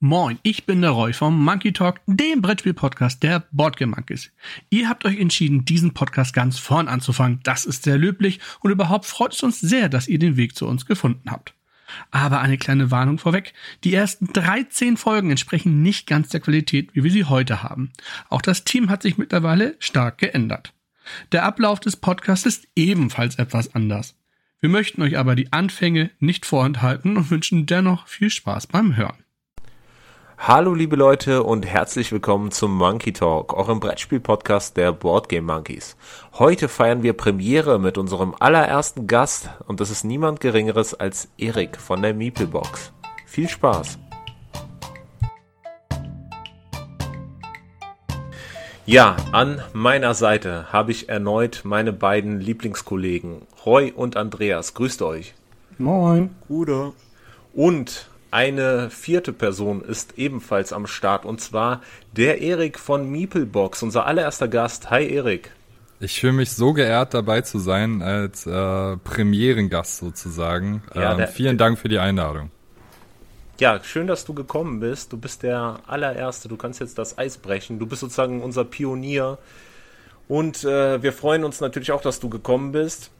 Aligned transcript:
Moin, 0.00 0.38
ich 0.44 0.64
bin 0.64 0.80
der 0.80 0.92
Roy 0.92 1.12
vom 1.12 1.42
Monkey 1.42 1.72
Talk, 1.72 2.00
dem 2.06 2.40
Brettspiel-Podcast 2.40 3.20
der 3.24 3.48
Boardgame 3.50 3.96
Monkeys. 3.96 4.30
Ihr 4.70 4.88
habt 4.88 5.04
euch 5.04 5.18
entschieden, 5.18 5.64
diesen 5.64 5.92
Podcast 5.92 6.32
ganz 6.32 6.56
vorn 6.56 6.86
anzufangen. 6.86 7.40
Das 7.42 7.64
ist 7.64 7.82
sehr 7.82 7.98
löblich 7.98 8.38
und 8.60 8.70
überhaupt 8.70 9.06
freut 9.06 9.34
es 9.34 9.42
uns 9.42 9.60
sehr, 9.60 9.88
dass 9.88 10.06
ihr 10.06 10.20
den 10.20 10.36
Weg 10.36 10.54
zu 10.54 10.68
uns 10.68 10.86
gefunden 10.86 11.32
habt. 11.32 11.52
Aber 12.12 12.40
eine 12.40 12.58
kleine 12.58 12.92
Warnung 12.92 13.18
vorweg. 13.18 13.54
Die 13.82 13.92
ersten 13.92 14.32
13 14.32 14.96
Folgen 14.96 15.32
entsprechen 15.32 15.82
nicht 15.82 16.06
ganz 16.06 16.28
der 16.28 16.38
Qualität, 16.38 16.94
wie 16.94 17.02
wir 17.02 17.10
sie 17.10 17.24
heute 17.24 17.64
haben. 17.64 17.90
Auch 18.28 18.42
das 18.42 18.62
Team 18.62 18.90
hat 18.90 19.02
sich 19.02 19.18
mittlerweile 19.18 19.74
stark 19.80 20.18
geändert. 20.18 20.74
Der 21.32 21.42
Ablauf 21.42 21.80
des 21.80 21.96
Podcasts 21.96 22.46
ist 22.46 22.68
ebenfalls 22.76 23.34
etwas 23.34 23.74
anders. 23.74 24.14
Wir 24.60 24.68
möchten 24.68 25.02
euch 25.02 25.18
aber 25.18 25.34
die 25.34 25.52
Anfänge 25.52 26.12
nicht 26.20 26.46
vorenthalten 26.46 27.16
und 27.16 27.32
wünschen 27.32 27.66
dennoch 27.66 28.06
viel 28.06 28.30
Spaß 28.30 28.68
beim 28.68 28.94
Hören. 28.94 29.24
Hallo 30.40 30.72
liebe 30.72 30.94
Leute 30.94 31.42
und 31.42 31.66
herzlich 31.66 32.12
willkommen 32.12 32.52
zum 32.52 32.74
Monkey 32.74 33.12
Talk, 33.12 33.52
eurem 33.54 33.80
Brettspiel-Podcast 33.80 34.76
der 34.76 34.92
Boardgame 34.92 35.42
Monkeys. 35.42 35.96
Heute 36.34 36.68
feiern 36.68 37.02
wir 37.02 37.12
Premiere 37.12 37.78
mit 37.80 37.98
unserem 37.98 38.34
allerersten 38.38 39.08
Gast 39.08 39.50
und 39.66 39.80
das 39.80 39.90
ist 39.90 40.04
niemand 40.04 40.40
Geringeres 40.40 40.94
als 40.94 41.28
Erik 41.38 41.76
von 41.76 42.00
der 42.00 42.14
Meeplebox. 42.14 42.92
Viel 43.26 43.48
Spaß! 43.48 43.98
Ja, 48.86 49.16
an 49.32 49.60
meiner 49.74 50.14
Seite 50.14 50.72
habe 50.72 50.92
ich 50.92 51.10
erneut 51.10 51.62
meine 51.64 51.92
beiden 51.92 52.40
Lieblingskollegen 52.40 53.42
Roy 53.66 53.92
und 53.92 54.16
Andreas. 54.16 54.72
Grüßt 54.72 55.02
euch. 55.02 55.34
Moin. 55.76 56.30
Gute. 56.46 56.92
Und 57.52 58.08
eine 58.30 58.90
vierte 58.90 59.32
Person 59.32 59.82
ist 59.82 60.18
ebenfalls 60.18 60.72
am 60.72 60.86
Start 60.86 61.24
und 61.24 61.40
zwar 61.40 61.82
der 62.12 62.40
Erik 62.40 62.78
von 62.78 63.10
Meeplebox, 63.10 63.82
unser 63.82 64.06
allererster 64.06 64.48
Gast. 64.48 64.90
Hi 64.90 65.08
Erik. 65.08 65.50
Ich 66.00 66.20
fühle 66.20 66.34
mich 66.34 66.52
so 66.52 66.72
geehrt 66.72 67.14
dabei 67.14 67.40
zu 67.40 67.58
sein 67.58 68.02
als 68.02 68.46
äh, 68.46 68.96
Premierengast 68.98 69.98
sozusagen. 69.98 70.82
Ja, 70.94 71.18
ähm, 71.18 71.26
vielen 71.26 71.58
Dank 71.58 71.78
für 71.78 71.88
die 71.88 71.98
Einladung. 71.98 72.50
Ja, 73.58 73.82
schön, 73.82 74.06
dass 74.06 74.24
du 74.24 74.34
gekommen 74.34 74.78
bist. 74.78 75.12
Du 75.12 75.16
bist 75.16 75.42
der 75.42 75.80
allererste. 75.88 76.48
Du 76.48 76.56
kannst 76.56 76.78
jetzt 76.78 76.98
das 76.98 77.18
Eis 77.18 77.38
brechen. 77.38 77.80
Du 77.80 77.86
bist 77.86 78.00
sozusagen 78.00 78.40
unser 78.40 78.64
Pionier. 78.64 79.38
Und 80.28 80.62
äh, 80.62 81.02
wir 81.02 81.12
freuen 81.12 81.42
uns 81.42 81.60
natürlich 81.60 81.90
auch, 81.90 82.02
dass 82.02 82.20
du 82.20 82.28
gekommen 82.28 82.70
bist. 82.70 83.10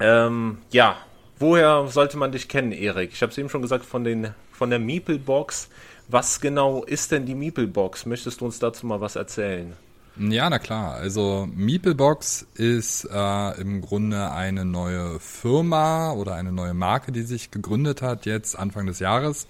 Ähm, 0.00 0.58
ja, 0.70 0.96
Woher 1.38 1.86
sollte 1.88 2.16
man 2.16 2.32
dich 2.32 2.48
kennen, 2.48 2.72
Erik? 2.72 3.10
Ich 3.12 3.22
habe 3.22 3.30
es 3.30 3.38
eben 3.38 3.48
schon 3.48 3.62
gesagt 3.62 3.84
von, 3.84 4.02
den, 4.02 4.34
von 4.52 4.70
der 4.70 4.78
Meeple-Box. 4.78 5.68
Was 6.08 6.40
genau 6.40 6.82
ist 6.84 7.12
denn 7.12 7.26
die 7.26 7.34
Meeple-Box? 7.34 8.06
Möchtest 8.06 8.40
du 8.40 8.46
uns 8.46 8.58
dazu 8.58 8.86
mal 8.86 9.00
was 9.00 9.14
erzählen? 9.14 9.76
Ja, 10.18 10.50
na 10.50 10.58
klar. 10.58 10.94
Also 10.94 11.48
Meeplebox 11.54 12.44
ist 12.54 13.04
äh, 13.04 13.60
im 13.60 13.80
Grunde 13.82 14.32
eine 14.32 14.64
neue 14.64 15.20
Firma 15.20 16.12
oder 16.12 16.34
eine 16.34 16.50
neue 16.50 16.74
Marke, 16.74 17.12
die 17.12 17.22
sich 17.22 17.52
gegründet 17.52 18.02
hat 18.02 18.26
jetzt 18.26 18.58
Anfang 18.58 18.86
des 18.86 18.98
Jahres, 18.98 19.46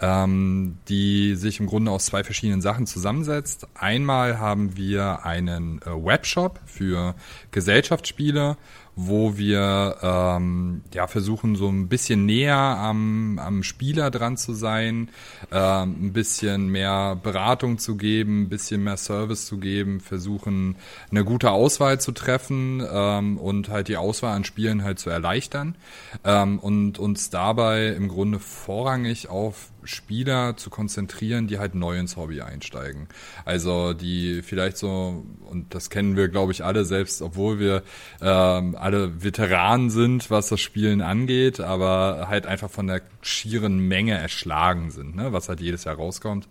ähm, 0.00 0.78
die 0.88 1.36
sich 1.36 1.60
im 1.60 1.66
Grunde 1.66 1.92
aus 1.92 2.06
zwei 2.06 2.24
verschiedenen 2.24 2.60
Sachen 2.60 2.88
zusammensetzt. 2.88 3.68
Einmal 3.74 4.40
haben 4.40 4.76
wir 4.76 5.24
einen 5.24 5.80
äh, 5.82 5.90
Webshop 5.90 6.58
für 6.66 7.14
Gesellschaftsspiele 7.52 8.56
wo 8.96 9.36
wir 9.38 9.96
ähm, 10.02 10.82
ja 10.92 11.06
versuchen 11.06 11.56
so 11.56 11.68
ein 11.68 11.88
bisschen 11.88 12.26
näher 12.26 12.56
am, 12.56 13.38
am 13.38 13.62
Spieler 13.62 14.10
dran 14.10 14.36
zu 14.36 14.52
sein, 14.52 15.08
ähm, 15.52 16.06
ein 16.06 16.12
bisschen 16.12 16.68
mehr 16.68 17.16
Beratung 17.16 17.78
zu 17.78 17.96
geben, 17.96 18.42
ein 18.42 18.48
bisschen 18.48 18.84
mehr 18.84 18.96
Service 18.96 19.46
zu 19.46 19.58
geben, 19.58 20.00
versuchen 20.00 20.76
eine 21.10 21.24
gute 21.24 21.50
Auswahl 21.50 22.00
zu 22.00 22.12
treffen 22.12 22.82
ähm, 22.92 23.38
und 23.38 23.68
halt 23.68 23.88
die 23.88 23.96
Auswahl 23.96 24.36
an 24.36 24.44
Spielen 24.44 24.84
halt 24.84 24.98
zu 24.98 25.10
erleichtern 25.10 25.76
ähm, 26.24 26.58
und 26.58 26.98
uns 26.98 27.30
dabei 27.30 27.88
im 27.88 28.08
Grunde 28.08 28.38
vorrangig 28.38 29.28
auf 29.28 29.70
Spieler 29.84 30.56
zu 30.56 30.70
konzentrieren, 30.70 31.46
die 31.46 31.58
halt 31.58 31.74
neu 31.74 31.98
ins 31.98 32.16
Hobby 32.16 32.40
einsteigen. 32.40 33.08
Also 33.44 33.92
die 33.92 34.42
vielleicht 34.42 34.76
so, 34.76 35.24
und 35.46 35.74
das 35.74 35.90
kennen 35.90 36.16
wir, 36.16 36.28
glaube 36.28 36.52
ich, 36.52 36.64
alle, 36.64 36.84
selbst 36.84 37.22
obwohl 37.22 37.58
wir 37.58 37.82
ähm, 38.20 38.76
alle 38.78 39.22
Veteranen 39.22 39.90
sind, 39.90 40.30
was 40.30 40.48
das 40.48 40.60
Spielen 40.60 41.02
angeht, 41.02 41.60
aber 41.60 42.26
halt 42.28 42.46
einfach 42.46 42.70
von 42.70 42.86
der 42.86 43.02
schieren 43.22 43.78
Menge 43.88 44.16
erschlagen 44.16 44.90
sind, 44.90 45.16
ne? 45.16 45.32
was 45.32 45.48
halt 45.48 45.60
jedes 45.60 45.84
Jahr 45.84 45.96
rauskommt. 45.96 46.48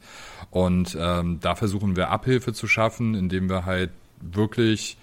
Und 0.51 0.97
ähm, 0.99 1.39
da 1.41 1.55
versuchen 1.55 1.95
wir 1.95 2.09
Abhilfe 2.09 2.53
zu 2.53 2.67
schaffen, 2.67 3.15
indem 3.15 3.49
wir 3.49 3.65
halt 3.65 3.91
wirklich 4.21 4.97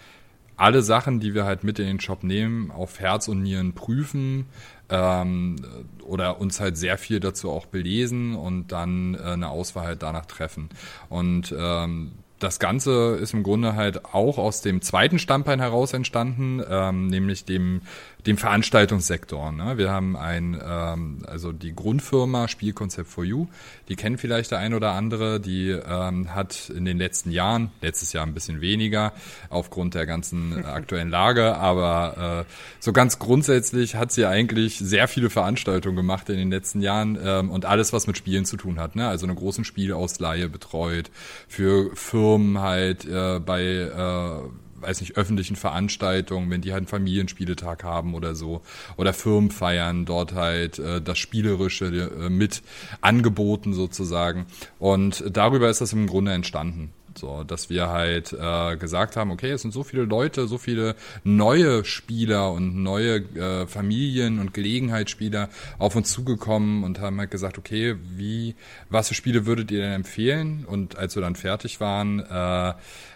alle 0.57 0.83
Sachen, 0.83 1.21
die 1.21 1.35
wir 1.35 1.45
halt 1.45 1.65
mit 1.65 1.79
in 1.79 1.87
den 1.87 2.01
Shop 2.01 2.23
nehmen, 2.23 2.71
auf 2.71 2.99
Herz 2.99 3.29
und 3.29 3.43
Nieren 3.43 3.75
prüfen, 3.75 4.47
ähm, 4.89 5.57
oder 6.03 6.41
uns 6.41 6.61
halt 6.61 6.77
sehr 6.77 6.99
viel 6.99 7.21
dazu 7.21 7.51
auch 7.51 7.67
belesen 7.67 8.35
und 8.37 8.73
dann 8.73 9.15
äh, 9.15 9.19
eine 9.19 9.49
Auswahl 9.49 9.87
halt 9.87 10.03
danach 10.03 10.27
treffen. 10.27 10.69
Und 11.09 11.55
ähm, 11.59 12.13
das 12.39 12.59
Ganze 12.59 13.17
ist 13.17 13.33
im 13.33 13.43
Grunde 13.43 13.75
halt 13.75 14.05
auch 14.05 14.39
aus 14.39 14.61
dem 14.61 14.83
zweiten 14.83 15.19
Standbein 15.19 15.61
heraus 15.61 15.93
entstanden, 15.93 16.63
ähm, 16.69 17.07
nämlich 17.07 17.45
dem 17.45 17.81
dem 18.27 18.39
Veranstaltungssektor. 18.39 19.53
Ne? 19.53 19.79
Wir 19.79 19.91
haben 19.93 20.17
ein, 20.17 20.61
ähm, 20.61 21.19
also 21.29 21.53
die 21.53 21.73
Grundfirma 21.73 22.49
Spielkonzept 22.49 23.09
for 23.09 23.23
You, 23.23 23.47
die 23.89 23.95
kennen 23.95 24.19
vielleicht 24.19 24.51
der 24.51 24.59
ein 24.59 24.75
oder 24.75 24.93
andere, 24.93 25.39
die 25.39 25.71
ähm, 25.71 26.35
hat 26.35 26.69
in 26.71 26.85
den 26.85 26.99
letzten 26.99 27.31
Jahren, 27.31 27.71
letztes 27.83 28.13
Jahr 28.13 28.27
ein 28.27 28.35
bisschen 28.35 28.61
weniger, 28.61 29.13
aufgrund 29.49 29.95
der 29.95 30.07
ganzen 30.07 30.65
aktuellen 30.65 31.09
Lage, 31.09 31.57
aber 31.57 32.45
äh, 32.49 32.53
so 32.81 32.93
ganz 32.93 33.21
grundsätzlich 33.21 33.95
hat 33.95 34.11
sie 34.11 34.27
eigentlich 34.27 34.79
sehr 34.79 35.07
viele 35.07 35.31
Veranstaltungen 35.31 35.95
gemacht 35.95 36.29
in 36.29 36.37
den 36.37 36.51
letzten 36.51 36.81
Jahren 36.81 37.17
ähm, 37.23 37.51
und 37.51 37.65
alles, 37.65 37.93
was 37.93 38.09
mit 38.09 38.19
Spielen 38.19 38.45
zu 38.45 38.57
tun 38.57 38.81
hat. 38.81 38.97
Ne? 38.97 39.07
Also 39.07 39.25
eine 39.25 39.37
großen 39.37 39.65
Spielausleihe 39.65 40.49
betreut, 40.49 41.13
für 41.47 41.95
Firmen 41.95 42.26
halt 42.61 43.05
äh, 43.05 43.41
bei 43.41 43.63
äh, 43.63 44.49
weiß 44.81 45.01
nicht, 45.01 45.17
öffentlichen 45.17 45.57
Veranstaltungen, 45.57 46.51
wenn 46.51 46.61
die 46.61 46.73
halt 46.73 46.83
einen 46.83 46.87
Familienspieletag 46.87 47.85
haben 47.85 48.15
oder 48.15 48.35
so, 48.35 48.63
oder 48.97 49.13
Firmenfeiern, 49.13 50.05
dort 50.05 50.35
halt 50.35 50.79
äh, 50.79 51.01
das 51.01 51.19
Spielerische 51.19 51.87
äh, 51.87 52.29
mit 52.29 52.63
angeboten 53.01 53.75
sozusagen. 53.75 54.47
Und 54.79 55.25
darüber 55.31 55.69
ist 55.71 55.81
das 55.81 55.93
im 55.93 56.07
Grunde 56.07 56.33
entstanden. 56.33 56.93
So, 57.19 57.45
dass 57.45 57.71
wir 57.71 57.89
halt 57.89 58.33
äh, 58.33 58.77
gesagt 58.77 59.17
haben, 59.17 59.31
okay, 59.31 59.51
es 59.51 59.63
sind 59.63 59.73
so 59.73 59.83
viele 59.83 60.05
Leute, 60.05 60.47
so 60.47 60.59
viele 60.59 60.97
neue 61.25 61.85
Spieler 61.85 62.53
und 62.53 62.83
neue 62.83 63.17
äh, 63.35 63.67
Familien 63.67 64.39
und 64.39 64.55
Gelegenheitsspieler 64.55 65.49
auf 65.79 65.97
uns 65.97 66.13
zugekommen 66.13 66.85
und 66.85 67.01
haben 67.01 67.19
halt 67.19 67.31
gesagt, 67.31 67.59
okay, 67.59 67.97
wie, 68.17 68.55
was 68.91 69.09
für 69.09 69.15
Spiele 69.15 69.47
würdet 69.47 69.71
ihr 69.71 69.81
denn 69.81 69.93
empfehlen? 69.93 70.65
Und 70.67 70.97
als 70.97 71.15
wir 71.17 71.23
dann 71.23 71.37
fertig 71.37 71.81
waren, 71.81 72.21
äh, 72.21 72.75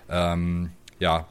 ähm, 0.09 0.71
ja, 0.99 1.27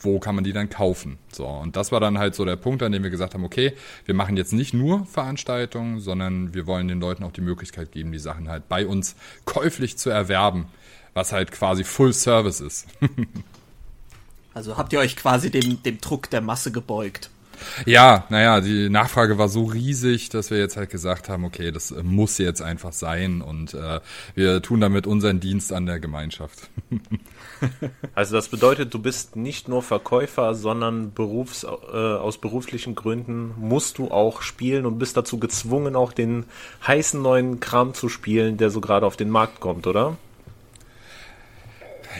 wo 0.00 0.18
kann 0.18 0.34
man 0.34 0.44
die 0.44 0.52
dann 0.52 0.68
kaufen? 0.68 1.18
So, 1.32 1.46
und 1.46 1.76
das 1.76 1.92
war 1.92 2.00
dann 2.00 2.18
halt 2.18 2.34
so 2.34 2.44
der 2.44 2.56
Punkt, 2.56 2.82
an 2.82 2.92
dem 2.92 3.02
wir 3.02 3.10
gesagt 3.10 3.34
haben, 3.34 3.44
okay, 3.44 3.74
wir 4.04 4.14
machen 4.14 4.36
jetzt 4.36 4.52
nicht 4.52 4.74
nur 4.74 5.06
Veranstaltungen, 5.06 6.00
sondern 6.00 6.54
wir 6.54 6.66
wollen 6.66 6.88
den 6.88 7.00
Leuten 7.00 7.24
auch 7.24 7.32
die 7.32 7.40
Möglichkeit 7.40 7.92
geben, 7.92 8.12
die 8.12 8.18
Sachen 8.18 8.48
halt 8.48 8.68
bei 8.68 8.86
uns 8.86 9.16
käuflich 9.44 9.98
zu 9.98 10.10
erwerben, 10.10 10.66
was 11.14 11.32
halt 11.32 11.52
quasi 11.52 11.84
Full 11.84 12.12
Service 12.12 12.60
ist. 12.60 12.86
also 14.54 14.76
habt 14.76 14.92
ihr 14.92 15.00
euch 15.00 15.16
quasi 15.16 15.50
dem, 15.50 15.82
dem 15.82 16.00
Druck 16.00 16.30
der 16.30 16.40
Masse 16.40 16.72
gebeugt? 16.72 17.30
Ja, 17.86 18.24
naja, 18.28 18.60
die 18.60 18.88
Nachfrage 18.88 19.38
war 19.38 19.48
so 19.48 19.64
riesig, 19.64 20.28
dass 20.28 20.50
wir 20.50 20.58
jetzt 20.58 20.76
halt 20.76 20.90
gesagt 20.90 21.28
haben, 21.28 21.44
okay, 21.44 21.70
das 21.70 21.90
äh, 21.90 22.02
muss 22.02 22.38
jetzt 22.38 22.62
einfach 22.62 22.92
sein 22.92 23.42
und 23.42 23.74
äh, 23.74 24.00
wir 24.34 24.62
tun 24.62 24.80
damit 24.80 25.06
unseren 25.06 25.40
Dienst 25.40 25.72
an 25.72 25.86
der 25.86 26.00
Gemeinschaft. 26.00 26.70
Also 28.14 28.36
das 28.36 28.48
bedeutet, 28.48 28.94
du 28.94 28.98
bist 28.98 29.36
nicht 29.36 29.68
nur 29.68 29.82
Verkäufer, 29.82 30.54
sondern 30.54 31.12
berufs, 31.12 31.64
äh, 31.64 31.66
aus 31.66 32.38
beruflichen 32.38 32.94
Gründen 32.94 33.52
musst 33.58 33.98
du 33.98 34.10
auch 34.10 34.40
spielen 34.40 34.86
und 34.86 34.98
bist 34.98 35.18
dazu 35.18 35.38
gezwungen, 35.38 35.94
auch 35.94 36.14
den 36.14 36.46
heißen 36.86 37.20
neuen 37.20 37.60
Kram 37.60 37.92
zu 37.92 38.08
spielen, 38.08 38.56
der 38.56 38.70
so 38.70 38.80
gerade 38.80 39.04
auf 39.04 39.18
den 39.18 39.28
Markt 39.28 39.60
kommt, 39.60 39.86
oder? 39.86 40.16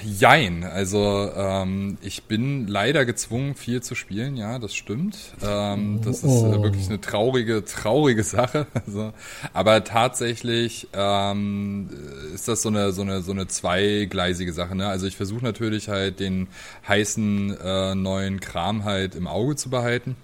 Jein, 0.05 0.65
also 0.65 1.31
ähm, 1.35 1.99
ich 2.01 2.25
bin 2.25 2.67
leider 2.67 3.05
gezwungen, 3.05 3.55
viel 3.55 3.83
zu 3.83 3.95
spielen, 3.95 4.37
ja, 4.37 4.59
das 4.59 4.75
stimmt. 4.75 5.17
Ähm, 5.43 6.01
das 6.05 6.19
ist 6.19 6.25
äh, 6.25 6.57
oh. 6.57 6.63
wirklich 6.63 6.89
eine 6.89 7.01
traurige, 7.01 7.65
traurige 7.65 8.23
Sache. 8.23 8.67
Also, 8.87 9.13
aber 9.53 9.85
tatsächlich 9.85 10.89
ähm, 10.95 11.91
ist 12.35 12.49
das 12.49 12.63
so 12.63 12.71
eine, 12.71 12.93
so 12.93 13.03
eine, 13.03 13.21
so 13.21 13.31
eine 13.31 13.47
zweigleisige 13.47 14.53
Sache. 14.53 14.75
Ne? 14.75 14.89
Also 14.89 15.07
ich 15.07 15.17
versuche 15.17 15.45
natürlich 15.45 15.89
halt 15.89 16.19
den 16.19 16.49
heißen 16.89 17.57
äh, 17.63 17.95
neuen 17.95 18.41
Kram 18.41 18.85
halt 18.85 19.15
im 19.15 19.27
Auge 19.27 19.57
zu 19.57 19.71
behalten 19.71 20.17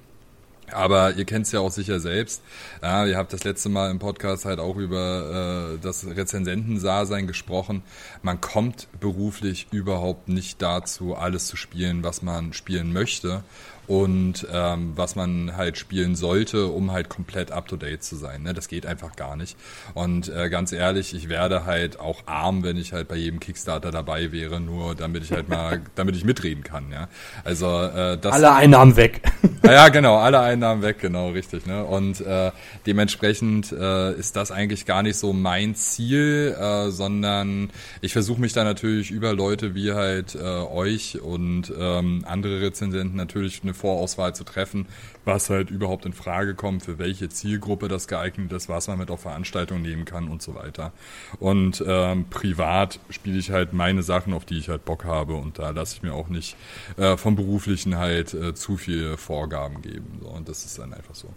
Aber 0.72 1.14
ihr 1.14 1.24
kennt 1.24 1.46
es 1.46 1.52
ja 1.52 1.60
auch 1.60 1.70
sicher 1.70 2.00
selbst. 2.00 2.42
Ja, 2.82 3.06
ihr 3.06 3.16
habt 3.16 3.32
das 3.32 3.44
letzte 3.44 3.68
Mal 3.68 3.90
im 3.90 3.98
Podcast 3.98 4.44
halt 4.44 4.58
auch 4.58 4.76
über 4.76 5.74
äh, 5.74 5.78
das 5.80 6.06
Rezensentensasein 6.06 7.26
gesprochen. 7.26 7.82
Man 8.22 8.40
kommt 8.40 8.88
beruflich 8.98 9.68
überhaupt 9.70 10.28
nicht 10.28 10.60
dazu, 10.60 11.14
alles 11.14 11.46
zu 11.46 11.56
spielen, 11.56 12.02
was 12.02 12.22
man 12.22 12.52
spielen 12.52 12.92
möchte 12.92 13.44
und 13.86 14.46
ähm, 14.52 14.92
was 14.96 15.14
man 15.16 15.56
halt 15.56 15.78
spielen 15.78 16.16
sollte, 16.16 16.66
um 16.66 16.92
halt 16.92 17.08
komplett 17.08 17.52
up-to-date 17.52 18.02
zu 18.02 18.16
sein. 18.16 18.42
Ne? 18.42 18.54
Das 18.54 18.68
geht 18.68 18.86
einfach 18.86 19.14
gar 19.16 19.36
nicht. 19.36 19.56
Und 19.94 20.28
äh, 20.28 20.48
ganz 20.50 20.72
ehrlich, 20.72 21.14
ich 21.14 21.28
werde 21.28 21.64
halt 21.64 22.00
auch 22.00 22.22
arm, 22.26 22.64
wenn 22.64 22.76
ich 22.76 22.92
halt 22.92 23.08
bei 23.08 23.16
jedem 23.16 23.40
Kickstarter 23.40 23.90
dabei 23.90 24.32
wäre, 24.32 24.60
nur 24.60 24.94
damit 24.94 25.22
ich 25.22 25.32
halt 25.32 25.48
mal, 25.48 25.82
damit 25.94 26.16
ich 26.16 26.24
mitreden 26.24 26.64
kann. 26.64 26.90
Ja? 26.90 27.08
Also 27.44 27.66
äh, 27.66 28.18
das 28.18 28.34
alle 28.34 28.52
Einnahmen 28.52 28.96
weg. 28.96 29.22
ja, 29.64 29.88
genau, 29.88 30.16
alle 30.16 30.40
Einnahmen 30.40 30.82
weg, 30.82 30.98
genau, 30.98 31.30
richtig. 31.30 31.66
Ne? 31.66 31.84
Und 31.84 32.20
äh, 32.20 32.50
dementsprechend 32.86 33.72
äh, 33.72 34.14
ist 34.14 34.36
das 34.36 34.50
eigentlich 34.50 34.86
gar 34.86 35.02
nicht 35.02 35.16
so 35.16 35.32
mein 35.32 35.74
Ziel, 35.74 36.56
äh, 36.58 36.90
sondern 36.90 37.70
ich 38.00 38.12
versuche 38.12 38.40
mich 38.40 38.52
da 38.52 38.64
natürlich 38.64 39.10
über 39.10 39.32
Leute 39.32 39.74
wie 39.74 39.92
halt 39.92 40.34
äh, 40.34 40.38
euch 40.40 41.20
und 41.20 41.72
ähm, 41.78 42.24
andere 42.26 42.60
Rezensenten 42.60 43.16
natürlich 43.16 43.60
eine 43.62 43.75
Vorauswahl 43.76 44.34
zu 44.34 44.44
treffen, 44.44 44.86
was 45.24 45.50
halt 45.50 45.70
überhaupt 45.70 46.06
in 46.06 46.12
Frage 46.12 46.54
kommt, 46.54 46.84
für 46.84 46.98
welche 46.98 47.28
Zielgruppe 47.28 47.88
das 47.88 48.08
geeignet 48.08 48.52
ist, 48.52 48.68
was 48.68 48.88
man 48.88 48.98
mit 48.98 49.10
auf 49.10 49.20
Veranstaltungen 49.20 49.82
nehmen 49.82 50.04
kann 50.04 50.28
und 50.28 50.42
so 50.42 50.54
weiter. 50.54 50.92
Und 51.38 51.84
ähm, 51.86 52.26
privat 52.30 52.98
spiele 53.10 53.38
ich 53.38 53.50
halt 53.50 53.72
meine 53.72 54.02
Sachen, 54.02 54.32
auf 54.32 54.44
die 54.44 54.58
ich 54.58 54.68
halt 54.68 54.84
Bock 54.84 55.04
habe 55.04 55.34
und 55.34 55.58
da 55.58 55.70
lasse 55.70 55.96
ich 55.96 56.02
mir 56.02 56.14
auch 56.14 56.28
nicht 56.28 56.56
äh, 56.96 57.16
vom 57.16 57.36
Beruflichen 57.36 57.96
halt 57.96 58.34
äh, 58.34 58.54
zu 58.54 58.76
viele 58.76 59.16
Vorgaben 59.16 59.82
geben. 59.82 60.18
So, 60.22 60.28
und 60.28 60.48
das 60.48 60.64
ist 60.64 60.78
dann 60.78 60.92
einfach 60.92 61.14
so. 61.14 61.28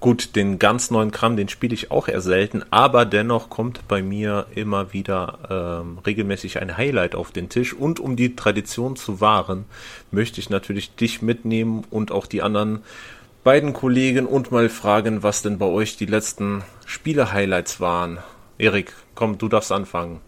Gut, 0.00 0.34
den 0.34 0.58
ganz 0.58 0.90
neuen 0.90 1.10
Kram, 1.10 1.36
den 1.36 1.50
spiele 1.50 1.74
ich 1.74 1.90
auch 1.90 2.08
eher 2.08 2.22
selten, 2.22 2.64
aber 2.70 3.04
dennoch 3.04 3.50
kommt 3.50 3.86
bei 3.86 4.02
mir 4.02 4.46
immer 4.54 4.94
wieder 4.94 5.82
ähm, 5.82 5.98
regelmäßig 5.98 6.58
ein 6.62 6.78
Highlight 6.78 7.14
auf 7.14 7.32
den 7.32 7.50
Tisch. 7.50 7.74
Und 7.74 8.00
um 8.00 8.16
die 8.16 8.34
Tradition 8.34 8.96
zu 8.96 9.20
wahren, 9.20 9.66
möchte 10.10 10.40
ich 10.40 10.48
natürlich 10.48 10.94
dich 10.94 11.20
mitnehmen 11.20 11.84
und 11.90 12.12
auch 12.12 12.24
die 12.24 12.40
anderen 12.40 12.82
beiden 13.44 13.74
Kollegen 13.74 14.24
und 14.24 14.50
mal 14.50 14.70
fragen, 14.70 15.22
was 15.22 15.42
denn 15.42 15.58
bei 15.58 15.66
euch 15.66 15.98
die 15.98 16.06
letzten 16.06 16.62
Spiele-Highlights 16.86 17.78
waren. 17.78 18.18
Erik, 18.56 18.94
komm, 19.14 19.36
du 19.36 19.48
darfst 19.48 19.70
anfangen. 19.70 20.20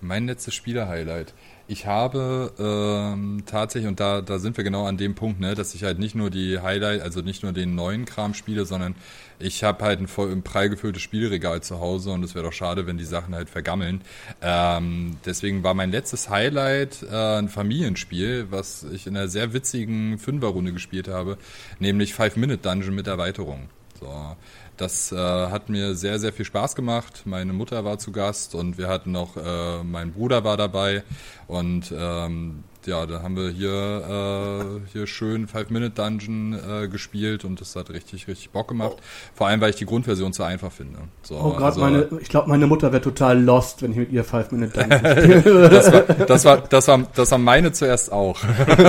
Mein 0.00 0.26
letztes 0.26 0.54
Spiele-Highlight. 0.54 1.34
Ich 1.72 1.86
habe 1.86 2.52
ähm, 2.58 3.44
tatsächlich, 3.46 3.88
und 3.88 3.98
da, 3.98 4.20
da 4.20 4.38
sind 4.38 4.58
wir 4.58 4.62
genau 4.62 4.84
an 4.84 4.98
dem 4.98 5.14
Punkt, 5.14 5.40
ne, 5.40 5.54
dass 5.54 5.74
ich 5.74 5.84
halt 5.84 5.98
nicht 5.98 6.14
nur 6.14 6.28
die 6.28 6.60
Highlight, 6.60 7.00
also 7.00 7.22
nicht 7.22 7.42
nur 7.42 7.52
den 7.52 7.74
neuen 7.74 8.04
Kram 8.04 8.34
spiele, 8.34 8.66
sondern 8.66 8.94
ich 9.38 9.64
habe 9.64 9.82
halt 9.82 9.98
ein 9.98 10.06
voll 10.06 10.30
ein 10.32 10.42
prall 10.42 10.68
gefülltes 10.68 11.00
Spielregal 11.00 11.62
zu 11.62 11.80
Hause 11.80 12.10
und 12.10 12.24
es 12.24 12.34
wäre 12.34 12.44
doch 12.44 12.52
schade, 12.52 12.86
wenn 12.86 12.98
die 12.98 13.06
Sachen 13.06 13.34
halt 13.34 13.48
vergammeln. 13.48 14.02
Ähm, 14.42 15.16
deswegen 15.24 15.62
war 15.62 15.72
mein 15.72 15.90
letztes 15.90 16.28
Highlight 16.28 17.04
äh, 17.10 17.38
ein 17.38 17.48
Familienspiel, 17.48 18.48
was 18.50 18.84
ich 18.92 19.06
in 19.06 19.16
einer 19.16 19.28
sehr 19.28 19.54
witzigen 19.54 20.18
Fünferrunde 20.18 20.74
gespielt 20.74 21.08
habe, 21.08 21.38
nämlich 21.78 22.12
Five 22.12 22.36
Minute 22.36 22.58
Dungeon 22.58 22.94
mit 22.94 23.06
Erweiterung. 23.06 23.70
So. 23.98 24.36
Das 24.76 25.12
äh, 25.12 25.16
hat 25.16 25.68
mir 25.68 25.94
sehr, 25.94 26.18
sehr 26.18 26.32
viel 26.32 26.44
Spaß 26.44 26.74
gemacht. 26.74 27.22
Meine 27.24 27.52
Mutter 27.52 27.84
war 27.84 27.98
zu 27.98 28.10
Gast 28.10 28.54
und 28.54 28.78
wir 28.78 28.88
hatten 28.88 29.12
noch, 29.12 29.36
äh, 29.36 29.82
mein 29.84 30.12
Bruder 30.12 30.44
war 30.44 30.56
dabei 30.56 31.04
und 31.46 31.92
ähm, 31.96 32.64
ja, 32.86 33.06
da 33.06 33.22
haben 33.22 33.36
wir 33.36 33.50
hier, 33.50 33.70
äh, 33.70 34.90
hier 34.92 35.06
schön 35.06 35.46
Five-Minute-Dungeon 35.46 36.54
äh, 36.84 36.88
gespielt 36.88 37.44
und 37.44 37.60
das 37.60 37.76
hat 37.76 37.90
richtig, 37.90 38.28
richtig 38.28 38.50
Bock 38.50 38.68
gemacht. 38.68 38.96
Vor 39.34 39.46
allem, 39.46 39.60
weil 39.60 39.70
ich 39.70 39.76
die 39.76 39.86
Grundversion 39.86 40.32
zu 40.32 40.42
einfach 40.42 40.72
finde. 40.72 40.98
So, 41.22 41.36
oh 41.36 41.52
Gott, 41.52 41.62
also, 41.62 41.80
meine, 41.80 42.08
ich 42.20 42.28
glaube, 42.28 42.48
meine 42.48 42.66
Mutter 42.66 42.92
wäre 42.92 43.02
total 43.02 43.40
lost, 43.42 43.82
wenn 43.82 43.92
ich 43.92 43.98
mit 43.98 44.12
ihr 44.12 44.24
Five-Minute-Dungeon 44.24 45.00
spiele. 45.42 45.68
das, 45.68 45.92
war, 45.92 46.02
das, 46.02 46.44
war, 46.44 46.56
das, 46.58 46.88
war, 46.88 47.06
das 47.14 47.30
war 47.30 47.38
meine 47.38 47.72
zuerst 47.72 48.12
auch. 48.12 48.38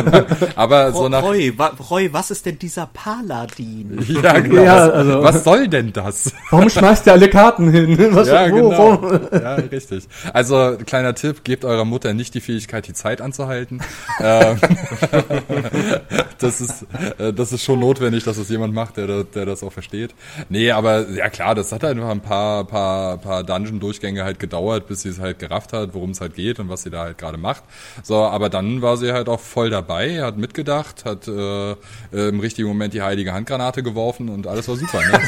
Aber 0.55 0.89
Roy, 0.89 0.93
so 0.93 1.09
nach... 1.09 1.23
Roy, 1.23 1.53
wa, 1.57 1.71
Roy, 1.89 2.11
was 2.11 2.31
ist 2.31 2.45
denn 2.45 2.59
dieser 2.59 2.87
Paladin? 2.87 3.99
ja, 4.23 4.39
genau. 4.39 4.63
Ja, 4.63 4.89
also, 4.89 5.23
was 5.23 5.43
soll 5.43 5.67
denn 5.67 5.93
das? 5.93 6.33
Warum 6.49 6.69
schmeißt 6.69 7.05
ihr 7.07 7.13
alle 7.13 7.29
Karten 7.29 7.69
hin? 7.69 7.97
Was, 8.11 8.27
ja, 8.27 8.49
wo, 8.51 8.55
genau. 8.55 9.01
Wo? 9.01 9.37
Ja, 9.37 9.55
richtig. 9.55 10.07
Also, 10.33 10.77
kleiner 10.85 11.13
Tipp, 11.15 11.43
gebt 11.43 11.65
eurer 11.65 11.85
Mutter 11.85 12.13
nicht 12.13 12.33
die 12.33 12.41
Fähigkeit, 12.41 12.87
die 12.87 12.93
Zeit 12.93 13.21
anzuhalten. 13.21 13.82
Ähm, 14.21 14.57
das, 16.37 16.61
ist, 16.61 16.85
äh, 17.17 17.33
das 17.33 17.51
ist 17.51 17.63
schon 17.63 17.79
notwendig, 17.79 18.23
dass 18.23 18.37
es 18.37 18.47
jemand 18.49 18.73
macht, 18.73 18.97
der, 18.97 19.23
der 19.23 19.45
das 19.45 19.63
auch 19.63 19.71
versteht. 19.71 20.13
Nee, 20.49 20.71
aber 20.71 21.09
ja 21.09 21.29
klar, 21.29 21.55
das 21.55 21.71
hat 21.71 21.83
halt 21.83 21.97
einfach 21.97 22.11
ein 22.11 22.21
paar, 22.21 22.65
paar, 22.65 23.17
paar 23.17 23.43
Dungeon-Durchgänge 23.43 24.23
halt 24.23 24.39
gedauert, 24.39 24.87
bis 24.87 25.01
sie 25.01 25.09
es 25.09 25.19
halt 25.19 25.39
gerafft 25.39 25.73
hat, 25.73 25.93
worum 25.93 26.11
es 26.11 26.21
halt 26.21 26.35
geht 26.35 26.59
und 26.59 26.69
was 26.69 26.83
sie 26.83 26.89
da 26.89 27.03
halt 27.03 27.17
gerade 27.17 27.37
macht. 27.37 27.63
So, 28.03 28.17
aber 28.17 28.49
dann 28.49 28.81
war 28.81 28.97
sie 28.97 29.11
halt 29.11 29.29
auch 29.29 29.39
voll 29.39 29.69
dabei, 29.69 30.21
hat 30.21 30.37
mitgedacht, 30.37 31.05
hat 31.05 31.27
äh, 31.27 31.75
im 32.11 32.39
richtigen 32.39 32.67
Moment 32.67 32.93
die 32.93 33.01
heilige 33.01 33.33
Handgranate 33.33 33.83
geworfen 33.83 34.29
und 34.29 34.47
alles 34.47 34.67
war 34.67 34.75
super. 34.75 34.99
Ne? 34.99 35.19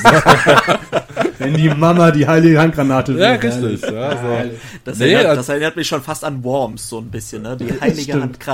Wenn 1.37 1.53
die 1.55 1.69
Mama 1.69 2.11
die 2.11 2.27
heilige 2.27 2.59
Handgranate 2.59 3.13
Ja, 3.13 3.33
richtig. 3.33 3.81
Ja, 3.81 4.11
so. 4.11 4.51
das, 4.83 4.99
nee, 4.99 5.11
erinnert, 5.11 5.37
das 5.37 5.49
erinnert 5.49 5.75
mich 5.75 5.87
schon 5.87 6.01
fast 6.01 6.23
an 6.23 6.43
Worms 6.43 6.87
so 6.89 6.99
ein 6.99 7.09
bisschen, 7.09 7.41
ne? 7.41 7.57
Die 7.57 7.79
heilige 7.79 8.13
Handgranate 8.13 8.44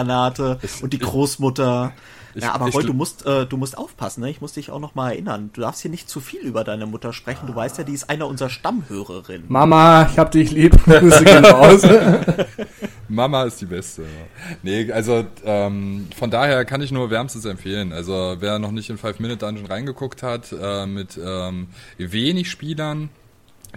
und 0.82 0.94
die 0.94 1.00
Großmutter. 1.00 1.94
Ich, 2.34 2.44
ja, 2.44 2.54
aber 2.54 2.70
Roy, 2.70 2.86
du 2.86 2.94
musst, 2.94 3.26
äh, 3.26 3.46
du 3.46 3.58
musst 3.58 3.78
aufpassen, 3.78 4.22
ne? 4.22 4.30
Ich 4.30 4.40
muss 4.40 4.54
dich 4.54 4.72
auch 4.72 4.80
noch 4.80 4.96
mal 4.96 5.12
erinnern. 5.12 5.50
Du 5.54 5.62
darfst 5.62 5.82
hier 5.82 5.92
nicht 5.92 6.10
zu 6.10 6.22
viel 6.22 6.40
über 6.40 6.64
deine 6.64 6.86
Mutter 6.86 7.12
sprechen. 7.12 7.46
Du 7.46 7.56
weißt 7.56 7.78
ja, 7.78 7.84
die 7.84 7.94
ist 7.94 8.10
einer 8.10 8.28
unserer 8.28 8.50
Stammhörerinnen. 8.50 9.48
Mama, 9.50 10.08
ich 10.10 10.18
hab 10.18 10.32
dich 10.32 10.52
lieb. 10.52 10.82
Grüße 10.86 11.26
gehen 11.26 11.46
raus. 11.46 11.82
Mama 13.10 13.44
ist 13.44 13.60
die 13.60 13.66
Beste. 13.66 14.04
Nee, 14.64 14.90
also 14.92 15.26
ähm, 15.44 16.08
von 16.18 16.32
daher 16.32 16.64
kann 16.64 16.82
ich 16.82 16.94
nur 16.94 17.10
wärmstens 17.10 17.44
empfehlen. 17.44 17.92
Also 17.92 18.38
wer 18.40 18.58
noch 18.60 18.72
nicht 18.72 18.90
in 18.90 18.98
Five 18.98 19.20
Minute 19.20 19.46
Dungeon 19.46 19.66
reingeguckt 19.66 20.24
hat, 20.24 20.54
äh, 20.54 20.86
mit 20.86 21.20
ähm, 21.22 21.68
wenig 21.98 22.50
Spielern, 22.50 23.10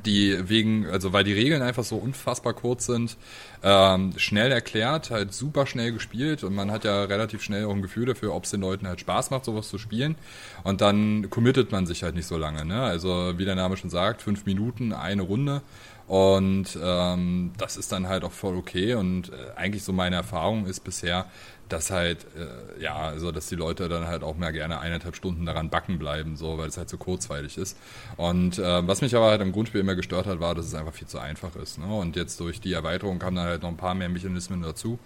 die 0.04 0.48
wegen, 0.48 0.86
also 0.86 1.12
weil 1.12 1.24
die 1.24 1.32
Regeln 1.32 1.62
einfach 1.62 1.84
so 1.84 1.96
unfassbar 1.96 2.52
kurz 2.52 2.86
sind, 2.86 3.16
ähm, 3.62 4.12
schnell 4.16 4.52
erklärt, 4.52 5.10
halt 5.10 5.32
super 5.32 5.66
schnell 5.66 5.92
gespielt 5.92 6.44
und 6.44 6.54
man 6.54 6.70
hat 6.70 6.84
ja 6.84 7.04
relativ 7.04 7.42
schnell 7.42 7.64
auch 7.64 7.72
ein 7.72 7.82
Gefühl 7.82 8.06
dafür, 8.06 8.34
ob 8.34 8.44
es 8.44 8.50
den 8.50 8.60
Leuten 8.60 8.86
halt 8.86 9.00
Spaß 9.00 9.30
macht, 9.30 9.44
sowas 9.44 9.68
zu 9.68 9.78
spielen. 9.78 10.16
Und 10.64 10.80
dann 10.80 11.30
committet 11.30 11.72
man 11.72 11.86
sich 11.86 12.02
halt 12.02 12.14
nicht 12.14 12.26
so 12.26 12.36
lange. 12.36 12.64
Ne? 12.64 12.82
Also 12.82 13.34
wie 13.36 13.44
der 13.44 13.54
Name 13.54 13.76
schon 13.76 13.90
sagt, 13.90 14.22
fünf 14.22 14.46
Minuten, 14.46 14.92
eine 14.92 15.22
Runde. 15.22 15.62
Und 16.06 16.78
ähm, 16.82 17.52
das 17.56 17.78
ist 17.78 17.90
dann 17.90 18.08
halt 18.08 18.24
auch 18.24 18.32
voll 18.32 18.56
okay. 18.56 18.94
Und 18.94 19.30
äh, 19.30 19.56
eigentlich 19.56 19.84
so 19.84 19.92
meine 19.92 20.16
Erfahrung 20.16 20.66
ist 20.66 20.80
bisher, 20.80 21.26
dass 21.68 21.90
halt, 21.90 22.26
äh, 22.36 22.82
ja, 22.82 22.96
also 22.96 23.32
dass 23.32 23.48
die 23.48 23.54
Leute 23.54 23.88
dann 23.88 24.06
halt 24.06 24.22
auch 24.22 24.36
mehr 24.36 24.52
gerne 24.52 24.80
eineinhalb 24.80 25.16
Stunden 25.16 25.46
daran 25.46 25.70
backen 25.70 25.98
bleiben, 25.98 26.36
so, 26.36 26.58
weil 26.58 26.68
es 26.68 26.76
halt 26.76 26.88
so 26.88 26.96
kurzweilig 26.96 27.56
ist. 27.58 27.76
Und 28.16 28.58
äh, 28.58 28.86
was 28.86 29.00
mich 29.00 29.16
aber 29.16 29.26
halt 29.26 29.40
im 29.40 29.52
Grundspiel 29.52 29.80
immer 29.80 29.94
gestört 29.94 30.26
hat, 30.26 30.40
war, 30.40 30.54
dass 30.54 30.66
es 30.66 30.74
einfach 30.74 30.92
viel 30.92 31.08
zu 31.08 31.18
einfach 31.18 31.56
ist. 31.56 31.78
Ne? 31.78 31.86
Und 31.86 32.16
jetzt 32.16 32.38
durch 32.40 32.60
die 32.60 32.72
Erweiterung 32.72 33.18
kamen 33.18 33.36
dann 33.36 33.46
halt 33.46 33.62
noch 33.62 33.70
ein 33.70 33.76
paar 33.76 33.94
mehr 33.94 34.08
Mechanismen 34.08 34.62
dazu, 34.62 34.98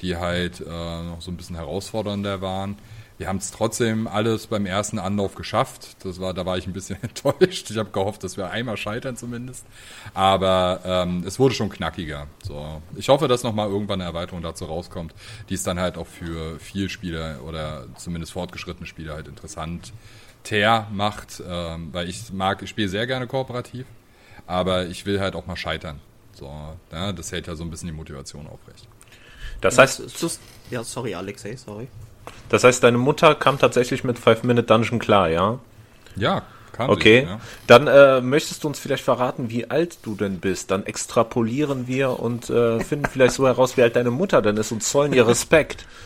die 0.00 0.16
halt 0.16 0.60
äh, 0.60 0.64
noch 0.64 1.20
so 1.20 1.30
ein 1.30 1.36
bisschen 1.36 1.56
herausfordernder 1.56 2.40
waren. 2.40 2.76
Wir 3.16 3.28
haben 3.28 3.36
es 3.36 3.52
trotzdem 3.52 4.08
alles 4.08 4.48
beim 4.48 4.66
ersten 4.66 4.98
Anlauf 4.98 5.36
geschafft. 5.36 5.96
Das 6.04 6.20
war, 6.20 6.34
da 6.34 6.44
war 6.46 6.58
ich 6.58 6.66
ein 6.66 6.72
bisschen 6.72 6.98
enttäuscht. 7.02 7.70
Ich 7.70 7.78
habe 7.78 7.90
gehofft, 7.90 8.24
dass 8.24 8.36
wir 8.36 8.50
einmal 8.50 8.76
scheitern 8.76 9.16
zumindest. 9.16 9.64
Aber 10.14 10.80
ähm, 10.84 11.22
es 11.24 11.38
wurde 11.38 11.54
schon 11.54 11.70
knackiger. 11.70 12.26
So, 12.42 12.82
ich 12.96 13.08
hoffe, 13.08 13.28
dass 13.28 13.44
nochmal 13.44 13.68
irgendwann 13.68 14.00
eine 14.00 14.08
Erweiterung 14.08 14.42
dazu 14.42 14.64
rauskommt, 14.64 15.14
die 15.48 15.54
es 15.54 15.62
dann 15.62 15.78
halt 15.78 15.96
auch 15.96 16.08
für 16.08 16.58
viel 16.58 16.88
Spieler 16.88 17.40
oder 17.46 17.86
zumindest 17.96 18.32
fortgeschrittene 18.32 18.86
Spieler 18.86 19.14
halt 19.14 19.28
interessant 19.28 19.92
ter 20.42 20.88
macht, 20.92 21.42
ähm, 21.46 21.88
weil 21.92 22.08
ich 22.08 22.32
mag, 22.32 22.62
ich 22.62 22.70
spiele 22.70 22.88
sehr 22.88 23.06
gerne 23.06 23.26
kooperativ, 23.26 23.86
aber 24.46 24.86
ich 24.86 25.06
will 25.06 25.20
halt 25.20 25.34
auch 25.34 25.46
mal 25.46 25.56
scheitern. 25.56 26.00
So, 26.34 26.52
ja, 26.92 27.12
das 27.12 27.32
hält 27.32 27.46
ja 27.46 27.54
so 27.54 27.64
ein 27.64 27.70
bisschen 27.70 27.86
die 27.88 27.94
Motivation 27.94 28.46
aufrecht. 28.46 28.88
Das 29.60 29.78
heißt, 29.78 30.02
ja, 30.70 30.84
sorry, 30.84 31.14
Alexei, 31.14 31.56
sorry. 31.56 31.88
Das 32.48 32.64
heißt, 32.64 32.82
deine 32.82 32.98
Mutter 32.98 33.34
kam 33.34 33.58
tatsächlich 33.58 34.04
mit 34.04 34.18
Five 34.18 34.42
Minute 34.42 34.66
Dungeon 34.66 34.98
klar, 34.98 35.28
ja? 35.28 35.58
Ja, 36.16 36.42
kam 36.72 36.90
Okay, 36.90 37.22
sie, 37.22 37.26
ja. 37.26 37.40
dann 37.66 37.86
äh, 37.86 38.20
möchtest 38.20 38.62
du 38.62 38.68
uns 38.68 38.78
vielleicht 38.78 39.04
verraten, 39.04 39.50
wie 39.50 39.70
alt 39.70 39.98
du 40.02 40.14
denn 40.14 40.38
bist? 40.38 40.70
Dann 40.70 40.86
extrapolieren 40.86 41.86
wir 41.86 42.20
und 42.20 42.50
äh, 42.50 42.80
finden 42.80 43.06
vielleicht 43.06 43.34
so 43.34 43.46
heraus, 43.46 43.76
wie 43.76 43.82
alt 43.82 43.96
deine 43.96 44.10
Mutter 44.10 44.42
denn 44.42 44.56
ist 44.56 44.72
und 44.72 44.82
zollen 44.82 45.12
ihr 45.12 45.26
Respekt. 45.26 45.86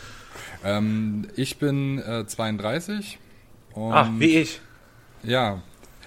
Ähm, 0.61 1.29
ich 1.37 1.57
bin 1.57 1.99
äh, 1.99 2.25
32. 2.27 3.17
ah, 3.77 4.09
wie 4.17 4.39
ich. 4.39 4.59
Ja, 5.23 5.61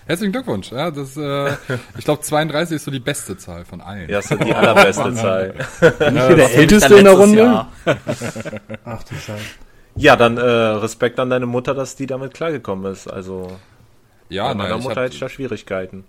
Herzlichen 0.05 0.33
Glückwunsch. 0.33 0.73
Ja, 0.73 0.91
das, 0.91 1.17
äh, 1.17 1.53
ich 1.99 2.05
glaube, 2.05 2.23
32 2.23 2.77
ist 2.77 2.85
so 2.85 2.91
die 2.91 3.01
beste 3.01 3.37
Zahl 3.37 3.65
von 3.65 3.81
allen. 3.81 4.11
Ja, 4.11 4.19
ist 4.19 4.31
die 4.31 4.53
allerbeste 4.55 5.15
Zahl. 5.15 5.55
Bin 5.99 6.17
ich 6.17 6.23
hier 6.25 6.37
der 6.37 6.55
Älteste 6.55 6.95
in 6.97 7.05
der 7.05 7.15
Runde? 7.15 7.67
Ach 8.85 9.03
du 9.05 9.15
Scheiße. 9.15 9.43
Ja, 9.95 10.17
dann 10.17 10.39
äh, 10.39 10.43
Respekt 10.43 11.19
an 11.21 11.31
deine 11.31 11.47
Mutter, 11.47 11.75
dass 11.75 11.97
die 11.97 12.07
damit 12.07 12.35
klargekommen 12.35 12.91
ist. 12.91 13.09
Also 13.09 13.49
ja, 14.29 14.49
bei 14.49 14.55
meiner 14.55 14.79
Mutter 14.79 15.03
hätte 15.03 15.15
ich 15.15 15.21
da 15.21 15.29
Schwierigkeiten. 15.29 16.05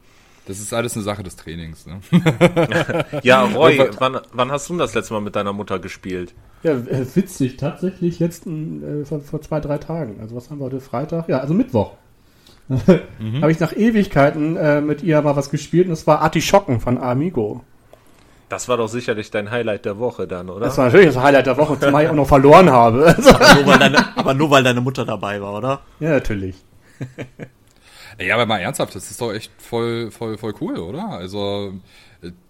Das 0.45 0.59
ist 0.59 0.73
alles 0.73 0.95
eine 0.95 1.03
Sache 1.03 1.23
des 1.23 1.37
Trainings. 1.37 1.85
Ne? 1.85 2.01
ja, 3.23 3.43
Roy, 3.43 3.89
wann, 3.97 4.19
wann, 4.33 4.51
hast 4.51 4.69
du 4.69 4.77
das 4.77 4.93
letzte 4.93 5.13
Mal 5.13 5.21
mit 5.21 5.35
deiner 5.35 5.53
Mutter 5.53 5.79
gespielt? 5.79 6.33
Ja, 6.63 6.73
äh, 6.73 7.05
witzig, 7.15 7.57
tatsächlich 7.57 8.19
letzten, 8.19 9.01
äh, 9.03 9.05
vor, 9.05 9.21
vor, 9.21 9.41
zwei, 9.41 9.61
drei 9.61 9.77
Tagen. 9.77 10.19
Also 10.19 10.35
was 10.35 10.49
haben 10.49 10.59
wir 10.59 10.65
heute? 10.65 10.81
Freitag? 10.81 11.29
Ja, 11.29 11.39
also 11.39 11.53
Mittwoch. 11.53 11.93
mhm. 12.67 13.41
Habe 13.41 13.51
ich 13.51 13.59
nach 13.59 13.73
Ewigkeiten 13.73 14.57
äh, 14.57 14.81
mit 14.81 15.01
ihr 15.01 15.21
mal 15.21 15.35
was 15.35 15.49
gespielt 15.49 15.85
und 15.85 15.91
das 15.91 16.07
war 16.07 16.21
Artischocken 16.21 16.79
von 16.79 16.97
Amigo. 16.97 17.63
Das 18.53 18.67
war 18.67 18.77
doch 18.77 18.87
sicherlich 18.87 19.31
dein 19.31 19.49
Highlight 19.49 19.85
der 19.85 19.97
Woche 19.97 20.27
dann, 20.27 20.47
oder? 20.47 20.67
Das 20.67 20.77
war 20.77 20.85
natürlich 20.85 21.07
das 21.07 21.17
Highlight 21.17 21.47
der 21.47 21.57
Woche, 21.57 21.79
zumal 21.79 22.03
ich 22.03 22.09
auch 22.09 22.13
noch 22.13 22.27
verloren 22.27 22.69
habe. 22.69 23.15
aber, 23.25 23.63
nur, 23.63 23.77
deine, 23.79 24.05
aber 24.17 24.33
nur 24.35 24.51
weil 24.51 24.63
deine 24.63 24.79
Mutter 24.79 25.05
dabei 25.05 25.41
war, 25.41 25.55
oder? 25.55 25.81
Ja, 25.99 26.11
natürlich. 26.11 26.55
Ja, 28.19 28.35
aber 28.35 28.45
mal 28.45 28.59
ernsthaft, 28.59 28.93
das 28.93 29.09
ist 29.09 29.19
doch 29.19 29.33
echt 29.33 29.51
voll, 29.57 30.11
voll, 30.11 30.37
voll 30.37 30.53
cool, 30.61 30.77
oder? 30.77 31.09
Also 31.09 31.73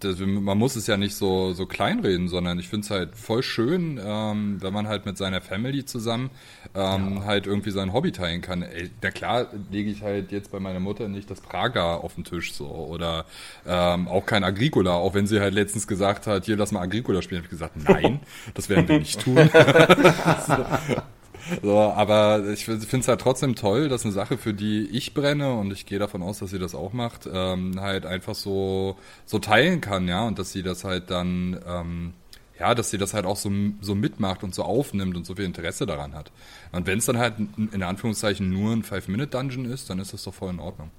das, 0.00 0.18
man 0.20 0.58
muss 0.58 0.76
es 0.76 0.86
ja 0.86 0.96
nicht 0.96 1.14
so, 1.14 1.52
so 1.52 1.66
kleinreden, 1.66 2.28
sondern 2.28 2.58
ich 2.58 2.68
finde 2.68 2.84
es 2.84 2.90
halt 2.90 3.16
voll 3.16 3.42
schön, 3.42 4.00
ähm, 4.04 4.58
wenn 4.60 4.72
man 4.72 4.86
halt 4.86 5.06
mit 5.06 5.16
seiner 5.16 5.40
Family 5.40 5.84
zusammen 5.84 6.30
ähm, 6.74 7.16
ja. 7.16 7.24
halt 7.24 7.46
irgendwie 7.46 7.70
sein 7.70 7.92
Hobby 7.92 8.12
teilen 8.12 8.40
kann. 8.40 8.62
Ey, 8.62 8.90
na 9.02 9.10
klar 9.10 9.48
lege 9.70 9.90
ich 9.90 10.02
halt 10.02 10.32
jetzt 10.32 10.50
bei 10.50 10.60
meiner 10.60 10.80
Mutter 10.80 11.08
nicht 11.08 11.30
das 11.30 11.40
Praga 11.40 11.96
auf 11.96 12.14
den 12.14 12.24
Tisch 12.24 12.52
so 12.52 12.66
oder 12.66 13.26
ähm, 13.66 14.08
auch 14.08 14.26
kein 14.26 14.44
Agricola, 14.44 14.92
auch 14.92 15.14
wenn 15.14 15.26
sie 15.26 15.40
halt 15.40 15.54
letztens 15.54 15.86
gesagt 15.86 16.26
hat, 16.26 16.44
hier 16.44 16.56
lass 16.56 16.72
mal 16.72 16.82
Agricola 16.82 17.22
spielen, 17.22 17.40
habe 17.40 17.46
ich 17.46 17.50
gesagt, 17.50 17.76
nein, 17.76 18.20
das 18.54 18.68
werden 18.68 18.88
wir 18.88 18.98
nicht 18.98 19.20
tun. 19.20 19.36
So, 21.62 21.78
aber 21.78 22.48
ich 22.48 22.64
finde 22.64 22.98
es 22.98 23.08
halt 23.08 23.20
trotzdem 23.20 23.54
toll, 23.54 23.88
dass 23.88 24.04
eine 24.04 24.12
Sache, 24.12 24.38
für 24.38 24.54
die 24.54 24.88
ich 24.88 25.14
brenne 25.14 25.54
und 25.54 25.72
ich 25.72 25.86
gehe 25.86 25.98
davon 25.98 26.22
aus, 26.22 26.38
dass 26.38 26.50
sie 26.50 26.58
das 26.58 26.74
auch 26.74 26.92
macht, 26.92 27.28
ähm, 27.32 27.80
halt 27.80 28.06
einfach 28.06 28.34
so, 28.34 28.96
so 29.26 29.38
teilen 29.38 29.80
kann, 29.80 30.08
ja, 30.08 30.26
und 30.26 30.38
dass 30.38 30.52
sie 30.52 30.62
das 30.62 30.84
halt 30.84 31.10
dann, 31.10 31.60
ähm, 31.66 32.12
ja, 32.58 32.74
dass 32.74 32.90
sie 32.90 32.98
das 32.98 33.14
halt 33.14 33.26
auch 33.26 33.36
so, 33.36 33.50
so 33.80 33.94
mitmacht 33.94 34.44
und 34.44 34.54
so 34.54 34.62
aufnimmt 34.62 35.16
und 35.16 35.26
so 35.26 35.34
viel 35.34 35.44
Interesse 35.44 35.86
daran 35.86 36.14
hat. 36.14 36.30
Und 36.72 36.86
wenn 36.86 36.98
es 36.98 37.06
dann 37.06 37.18
halt 37.18 37.34
in 37.38 37.82
Anführungszeichen 37.82 38.48
nur 38.48 38.72
ein 38.72 38.82
Five-Minute-Dungeon 38.82 39.64
ist, 39.66 39.90
dann 39.90 39.98
ist 39.98 40.12
das 40.12 40.24
doch 40.24 40.34
voll 40.34 40.50
in 40.50 40.60
Ordnung. 40.60 40.90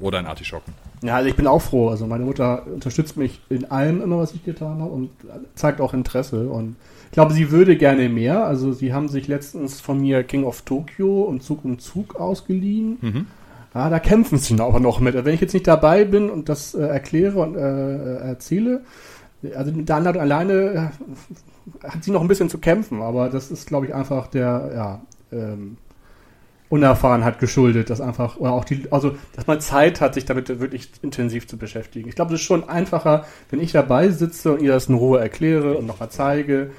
Oder 0.00 0.18
ein 0.18 0.26
Artischocken. 0.26 0.74
Ja, 1.02 1.16
also 1.16 1.28
ich 1.28 1.36
bin 1.36 1.46
auch 1.46 1.62
froh. 1.62 1.90
Also 1.90 2.06
meine 2.06 2.24
Mutter 2.24 2.66
unterstützt 2.66 3.16
mich 3.16 3.40
in 3.50 3.70
allem 3.70 4.02
immer, 4.02 4.18
was 4.18 4.32
ich 4.34 4.44
getan 4.44 4.80
habe 4.80 4.90
und 4.90 5.10
zeigt 5.54 5.80
auch 5.80 5.94
Interesse 5.94 6.48
und 6.48 6.74
ich 7.10 7.14
glaube, 7.14 7.32
sie 7.32 7.50
würde 7.50 7.76
gerne 7.76 8.08
mehr. 8.08 8.44
Also 8.44 8.72
sie 8.72 8.94
haben 8.94 9.08
sich 9.08 9.26
letztens 9.26 9.80
von 9.80 10.00
mir 10.00 10.22
King 10.22 10.44
of 10.44 10.62
Tokyo 10.62 11.22
und 11.22 11.42
Zug 11.42 11.64
um 11.64 11.80
Zug 11.80 12.14
ausgeliehen. 12.14 12.98
Mhm. 13.00 13.26
Ja, 13.74 13.90
da 13.90 13.98
kämpfen 13.98 14.38
sie 14.38 14.58
aber 14.60 14.78
noch 14.78 15.00
mit. 15.00 15.14
Wenn 15.14 15.34
ich 15.34 15.40
jetzt 15.40 15.52
nicht 15.52 15.66
dabei 15.66 16.04
bin 16.04 16.30
und 16.30 16.48
das 16.48 16.74
äh, 16.74 16.82
erkläre 16.82 17.40
und 17.40 17.56
äh, 17.56 18.16
erzähle, 18.16 18.82
also 19.56 19.72
da 19.72 19.96
alleine 19.96 20.92
äh, 21.82 21.88
hat 21.88 22.04
sie 22.04 22.12
noch 22.12 22.20
ein 22.20 22.28
bisschen 22.28 22.48
zu 22.48 22.58
kämpfen, 22.58 23.02
aber 23.02 23.28
das 23.28 23.50
ist, 23.50 23.66
glaube 23.66 23.86
ich, 23.86 23.94
einfach 23.94 24.28
der, 24.28 24.70
ja, 24.74 25.00
ähm, 25.32 25.78
Unerfahrenheit 26.68 27.40
geschuldet, 27.40 27.90
dass 27.90 28.00
einfach, 28.00 28.36
oder 28.36 28.52
auch 28.52 28.64
die, 28.64 28.86
also, 28.92 29.16
dass 29.34 29.48
man 29.48 29.60
Zeit 29.60 30.00
hat, 30.00 30.14
sich 30.14 30.24
damit 30.24 30.60
wirklich 30.60 30.92
intensiv 31.02 31.48
zu 31.48 31.56
beschäftigen. 31.58 32.08
Ich 32.08 32.14
glaube, 32.14 32.32
es 32.32 32.40
ist 32.40 32.46
schon 32.46 32.68
einfacher, 32.68 33.24
wenn 33.50 33.60
ich 33.60 33.72
dabei 33.72 34.10
sitze 34.10 34.52
und 34.52 34.62
ihr 34.62 34.70
das 34.70 34.88
in 34.88 34.94
Ruhe 34.94 35.18
erkläre 35.18 35.76
und 35.76 35.86
nochmal 35.86 36.10
zeige 36.10 36.70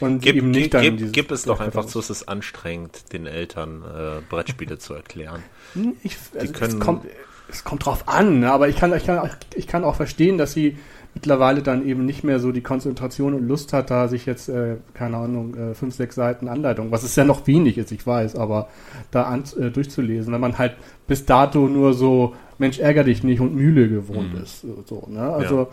und 0.00 0.20
gib, 0.20 0.36
eben 0.36 0.50
nicht 0.50 0.74
dann 0.74 0.82
gib, 0.82 1.12
gib 1.12 1.30
es 1.30 1.42
doch 1.42 1.60
einfach 1.60 1.84
zu, 1.86 1.98
es 1.98 2.10
ist 2.10 2.28
anstrengend, 2.28 3.12
den 3.12 3.26
Eltern 3.26 3.82
äh, 3.82 4.20
Brettspiele 4.28 4.78
zu 4.78 4.94
erklären. 4.94 5.42
Hm, 5.74 5.94
ich, 6.02 6.16
also 6.38 6.52
können, 6.52 6.72
es, 6.72 6.80
kommt, 6.80 7.04
es 7.48 7.64
kommt 7.64 7.86
drauf 7.86 8.08
an, 8.08 8.40
ne? 8.40 8.52
aber 8.52 8.68
ich 8.68 8.76
kann, 8.76 8.94
ich, 8.94 9.04
kann, 9.04 9.30
ich 9.54 9.66
kann 9.66 9.84
auch 9.84 9.96
verstehen, 9.96 10.38
dass 10.38 10.52
sie 10.52 10.76
mittlerweile 11.14 11.62
dann 11.62 11.84
eben 11.86 12.04
nicht 12.04 12.22
mehr 12.22 12.38
so 12.38 12.52
die 12.52 12.60
Konzentration 12.60 13.34
und 13.34 13.48
Lust 13.48 13.72
hat, 13.72 13.90
da 13.90 14.08
sich 14.08 14.26
jetzt, 14.26 14.48
äh, 14.48 14.76
keine 14.94 15.16
Ahnung, 15.16 15.56
äh, 15.56 15.74
fünf, 15.74 15.94
sechs 15.94 16.14
Seiten 16.14 16.48
Anleitung, 16.48 16.90
was 16.92 17.02
es 17.02 17.16
ja 17.16 17.24
noch 17.24 17.46
wenig 17.46 17.76
ist, 17.78 17.90
ich 17.90 18.06
weiß, 18.06 18.36
aber 18.36 18.68
da 19.10 19.24
an, 19.24 19.42
äh, 19.58 19.70
durchzulesen, 19.70 20.32
wenn 20.32 20.40
man 20.40 20.58
halt 20.58 20.76
bis 21.06 21.24
dato 21.24 21.66
nur 21.66 21.94
so 21.94 22.36
Mensch 22.58 22.78
ärger 22.78 23.04
dich 23.04 23.24
nicht 23.24 23.40
und 23.40 23.54
Mühle 23.54 23.88
gewohnt 23.88 24.34
mhm. 24.34 24.42
ist. 24.42 24.64
So, 24.86 25.06
ne? 25.08 25.22
Also 25.22 25.60
ja 25.62 25.68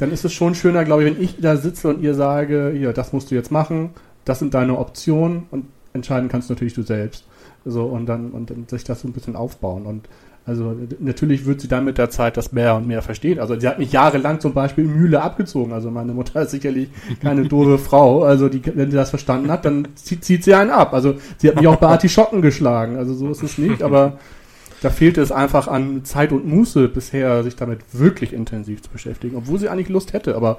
dann 0.00 0.12
ist 0.12 0.24
es 0.24 0.32
schon 0.32 0.54
schöner, 0.54 0.84
glaube 0.84 1.04
ich, 1.04 1.14
wenn 1.14 1.22
ich 1.22 1.36
da 1.40 1.56
sitze 1.56 1.88
und 1.88 2.02
ihr 2.02 2.14
sage, 2.14 2.72
hier, 2.74 2.92
das 2.92 3.12
musst 3.12 3.30
du 3.30 3.34
jetzt 3.34 3.50
machen, 3.50 3.90
das 4.24 4.38
sind 4.38 4.54
deine 4.54 4.78
Optionen 4.78 5.44
und 5.50 5.66
entscheiden 5.92 6.28
kannst 6.28 6.50
natürlich 6.50 6.74
du 6.74 6.82
selbst. 6.82 7.24
So, 7.64 7.84
und 7.84 8.06
dann, 8.06 8.30
und 8.30 8.50
dann 8.50 8.66
sich 8.68 8.84
das 8.84 9.02
so 9.02 9.08
ein 9.08 9.12
bisschen 9.12 9.36
aufbauen. 9.36 9.84
Und 9.84 10.08
also 10.46 10.74
natürlich 10.98 11.44
wird 11.44 11.60
sie 11.60 11.68
dann 11.68 11.84
mit 11.84 11.98
der 11.98 12.08
Zeit 12.08 12.38
das 12.38 12.52
mehr 12.52 12.74
und 12.74 12.86
mehr 12.86 13.02
verstehen. 13.02 13.38
Also 13.38 13.58
sie 13.60 13.68
hat 13.68 13.78
mich 13.78 13.92
jahrelang 13.92 14.40
zum 14.40 14.54
Beispiel 14.54 14.84
Mühle 14.84 15.20
abgezogen. 15.20 15.72
Also 15.72 15.90
meine 15.90 16.14
Mutter 16.14 16.42
ist 16.42 16.52
sicherlich 16.52 16.88
keine 17.20 17.46
doofe 17.46 17.78
Frau. 17.88 18.22
Also 18.22 18.48
die, 18.48 18.62
wenn 18.74 18.90
sie 18.90 18.96
das 18.96 19.10
verstanden 19.10 19.50
hat, 19.50 19.66
dann 19.66 19.88
zieht, 19.94 20.24
zieht 20.24 20.44
sie 20.44 20.54
einen 20.54 20.70
ab. 20.70 20.94
Also 20.94 21.16
sie 21.36 21.48
hat 21.48 21.56
mich 21.56 21.68
auch 21.68 21.76
bei 21.76 21.88
Artischocken 21.88 22.40
geschlagen. 22.40 22.96
Also 22.96 23.12
so 23.12 23.28
ist 23.28 23.42
es 23.42 23.58
nicht, 23.58 23.82
aber 23.82 24.18
da 24.82 24.90
fehlte 24.90 25.20
es 25.20 25.32
einfach 25.32 25.68
an 25.68 26.04
Zeit 26.04 26.32
und 26.32 26.46
Muße 26.46 26.88
bisher, 26.88 27.42
sich 27.42 27.56
damit 27.56 27.80
wirklich 27.92 28.32
intensiv 28.32 28.82
zu 28.82 28.90
beschäftigen, 28.90 29.36
obwohl 29.36 29.58
sie 29.58 29.68
eigentlich 29.68 29.88
Lust 29.88 30.12
hätte, 30.12 30.34
aber 30.36 30.58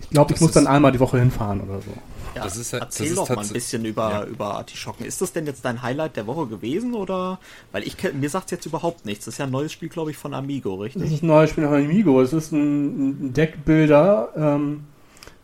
ich 0.00 0.10
glaube, 0.10 0.32
ich 0.34 0.40
muss 0.40 0.52
dann 0.52 0.66
einmal 0.66 0.92
die 0.92 1.00
Woche 1.00 1.18
hinfahren 1.18 1.60
oder 1.60 1.80
so. 1.80 1.92
Ja, 2.34 2.44
das 2.44 2.56
ist, 2.56 2.72
erzähl 2.72 3.14
das 3.14 3.16
doch 3.16 3.36
mal 3.36 3.44
ein 3.44 3.52
bisschen 3.52 3.84
über, 3.84 4.10
ja. 4.10 4.24
über 4.24 4.54
Artischocken. 4.54 5.04
Ist 5.04 5.20
das 5.20 5.32
denn 5.32 5.46
jetzt 5.46 5.64
dein 5.64 5.82
Highlight 5.82 6.16
der 6.16 6.26
Woche 6.26 6.46
gewesen 6.46 6.94
oder? 6.94 7.38
Weil 7.72 7.82
ich 7.82 7.96
mir 8.14 8.30
sagt 8.30 8.50
jetzt 8.50 8.66
überhaupt 8.66 9.04
nichts. 9.04 9.24
Das 9.24 9.34
ist 9.34 9.38
ja 9.38 9.46
ein 9.46 9.50
neues 9.50 9.72
Spiel, 9.72 9.88
glaube 9.88 10.10
ich, 10.10 10.16
von 10.16 10.32
Amigo, 10.32 10.76
richtig? 10.76 11.02
Das 11.02 11.12
ist 11.12 11.22
ein 11.22 11.26
neues 11.26 11.50
Spiel 11.50 11.64
von 11.64 11.74
Amigo. 11.74 12.20
Es 12.20 12.32
ist 12.32 12.52
ein, 12.52 13.26
ein 13.26 13.32
Deckbilder, 13.32 14.28
ähm, 14.36 14.84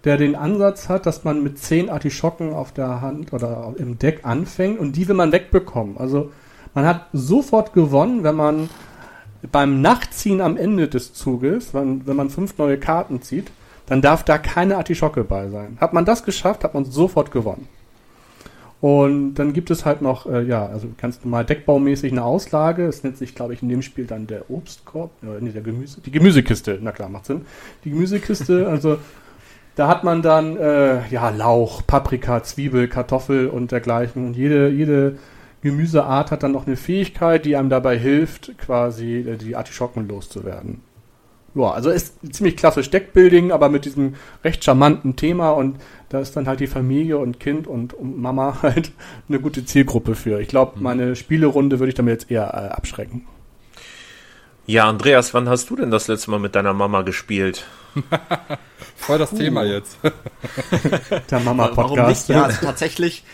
der 0.04 0.16
den 0.16 0.36
Ansatz 0.36 0.88
hat, 0.88 1.06
dass 1.06 1.24
man 1.24 1.42
mit 1.42 1.58
zehn 1.58 1.90
Artischocken 1.90 2.52
auf 2.52 2.72
der 2.72 3.00
Hand 3.00 3.32
oder 3.32 3.74
im 3.76 3.98
Deck 3.98 4.20
anfängt 4.24 4.78
und 4.78 4.92
die 4.92 5.08
will 5.08 5.16
man 5.16 5.32
wegbekommen. 5.32 5.98
Also 5.98 6.30
man 6.76 6.84
hat 6.84 7.06
sofort 7.14 7.72
gewonnen, 7.72 8.22
wenn 8.22 8.36
man 8.36 8.68
beim 9.50 9.80
Nachziehen 9.80 10.42
am 10.42 10.58
Ende 10.58 10.88
des 10.88 11.14
Zuges, 11.14 11.72
wenn, 11.72 12.06
wenn 12.06 12.16
man 12.16 12.28
fünf 12.28 12.58
neue 12.58 12.78
Karten 12.78 13.22
zieht, 13.22 13.50
dann 13.86 14.02
darf 14.02 14.24
da 14.24 14.36
keine 14.36 14.76
Artischocke 14.76 15.24
bei 15.24 15.48
sein. 15.48 15.78
Hat 15.80 15.94
man 15.94 16.04
das 16.04 16.22
geschafft, 16.22 16.64
hat 16.64 16.74
man 16.74 16.84
sofort 16.84 17.30
gewonnen. 17.30 17.66
Und 18.82 19.36
dann 19.36 19.54
gibt 19.54 19.70
es 19.70 19.86
halt 19.86 20.02
noch, 20.02 20.26
äh, 20.26 20.42
ja, 20.42 20.66
also 20.66 20.88
kannst 20.98 21.24
du 21.24 21.28
mal 21.28 21.46
deckbaumäßig 21.46 22.12
eine 22.12 22.22
Auslage. 22.22 22.84
Es 22.84 23.02
nennt 23.02 23.16
sich, 23.16 23.34
glaube 23.34 23.54
ich, 23.54 23.62
in 23.62 23.70
dem 23.70 23.80
Spiel 23.80 24.04
dann 24.04 24.26
der 24.26 24.50
Obstkorb, 24.50 25.12
äh, 25.22 25.40
nee, 25.40 25.52
der 25.52 25.62
Gemüse, 25.62 26.02
die 26.02 26.10
Gemüsekiste. 26.10 26.78
Na 26.82 26.92
klar, 26.92 27.08
macht 27.08 27.24
Sinn. 27.24 27.46
Die 27.84 27.90
Gemüsekiste, 27.90 28.68
also 28.70 28.98
da 29.76 29.88
hat 29.88 30.04
man 30.04 30.20
dann, 30.20 30.58
äh, 30.58 31.08
ja, 31.08 31.30
Lauch, 31.30 31.86
Paprika, 31.86 32.42
Zwiebel, 32.42 32.86
Kartoffel 32.86 33.48
und 33.48 33.72
dergleichen. 33.72 34.26
Und 34.26 34.36
jede, 34.36 34.68
jede 34.68 35.16
Gemüseart 35.66 36.30
hat 36.30 36.42
dann 36.42 36.52
noch 36.52 36.66
eine 36.66 36.76
Fähigkeit, 36.76 37.44
die 37.44 37.56
einem 37.56 37.70
dabei 37.70 37.98
hilft, 37.98 38.56
quasi 38.58 39.18
äh, 39.18 39.36
die 39.36 39.56
Artischocken 39.56 40.08
loszuwerden. 40.08 40.80
Ja, 41.54 41.70
also 41.70 41.88
ist 41.88 42.18
ziemlich 42.34 42.56
klassisch 42.56 42.90
Deckbuilding, 42.90 43.50
aber 43.50 43.70
mit 43.70 43.86
diesem 43.86 44.14
recht 44.44 44.62
charmanten 44.62 45.16
Thema 45.16 45.50
und 45.50 45.76
da 46.10 46.20
ist 46.20 46.36
dann 46.36 46.46
halt 46.46 46.60
die 46.60 46.66
Familie 46.66 47.16
und 47.16 47.40
Kind 47.40 47.66
und 47.66 47.94
Mama 48.02 48.58
halt 48.62 48.92
eine 49.28 49.40
gute 49.40 49.64
Zielgruppe 49.64 50.14
für. 50.14 50.40
Ich 50.40 50.48
glaube, 50.48 50.76
mhm. 50.76 50.82
meine 50.82 51.16
Spielerunde 51.16 51.78
würde 51.78 51.88
ich 51.88 51.94
damit 51.94 52.12
jetzt 52.12 52.30
eher 52.30 52.52
äh, 52.52 52.74
abschrecken. 52.74 53.26
Ja, 54.66 54.88
Andreas, 54.88 55.32
wann 55.32 55.48
hast 55.48 55.70
du 55.70 55.76
denn 55.76 55.90
das 55.90 56.08
letzte 56.08 56.30
Mal 56.30 56.40
mit 56.40 56.56
deiner 56.56 56.74
Mama 56.74 57.02
gespielt? 57.02 57.66
Voll 58.96 59.18
das 59.18 59.32
uh. 59.32 59.36
Thema 59.36 59.64
jetzt. 59.64 59.96
Der 61.30 61.40
Mama-Podcast. 61.40 62.28
Ja, 62.28 62.44
also 62.44 62.66
tatsächlich, 62.66 63.24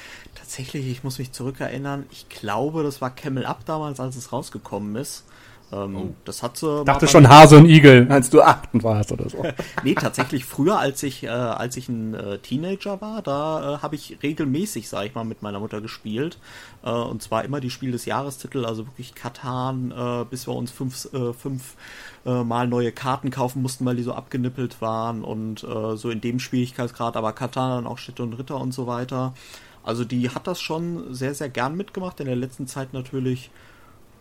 tatsächlich, 0.53 0.87
ich 0.87 1.03
muss 1.03 1.19
mich 1.19 1.33
zurückerinnern, 1.33 2.05
ich 2.11 2.29
glaube, 2.29 2.83
das 2.83 3.01
war 3.01 3.09
Camel 3.09 3.47
Up 3.47 3.65
damals, 3.65 4.01
als 4.01 4.17
es 4.17 4.33
rausgekommen 4.33 4.97
ist. 4.97 5.25
Ähm, 5.73 5.97
oh. 5.97 6.15
Das 6.27 6.43
hat 6.43 6.59
so. 6.59 6.85
Dachte 6.85 7.09
schon 7.09 7.27
Hase 7.27 7.57
und 7.57 7.65
Igel, 7.65 8.07
als 8.11 8.29
du 8.29 8.43
achten 8.43 8.83
warst 8.83 9.11
oder 9.13 9.31
so. 9.31 9.43
nee, 9.83 9.95
tatsächlich 9.95 10.45
früher, 10.45 10.79
als 10.79 11.03
ich, 11.03 11.25
äh, 11.25 11.29
als 11.29 11.79
ich 11.79 11.89
ein 11.89 12.13
äh, 12.13 12.37
Teenager 12.37 13.01
war, 13.01 13.23
da 13.23 13.77
äh, 13.77 13.79
habe 13.79 13.95
ich 13.95 14.19
regelmäßig, 14.23 14.91
sag 14.91 15.07
ich 15.07 15.15
mal, 15.15 15.25
mit 15.25 15.41
meiner 15.41 15.59
Mutter 15.59 15.81
gespielt. 15.81 16.37
Äh, 16.85 16.91
und 16.91 17.23
zwar 17.23 17.47
immer 17.47 17.61
die 17.61 17.71
Spiel 17.71 17.91
des 17.91 18.05
Jahrestitel, 18.05 18.67
also 18.67 18.87
wirklich 18.87 19.15
Katan, 19.15 19.91
äh, 19.91 20.27
bis 20.29 20.47
wir 20.47 20.55
uns 20.55 20.71
fünf, 20.71 21.09
äh, 21.15 21.33
fünf 21.33 21.77
mal 22.25 22.69
neue 22.69 22.93
Karten 22.93 23.31
kaufen 23.31 23.63
mussten, 23.63 23.85
weil 23.85 23.97
die 23.97 24.05
so 24.05 24.13
abgenippelt 24.13 24.81
waren 24.81 25.25
und 25.25 25.59
so 25.59 26.09
in 26.09 26.21
dem 26.21 26.39
Schwierigkeitsgrad, 26.39 27.17
aber 27.17 27.33
Katan 27.33 27.83
dann 27.83 27.87
auch 27.89 27.99
Städte 27.99 28.23
und 28.23 28.35
Ritter 28.35 28.61
und 28.61 28.73
so 28.73 28.87
weiter. 28.87 29.35
Also 29.83 30.05
die 30.05 30.31
hat 30.31 30.47
das 30.47 30.61
schon 30.61 31.13
sehr, 31.15 31.35
sehr 31.35 31.49
gern 31.49 31.77
mitgemacht. 31.77 32.21
In 32.21 32.27
der 32.27 32.37
letzten 32.37 32.67
Zeit 32.67 32.93
natürlich 32.93 33.51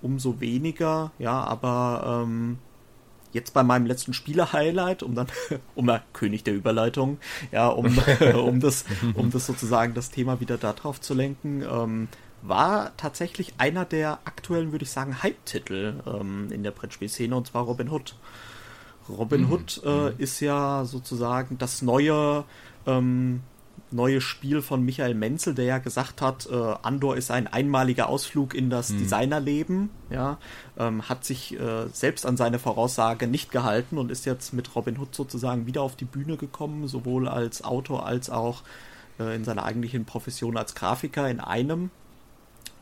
umso 0.01 0.39
weniger, 0.39 1.11
ja, 1.19 1.43
aber 1.43 2.23
ähm, 2.25 2.57
jetzt 3.33 3.53
bei 3.53 3.63
meinem 3.63 3.85
letzten 3.85 4.13
Spieler-Highlight, 4.13 5.03
um 5.03 5.15
dann, 5.15 5.27
um 5.75 5.85
na, 5.85 6.01
König 6.13 6.43
der 6.43 6.55
Überleitung, 6.55 7.19
ja, 7.51 7.67
um, 7.67 7.85
um 8.35 8.59
das, 8.59 8.85
um 9.13 9.31
das 9.31 9.45
sozusagen 9.45 9.93
das 9.93 10.09
Thema 10.09 10.39
wieder 10.39 10.57
darauf 10.57 10.99
zu 10.99 11.13
lenken, 11.13 11.63
ähm, 11.63 12.07
war 12.41 12.95
tatsächlich 12.97 13.53
einer 13.59 13.85
der 13.85 14.19
aktuellen, 14.25 14.71
würde 14.71 14.83
ich 14.83 14.91
sagen, 14.91 15.21
Hype-Titel 15.21 15.93
ähm, 16.07 16.47
in 16.51 16.63
der 16.63 16.71
Brettspielszene 16.71 17.35
und 17.35 17.47
zwar 17.47 17.63
Robin 17.63 17.89
Hood. 17.89 18.15
Robin 19.09 19.41
mhm. 19.41 19.51
Hood 19.51 19.81
äh, 19.83 19.89
mhm. 19.89 20.13
ist 20.17 20.39
ja 20.39 20.85
sozusagen 20.85 21.57
das 21.57 21.81
neue 21.81 22.43
ähm, 22.87 23.41
neue 23.89 24.21
Spiel 24.21 24.61
von 24.61 24.83
Michael 24.83 25.15
Menzel, 25.15 25.53
der 25.53 25.65
ja 25.65 25.77
gesagt 25.79 26.21
hat, 26.21 26.47
äh, 26.51 26.55
Andor 26.81 27.17
ist 27.17 27.31
ein 27.31 27.47
einmaliger 27.47 28.07
Ausflug 28.07 28.53
in 28.53 28.69
das 28.69 28.89
mhm. 28.89 28.99
Designerleben, 28.99 29.89
ja, 30.09 30.37
ähm, 30.77 31.07
hat 31.09 31.25
sich 31.25 31.59
äh, 31.59 31.87
selbst 31.91 32.25
an 32.25 32.37
seine 32.37 32.59
Voraussage 32.59 33.27
nicht 33.27 33.51
gehalten 33.51 33.97
und 33.97 34.11
ist 34.11 34.25
jetzt 34.25 34.53
mit 34.53 34.75
Robin 34.75 34.97
Hood 34.97 35.15
sozusagen 35.15 35.65
wieder 35.65 35.81
auf 35.81 35.95
die 35.95 36.05
Bühne 36.05 36.37
gekommen, 36.37 36.87
sowohl 36.87 37.27
als 37.27 37.63
Autor 37.63 38.05
als 38.05 38.29
auch 38.29 38.63
äh, 39.19 39.35
in 39.35 39.43
seiner 39.43 39.63
eigentlichen 39.63 40.05
Profession 40.05 40.57
als 40.57 40.75
Grafiker 40.75 41.29
in 41.29 41.39
einem. 41.39 41.89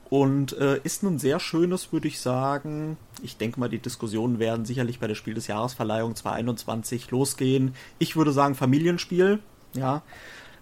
Und 0.10 0.58
äh, 0.58 0.80
ist 0.84 1.04
ein 1.04 1.20
sehr 1.20 1.40
schönes, 1.40 1.94
würde 1.94 2.08
ich 2.08 2.20
sagen. 2.20 2.98
Ich 3.22 3.38
denke 3.38 3.60
mal, 3.60 3.70
die 3.70 3.78
Diskussionen 3.78 4.40
werden 4.40 4.66
sicherlich 4.66 5.00
bei 5.00 5.06
der 5.06 5.14
Spiel 5.14 5.36
des 5.36 5.46
Jahresverleihung 5.46 6.16
2021 6.16 7.12
losgehen. 7.12 7.76
Ich 8.00 8.16
würde 8.16 8.32
sagen 8.32 8.56
Familienspiel, 8.56 9.40
ja. 9.76 10.02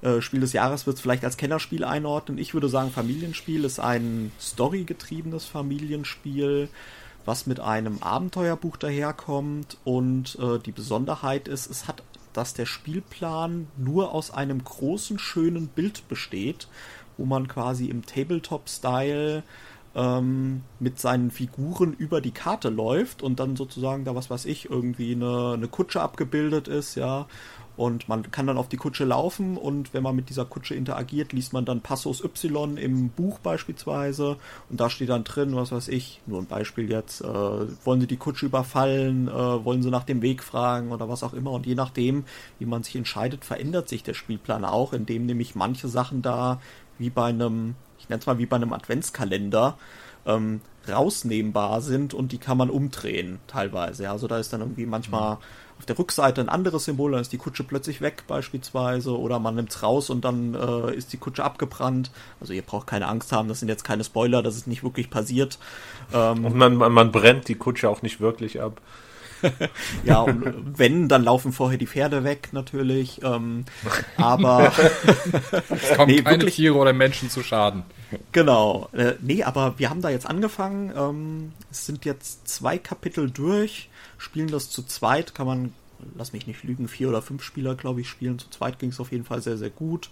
Äh, 0.02 0.22
Spiel 0.22 0.42
des 0.42 0.54
Jahres 0.54 0.86
wird 0.86 0.98
es 0.98 1.02
vielleicht 1.02 1.26
als 1.26 1.38
Kennerspiel 1.38 1.84
einordnen. 1.84 2.38
Ich 2.38 2.54
würde 2.54 2.70
sagen, 2.70 2.92
Familienspiel 2.92 3.64
ist 3.64 3.80
ein 3.80 4.32
storygetriebenes 4.40 5.46
Familienspiel, 5.46 6.70
was 7.26 7.48
mit 7.48 7.60
einem 7.60 8.02
Abenteuerbuch 8.02 8.78
daherkommt. 8.78 9.78
Und 9.84 10.38
äh, 10.40 10.60
die 10.60 10.72
Besonderheit 10.72 11.48
ist, 11.48 11.70
es 11.70 11.88
hat, 11.88 12.04
dass 12.34 12.54
der 12.54 12.66
Spielplan 12.66 13.68
nur 13.78 14.14
aus 14.14 14.32
einem 14.32 14.64
großen, 14.64 15.18
schönen 15.18 15.68
Bild 15.68 16.08
besteht, 16.08 16.68
wo 17.18 17.26
man 17.26 17.48
quasi 17.48 17.86
im 17.86 18.06
Tabletop-Style 18.06 19.44
ähm, 19.96 20.62
mit 20.80 21.00
seinen 21.00 21.32
Figuren 21.32 21.94
über 21.94 22.22
die 22.22 22.32
Karte 22.32 22.70
läuft 22.70 23.24
und 23.24 23.40
dann 23.40 23.56
sozusagen 23.56 24.06
da 24.06 24.14
was 24.14 24.30
weiß 24.30 24.46
ich 24.46 24.70
irgendwie 24.70 25.14
eine, 25.14 25.54
eine 25.54 25.68
Kutsche 25.68 26.02
abgebildet 26.02 26.68
ist, 26.68 26.94
ja 26.96 27.26
und 27.78 28.10
man 28.10 28.30
kann 28.32 28.48
dann 28.48 28.58
auf 28.58 28.68
die 28.68 28.78
Kutsche 28.78 29.06
laufen 29.06 29.56
und 29.56 29.94
wenn 29.94 30.04
man 30.04 30.16
mit 30.16 30.30
dieser 30.30 30.46
Kutsche 30.46 30.76
interagiert, 30.76 31.32
liest 31.32 31.54
man 31.54 31.64
dann 31.64 31.82
Passus 31.82 32.24
Y 32.24 32.76
im 32.78 33.10
Buch 33.10 33.40
beispielsweise 33.40 34.38
und 34.70 34.80
da 34.80 34.90
steht 34.90 35.10
dann 35.10 35.24
drin, 35.24 35.56
was 35.56 35.72
weiß 35.72 35.88
ich, 35.88 36.22
nur 36.26 36.42
ein 36.42 36.48
Beispiel 36.48 36.90
jetzt, 36.90 37.22
äh, 37.22 37.26
wollen 37.28 38.02
sie 38.02 38.08
die 38.08 38.18
Kutsche 38.18 38.48
überfallen, 38.48 39.28
äh, 39.28 39.32
wollen 39.32 39.84
sie 39.84 39.92
nach 39.92 40.04
dem 40.04 40.22
Weg 40.22 40.44
fragen 40.44 40.92
oder 40.92 41.08
was 41.08 41.24
auch 41.24 41.34
immer. 41.34 41.52
Und 41.52 41.66
je 41.66 41.76
nachdem, 41.76 42.26
wie 42.60 42.66
man 42.66 42.84
sich 42.84 42.96
entscheidet, 42.96 43.46
verändert 43.46 43.88
sich 43.88 44.04
der 44.04 44.16
Spielplan 44.16 44.66
auch, 44.66 44.94
indem 44.94 45.26
nämlich 45.26 45.56
manche 45.56 45.88
Sachen 45.88 46.22
da 46.22 46.60
wie 46.98 47.10
bei 47.10 47.26
einem, 47.26 47.76
ich 48.08 48.10
nenne 48.10 48.22
es 48.22 48.26
mal 48.26 48.38
wie 48.38 48.46
bei 48.46 48.56
einem 48.56 48.72
Adventskalender, 48.72 49.78
ähm, 50.26 50.62
rausnehmbar 50.88 51.82
sind 51.82 52.14
und 52.14 52.32
die 52.32 52.38
kann 52.38 52.58
man 52.58 52.70
umdrehen 52.70 53.40
teilweise. 53.48 54.10
Also 54.10 54.28
da 54.28 54.38
ist 54.38 54.54
dann 54.54 54.62
irgendwie 54.62 54.86
manchmal 54.86 55.40
auf 55.78 55.86
der 55.86 56.00
Rückseite 56.00 56.40
ein 56.40 56.48
anderes 56.48 56.86
Symbol, 56.86 57.12
dann 57.12 57.20
ist 57.20 57.34
die 57.34 57.38
Kutsche 57.38 57.66
plötzlich 57.66 58.00
weg 58.00 58.24
beispielsweise 58.28 59.18
oder 59.18 59.40
man 59.40 59.56
nimmt 59.56 59.72
es 59.72 59.84
raus 59.84 60.10
und 60.10 60.24
dann 60.24 60.56
äh, 60.56 60.96
ist 60.96 61.12
die 61.12 61.18
Kutsche 61.18 61.44
abgebrannt. 61.44 62.10
Also 62.40 62.54
ihr 62.54 62.62
braucht 62.62 62.88
keine 62.88 63.08
Angst 63.08 63.34
haben, 63.34 63.50
das 63.50 63.60
sind 63.60 63.68
jetzt 63.68 63.84
keine 63.84 64.06
Spoiler, 64.06 64.42
das 64.42 64.56
ist 64.56 64.68
nicht 64.68 64.84
wirklich 64.84 65.10
passiert. 65.10 65.60
Ähm, 66.14 66.46
und 66.46 66.56
man, 66.56 66.78
man, 66.78 66.94
man 66.94 67.12
brennt 67.12 67.50
die 67.50 67.56
Kutsche 67.56 67.90
auch 67.90 68.02
nicht 68.02 68.22
wirklich 68.22 68.62
ab. 68.62 68.80
ja, 70.04 70.22
und 70.22 70.78
wenn, 70.78 71.08
dann 71.08 71.24
laufen 71.24 71.52
vorher 71.52 71.78
die 71.78 71.88
Pferde 71.88 72.24
weg 72.24 72.50
natürlich. 72.52 73.22
Ähm, 73.24 73.66
aber 74.18 74.72
es 75.70 75.96
kommen 75.96 76.12
nee, 76.12 76.22
keine 76.22 76.40
wirklich, 76.40 76.56
Tiere 76.56 76.76
oder 76.76 76.94
Menschen 76.94 77.30
zu 77.30 77.44
Schaden. 77.44 77.84
Genau. 78.32 78.90
Äh, 78.94 79.14
nee, 79.22 79.44
aber 79.44 79.76
wir 79.78 79.90
haben 79.90 80.02
da 80.02 80.10
jetzt 80.10 80.28
angefangen. 80.28 80.92
Ähm, 80.96 81.52
es 81.72 81.86
sind 81.86 82.06
jetzt 82.06 82.48
zwei 82.48 82.78
Kapitel 82.78 83.30
durch 83.30 83.90
spielen 84.18 84.50
das 84.50 84.70
zu 84.70 84.84
zweit, 84.84 85.36
kann 85.36 85.48
man, 85.48 85.74
lass 86.16 86.34
mich 86.34 86.48
nicht 86.48 86.64
lügen, 86.64 86.88
vier 86.88 87.10
oder 87.10 87.22
fünf 87.22 87.44
Spieler, 87.44 87.76
glaube 87.76 88.02
ich, 88.02 88.10
spielen. 88.10 88.40
Zu 88.40 88.50
zweit 88.50 88.80
ging 88.80 88.90
es 88.90 89.00
auf 89.00 89.12
jeden 89.12 89.24
Fall 89.24 89.42
sehr, 89.42 89.58
sehr 89.58 89.70
gut. 89.70 90.10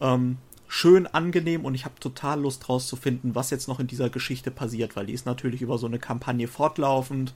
Ähm, 0.00 0.38
schön 0.66 1.06
angenehm 1.06 1.64
und 1.64 1.74
ich 1.74 1.84
habe 1.84 1.94
total 2.00 2.40
Lust 2.40 2.68
rauszufinden, 2.68 3.34
was 3.34 3.50
jetzt 3.50 3.68
noch 3.68 3.80
in 3.80 3.86
dieser 3.86 4.10
Geschichte 4.10 4.50
passiert, 4.50 4.96
weil 4.96 5.06
die 5.06 5.12
ist 5.12 5.26
natürlich 5.26 5.62
über 5.62 5.78
so 5.78 5.86
eine 5.86 5.98
Kampagne 5.98 6.48
fortlaufend 6.48 7.32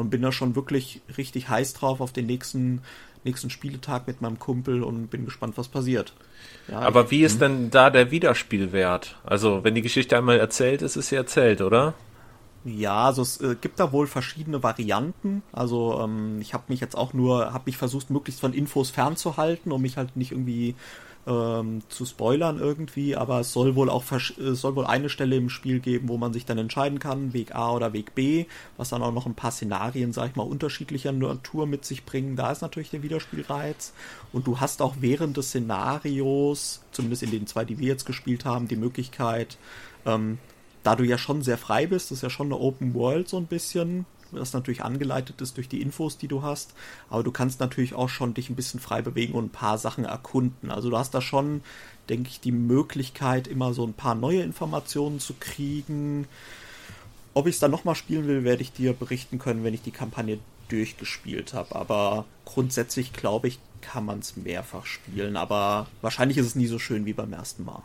und 0.00 0.10
bin 0.10 0.22
da 0.22 0.32
schon 0.32 0.56
wirklich 0.56 1.00
richtig 1.16 1.48
heiß 1.48 1.74
drauf 1.74 2.00
auf 2.00 2.12
den 2.12 2.26
nächsten, 2.26 2.82
nächsten 3.24 3.50
Spieletag 3.50 4.06
mit 4.06 4.20
meinem 4.20 4.38
Kumpel 4.38 4.82
und 4.82 5.08
bin 5.08 5.24
gespannt, 5.24 5.56
was 5.56 5.68
passiert. 5.68 6.14
Ja, 6.68 6.80
Aber 6.80 7.10
wie 7.10 7.22
ist 7.22 7.34
hm. 7.34 7.40
denn 7.40 7.70
da 7.70 7.90
der 7.90 8.10
Wiederspielwert? 8.10 9.16
Also, 9.24 9.62
wenn 9.62 9.74
die 9.74 9.82
Geschichte 9.82 10.16
einmal 10.16 10.38
erzählt 10.38 10.82
ist, 10.82 10.96
ist 10.96 11.10
sie 11.10 11.16
erzählt, 11.16 11.60
oder? 11.60 11.94
Ja, 12.64 13.06
also 13.06 13.22
es 13.22 13.40
äh, 13.40 13.56
gibt 13.58 13.80
da 13.80 13.90
wohl 13.90 14.06
verschiedene 14.06 14.62
Varianten. 14.62 15.42
Also 15.50 16.00
ähm, 16.02 16.40
ich 16.42 16.52
habe 16.52 16.64
mich 16.68 16.80
jetzt 16.80 16.96
auch 16.96 17.14
nur, 17.14 17.54
habe 17.54 17.64
mich 17.66 17.78
versucht, 17.78 18.10
möglichst 18.10 18.40
von 18.40 18.52
Infos 18.52 18.90
fernzuhalten, 18.90 19.72
um 19.72 19.80
mich 19.80 19.96
halt 19.96 20.16
nicht 20.16 20.32
irgendwie 20.32 20.74
ähm, 21.26 21.82
zu 21.88 22.04
spoilern 22.04 22.58
irgendwie. 22.58 23.16
Aber 23.16 23.40
es 23.40 23.52
soll 23.52 23.74
wohl 23.74 23.90
auch 23.90 24.04
es 24.12 24.60
soll 24.60 24.76
wohl 24.76 24.86
eine 24.86 25.08
Stelle 25.08 25.36
im 25.36 25.50
Spiel 25.50 25.80
geben, 25.80 26.08
wo 26.08 26.16
man 26.16 26.32
sich 26.32 26.44
dann 26.44 26.58
entscheiden 26.58 26.98
kann, 26.98 27.32
Weg 27.32 27.54
A 27.54 27.72
oder 27.72 27.92
Weg 27.92 28.14
B, 28.14 28.46
was 28.76 28.90
dann 28.90 29.02
auch 29.02 29.12
noch 29.12 29.26
ein 29.26 29.34
paar 29.34 29.50
Szenarien, 29.50 30.12
sag 30.12 30.30
ich 30.30 30.36
mal, 30.36 30.42
unterschiedlicher 30.42 31.12
Natur 31.12 31.66
mit 31.66 31.84
sich 31.84 32.04
bringen. 32.04 32.36
Da 32.36 32.50
ist 32.50 32.62
natürlich 32.62 32.90
der 32.90 33.02
Wiederspielreiz. 33.02 33.92
Und 34.32 34.46
du 34.46 34.60
hast 34.60 34.82
auch 34.82 34.96
während 35.00 35.36
des 35.36 35.48
Szenarios, 35.48 36.82
zumindest 36.92 37.22
in 37.22 37.30
den 37.30 37.46
zwei, 37.46 37.64
die 37.64 37.78
wir 37.78 37.88
jetzt 37.88 38.06
gespielt 38.06 38.44
haben, 38.44 38.68
die 38.68 38.76
Möglichkeit, 38.76 39.58
ähm, 40.06 40.38
da 40.82 40.96
du 40.96 41.04
ja 41.04 41.18
schon 41.18 41.42
sehr 41.42 41.58
frei 41.58 41.86
bist, 41.86 42.10
das 42.10 42.18
ist 42.18 42.22
ja 42.22 42.30
schon 42.30 42.46
eine 42.46 42.58
Open 42.58 42.94
World 42.94 43.28
so 43.28 43.36
ein 43.36 43.46
bisschen, 43.46 44.06
das 44.38 44.52
natürlich 44.52 44.82
angeleitet 44.82 45.40
ist 45.40 45.56
durch 45.56 45.68
die 45.68 45.80
Infos, 45.80 46.18
die 46.18 46.28
du 46.28 46.42
hast, 46.42 46.74
aber 47.08 47.22
du 47.22 47.32
kannst 47.32 47.60
natürlich 47.60 47.94
auch 47.94 48.08
schon 48.08 48.34
dich 48.34 48.50
ein 48.50 48.56
bisschen 48.56 48.80
frei 48.80 49.02
bewegen 49.02 49.34
und 49.34 49.46
ein 49.46 49.50
paar 49.50 49.78
Sachen 49.78 50.04
erkunden. 50.04 50.70
Also 50.70 50.90
du 50.90 50.96
hast 50.96 51.14
da 51.14 51.20
schon, 51.20 51.62
denke 52.08 52.30
ich, 52.30 52.40
die 52.40 52.52
Möglichkeit, 52.52 53.48
immer 53.48 53.74
so 53.74 53.86
ein 53.86 53.94
paar 53.94 54.14
neue 54.14 54.42
Informationen 54.42 55.20
zu 55.20 55.34
kriegen. 55.38 56.26
Ob 57.34 57.46
ich 57.46 57.54
es 57.56 57.60
dann 57.60 57.70
nochmal 57.70 57.94
spielen 57.94 58.26
will, 58.26 58.44
werde 58.44 58.62
ich 58.62 58.72
dir 58.72 58.92
berichten 58.92 59.38
können, 59.38 59.64
wenn 59.64 59.74
ich 59.74 59.82
die 59.82 59.92
Kampagne 59.92 60.38
durchgespielt 60.68 61.54
habe. 61.54 61.76
Aber 61.76 62.24
grundsätzlich 62.44 63.12
glaube 63.12 63.48
ich, 63.48 63.58
kann 63.80 64.04
man 64.04 64.18
es 64.18 64.36
mehrfach 64.36 64.86
spielen. 64.86 65.36
Aber 65.36 65.86
wahrscheinlich 66.00 66.38
ist 66.38 66.46
es 66.46 66.54
nie 66.54 66.66
so 66.66 66.78
schön 66.78 67.06
wie 67.06 67.12
beim 67.12 67.32
ersten 67.32 67.64
Mal. 67.64 67.82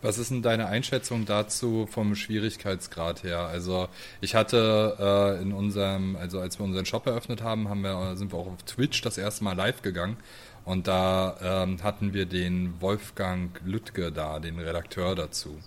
Was 0.00 0.16
ist 0.18 0.30
denn 0.30 0.42
deine 0.42 0.66
Einschätzung 0.66 1.24
dazu 1.26 1.88
vom 1.90 2.14
Schwierigkeitsgrad 2.14 3.24
her? 3.24 3.40
Also 3.40 3.88
ich 4.20 4.36
hatte 4.36 4.96
äh, 5.00 5.42
in 5.42 5.52
unserem, 5.52 6.14
also 6.14 6.38
als 6.38 6.60
wir 6.60 6.64
unseren 6.64 6.86
Shop 6.86 7.04
eröffnet 7.06 7.42
haben, 7.42 7.68
haben 7.68 7.80
wir, 7.80 8.16
sind 8.16 8.32
wir 8.32 8.38
auch 8.38 8.46
auf 8.46 8.62
Twitch 8.62 9.02
das 9.02 9.18
erste 9.18 9.42
Mal 9.42 9.56
live 9.56 9.82
gegangen 9.82 10.16
und 10.64 10.86
da 10.86 11.36
ähm, 11.42 11.82
hatten 11.82 12.14
wir 12.14 12.26
den 12.26 12.80
Wolfgang 12.80 13.60
Lüttke 13.64 14.12
da, 14.12 14.38
den 14.38 14.60
Redakteur 14.60 15.16
dazu 15.16 15.58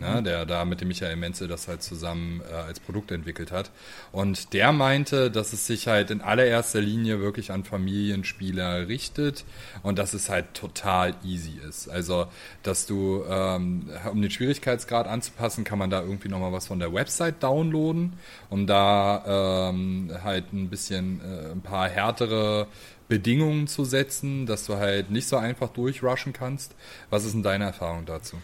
ne, 0.00 0.22
der 0.22 0.46
da 0.46 0.64
mit 0.64 0.80
dem 0.80 0.88
Michael 0.88 1.16
Menzel 1.16 1.48
das 1.48 1.68
halt 1.68 1.82
zusammen 1.82 2.40
äh, 2.50 2.54
als 2.54 2.80
Produkt 2.80 3.10
entwickelt 3.10 3.52
hat. 3.52 3.70
Und 4.12 4.52
der 4.52 4.72
meinte, 4.72 5.30
dass 5.30 5.52
es 5.52 5.66
sich 5.66 5.86
halt 5.86 6.10
in 6.10 6.20
allererster 6.20 6.80
Linie 6.80 7.20
wirklich 7.20 7.52
an 7.52 7.64
Familienspieler 7.64 8.88
richtet 8.88 9.44
und 9.82 9.98
dass 9.98 10.14
es 10.14 10.28
halt 10.28 10.54
total 10.54 11.14
easy 11.24 11.58
ist. 11.68 11.88
Also, 11.88 12.26
dass 12.62 12.86
du, 12.86 13.24
ähm, 13.28 13.90
um 14.10 14.20
den 14.20 14.30
Schwierigkeitsgrad 14.30 15.06
anzupassen, 15.06 15.64
kann 15.64 15.78
man 15.78 15.90
da 15.90 16.00
irgendwie 16.02 16.28
nochmal 16.28 16.52
was 16.52 16.66
von 16.66 16.78
der 16.78 16.92
Website 16.92 17.42
downloaden, 17.42 18.14
um 18.48 18.66
da 18.66 19.68
ähm, 19.70 20.10
halt 20.24 20.52
ein 20.52 20.68
bisschen 20.68 21.20
äh, 21.20 21.52
ein 21.52 21.60
paar 21.60 21.88
härtere 21.88 22.66
Bedingungen 23.08 23.66
zu 23.66 23.84
setzen, 23.84 24.46
dass 24.46 24.66
du 24.66 24.76
halt 24.76 25.10
nicht 25.10 25.28
so 25.28 25.36
einfach 25.36 25.68
durchrushen 25.68 26.32
kannst. 26.32 26.74
Was 27.10 27.24
ist 27.24 27.34
denn 27.34 27.42
deine 27.42 27.64
Erfahrung 27.64 28.06
dazu? 28.06 28.36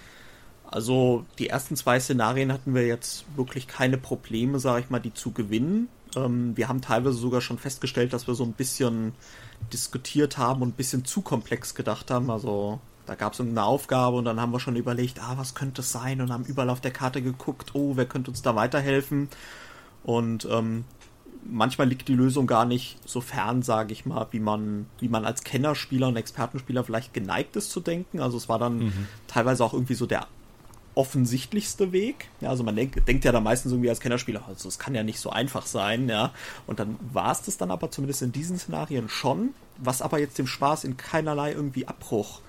Also 0.68 1.24
die 1.38 1.48
ersten 1.48 1.76
zwei 1.76 2.00
Szenarien 2.00 2.52
hatten 2.52 2.74
wir 2.74 2.86
jetzt 2.86 3.24
wirklich 3.36 3.68
keine 3.68 3.98
Probleme, 3.98 4.58
sage 4.58 4.80
ich 4.80 4.90
mal, 4.90 4.98
die 4.98 5.14
zu 5.14 5.32
gewinnen. 5.32 5.88
Ähm, 6.16 6.56
wir 6.56 6.68
haben 6.68 6.80
teilweise 6.80 7.16
sogar 7.16 7.40
schon 7.40 7.58
festgestellt, 7.58 8.12
dass 8.12 8.26
wir 8.26 8.34
so 8.34 8.44
ein 8.44 8.52
bisschen 8.52 9.12
diskutiert 9.72 10.38
haben 10.38 10.62
und 10.62 10.70
ein 10.70 10.72
bisschen 10.72 11.04
zu 11.04 11.22
komplex 11.22 11.74
gedacht 11.74 12.10
haben. 12.10 12.30
Also 12.30 12.80
da 13.06 13.14
gab 13.14 13.34
es 13.34 13.40
eine 13.40 13.62
Aufgabe 13.62 14.16
und 14.16 14.24
dann 14.24 14.40
haben 14.40 14.52
wir 14.52 14.60
schon 14.60 14.76
überlegt, 14.76 15.20
ah, 15.22 15.34
was 15.36 15.54
könnte 15.54 15.82
es 15.82 15.92
sein 15.92 16.20
und 16.20 16.32
haben 16.32 16.44
überall 16.44 16.70
auf 16.70 16.80
der 16.80 16.90
Karte 16.90 17.22
geguckt, 17.22 17.74
oh, 17.74 17.92
wer 17.94 18.06
könnte 18.06 18.30
uns 18.30 18.42
da 18.42 18.56
weiterhelfen. 18.56 19.28
Und 20.02 20.46
ähm, 20.50 20.84
manchmal 21.44 21.88
liegt 21.88 22.08
die 22.08 22.14
Lösung 22.14 22.46
gar 22.46 22.64
nicht 22.64 22.98
so 23.08 23.20
fern, 23.20 23.62
sage 23.62 23.92
ich 23.92 24.06
mal, 24.06 24.26
wie 24.32 24.40
man, 24.40 24.86
wie 24.98 25.08
man 25.08 25.24
als 25.24 25.44
Kennerspieler 25.44 26.08
und 26.08 26.16
Expertenspieler 26.16 26.84
vielleicht 26.84 27.14
geneigt 27.14 27.56
ist 27.56 27.70
zu 27.70 27.80
denken. 27.80 28.20
Also 28.20 28.36
es 28.36 28.48
war 28.48 28.58
dann 28.58 28.78
mhm. 28.78 29.06
teilweise 29.28 29.64
auch 29.64 29.72
irgendwie 29.72 29.94
so 29.94 30.06
der 30.06 30.26
offensichtlichste 30.96 31.92
Weg. 31.92 32.28
Ja, 32.40 32.48
also 32.50 32.64
man 32.64 32.74
denk, 32.74 33.04
denkt 33.06 33.24
ja 33.24 33.30
da 33.30 33.40
meistens 33.40 33.72
irgendwie 33.72 33.90
als 33.90 34.00
Kennerspieler, 34.00 34.42
also 34.48 34.68
es 34.68 34.78
kann 34.78 34.94
ja 34.94 35.02
nicht 35.02 35.20
so 35.20 35.30
einfach 35.30 35.66
sein, 35.66 36.08
ja. 36.08 36.32
Und 36.66 36.80
dann 36.80 36.96
war 37.12 37.30
es 37.30 37.42
das 37.42 37.58
dann 37.58 37.70
aber 37.70 37.90
zumindest 37.90 38.22
in 38.22 38.32
diesen 38.32 38.58
Szenarien 38.58 39.08
schon, 39.08 39.50
was 39.78 40.02
aber 40.02 40.18
jetzt 40.18 40.38
dem 40.38 40.46
Spaß 40.46 40.84
in 40.84 40.96
keinerlei 40.96 41.52
irgendwie 41.52 41.86
Abbruch 41.86 42.40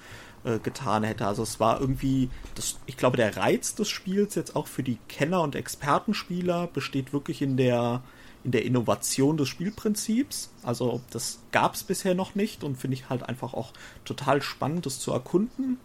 äh, 0.45 0.59
getan 0.59 1.03
hätte. 1.03 1.27
Also 1.27 1.43
es 1.43 1.59
war 1.59 1.81
irgendwie, 1.81 2.29
das, 2.55 2.77
ich 2.85 2.95
glaube, 2.95 3.17
der 3.17 3.35
Reiz 3.35 3.75
des 3.75 3.89
Spiels 3.89 4.35
jetzt 4.35 4.55
auch 4.55 4.67
für 4.67 4.83
die 4.83 4.97
Kenner- 5.09 5.41
und 5.41 5.55
Expertenspieler 5.55 6.67
besteht 6.67 7.13
wirklich 7.13 7.41
in 7.41 7.57
der 7.57 8.01
in 8.43 8.51
der 8.51 8.63
Innovation 8.63 9.35
des 9.35 9.49
Spielprinzips. 9.49 10.51
Also 10.63 11.01
das 11.09 11.39
gab 11.51 11.73
es 11.73 11.83
bisher 11.83 12.15
noch 12.15 12.33
nicht 12.33 12.63
und 12.63 12.77
finde 12.77 12.95
ich 12.95 13.09
halt 13.09 13.23
einfach 13.23 13.53
auch 13.53 13.73
total 14.05 14.41
spannend, 14.41 14.85
das 14.85 14.99
zu 14.99 15.11
erkunden 15.11 15.77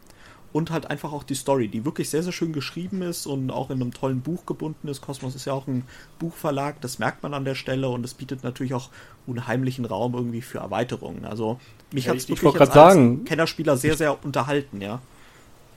und 0.52 0.70
halt 0.70 0.90
einfach 0.90 1.12
auch 1.12 1.22
die 1.22 1.34
Story, 1.34 1.68
die 1.68 1.84
wirklich 1.84 2.10
sehr, 2.10 2.22
sehr 2.22 2.32
schön 2.32 2.52
geschrieben 2.52 3.02
ist 3.02 3.26
und 3.26 3.50
auch 3.50 3.70
in 3.70 3.80
einem 3.80 3.92
tollen 3.92 4.20
Buch 4.20 4.44
gebunden 4.46 4.88
ist. 4.88 5.00
Kosmos 5.00 5.34
ist 5.34 5.46
ja 5.46 5.52
auch 5.52 5.66
ein 5.66 5.84
Buchverlag, 6.18 6.80
das 6.80 6.98
merkt 6.98 7.22
man 7.22 7.34
an 7.34 7.44
der 7.44 7.54
Stelle 7.54 7.88
und 7.88 8.04
es 8.04 8.14
bietet 8.14 8.44
natürlich 8.44 8.74
auch 8.74 8.90
unheimlichen 9.26 9.84
Raum 9.84 10.14
irgendwie 10.14 10.42
für 10.42 10.58
Erweiterungen. 10.58 11.24
Also 11.24 11.58
mich 11.92 12.04
ja, 12.04 12.10
hat 12.10 12.18
es 12.18 12.28
wirklich 12.28 12.60
als 12.60 12.74
sagen, 12.74 13.24
Kennerspieler 13.24 13.76
sehr, 13.76 13.96
sehr 13.96 14.24
unterhalten, 14.24 14.80
ja. 14.80 15.00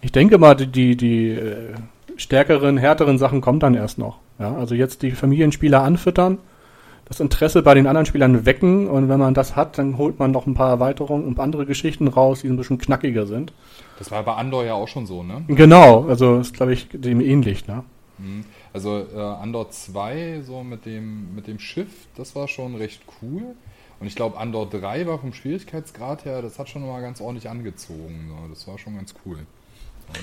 Ich 0.02 0.12
denke 0.12 0.38
mal, 0.38 0.56
die, 0.56 0.68
die, 0.68 0.98
die 0.98 1.30
äh, 1.30 1.74
stärkeren, 2.18 2.78
härteren 2.78 3.18
Sachen 3.18 3.42
kommen 3.42 3.60
dann 3.60 3.74
erst 3.74 3.98
noch. 3.98 4.20
Ja, 4.40 4.54
also 4.56 4.76
jetzt 4.76 5.02
die 5.02 5.12
Familienspieler 5.12 5.82
anfüttern, 5.82 6.38
das 7.06 7.20
Interesse 7.20 7.62
bei 7.62 7.74
den 7.74 7.88
anderen 7.88 8.06
Spielern 8.06 8.46
wecken 8.46 8.88
und 8.88 9.08
wenn 9.08 9.20
man 9.20 9.34
das 9.34 9.56
hat, 9.56 9.78
dann 9.78 9.98
holt 9.98 10.20
man 10.20 10.32
noch 10.32 10.46
ein 10.46 10.56
paar 10.56 10.70
Erweiterungen 10.70 11.26
und 11.26 11.40
andere 11.40 11.66
Geschichten 11.66 12.08
raus, 12.08 12.42
die 12.42 12.50
ein 12.50 12.58
bisschen 12.58 12.78
knackiger 12.78 13.28
sind. 13.28 13.54
Das 13.98 14.12
war 14.12 14.24
bei 14.24 14.34
Andor 14.34 14.66
ja 14.66 14.74
auch 14.74 14.88
schon 14.88 15.06
so, 15.06 15.24
ne? 15.24 15.44
Genau, 15.48 16.06
also 16.08 16.40
ist 16.40 16.54
glaube 16.54 16.74
ich 16.74 16.90
dem 16.90 17.22
ähnlich, 17.22 17.68
ne? 17.68 17.84
Mhm. 18.18 18.46
Also 18.74 19.06
äh, 19.14 19.20
Andor 19.20 19.70
2, 19.70 20.42
so 20.42 20.64
mit 20.64 20.86
dem, 20.86 21.34
mit 21.34 21.48
dem 21.48 21.60
Schiff, 21.60 22.08
das 22.16 22.36
war 22.36 22.48
schon 22.48 22.76
recht 22.76 23.02
cool. 23.22 23.56
Und 24.00 24.08
ich 24.08 24.16
glaube, 24.16 24.38
Andor 24.38 24.70
3 24.70 25.08
war 25.08 25.20
vom 25.20 25.34
Schwierigkeitsgrad 25.34 26.26
her, 26.26 26.42
das 26.42 26.60
hat 26.60 26.70
schon 26.70 26.86
mal 26.86 27.02
ganz 27.02 27.22
ordentlich 27.22 27.50
angezogen. 27.50 28.30
So. 28.30 28.50
Das 28.50 28.68
war 28.68 28.78
schon 28.78 28.98
ganz 28.98 29.16
cool. 29.26 29.38
Ja. 30.14 30.20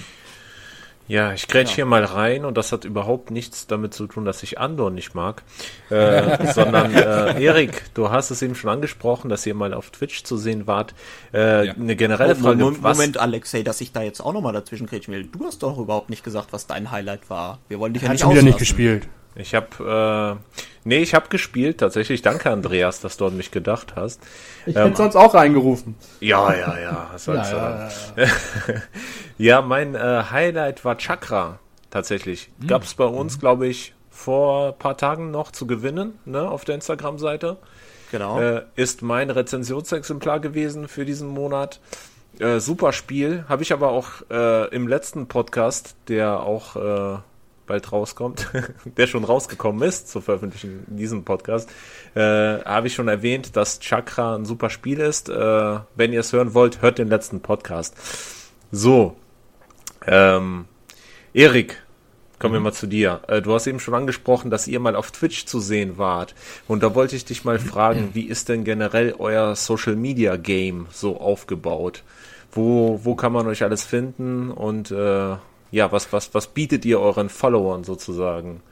Ja, 1.08 1.32
ich 1.32 1.48
grätsch 1.48 1.70
ja. 1.70 1.76
hier 1.76 1.86
mal 1.86 2.04
rein 2.04 2.44
und 2.44 2.56
das 2.56 2.72
hat 2.72 2.84
überhaupt 2.84 3.30
nichts 3.30 3.66
damit 3.66 3.92
zu 3.92 4.06
tun, 4.06 4.24
dass 4.24 4.42
ich 4.42 4.58
Andor 4.58 4.90
nicht 4.90 5.14
mag, 5.14 5.42
äh, 5.90 6.52
sondern 6.52 6.94
äh, 6.94 7.42
Erik, 7.42 7.84
du 7.94 8.10
hast 8.10 8.30
es 8.30 8.40
eben 8.42 8.54
schon 8.54 8.70
angesprochen, 8.70 9.28
dass 9.28 9.44
ihr 9.44 9.54
mal 9.54 9.74
auf 9.74 9.90
Twitch 9.90 10.24
zu 10.24 10.36
sehen 10.36 10.66
wart. 10.66 10.94
Äh, 11.34 11.66
ja. 11.66 11.74
Eine 11.74 11.96
generelle 11.96 12.36
Frage. 12.36 12.56
Moment, 12.56 12.82
Moment 12.82 13.18
Alexei, 13.18 13.62
dass 13.62 13.80
ich 13.80 13.92
da 13.92 14.02
jetzt 14.02 14.20
auch 14.20 14.32
nochmal 14.32 14.52
dazwischen 14.52 14.86
grätschen 14.86 15.12
will. 15.12 15.24
Du 15.24 15.44
hast 15.44 15.62
doch 15.62 15.78
überhaupt 15.78 16.08
nicht 16.08 16.24
gesagt, 16.24 16.52
was 16.52 16.66
dein 16.66 16.90
Highlight 16.90 17.28
war. 17.28 17.58
Wir 17.68 17.78
wollen 17.78 17.92
dich 17.92 18.02
ja 18.02 18.12
nicht 18.12 18.28
wieder 18.28 18.42
nicht 18.42 18.58
gespielt. 18.58 19.08
Ich 19.34 19.54
habe, 19.54 20.38
äh, 20.38 20.58
nee, 20.84 20.98
ich 20.98 21.14
habe 21.14 21.28
gespielt 21.28 21.78
tatsächlich. 21.78 22.22
Danke, 22.22 22.50
Andreas, 22.50 23.00
dass 23.00 23.16
du 23.16 23.26
an 23.26 23.36
mich 23.36 23.50
gedacht 23.50 23.94
hast. 23.96 24.20
Ich 24.66 24.76
ähm, 24.76 24.84
hätte 24.84 24.96
sonst 24.96 25.16
auch 25.16 25.34
reingerufen. 25.34 25.94
Ja, 26.20 26.52
ja, 26.54 26.78
ja. 26.78 27.10
ja, 27.26 27.34
ja, 27.34 27.90
ja, 28.16 28.28
ja, 29.38 29.62
mein 29.62 29.94
äh, 29.94 30.24
Highlight 30.30 30.84
war 30.84 30.98
Chakra 30.98 31.58
tatsächlich. 31.90 32.50
Hm. 32.60 32.68
Gab 32.68 32.82
es 32.82 32.94
bei 32.94 33.04
uns, 33.04 33.38
glaube 33.38 33.66
ich, 33.66 33.94
vor 34.10 34.68
ein 34.68 34.78
paar 34.78 34.96
Tagen 34.96 35.30
noch 35.30 35.50
zu 35.50 35.66
gewinnen, 35.66 36.18
ne, 36.26 36.48
auf 36.48 36.64
der 36.64 36.74
Instagram-Seite. 36.74 37.56
Genau. 38.10 38.38
Äh, 38.38 38.62
ist 38.76 39.00
mein 39.00 39.30
Rezensionsexemplar 39.30 40.40
gewesen 40.40 40.86
für 40.86 41.06
diesen 41.06 41.28
Monat. 41.28 41.80
Äh, 42.38 42.60
super 42.60 42.92
Spiel. 42.92 43.44
Habe 43.48 43.62
ich 43.62 43.72
aber 43.72 43.90
auch 43.90 44.08
äh, 44.30 44.68
im 44.74 44.86
letzten 44.86 45.28
Podcast, 45.28 45.96
der 46.08 46.40
auch 46.40 46.76
äh, 46.76 47.18
bald 47.66 47.92
rauskommt, 47.92 48.48
der 48.84 49.06
schon 49.06 49.24
rausgekommen 49.24 49.86
ist 49.86 50.08
zur 50.08 50.22
Veröffentlichung 50.22 50.84
in 50.88 50.96
diesem 50.96 51.24
Podcast, 51.24 51.70
äh, 52.14 52.20
habe 52.20 52.86
ich 52.86 52.94
schon 52.94 53.08
erwähnt, 53.08 53.56
dass 53.56 53.80
Chakra 53.80 54.36
ein 54.36 54.44
super 54.44 54.70
Spiel 54.70 55.00
ist. 55.00 55.28
Äh, 55.28 55.78
wenn 55.94 56.12
ihr 56.12 56.20
es 56.20 56.32
hören 56.32 56.54
wollt, 56.54 56.82
hört 56.82 56.98
den 56.98 57.08
letzten 57.08 57.40
Podcast. 57.40 57.96
So, 58.70 59.16
ähm, 60.06 60.66
Erik, 61.34 61.82
kommen 62.38 62.54
wir 62.54 62.60
mhm. 62.60 62.64
mal 62.64 62.72
zu 62.72 62.86
dir. 62.86 63.20
Äh, 63.28 63.40
du 63.40 63.54
hast 63.54 63.66
eben 63.66 63.80
schon 63.80 63.94
angesprochen, 63.94 64.50
dass 64.50 64.66
ihr 64.66 64.80
mal 64.80 64.96
auf 64.96 65.12
Twitch 65.12 65.46
zu 65.46 65.60
sehen 65.60 65.96
wart. 65.96 66.34
Und 66.66 66.82
da 66.82 66.94
wollte 66.94 67.16
ich 67.16 67.24
dich 67.24 67.44
mal 67.44 67.58
fragen, 67.60 68.10
wie 68.14 68.24
ist 68.24 68.48
denn 68.48 68.64
generell 68.64 69.14
euer 69.18 69.54
Social 69.56 69.96
Media 69.96 70.36
Game 70.36 70.86
so 70.90 71.20
aufgebaut? 71.20 72.02
Wo, 72.50 73.00
wo 73.02 73.14
kann 73.14 73.32
man 73.32 73.46
euch 73.46 73.62
alles 73.62 73.84
finden 73.84 74.50
und 74.50 74.90
äh, 74.90 75.36
ja, 75.72 75.90
was, 75.90 76.12
was, 76.12 76.32
was 76.34 76.48
bietet 76.48 76.84
ihr 76.84 77.00
euren 77.00 77.28
Followern 77.28 77.82
sozusagen? 77.82 78.62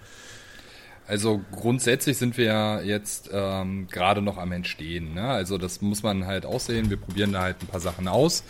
Also 1.08 1.40
grundsätzlich 1.50 2.18
sind 2.18 2.36
wir 2.36 2.44
ja 2.44 2.80
jetzt 2.80 3.30
ähm, 3.32 3.88
gerade 3.90 4.22
noch 4.22 4.38
am 4.38 4.52
Entstehen. 4.52 5.14
Ne? 5.14 5.24
Also 5.24 5.58
das 5.58 5.80
muss 5.80 6.04
man 6.04 6.26
halt 6.26 6.46
aussehen. 6.46 6.88
Wir 6.88 6.98
probieren 6.98 7.32
da 7.32 7.40
halt 7.42 7.56
ein 7.62 7.66
paar 7.66 7.80
Sachen 7.80 8.06
aus. 8.06 8.44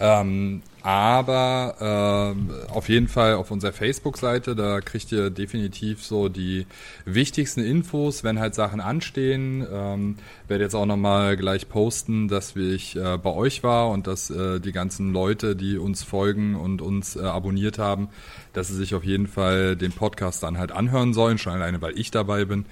Ähm, 0.00 0.62
aber 0.86 2.36
äh, 2.38 2.70
auf 2.72 2.88
jeden 2.88 3.08
Fall 3.08 3.34
auf 3.34 3.50
unserer 3.50 3.72
Facebook-Seite, 3.72 4.54
da 4.54 4.80
kriegt 4.80 5.10
ihr 5.10 5.30
definitiv 5.30 6.04
so 6.04 6.28
die 6.28 6.64
wichtigsten 7.04 7.60
Infos, 7.60 8.22
wenn 8.22 8.38
halt 8.38 8.54
Sachen 8.54 8.80
anstehen. 8.80 9.66
Ähm, 9.68 10.14
werde 10.46 10.62
jetzt 10.62 10.74
auch 10.74 10.86
nochmal 10.86 11.36
gleich 11.36 11.68
posten, 11.68 12.28
dass 12.28 12.54
ich 12.54 12.94
äh, 12.94 13.18
bei 13.18 13.30
euch 13.30 13.64
war 13.64 13.90
und 13.90 14.06
dass 14.06 14.30
äh, 14.30 14.60
die 14.60 14.70
ganzen 14.70 15.12
Leute, 15.12 15.56
die 15.56 15.76
uns 15.76 16.04
folgen 16.04 16.54
und 16.54 16.80
uns 16.80 17.16
äh, 17.16 17.20
abonniert 17.20 17.80
haben, 17.80 18.08
dass 18.52 18.68
sie 18.68 18.76
sich 18.76 18.94
auf 18.94 19.02
jeden 19.02 19.26
Fall 19.26 19.74
den 19.74 19.90
Podcast 19.90 20.44
dann 20.44 20.56
halt 20.56 20.70
anhören 20.70 21.14
sollen, 21.14 21.38
schon 21.38 21.52
alleine, 21.52 21.82
weil 21.82 21.98
ich 21.98 22.12
dabei 22.12 22.44
bin. 22.44 22.64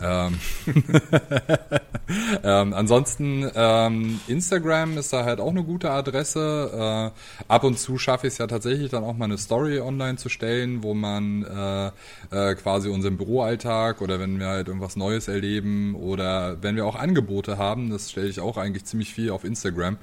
Ähm, 0.00 0.40
ähm, 2.42 2.74
ansonsten 2.74 3.48
ähm, 3.54 4.20
Instagram 4.26 4.98
ist 4.98 5.12
da 5.12 5.24
halt 5.24 5.38
auch 5.38 5.50
eine 5.50 5.62
gute 5.62 5.92
Adresse. 5.92 7.12
Äh, 7.48 7.54
ab 7.60 7.64
und 7.64 7.78
zu 7.78 7.98
schaffe 7.98 8.26
ich 8.26 8.32
es 8.32 8.38
ja 8.38 8.46
tatsächlich 8.46 8.90
dann 8.90 9.04
auch 9.04 9.14
mal 9.14 9.26
eine 9.26 9.36
Story 9.36 9.80
online 9.80 10.16
zu 10.16 10.30
stellen, 10.30 10.82
wo 10.82 10.94
man 10.94 11.44
äh, 11.44 11.90
äh, 12.30 12.54
quasi 12.54 12.88
unseren 12.88 13.18
Büroalltag 13.18 14.00
oder 14.00 14.18
wenn 14.18 14.40
wir 14.40 14.46
halt 14.46 14.68
irgendwas 14.68 14.96
Neues 14.96 15.28
erleben 15.28 15.94
oder 15.94 16.56
wenn 16.62 16.74
wir 16.74 16.86
auch 16.86 16.96
Angebote 16.96 17.58
haben, 17.58 17.90
das 17.90 18.10
stelle 18.10 18.28
ich 18.28 18.40
auch 18.40 18.56
eigentlich 18.56 18.86
ziemlich 18.86 19.12
viel 19.12 19.30
auf 19.30 19.44
Instagram, 19.44 19.98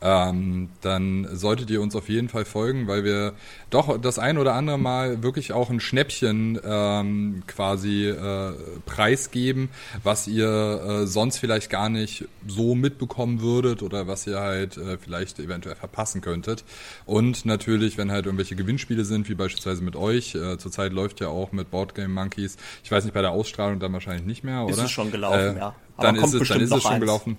ähm, 0.00 0.70
dann 0.80 1.28
solltet 1.32 1.68
ihr 1.68 1.82
uns 1.82 1.94
auf 1.94 2.08
jeden 2.08 2.30
Fall 2.30 2.46
folgen, 2.46 2.88
weil 2.88 3.04
wir 3.04 3.34
doch 3.68 4.00
das 4.00 4.18
ein 4.18 4.38
oder 4.38 4.54
andere 4.54 4.78
Mal 4.78 5.22
wirklich 5.22 5.52
auch 5.52 5.68
ein 5.68 5.80
Schnäppchen 5.80 6.58
ähm, 6.64 7.42
quasi 7.46 8.08
äh, 8.08 8.52
preisgeben, 8.86 9.68
was 10.02 10.28
ihr 10.28 11.02
äh, 11.02 11.06
sonst 11.06 11.36
vielleicht 11.36 11.68
gar 11.68 11.90
nicht 11.90 12.24
so 12.46 12.74
mitbekommen 12.74 13.42
würdet 13.42 13.82
oder 13.82 14.06
was 14.06 14.26
ihr 14.26 14.40
halt 14.40 14.78
äh, 14.78 14.96
vielleicht 14.96 15.38
eventuell 15.40 15.76
verpassen 15.76 16.22
könntet. 16.22 16.64
Und 17.04 17.44
natürlich, 17.44 17.98
wenn 17.98 18.10
halt 18.10 18.26
irgendwelche 18.26 18.56
Gewinnspiele 18.56 19.04
sind, 19.04 19.28
wie 19.28 19.34
beispielsweise 19.34 19.82
mit 19.82 19.96
euch, 19.96 20.34
äh, 20.34 20.58
zurzeit 20.58 20.92
läuft 20.92 21.20
ja 21.20 21.28
auch 21.28 21.52
mit 21.52 21.70
Boardgame 21.70 22.08
Monkeys, 22.08 22.56
ich 22.84 22.90
weiß 22.90 23.04
nicht, 23.04 23.14
bei 23.14 23.22
der 23.22 23.32
Ausstrahlung 23.32 23.80
dann 23.80 23.92
wahrscheinlich 23.92 24.26
nicht 24.26 24.44
mehr, 24.44 24.62
oder? 24.62 24.72
Ist 24.72 24.82
es 24.82 24.90
schon 24.90 25.10
gelaufen, 25.10 25.56
äh, 25.56 25.58
ja. 25.58 25.74
Aber 25.96 26.06
dann 26.06 26.16
ist 26.16 26.34
es, 26.34 26.48
dann 26.48 26.60
ist 26.60 26.72
es 26.72 26.82
schon 26.82 26.92
eins. 26.92 27.00
gelaufen. 27.00 27.36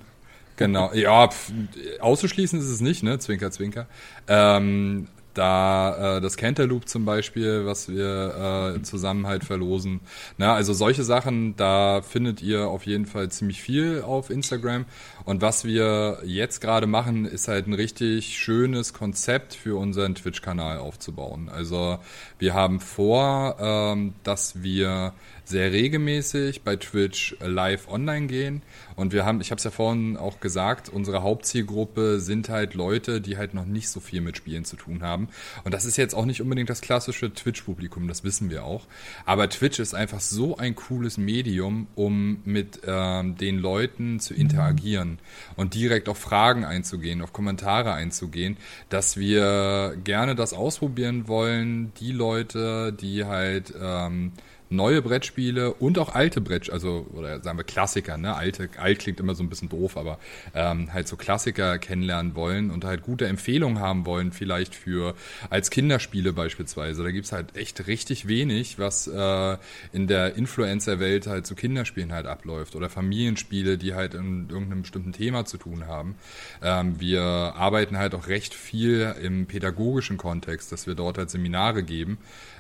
Genau, 0.56 0.94
ja, 0.94 1.28
pf, 1.30 1.52
auszuschließen 2.00 2.60
ist 2.60 2.70
es 2.70 2.80
nicht, 2.80 3.02
ne? 3.02 3.18
Zwinker, 3.18 3.50
zwinker. 3.52 3.88
Ähm, 4.28 5.08
da 5.34 6.18
äh, 6.18 6.22
das 6.22 6.38
Cantaloupe 6.38 6.86
zum 6.86 7.06
Beispiel, 7.06 7.66
was 7.66 7.90
wir 7.90 8.76
äh, 8.78 8.82
zusammen 8.84 9.28
halt 9.28 9.44
verlosen. 9.44 10.00
Na, 10.38 10.54
also 10.54 10.74
solche 10.74 11.04
Sachen, 11.04 11.56
da 11.56 12.02
findet 12.02 12.42
ihr 12.42 12.68
auf 12.68 12.86
jeden 12.86 13.06
Fall 13.06 13.30
ziemlich 13.30 13.62
viel 13.62 14.02
auf 14.02 14.30
Instagram. 14.30 14.86
Und 15.26 15.42
was 15.42 15.66
wir 15.66 16.20
jetzt 16.26 16.60
gerade 16.60 16.88
machen, 16.88 17.26
ist 17.26 17.48
halt 17.48 17.68
ein 17.68 17.74
richtig 17.74 18.38
schönes 18.38 18.94
Konzept 18.94 19.54
für 19.54 19.78
unseren 19.78 20.16
Twitch-Kanal 20.16 20.78
aufzubauen. 20.78 21.50
Also 21.50 22.00
wir 22.40 22.54
haben 22.54 22.80
vor, 22.80 23.58
ähm, 23.60 24.14
dass 24.24 24.62
wir 24.62 25.14
sehr 25.46 25.72
regelmäßig 25.72 26.64
bei 26.64 26.76
Twitch 26.76 27.36
live 27.42 27.88
online 27.90 28.28
gehen. 28.28 28.62
Und 28.96 29.14
wir 29.14 29.26
haben, 29.26 29.42
ich 29.42 29.52
habe 29.52 29.58
es 29.58 29.64
ja 29.64 29.72
vorhin 29.72 30.18
auch 30.18 30.40
gesagt, 30.40 30.90
unsere 30.90 31.24
Hauptzielgruppe 31.24 32.20
sind 32.20 32.50
halt 32.50 32.74
Leute, 32.74 33.22
die 33.22 33.38
halt 33.38 33.54
noch 33.54 33.66
nicht 33.66 33.90
so 33.90 34.00
viel 34.00 34.22
mit 34.22 34.38
Spielen 34.38 34.66
zu 34.66 34.76
tun 34.76 35.04
haben. 35.04 35.30
Und 35.64 35.74
das 35.74 35.86
ist 35.86 35.98
jetzt 35.98 36.14
auch 36.16 36.26
nicht 36.26 36.42
unbedingt 36.42 36.70
das 36.70 36.82
klassische 36.82 37.34
Twitch-Publikum, 37.34 38.08
das 38.08 38.24
wissen 38.24 38.50
wir 38.50 38.64
auch. 38.64 38.86
Aber 39.26 39.50
Twitch 39.50 39.80
ist 39.80 39.94
einfach 39.94 40.20
so 40.20 40.58
ein 40.58 40.76
cooles 40.76 41.18
Medium, 41.18 41.88
um 41.96 42.42
mit 42.46 42.82
ähm, 42.86 43.38
den 43.38 43.60
Leuten 43.60 44.20
zu 44.20 44.34
interagieren 44.34 45.20
und 45.56 45.74
direkt 45.74 46.10
auf 46.10 46.18
Fragen 46.18 46.66
einzugehen, 46.66 47.22
auf 47.22 47.34
Kommentare 47.34 47.94
einzugehen, 47.94 48.58
dass 48.90 49.18
wir 49.18 49.96
gerne 50.04 50.36
das 50.36 50.54
ausprobieren 50.54 51.28
wollen, 51.28 51.94
die 52.00 52.12
Leute, 52.12 52.94
die 52.94 53.26
halt 53.26 53.74
ähm, 53.80 54.34
neue 54.74 55.02
Brettspiele 55.02 55.74
und 55.74 55.98
auch 56.00 56.14
alte 56.14 56.42
Brettspiele, 56.42 56.74
also 56.74 57.08
oder 57.14 57.42
sagen 57.42 57.58
wir 57.58 57.64
Klassiker, 57.64 58.18
ne? 58.18 58.36
Alte, 58.36 58.70
alt 58.78 59.00
klingt 59.00 59.20
immer 59.20 59.36
so 59.36 59.44
ein 59.44 59.50
bisschen 59.50 59.70
doof, 59.70 59.98
aber 59.98 60.20
ähm, 60.54 60.92
halt 60.94 61.08
so 61.08 61.16
Klassiker 61.16 61.78
kennenlernen 61.78 62.36
wollen 62.36 62.72
und 62.72 62.84
halt 62.84 63.04
gute 63.04 63.28
Empfehlungen 63.28 63.80
haben 63.80 64.06
wollen, 64.06 64.32
vielleicht 64.32 64.76
für 64.76 65.16
als 65.50 65.70
Kinderspiele 65.70 66.34
beispielsweise. 66.34 67.04
Da 67.04 67.12
gibt's 67.12 67.32
halt 67.32 67.56
echt 67.56 67.88
richtig 67.88 68.28
wenig, 68.28 68.80
was 68.80 69.08
äh, 69.08 69.58
in 69.92 70.08
der 70.08 70.36
Influencer-Welt 70.36 71.28
halt 71.28 71.46
zu 71.46 71.56
Kinderspielen 71.56 72.12
halt 72.12 72.26
abläuft 72.26 72.76
oder 72.76 72.90
Familienspiele, 72.90 73.78
die 73.78 73.94
halt 73.94 74.14
in 74.14 74.50
irgendeinem 74.50 74.82
bestimmten 74.82 75.14
Thema 75.14 75.46
zu 75.46 75.58
tun 75.58 75.88
haben. 75.88 76.16
Ähm, 76.62 77.00
wir 77.00 77.22
arbeiten 77.24 77.98
halt 77.98 78.16
auch 78.16 78.28
recht 78.28 78.54
viel 78.54 79.16
im 79.22 79.46
pädagogischen 79.46 80.18
Kontext, 80.18 80.72
dass 80.72 80.88
wir 80.88 80.96
dort 80.96 81.18
halt 81.18 81.30
Seminare 81.30 81.84
geben 81.84 82.18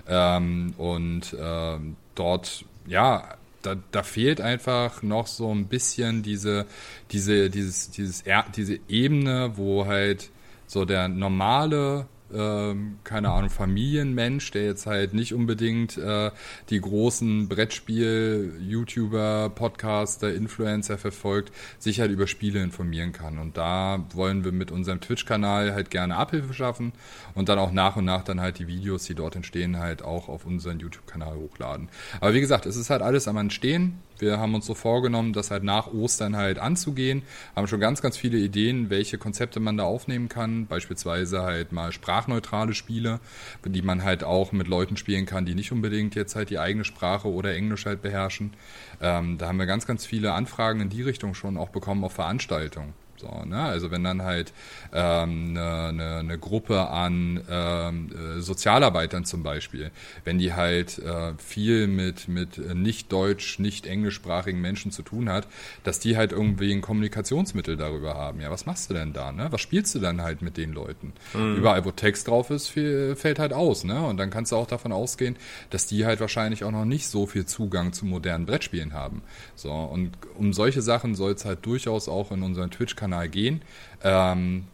ähm, 0.08 0.74
und 0.78 1.36
ähm, 1.40 1.96
dort, 2.16 2.66
ja, 2.88 3.36
da, 3.62 3.76
da 3.92 4.04
fehlt 4.04 4.42
einfach 4.42 5.04
noch 5.04 5.28
so 5.28 5.54
ein 5.54 5.68
bisschen 5.68 6.22
diese, 6.22 6.66
diese, 7.12 7.50
dieses, 7.50 7.92
dieses, 7.92 8.24
diese 8.56 8.80
Ebene, 8.88 9.54
wo 9.56 9.86
halt 9.86 10.30
so 10.68 10.86
der 10.86 11.08
normale 11.08 12.08
ähm, 12.34 12.98
keine 13.04 13.30
Ahnung, 13.30 13.50
Familienmensch, 13.50 14.52
der 14.52 14.66
jetzt 14.66 14.86
halt 14.86 15.14
nicht 15.14 15.34
unbedingt 15.34 15.98
äh, 15.98 16.32
die 16.70 16.82
großen 16.82 17.48
Brettspiel-YouTuber, 17.48 19.52
Podcaster, 19.54 20.34
Influencer 20.34 20.98
verfolgt, 20.98 21.54
sich 21.80 22.00
halt 22.00 22.12
über 22.12 22.28
Spiele 22.28 22.62
informieren 22.62 23.12
kann. 23.12 23.40
Und 23.40 23.58
da 23.58 24.06
wollen 24.14 24.44
wir 24.44 24.52
mit 24.52 24.72
unserem 24.72 25.02
Twitch-Kanal 25.02 25.74
halt 25.74 25.90
gerne 25.90 26.16
Abhilfe 26.16 26.54
schaffen 26.54 26.94
und 27.36 27.50
dann 27.50 27.60
auch 27.60 27.72
nach 27.72 27.96
und 27.96 28.06
nach 28.06 28.24
dann 28.24 28.42
halt 28.42 28.60
die 28.60 28.68
Videos, 28.68 29.06
die 29.06 29.16
dort 29.16 29.36
entstehen, 29.36 29.78
halt 29.78 30.04
auch 30.04 30.30
auf 30.30 30.46
unseren 30.46 30.80
YouTube-Kanal 30.80 31.36
hochladen. 31.36 31.90
Aber 32.20 32.34
wie 32.34 32.42
gesagt, 32.42 32.66
es 32.66 32.76
ist 32.76 32.90
halt 32.90 33.02
alles 33.02 33.28
am 33.28 33.38
Entstehen. 33.38 34.00
Wir 34.20 34.40
haben 34.40 34.56
uns 34.56 34.66
so 34.66 34.74
vorgenommen, 34.74 35.34
das 35.34 35.52
halt 35.52 35.64
nach 35.64 35.88
Ostern 35.94 36.36
halt 36.36 36.60
anzugehen, 36.60 37.24
haben 37.56 37.68
schon 37.68 37.80
ganz, 37.80 38.02
ganz 38.02 38.18
viele 38.18 38.38
Ideen, 38.38 38.90
welche 38.90 39.18
Konzepte 39.18 39.60
man 39.60 39.78
da 39.78 39.84
aufnehmen 39.84 40.30
kann. 40.30 40.68
Beispielsweise 40.68 41.42
halt 41.42 41.72
mal 41.72 41.92
sprachneutrale 41.92 42.74
Spiele, 42.74 43.20
die 43.66 43.82
man 43.82 44.04
halt 44.04 44.24
auch 44.24 44.52
mit 44.52 44.68
Leuten 44.68 44.98
spielen 44.98 45.26
kann, 45.26 45.46
die 45.46 45.56
nicht 45.56 45.72
unbedingt 45.72 46.16
jetzt 46.16 46.36
halt 46.36 46.50
die 46.50 46.60
eigene 46.60 46.86
Sprache 46.86 47.28
oder 47.28 47.54
Englisch 47.54 47.86
halt 47.86 48.02
beherrschen. 48.02 48.54
Ähm, 49.02 49.38
da 49.38 49.48
haben 49.48 49.58
wir 49.58 49.66
ganz, 49.66 49.86
ganz 49.86 50.06
viele 50.06 50.34
Anfragen 50.34 50.82
in 50.82 50.90
die 50.90 51.02
Richtung 51.02 51.34
schon 51.34 51.58
auch 51.58 51.70
bekommen 51.70 52.04
auf 52.04 52.14
Veranstaltungen. 52.14 52.94
So, 53.24 53.46
ne? 53.46 53.62
Also 53.62 53.90
wenn 53.90 54.04
dann 54.04 54.22
halt 54.24 54.52
ähm, 54.92 55.56
eine, 55.58 55.94
ne, 55.94 56.16
eine 56.18 56.38
Gruppe 56.38 56.90
an 56.90 57.42
ähm, 57.50 58.10
äh, 58.12 58.42
Sozialarbeitern 58.42 59.24
zum 59.24 59.44
Beispiel, 59.44 59.92
wenn 60.26 60.40
die 60.40 60.54
halt 60.54 61.00
äh, 61.00 61.34
viel 61.38 61.88
mit, 61.88 62.28
mit 62.28 62.58
nicht 62.76 63.12
deutsch, 63.12 63.60
nicht 63.60 63.86
englischsprachigen 63.86 64.60
Menschen 64.60 64.92
zu 64.92 65.04
tun 65.04 65.30
hat, 65.30 65.48
dass 65.84 66.00
die 66.00 66.18
halt 66.18 66.34
irgendwie 66.34 66.74
ein 66.74 66.82
Kommunikationsmittel 66.82 67.78
darüber 67.78 68.16
haben. 68.16 68.42
Ja, 68.42 68.52
was 68.52 68.66
machst 68.66 68.90
du 68.90 68.94
denn 68.94 69.14
da? 69.14 69.32
Ne? 69.32 69.48
Was 69.52 69.62
spielst 69.62 69.96
du 69.96 70.00
dann 70.00 70.22
halt 70.22 70.42
mit 70.42 70.58
den 70.58 70.74
Leuten? 70.74 71.14
Mhm. 71.34 71.56
Überall, 71.56 71.86
wo 71.86 71.92
Text 71.92 72.28
drauf 72.28 72.50
ist, 72.50 72.70
fällt 72.70 73.40
halt 73.40 73.54
aus. 73.54 73.86
Ne? 73.86 74.06
Und 74.06 74.18
dann 74.18 74.32
kannst 74.32 74.52
du 74.52 74.58
auch 74.58 74.68
davon 74.68 74.92
ausgehen, 74.92 75.38
dass 75.70 75.88
die 75.88 76.06
halt 76.06 76.20
wahrscheinlich 76.20 76.66
auch 76.66 76.72
noch 76.72 76.86
nicht 76.86 77.08
so 77.08 77.26
viel 77.26 77.46
Zugang 77.46 77.94
zu 77.94 78.06
modernen 78.06 78.46
Brettspielen 78.46 78.94
haben. 78.94 79.22
So, 79.56 79.72
und 79.72 80.12
um 80.36 80.52
solche 80.52 80.82
Sachen 80.82 81.16
soll 81.16 81.32
es 81.32 81.46
halt 81.46 81.66
durchaus 81.66 82.10
auch 82.10 82.32
in 82.32 82.44
unseren 82.44 82.70
Twitch-Kanal 82.70 83.13
Kanal 83.14 83.30
gehen. 83.30 83.62
Ähm, 84.04 84.66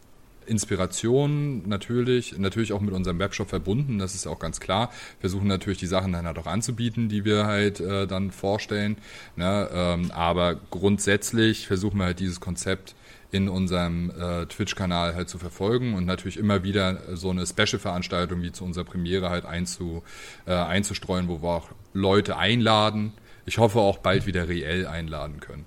Inspiration 0.45 1.67
natürlich, 1.69 2.39
natürlich 2.39 2.73
auch 2.73 2.81
mit 2.81 2.93
unserem 2.93 3.19
Webshop 3.19 3.49
verbunden, 3.49 3.99
das 3.99 4.15
ist 4.15 4.25
auch 4.25 4.39
ganz 4.39 4.59
klar. 4.59 4.91
Versuchen 5.19 5.47
natürlich 5.47 5.77
die 5.77 5.85
Sachen 5.85 6.11
dann 6.11 6.25
halt 6.25 6.39
auch 6.39 6.47
anzubieten, 6.47 7.07
die 7.07 7.23
wir 7.23 7.45
halt 7.45 7.79
äh, 7.79 8.07
dann 8.07 8.31
vorstellen. 8.31 8.97
Ne? 9.35 9.69
Ähm, 9.71 10.09
aber 10.11 10.55
grundsätzlich 10.71 11.67
versuchen 11.67 11.99
wir 11.99 12.05
halt 12.05 12.19
dieses 12.19 12.39
Konzept 12.39 12.95
in 13.31 13.47
unserem 13.47 14.09
äh, 14.09 14.47
Twitch-Kanal 14.47 15.13
halt 15.13 15.29
zu 15.29 15.37
verfolgen 15.37 15.93
und 15.93 16.07
natürlich 16.07 16.37
immer 16.37 16.63
wieder 16.63 17.15
so 17.15 17.29
eine 17.29 17.45
Special-Veranstaltung 17.45 18.41
wie 18.41 18.51
zu 18.51 18.63
unserer 18.63 18.85
Premiere 18.85 19.29
halt 19.29 19.45
einzu, 19.45 20.01
äh, 20.47 20.53
einzustreuen, 20.53 21.27
wo 21.27 21.43
wir 21.43 21.49
auch 21.49 21.69
Leute 21.93 22.37
einladen. 22.37 23.13
Ich 23.45 23.59
hoffe 23.59 23.77
auch 23.79 23.99
bald 23.99 24.25
wieder 24.25 24.49
reell 24.49 24.87
einladen 24.87 25.39
können. 25.41 25.65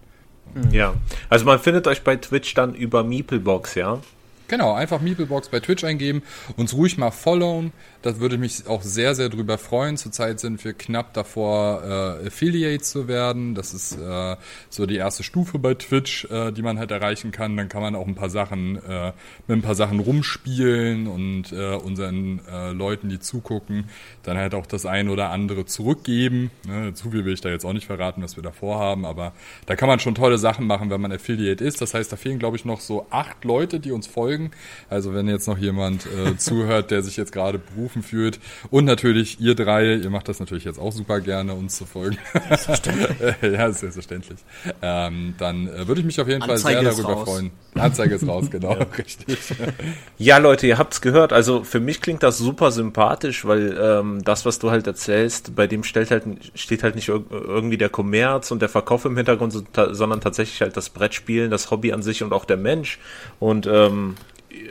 Ja, 0.71 0.95
also 1.29 1.45
man 1.45 1.59
findet 1.59 1.87
euch 1.87 2.03
bei 2.03 2.17
Twitch 2.17 2.55
dann 2.55 2.75
über 2.75 3.05
Meeplebox, 3.05 3.75
ja? 3.75 4.01
Genau, 4.49 4.75
einfach 4.75 5.01
Meeplebox 5.01 5.49
bei 5.49 5.61
Twitch 5.61 5.83
eingeben, 5.83 6.23
uns 6.57 6.75
ruhig 6.75 6.99
mal 6.99 7.11
followen. 7.11 7.73
Das 8.03 8.19
würde 8.19 8.37
mich 8.37 8.67
auch 8.67 8.83
sehr, 8.83 9.15
sehr 9.15 9.29
drüber 9.29 9.59
freuen. 9.59 9.97
Zurzeit 9.97 10.41
sind 10.41 10.65
wir 10.65 10.73
knapp 10.73 11.15
davor, 11.15 11.83
äh, 11.85 12.27
Affiliate 12.27 12.83
zu 12.83 13.07
werden. 13.07 13.55
Das 13.55 13.73
ist 13.73 13.97
äh, 13.97 14.37
so 14.71 14.87
die 14.87 14.97
erste 14.97 15.23
Stufe 15.23 15.61
bei 15.61 15.75
Twitch, 15.75 16.25
äh, 16.25 16.51
die 16.51 16.63
man 16.63 16.81
halt 16.81 16.91
erreichen 16.91 17.31
kann. 17.31 17.57
Dann 17.57 17.69
kann 17.69 17.81
man 17.81 17.95
auch 17.95 18.09
ein 18.09 18.17
paar 18.17 18.29
Sachen 18.29 18.77
äh, 18.85 19.13
mit 19.47 19.59
ein 19.59 19.63
paar 19.63 19.77
Sachen 19.77 20.01
rumspielen 20.01 21.07
und 21.07 21.53
äh, 21.53 21.77
unseren 21.77 22.41
äh, 22.51 22.73
Leuten, 22.73 23.09
die 23.09 23.21
zugucken, 23.21 23.85
dann 24.25 24.37
halt 24.37 24.57
auch 24.57 24.67
das 24.67 24.85
ein 24.85 25.09
oder 25.09 25.31
andere 25.31 25.65
zurückgeben. 25.65 26.51
Ne, 26.67 26.95
zu 26.95 27.13
viel 27.13 27.25
will 27.25 27.35
ich 27.35 27.41
da 27.41 27.51
jetzt 27.51 27.65
auch 27.65 27.73
nicht 27.73 27.87
verraten, 27.87 28.21
was 28.21 28.35
wir 28.35 28.43
da 28.43 28.51
vorhaben, 28.51 29.07
aber 29.07 29.33
da 29.67 29.77
kann 29.77 29.89
man 29.89 30.01
schon 30.01 30.17
tolle 30.17 30.39
Sachen 30.39 30.67
machen, 30.67 30.91
wenn 30.91 31.01
man 31.01 31.13
Affiliate 31.13 31.65
ist. 31.65 31.81
Das 31.81 31.95
heißt, 31.95 32.11
da 32.11 32.17
fehlen, 32.17 32.41
glaube 32.41 32.57
ich, 32.57 32.65
noch 32.65 32.81
so 32.81 33.07
acht 33.11 33.45
Leute, 33.45 33.79
die 33.79 33.93
uns 33.93 34.09
folgen. 34.09 34.51
Also 34.91 35.15
wenn 35.15 35.29
jetzt 35.29 35.47
noch 35.47 35.59
jemand 35.59 36.07
äh, 36.07 36.37
zuhört, 36.37 36.91
der 36.91 37.03
sich 37.03 37.17
jetzt 37.17 37.31
gerade 37.31 37.59
beruft, 37.59 37.92
berufen 37.93 38.03
fühlt. 38.03 38.41
Und 38.71 38.85
natürlich 38.85 39.41
ihr 39.41 39.55
drei, 39.55 39.95
ihr 39.95 40.11
macht 40.11 40.29
das 40.29 40.41
natürlich 40.41 40.65
jetzt 40.65 40.79
auch 40.79 40.93
super 40.93 41.21
gerne, 41.21 41.55
uns 41.55 41.77
zu 41.77 41.85
folgen. 41.85 42.19
Selbstverständlich. 42.33 43.19
ja, 43.43 43.71
selbstverständlich. 43.71 44.39
Ähm, 44.81 45.35
dann 45.39 45.69
äh, 45.69 45.87
würde 45.87 46.01
ich 46.01 46.07
mich 46.07 46.21
auf 46.21 46.29
jeden 46.29 46.43
Anzeige 46.43 46.63
Fall 46.63 46.85
sehr 46.85 47.05
darüber 47.05 47.21
raus. 47.21 47.29
freuen. 47.29 47.51
Anzeige 47.75 48.15
ist 48.15 48.27
raus, 48.27 48.51
genau, 48.51 48.73
ja. 48.79 48.87
richtig. 48.99 49.39
Ja, 50.19 50.39
Leute, 50.39 50.67
ihr 50.67 50.79
habt's 50.79 51.01
gehört. 51.01 51.33
Also 51.33 51.65
für 51.65 51.81
mich 51.81 52.01
klingt 52.01 52.23
das 52.23 52.39
super 52.39 52.71
sympathisch, 52.71 53.45
weil 53.45 53.79
ähm, 53.81 54.23
das, 54.25 54.45
was 54.45 54.59
du 54.59 54.71
halt 54.71 54.87
erzählst, 54.87 55.55
bei 55.55 55.67
dem 55.67 55.85
stellt 55.85 56.11
halt, 56.11 56.25
steht 56.55 56.83
halt 56.83 56.95
nicht 56.95 57.09
irgendwie 57.09 57.79
der 57.79 57.89
Kommerz 57.89 58.51
und 58.51 58.61
der 58.61 58.69
Verkauf 58.69 59.05
im 59.05 59.17
Hintergrund, 59.17 59.53
sondern 59.53 60.21
tatsächlich 60.21 60.61
halt 60.61 60.77
das 60.77 60.91
Brettspielen, 60.91 61.51
das 61.51 61.71
Hobby 61.71 61.93
an 61.93 62.03
sich 62.03 62.23
und 62.23 62.33
auch 62.33 62.45
der 62.45 62.57
Mensch. 62.57 62.99
Und 63.39 63.67
ähm, 63.67 64.17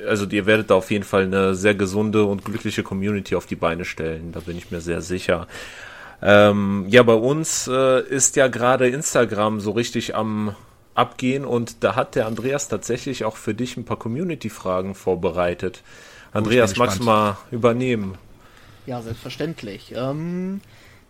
also 0.07 0.25
ihr 0.27 0.45
werdet 0.45 0.69
da 0.69 0.75
auf 0.75 0.91
jeden 0.91 1.03
Fall 1.03 1.23
eine 1.23 1.55
sehr 1.55 1.75
gesunde 1.75 2.25
und 2.25 2.45
glückliche 2.45 2.83
Community 2.83 3.35
auf 3.35 3.45
die 3.45 3.55
Beine 3.55 3.85
stellen, 3.85 4.31
da 4.31 4.39
bin 4.39 4.57
ich 4.57 4.71
mir 4.71 4.81
sehr 4.81 5.01
sicher. 5.01 5.47
Ähm, 6.21 6.85
ja, 6.87 7.01
bei 7.03 7.13
uns 7.13 7.67
äh, 7.67 8.01
ist 8.07 8.35
ja 8.35 8.47
gerade 8.47 8.87
Instagram 8.87 9.59
so 9.59 9.71
richtig 9.71 10.15
am 10.15 10.55
abgehen 10.93 11.45
und 11.45 11.83
da 11.83 11.95
hat 11.95 12.15
der 12.15 12.27
Andreas 12.27 12.67
tatsächlich 12.67 13.23
auch 13.23 13.37
für 13.37 13.53
dich 13.53 13.77
ein 13.77 13.85
paar 13.85 13.97
Community-Fragen 13.97 14.93
vorbereitet. 14.93 15.83
Andreas, 16.33 16.75
magst 16.77 16.99
du 16.99 17.03
mal 17.03 17.37
übernehmen? 17.49 18.17
Ja, 18.85 19.01
selbstverständlich. 19.01 19.93
Ähm, 19.95 20.61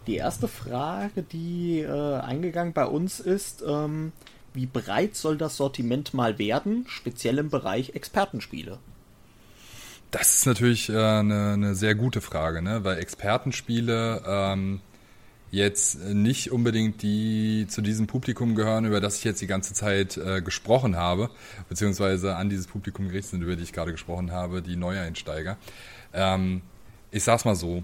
die 0.07 0.15
erste 0.15 0.47
Frage, 0.47 1.23
die 1.23 1.79
äh, 1.79 2.19
eingegangen 2.19 2.73
bei 2.73 2.86
uns 2.86 3.19
ist, 3.19 3.63
ähm, 3.67 4.12
wie 4.53 4.65
breit 4.65 5.15
soll 5.15 5.37
das 5.37 5.57
Sortiment 5.57 6.13
mal 6.13 6.37
werden, 6.39 6.85
speziell 6.87 7.37
im 7.37 7.49
Bereich 7.49 7.91
Expertenspiele? 7.95 8.79
Das 10.11 10.35
ist 10.35 10.45
natürlich 10.45 10.89
äh, 10.89 10.97
eine, 10.97 11.73
sehr 11.73 11.95
gute 11.95 12.19
Frage, 12.19 12.61
ne? 12.61 12.83
weil 12.83 12.97
Expertenspiele 12.97 14.23
ähm, 14.27 14.81
jetzt 15.51 15.99
nicht 15.99 16.51
unbedingt 16.51 17.01
die 17.01 17.65
zu 17.69 17.81
diesem 17.81 18.07
Publikum 18.07 18.55
gehören, 18.55 18.85
über 18.85 18.99
das 18.99 19.17
ich 19.17 19.23
jetzt 19.23 19.41
die 19.41 19.47
ganze 19.47 19.73
Zeit 19.73 20.17
äh, 20.17 20.41
gesprochen 20.41 20.97
habe, 20.97 21.29
beziehungsweise 21.69 22.35
an 22.35 22.49
dieses 22.49 22.67
Publikum 22.67 23.07
gerichtet 23.07 23.31
sind, 23.31 23.41
über 23.41 23.55
die 23.55 23.63
ich 23.63 23.73
gerade 23.73 23.91
gesprochen 23.91 24.31
habe, 24.31 24.61
die 24.61 24.75
Neueinsteiger. 24.75 25.57
Ähm, 26.13 26.61
ich 27.11 27.23
sag's 27.23 27.45
mal 27.45 27.55
so, 27.55 27.83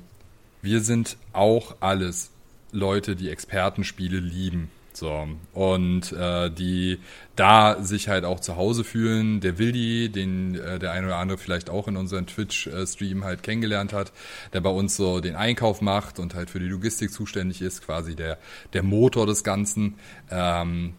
wir 0.61 0.81
sind 0.81 1.17
auch 1.31 1.75
alles 1.79 2.31
Leute, 2.71 3.15
die 3.15 3.29
Expertenspiele 3.29 4.19
lieben. 4.19 4.69
So, 4.97 5.27
und 5.53 6.11
äh, 6.13 6.49
die 6.49 6.97
da 7.35 7.83
sich 7.83 8.07
halt 8.07 8.25
auch 8.25 8.39
zu 8.39 8.55
Hause 8.55 8.83
fühlen. 8.83 9.41
Der 9.41 9.59
Wildi, 9.59 10.09
den 10.09 10.55
äh, 10.55 10.79
der 10.79 10.91
eine 10.91 11.05
oder 11.05 11.17
andere 11.17 11.37
vielleicht 11.37 11.69
auch 11.69 11.87
in 11.87 11.97
unserem 11.97 12.25
Twitch-Stream 12.25 13.23
halt 13.23 13.43
kennengelernt 13.43 13.93
hat, 13.93 14.11
der 14.53 14.61
bei 14.61 14.71
uns 14.71 14.97
so 14.97 15.19
den 15.19 15.35
Einkauf 15.35 15.81
macht 15.81 16.17
und 16.17 16.33
halt 16.33 16.49
für 16.49 16.59
die 16.59 16.65
Logistik 16.65 17.11
zuständig 17.11 17.61
ist, 17.61 17.85
quasi 17.85 18.15
der, 18.15 18.39
der 18.73 18.81
Motor 18.81 19.27
des 19.27 19.43
Ganzen. 19.43 19.99
Ähm, 20.31 20.95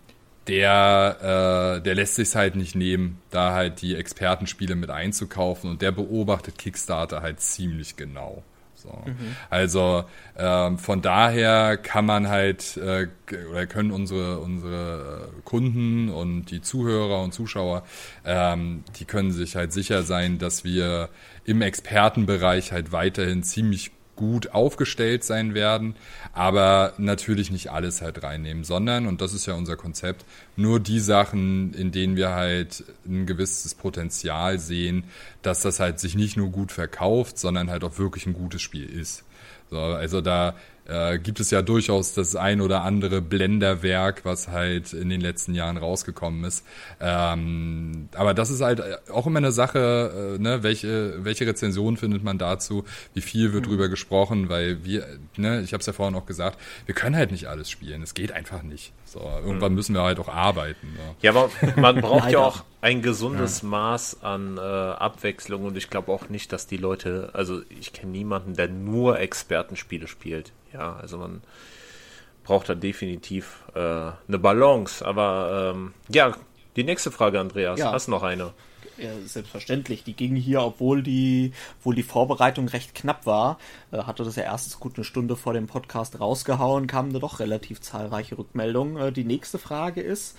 der, 0.47 1.79
äh, 1.79 1.83
der 1.83 1.95
lässt 1.97 2.15
sich 2.15 2.37
halt 2.37 2.55
nicht 2.55 2.77
nehmen, 2.77 3.21
da 3.31 3.53
halt 3.53 3.83
die 3.83 3.97
Expertenspiele 3.97 4.77
mit 4.77 4.91
einzukaufen 4.91 5.71
und 5.71 5.83
der 5.83 5.91
beobachtet 5.91 6.57
Kickstarter 6.57 7.21
halt 7.21 7.41
ziemlich 7.41 7.97
genau. 7.97 8.45
So. 8.79 8.91
Mhm. 9.05 9.37
Also 9.51 10.05
ähm, 10.37 10.79
von 10.79 11.03
daher 11.03 11.77
kann 11.77 12.07
man 12.07 12.29
halt 12.29 12.77
äh, 12.77 13.09
oder 13.51 13.67
können 13.67 13.91
unsere 13.91 14.39
unsere 14.39 15.31
Kunden 15.45 16.09
und 16.09 16.47
die 16.47 16.63
Zuhörer 16.63 17.23
und 17.23 17.35
Zuschauer, 17.35 17.85
ähm, 18.25 18.85
die 18.99 19.05
können 19.05 19.33
sich 19.33 19.57
halt 19.57 19.73
sicher 19.73 20.03
sein, 20.03 20.39
dass 20.39 20.65
wir 20.65 21.09
im 21.45 21.63
Expertenbereich 21.63 22.73
halt 22.73 22.93
weiterhin 22.93 23.43
ziemlich 23.43 23.91
gut 24.19 24.51
aufgestellt 24.53 25.23
sein 25.23 25.55
werden, 25.55 25.95
aber 26.33 26.93
natürlich 26.99 27.53
nicht 27.53 27.71
alles 27.71 28.03
halt 28.03 28.25
reinnehmen, 28.25 28.65
sondern, 28.65 29.07
und 29.07 29.21
das 29.21 29.33
ist 29.33 29.47
ja 29.47 29.55
unser 29.55 29.77
Konzept, 29.77 30.25
nur 30.57 30.81
die 30.81 30.99
Sachen, 30.99 31.73
in 31.73 31.93
denen 31.93 32.17
wir 32.17 32.31
halt 32.31 32.83
ein 33.07 33.27
gewisses 33.27 33.77
Potenzial 33.77 34.59
sehen, 34.59 35.05
dass 35.43 35.63
das 35.63 35.79
halt 35.79 36.01
sich 36.01 36.17
nicht 36.17 36.37
nur 36.37 36.51
gut 36.51 36.73
verkauft, 36.73 37.39
sondern 37.39 37.71
halt 37.71 37.85
auch 37.85 37.97
wirklich 37.97 38.27
ein 38.27 38.35
gutes 38.35 38.61
Spiel 38.61 38.91
ist. 38.91 39.23
So, 39.71 39.79
also 39.79 40.21
da 40.21 40.57
äh, 40.89 41.19
gibt 41.19 41.39
es 41.39 41.51
ja 41.51 41.63
durchaus 41.63 42.15
das 42.15 42.35
ein 42.35 42.61
oder 42.61 42.83
andere 42.83 43.21
Blenderwerk, 43.21 44.25
was 44.25 44.49
halt 44.49 44.93
in 44.93 45.09
den 45.11 45.21
letzten 45.21 45.55
Jahren 45.55 45.77
rausgekommen 45.77 46.45
ist. 46.45 46.65
Ähm, 47.01 48.09
aber 48.15 48.35
das 48.35 48.51
ist 48.51 48.63
halt 48.63 48.83
auch 49.11 49.27
immer 49.27 49.39
eine 49.39 49.53
Sache, 49.53 50.37
äh, 50.37 50.43
ne, 50.43 50.63
welche, 50.63 51.25
welche 51.25 51.47
Rezension 51.47 51.97
findet 51.97 52.25
man 52.25 52.39
dazu, 52.39 52.85
wie 53.15 53.21
viel 53.21 53.53
wird 53.53 53.67
mhm. 53.67 53.71
drüber 53.71 53.89
gesprochen, 53.89 54.49
weil 54.49 54.85
wir, 54.85 55.07
ne, 55.37 55.61
ich 55.61 55.73
habe 55.73 55.81
es 55.81 55.87
ja 55.87 55.93
vorhin 55.93 56.17
auch 56.17 56.27
gesagt, 56.27 56.59
wir 56.87 56.95
können 56.95 57.17
halt 57.17 57.31
nicht 57.31 57.47
alles 57.47 57.71
spielen. 57.71 58.03
Es 58.03 58.15
geht 58.15 58.33
einfach 58.33 58.63
nicht. 58.63 58.93
So, 59.05 59.21
irgendwann 59.21 59.73
mhm. 59.73 59.77
müssen 59.77 59.95
wir 59.95 60.03
halt 60.03 60.19
auch 60.19 60.29
arbeiten. 60.29 60.95
Ne? 60.95 61.15
Ja, 61.23 61.31
aber 61.31 61.51
man 61.77 61.97
braucht 62.01 62.31
ja 62.31 62.41
auch 62.41 62.65
ein 62.81 63.03
gesundes 63.03 63.63
ja. 63.63 63.69
Maß 63.69 64.23
an 64.23 64.57
äh, 64.57 64.61
Abwechslung 64.61 65.65
und 65.65 65.77
ich 65.77 65.91
glaube 65.91 66.13
auch 66.13 66.29
nicht, 66.29 66.53
dass 66.53 66.67
die 66.67 66.77
Leute, 66.77 67.31
also 67.33 67.61
ich 67.69 67.93
kenne 67.93 68.13
niemanden, 68.13 68.55
der 68.55 68.69
nur 68.69 69.19
Expertenspiele 69.19 70.07
spielt. 70.07 70.53
Ja, 70.73 70.97
also 70.97 71.19
man 71.19 71.43
braucht 72.45 72.69
da 72.69 72.75
definitiv 72.75 73.63
äh, 73.75 73.79
eine 73.79 74.39
Balance. 74.39 75.05
Aber 75.05 75.73
ähm, 75.75 75.95
ja, 76.09 76.35
die 76.77 76.85
nächste 76.85 77.11
Frage, 77.11 77.41
Andreas, 77.41 77.79
ja. 77.79 77.93
hast 77.93 78.09
noch 78.09 78.23
eine? 78.23 78.53
Ja, 78.97 79.11
selbstverständlich. 79.25 80.03
Die 80.03 80.15
ging 80.15 80.35
hier, 80.35 80.63
obwohl 80.63 81.03
die, 81.03 81.53
obwohl 81.79 81.95
die 81.95 82.03
Vorbereitung 82.03 82.69
recht 82.69 82.95
knapp 82.95 83.27
war, 83.27 83.59
äh, 83.93 83.99
hatte 83.99 84.25
das 84.25 84.37
ja 84.37 84.43
erst 84.43 84.81
gut 84.81 84.97
eine 84.97 85.05
Stunde 85.05 85.37
vor 85.37 85.53
dem 85.53 85.67
Podcast 85.67 86.19
rausgehauen, 86.19 86.87
kamen 86.87 87.13
da 87.13 87.21
doch 87.21 87.39
relativ 87.39 87.81
zahlreiche 87.81 88.39
Rückmeldungen. 88.39 88.97
Äh, 88.97 89.13
die 89.13 89.25
nächste 89.25 89.59
Frage 89.59 90.01
ist, 90.01 90.37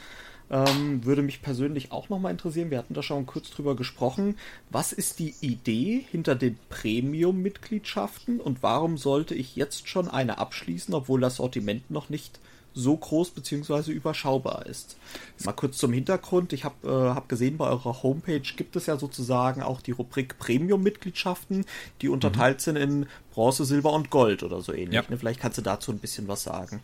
ähm, 0.50 1.06
würde 1.06 1.22
mich 1.22 1.42
persönlich 1.42 1.92
auch 1.92 2.10
nochmal 2.10 2.32
interessieren. 2.32 2.72
Wir 2.72 2.78
hatten 2.78 2.94
da 2.94 3.04
schon 3.04 3.26
kurz 3.26 3.50
drüber 3.52 3.76
gesprochen. 3.76 4.38
Was 4.70 4.94
ist 4.94 5.20
die 5.20 5.36
Idee 5.42 6.06
hinter 6.12 6.36
den 6.36 6.58
Premium-Mitgliedschaften 6.70 8.40
und 8.40 8.64
warum 8.64 8.98
sollte 8.98 9.36
ich 9.36 9.56
jetzt 9.56 9.88
schon 9.88 10.08
eine 10.08 10.38
abschließen, 10.38 10.94
obwohl 10.94 11.22
das 11.22 11.38
Sortiment 11.38 11.90
noch 11.92 12.10
nicht 12.10 12.40
so 12.74 12.96
groß 12.96 13.32
bzw. 13.32 13.92
überschaubar 13.92 14.66
ist. 14.66 14.98
Mal 15.44 15.54
kurz 15.54 15.78
zum 15.78 15.92
Hintergrund. 15.92 16.54
Ich 16.54 16.64
habe 16.64 16.88
äh, 16.88 17.16
hab 17.16 17.28
gesehen, 17.30 17.58
bei 17.58 17.68
eurer 17.68 18.04
Homepage 18.04 18.42
gibt 18.56 18.76
es 18.76 18.86
ja 18.86 18.98
sozusagen 18.98 19.62
auch 19.62 19.82
die 19.82 19.92
Rubrik 19.92 20.38
Premium-Mitgliedschaften, 20.40 21.66
die 22.02 22.10
unterteilt 22.10 22.58
mhm. 22.58 22.62
sind 22.62 22.76
in 22.78 23.06
Bronze, 23.34 23.66
Silber 23.66 23.94
und 23.94 24.10
Gold 24.10 24.44
oder 24.44 24.62
so 24.62 24.72
ähnlich. 24.74 24.94
Ja. 24.94 25.04
Ne? 25.10 25.18
Vielleicht 25.18 25.40
kannst 25.40 25.58
du 25.58 25.62
dazu 25.62 25.92
ein 25.92 26.00
bisschen 26.00 26.28
was 26.28 26.44
sagen. 26.44 26.82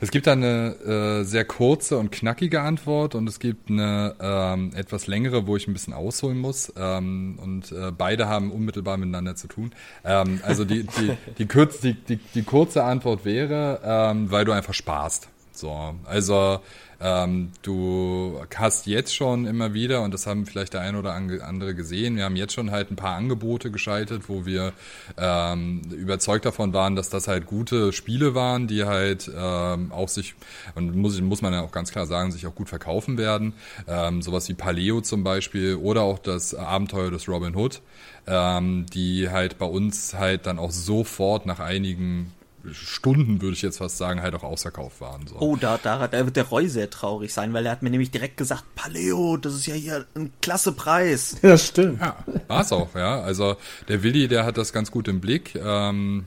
Es 0.00 0.10
gibt 0.10 0.28
eine 0.28 0.76
äh, 0.84 1.24
sehr 1.24 1.44
kurze 1.44 1.98
und 1.98 2.10
knackige 2.10 2.60
Antwort 2.60 3.14
und 3.14 3.28
es 3.28 3.38
gibt 3.38 3.70
eine 3.70 4.14
ähm, 4.20 4.72
etwas 4.74 5.06
längere, 5.06 5.46
wo 5.46 5.56
ich 5.56 5.66
ein 5.68 5.72
bisschen 5.72 5.92
ausholen 5.92 6.38
muss. 6.38 6.72
Ähm, 6.76 7.38
und 7.42 7.72
äh, 7.72 7.90
beide 7.90 8.28
haben 8.28 8.50
unmittelbar 8.50 8.96
miteinander 8.96 9.36
zu 9.36 9.48
tun. 9.48 9.72
Ähm, 10.04 10.40
also 10.42 10.64
die, 10.64 10.84
die, 10.84 11.16
die, 11.38 11.46
kürz, 11.46 11.80
die, 11.80 11.94
die, 11.94 12.16
die 12.16 12.42
kurze 12.42 12.84
Antwort 12.84 13.24
wäre, 13.24 13.80
ähm, 13.84 14.30
weil 14.30 14.44
du 14.44 14.52
einfach 14.52 14.74
sparst. 14.74 15.28
So, 15.52 15.94
also 16.04 16.60
ähm, 17.04 17.52
du 17.60 18.40
hast 18.56 18.86
jetzt 18.86 19.14
schon 19.14 19.46
immer 19.46 19.74
wieder, 19.74 20.00
und 20.00 20.14
das 20.14 20.26
haben 20.26 20.46
vielleicht 20.46 20.72
der 20.72 20.80
eine 20.80 20.98
oder 20.98 21.12
andere 21.12 21.74
gesehen, 21.74 22.16
wir 22.16 22.24
haben 22.24 22.36
jetzt 22.36 22.54
schon 22.54 22.70
halt 22.70 22.90
ein 22.90 22.96
paar 22.96 23.14
Angebote 23.16 23.70
geschaltet, 23.70 24.30
wo 24.30 24.46
wir 24.46 24.72
ähm, 25.18 25.82
überzeugt 25.92 26.46
davon 26.46 26.72
waren, 26.72 26.96
dass 26.96 27.10
das 27.10 27.28
halt 27.28 27.44
gute 27.44 27.92
Spiele 27.92 28.34
waren, 28.34 28.68
die 28.68 28.84
halt 28.84 29.30
ähm, 29.36 29.92
auch 29.92 30.08
sich, 30.08 30.34
und 30.74 30.96
muss, 30.96 31.20
muss 31.20 31.42
man 31.42 31.52
ja 31.52 31.60
auch 31.60 31.72
ganz 31.72 31.92
klar 31.92 32.06
sagen, 32.06 32.32
sich 32.32 32.46
auch 32.46 32.54
gut 32.54 32.70
verkaufen 32.70 33.18
werden. 33.18 33.52
Ähm, 33.86 34.22
sowas 34.22 34.48
wie 34.48 34.54
Paleo 34.54 35.02
zum 35.02 35.24
Beispiel 35.24 35.74
oder 35.74 36.02
auch 36.02 36.18
das 36.18 36.54
Abenteuer 36.54 37.10
des 37.10 37.28
Robin 37.28 37.54
Hood, 37.54 37.82
ähm, 38.26 38.86
die 38.94 39.28
halt 39.28 39.58
bei 39.58 39.66
uns 39.66 40.14
halt 40.14 40.46
dann 40.46 40.58
auch 40.58 40.70
sofort 40.70 41.44
nach 41.44 41.60
einigen 41.60 42.32
Stunden, 42.72 43.42
würde 43.42 43.54
ich 43.54 43.62
jetzt 43.62 43.78
fast 43.78 43.98
sagen, 43.98 44.22
halt 44.22 44.34
auch 44.34 44.42
ausverkauft 44.42 45.00
waren. 45.00 45.26
So. 45.26 45.36
Oh, 45.38 45.56
da, 45.56 45.78
da, 45.82 46.06
da 46.08 46.24
wird 46.24 46.36
der 46.36 46.44
Roy 46.44 46.68
sehr 46.68 46.90
traurig 46.90 47.32
sein, 47.32 47.52
weil 47.52 47.66
er 47.66 47.72
hat 47.72 47.82
mir 47.82 47.90
nämlich 47.90 48.10
direkt 48.10 48.36
gesagt, 48.36 48.64
Paleo, 48.74 49.36
das 49.36 49.54
ist 49.54 49.66
ja 49.66 49.74
hier 49.74 50.06
ein 50.14 50.32
klasse 50.40 50.72
Preis. 50.72 51.36
Ja, 51.42 51.58
stimmt. 51.58 52.00
Ja, 52.00 52.16
war 52.48 52.62
es 52.62 52.72
auch, 52.72 52.94
ja. 52.94 53.20
Also 53.20 53.56
der 53.88 54.02
Willi, 54.02 54.28
der 54.28 54.44
hat 54.44 54.56
das 54.56 54.72
ganz 54.72 54.90
gut 54.90 55.08
im 55.08 55.20
Blick. 55.20 55.54
Ähm, 55.54 56.26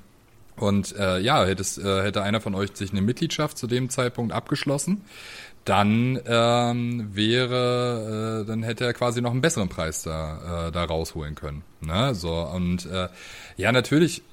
und 0.57 0.95
äh, 0.95 1.19
ja, 1.19 1.45
hätte, 1.45 1.61
es, 1.61 1.77
äh, 1.77 2.03
hätte 2.03 2.23
einer 2.23 2.41
von 2.41 2.55
euch 2.55 2.71
sich 2.73 2.91
eine 2.91 3.01
Mitgliedschaft 3.01 3.57
zu 3.57 3.67
dem 3.67 3.89
Zeitpunkt 3.89 4.33
abgeschlossen, 4.33 5.03
dann 5.65 6.19
ähm, 6.25 7.09
wäre, 7.13 8.41
äh, 8.43 8.47
dann 8.47 8.63
hätte 8.63 8.85
er 8.85 8.93
quasi 8.93 9.21
noch 9.21 9.31
einen 9.31 9.41
besseren 9.41 9.69
Preis 9.69 10.03
da, 10.03 10.67
äh, 10.67 10.71
da 10.71 10.85
rausholen 10.85 11.35
können. 11.35 11.63
Ne? 11.81 12.15
So, 12.15 12.33
und 12.33 12.85
äh, 12.85 13.09
ja, 13.57 13.71
natürlich 13.71 14.23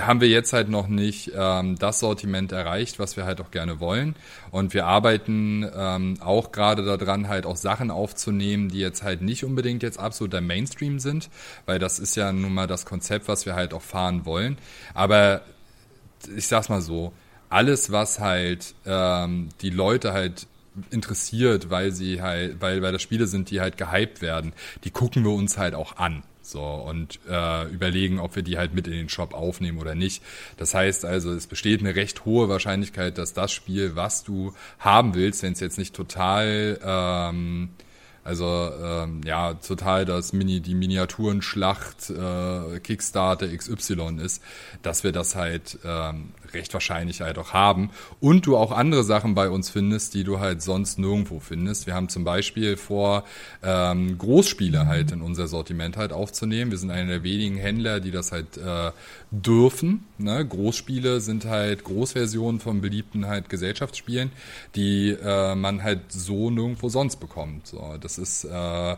haben 0.00 0.20
wir 0.20 0.28
jetzt 0.28 0.52
halt 0.52 0.68
noch 0.68 0.88
nicht 0.88 1.32
ähm, 1.34 1.76
das 1.78 2.00
Sortiment 2.00 2.52
erreicht, 2.52 2.98
was 2.98 3.16
wir 3.16 3.24
halt 3.24 3.40
auch 3.40 3.50
gerne 3.50 3.80
wollen. 3.80 4.16
Und 4.50 4.74
wir 4.74 4.86
arbeiten 4.86 5.68
ähm, 5.76 6.16
auch 6.20 6.52
gerade 6.52 6.84
daran, 6.84 7.28
halt 7.28 7.46
auch 7.46 7.56
Sachen 7.56 7.90
aufzunehmen, 7.90 8.68
die 8.68 8.80
jetzt 8.80 9.02
halt 9.02 9.22
nicht 9.22 9.44
unbedingt 9.44 9.82
jetzt 9.82 9.98
absoluter 9.98 10.40
Mainstream 10.40 10.98
sind, 10.98 11.30
weil 11.66 11.78
das 11.78 11.98
ist 11.98 12.16
ja 12.16 12.32
nun 12.32 12.54
mal 12.54 12.66
das 12.66 12.86
Konzept, 12.86 13.28
was 13.28 13.46
wir 13.46 13.54
halt 13.54 13.74
auch 13.74 13.82
fahren 13.82 14.24
wollen. 14.24 14.58
Aber 14.94 15.42
ich 16.36 16.46
sag's 16.46 16.68
mal 16.68 16.80
so, 16.80 17.12
alles, 17.48 17.92
was 17.92 18.20
halt 18.20 18.74
ähm, 18.86 19.48
die 19.60 19.70
Leute 19.70 20.12
halt 20.12 20.46
interessiert, 20.90 21.70
weil 21.70 21.92
sie 21.92 22.20
halt, 22.20 22.60
weil, 22.60 22.82
weil 22.82 22.92
das 22.92 23.02
Spiele 23.02 23.26
sind, 23.26 23.50
die 23.50 23.60
halt 23.60 23.76
gehypt 23.76 24.22
werden, 24.22 24.52
die 24.84 24.90
gucken 24.90 25.24
wir 25.24 25.32
uns 25.32 25.56
halt 25.56 25.74
auch 25.74 25.96
an. 25.96 26.24
So, 26.44 26.62
und 26.62 27.20
äh, 27.26 27.68
überlegen, 27.70 28.20
ob 28.20 28.36
wir 28.36 28.42
die 28.42 28.58
halt 28.58 28.74
mit 28.74 28.86
in 28.86 28.92
den 28.92 29.08
Shop 29.08 29.32
aufnehmen 29.32 29.78
oder 29.78 29.94
nicht. 29.94 30.22
Das 30.58 30.74
heißt 30.74 31.06
also, 31.06 31.32
es 31.32 31.46
besteht 31.46 31.80
eine 31.80 31.94
recht 31.94 32.26
hohe 32.26 32.50
Wahrscheinlichkeit, 32.50 33.16
dass 33.16 33.32
das 33.32 33.50
Spiel, 33.50 33.96
was 33.96 34.24
du 34.24 34.52
haben 34.78 35.14
willst, 35.14 35.42
wenn 35.42 35.54
es 35.54 35.60
jetzt 35.60 35.78
nicht 35.78 35.94
total 35.94 36.78
ähm, 36.84 37.70
also 38.24 38.70
ähm, 38.82 39.20
ja, 39.24 39.52
total 39.54 40.06
das 40.06 40.32
Mini, 40.32 40.60
die 40.60 40.74
Miniaturenschlacht 40.74 42.08
äh, 42.08 42.80
Kickstarter 42.80 43.54
XY 43.54 44.18
ist, 44.22 44.42
dass 44.82 45.04
wir 45.04 45.12
das 45.12 45.36
halt 45.36 45.78
ähm, 45.84 46.30
recht 46.54 46.72
wahrscheinlich 46.72 47.20
halt 47.20 47.38
auch 47.38 47.52
haben. 47.52 47.90
Und 48.20 48.46
du 48.46 48.56
auch 48.56 48.72
andere 48.72 49.04
Sachen 49.04 49.34
bei 49.34 49.48
uns 49.48 49.70
findest, 49.70 50.14
die 50.14 50.24
du 50.24 50.40
halt 50.40 50.62
sonst 50.62 50.98
nirgendwo 50.98 51.40
findest. 51.40 51.86
Wir 51.86 51.94
haben 51.94 52.08
zum 52.08 52.24
Beispiel 52.24 52.76
vor, 52.76 53.24
ähm, 53.62 54.18
Großspiele 54.18 54.86
halt 54.86 55.12
in 55.12 55.22
unser 55.22 55.48
Sortiment 55.48 55.96
halt 55.96 56.12
aufzunehmen. 56.12 56.70
Wir 56.70 56.78
sind 56.78 56.90
einer 56.90 57.08
der 57.08 57.22
wenigen 57.22 57.56
Händler, 57.56 58.00
die 58.00 58.10
das 58.10 58.32
halt 58.32 58.56
äh, 58.56 58.92
dürfen. 59.30 60.06
Ne? 60.18 60.44
Großspiele 60.46 61.20
sind 61.20 61.44
halt 61.44 61.84
Großversionen 61.84 62.60
von 62.60 62.80
beliebten 62.80 63.26
halt 63.26 63.48
Gesellschaftsspielen, 63.48 64.30
die 64.74 65.10
äh, 65.10 65.54
man 65.54 65.82
halt 65.82 66.00
so 66.08 66.50
nirgendwo 66.50 66.88
sonst 66.88 67.16
bekommt. 67.16 67.66
So, 67.66 67.96
das 68.00 68.18
ist, 68.18 68.44
äh, 68.44 68.92
äh, 68.92 68.96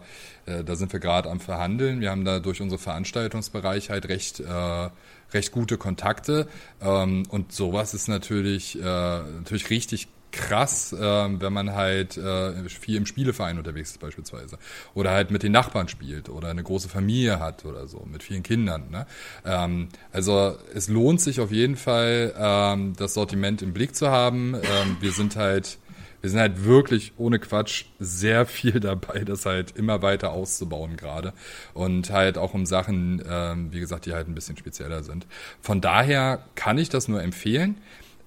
da 0.64 0.76
sind 0.76 0.92
wir 0.92 1.00
gerade 1.00 1.30
am 1.30 1.40
Verhandeln. 1.40 2.00
Wir 2.00 2.10
haben 2.10 2.24
da 2.24 2.38
durch 2.38 2.60
unsere 2.60 2.78
Veranstaltungsbereich 2.78 3.90
halt 3.90 4.08
recht 4.08 4.40
äh, 4.40 4.88
recht 5.36 5.52
gute 5.52 5.78
Kontakte. 5.78 6.48
Ähm, 6.80 7.24
und 7.28 7.52
sowas 7.52 7.94
ist 7.94 8.08
natürlich, 8.08 8.78
äh, 8.78 8.82
natürlich 8.82 9.70
richtig 9.70 10.08
krass, 10.32 10.92
äh, 10.92 10.98
wenn 10.98 11.52
man 11.52 11.74
halt 11.74 12.16
äh, 12.16 12.68
viel 12.68 12.96
im 12.96 13.06
Spieleverein 13.06 13.58
unterwegs 13.58 13.92
ist 13.92 14.00
beispielsweise. 14.00 14.58
Oder 14.94 15.10
halt 15.10 15.30
mit 15.30 15.42
den 15.42 15.52
Nachbarn 15.52 15.88
spielt 15.88 16.28
oder 16.28 16.48
eine 16.48 16.62
große 16.62 16.88
Familie 16.88 17.40
hat 17.40 17.64
oder 17.64 17.86
so, 17.86 18.06
mit 18.10 18.22
vielen 18.22 18.42
Kindern. 18.42 18.90
Ne? 18.90 19.06
Ähm, 19.44 19.88
also 20.12 20.56
es 20.74 20.88
lohnt 20.88 21.20
sich 21.20 21.40
auf 21.40 21.50
jeden 21.52 21.76
Fall, 21.76 22.34
ähm, 22.36 22.92
das 22.96 23.14
Sortiment 23.14 23.62
im 23.62 23.72
Blick 23.72 23.96
zu 23.96 24.10
haben. 24.10 24.54
Ähm, 24.54 24.96
wir 25.00 25.12
sind 25.12 25.36
halt 25.36 25.78
wir 26.20 26.30
sind 26.30 26.40
halt 26.40 26.64
wirklich 26.64 27.12
ohne 27.16 27.38
Quatsch 27.38 27.84
sehr 27.98 28.46
viel 28.46 28.80
dabei, 28.80 29.20
das 29.24 29.46
halt 29.46 29.76
immer 29.76 30.02
weiter 30.02 30.32
auszubauen 30.32 30.96
gerade. 30.96 31.32
Und 31.74 32.10
halt 32.10 32.38
auch 32.38 32.54
um 32.54 32.66
Sachen, 32.66 33.22
ähm, 33.28 33.72
wie 33.72 33.80
gesagt, 33.80 34.06
die 34.06 34.12
halt 34.12 34.28
ein 34.28 34.34
bisschen 34.34 34.56
spezieller 34.56 35.02
sind. 35.02 35.26
Von 35.60 35.80
daher 35.80 36.40
kann 36.54 36.78
ich 36.78 36.88
das 36.88 37.08
nur 37.08 37.22
empfehlen. 37.22 37.76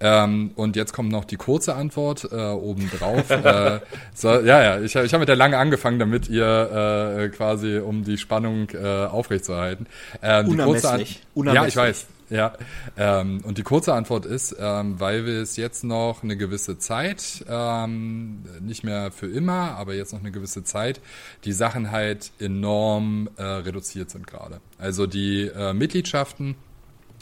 Ähm, 0.01 0.51
und 0.55 0.77
jetzt 0.77 0.93
kommt 0.93 1.11
noch 1.11 1.25
die 1.25 1.35
kurze 1.35 1.75
Antwort 1.75 2.29
äh, 2.31 2.35
obendrauf. 2.35 3.29
äh, 3.29 3.79
so, 4.13 4.29
ja, 4.29 4.63
ja, 4.63 4.79
ich, 4.79 4.95
ich 4.95 5.13
habe 5.13 5.19
mit 5.19 5.29
der 5.29 5.35
lange 5.35 5.57
angefangen, 5.57 5.99
damit 5.99 6.29
ihr 6.29 7.17
äh, 7.17 7.29
quasi, 7.29 7.79
um 7.79 8.05
die 8.05 8.17
Spannung 8.17 8.69
äh, 8.69 9.05
aufrechtzuerhalten. 9.05 9.87
Ähm, 10.21 10.47
Unermesslich. 10.47 11.19
Die 11.19 11.33
kurze 11.33 11.49
An 11.49 11.55
ja, 11.55 11.65
ich 11.65 11.75
weiß. 11.75 12.07
Ja, 12.29 12.53
ähm, 12.95 13.41
und 13.43 13.57
die 13.57 13.63
kurze 13.63 13.93
Antwort 13.93 14.25
ist, 14.25 14.55
ähm, 14.59 14.99
weil 14.99 15.25
wir 15.25 15.41
es 15.41 15.55
jetzt 15.57 15.83
noch 15.83 16.21
eine 16.21 16.37
gewisse 16.37 16.77
Zeit, 16.77 17.43
ähm, 17.49 18.43
nicht 18.61 18.83
mehr 18.83 19.11
für 19.11 19.27
immer, 19.27 19.71
aber 19.77 19.95
jetzt 19.95 20.13
noch 20.13 20.19
eine 20.19 20.31
gewisse 20.31 20.63
Zeit, 20.63 21.01
die 21.45 21.53
Sachen 21.53 21.91
halt 21.91 22.31
enorm 22.39 23.29
äh, 23.37 23.43
reduziert 23.43 24.11
sind 24.11 24.27
gerade. 24.27 24.61
Also 24.77 25.07
die 25.07 25.47
äh, 25.47 25.73
Mitgliedschaften 25.73 26.55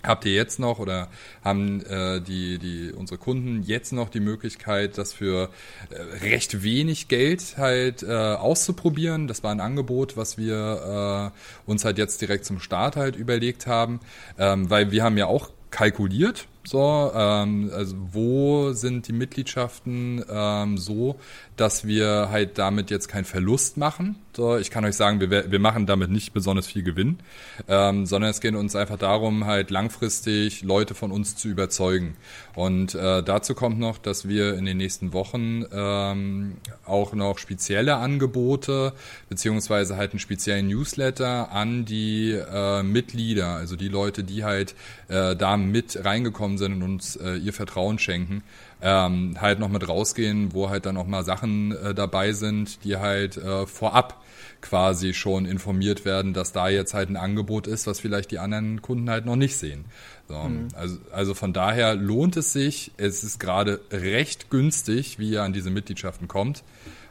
habt 0.03 0.25
ihr 0.25 0.33
jetzt 0.33 0.59
noch 0.59 0.79
oder 0.79 1.09
haben 1.43 1.83
äh, 1.85 2.21
die, 2.21 2.59
die 2.59 2.91
unsere 2.91 3.17
Kunden 3.17 3.63
jetzt 3.63 3.93
noch 3.93 4.09
die 4.09 4.19
Möglichkeit, 4.19 4.97
das 4.97 5.13
für 5.13 5.49
äh, 5.89 6.01
recht 6.23 6.63
wenig 6.63 7.07
Geld 7.07 7.57
halt 7.57 8.03
äh, 8.03 8.07
auszuprobieren. 8.13 9.27
Das 9.27 9.43
war 9.43 9.51
ein 9.51 9.59
Angebot, 9.61 10.17
was 10.17 10.37
wir 10.37 11.33
äh, 11.33 11.69
uns 11.69 11.85
halt 11.85 11.97
jetzt 11.97 12.21
direkt 12.21 12.45
zum 12.45 12.59
Start 12.59 12.95
halt 12.95 13.15
überlegt 13.15 13.67
haben, 13.67 13.99
ähm, 14.37 14.69
weil 14.69 14.91
wir 14.91 15.03
haben 15.03 15.17
ja 15.17 15.25
auch 15.25 15.49
kalkuliert, 15.71 16.47
so, 16.67 17.11
ähm, 17.15 17.71
also 17.73 17.95
wo 18.11 18.73
sind 18.73 19.07
die 19.07 19.13
Mitgliedschaften 19.13 20.21
ähm, 20.29 20.77
so, 20.77 21.17
dass 21.55 21.87
wir 21.87 22.27
halt 22.29 22.57
damit 22.57 22.91
jetzt 22.91 23.07
keinen 23.07 23.23
Verlust 23.23 23.77
machen. 23.77 24.17
So, 24.35 24.57
ich 24.57 24.69
kann 24.69 24.85
euch 24.85 24.95
sagen, 24.95 25.19
wir, 25.19 25.49
wir 25.49 25.59
machen 25.59 25.85
damit 25.85 26.11
nicht 26.11 26.33
besonders 26.33 26.67
viel 26.67 26.83
Gewinn, 26.83 27.19
ähm, 27.67 28.05
sondern 28.05 28.29
es 28.29 28.41
geht 28.41 28.53
uns 28.53 28.75
einfach 28.75 28.97
darum, 28.97 29.45
halt 29.45 29.71
langfristig 29.71 30.61
Leute 30.61 30.93
von 30.93 31.11
uns 31.11 31.35
zu 31.37 31.47
überzeugen. 31.47 32.15
Und 32.53 32.93
äh, 32.93 33.23
dazu 33.23 33.55
kommt 33.55 33.79
noch, 33.79 33.97
dass 33.97 34.27
wir 34.27 34.55
in 34.55 34.65
den 34.65 34.77
nächsten 34.77 35.13
Wochen 35.13 35.63
ähm, 35.71 36.57
auch 36.85 37.13
noch 37.13 37.39
spezielle 37.39 37.95
Angebote 37.95 38.93
beziehungsweise 39.29 39.97
halt 39.97 40.11
einen 40.11 40.19
speziellen 40.19 40.67
Newsletter 40.67 41.51
an 41.51 41.85
die 41.85 42.31
äh, 42.31 42.83
Mitglieder, 42.83 43.55
also 43.55 43.75
die 43.75 43.89
Leute, 43.89 44.23
die 44.23 44.43
halt 44.43 44.75
äh, 45.07 45.35
da 45.35 45.57
mit 45.57 46.03
reingekommen 46.03 46.56
sind 46.57 46.73
und 46.73 46.83
uns 46.83 47.15
äh, 47.15 47.35
ihr 47.35 47.53
Vertrauen 47.53 47.99
schenken, 47.99 48.43
ähm, 48.81 49.35
halt 49.39 49.59
noch 49.59 49.69
mit 49.69 49.87
rausgehen, 49.87 50.53
wo 50.53 50.69
halt 50.69 50.85
dann 50.85 50.97
auch 50.97 51.07
mal 51.07 51.23
Sachen 51.23 51.71
äh, 51.71 51.93
dabei 51.93 52.33
sind, 52.33 52.83
die 52.83 52.97
halt 52.97 53.37
äh, 53.37 53.65
vorab 53.65 54.21
quasi 54.61 55.13
schon 55.13 55.45
informiert 55.45 56.05
werden, 56.05 56.33
dass 56.33 56.51
da 56.51 56.69
jetzt 56.69 56.93
halt 56.93 57.09
ein 57.09 57.17
Angebot 57.17 57.67
ist, 57.67 57.87
was 57.87 57.99
vielleicht 57.99 58.31
die 58.31 58.39
anderen 58.39 58.81
Kunden 58.81 59.09
halt 59.09 59.25
noch 59.25 59.35
nicht 59.35 59.57
sehen. 59.57 59.85
So, 60.27 60.35
mhm. 60.35 60.67
also, 60.73 60.97
also 61.11 61.33
von 61.33 61.53
daher 61.53 61.95
lohnt 61.95 62.37
es 62.37 62.53
sich. 62.53 62.91
Es 62.97 63.23
ist 63.23 63.39
gerade 63.39 63.79
recht 63.91 64.49
günstig, 64.49 65.19
wie 65.19 65.31
ihr 65.31 65.43
an 65.43 65.53
diese 65.53 65.69
Mitgliedschaften 65.69 66.27
kommt. 66.27 66.63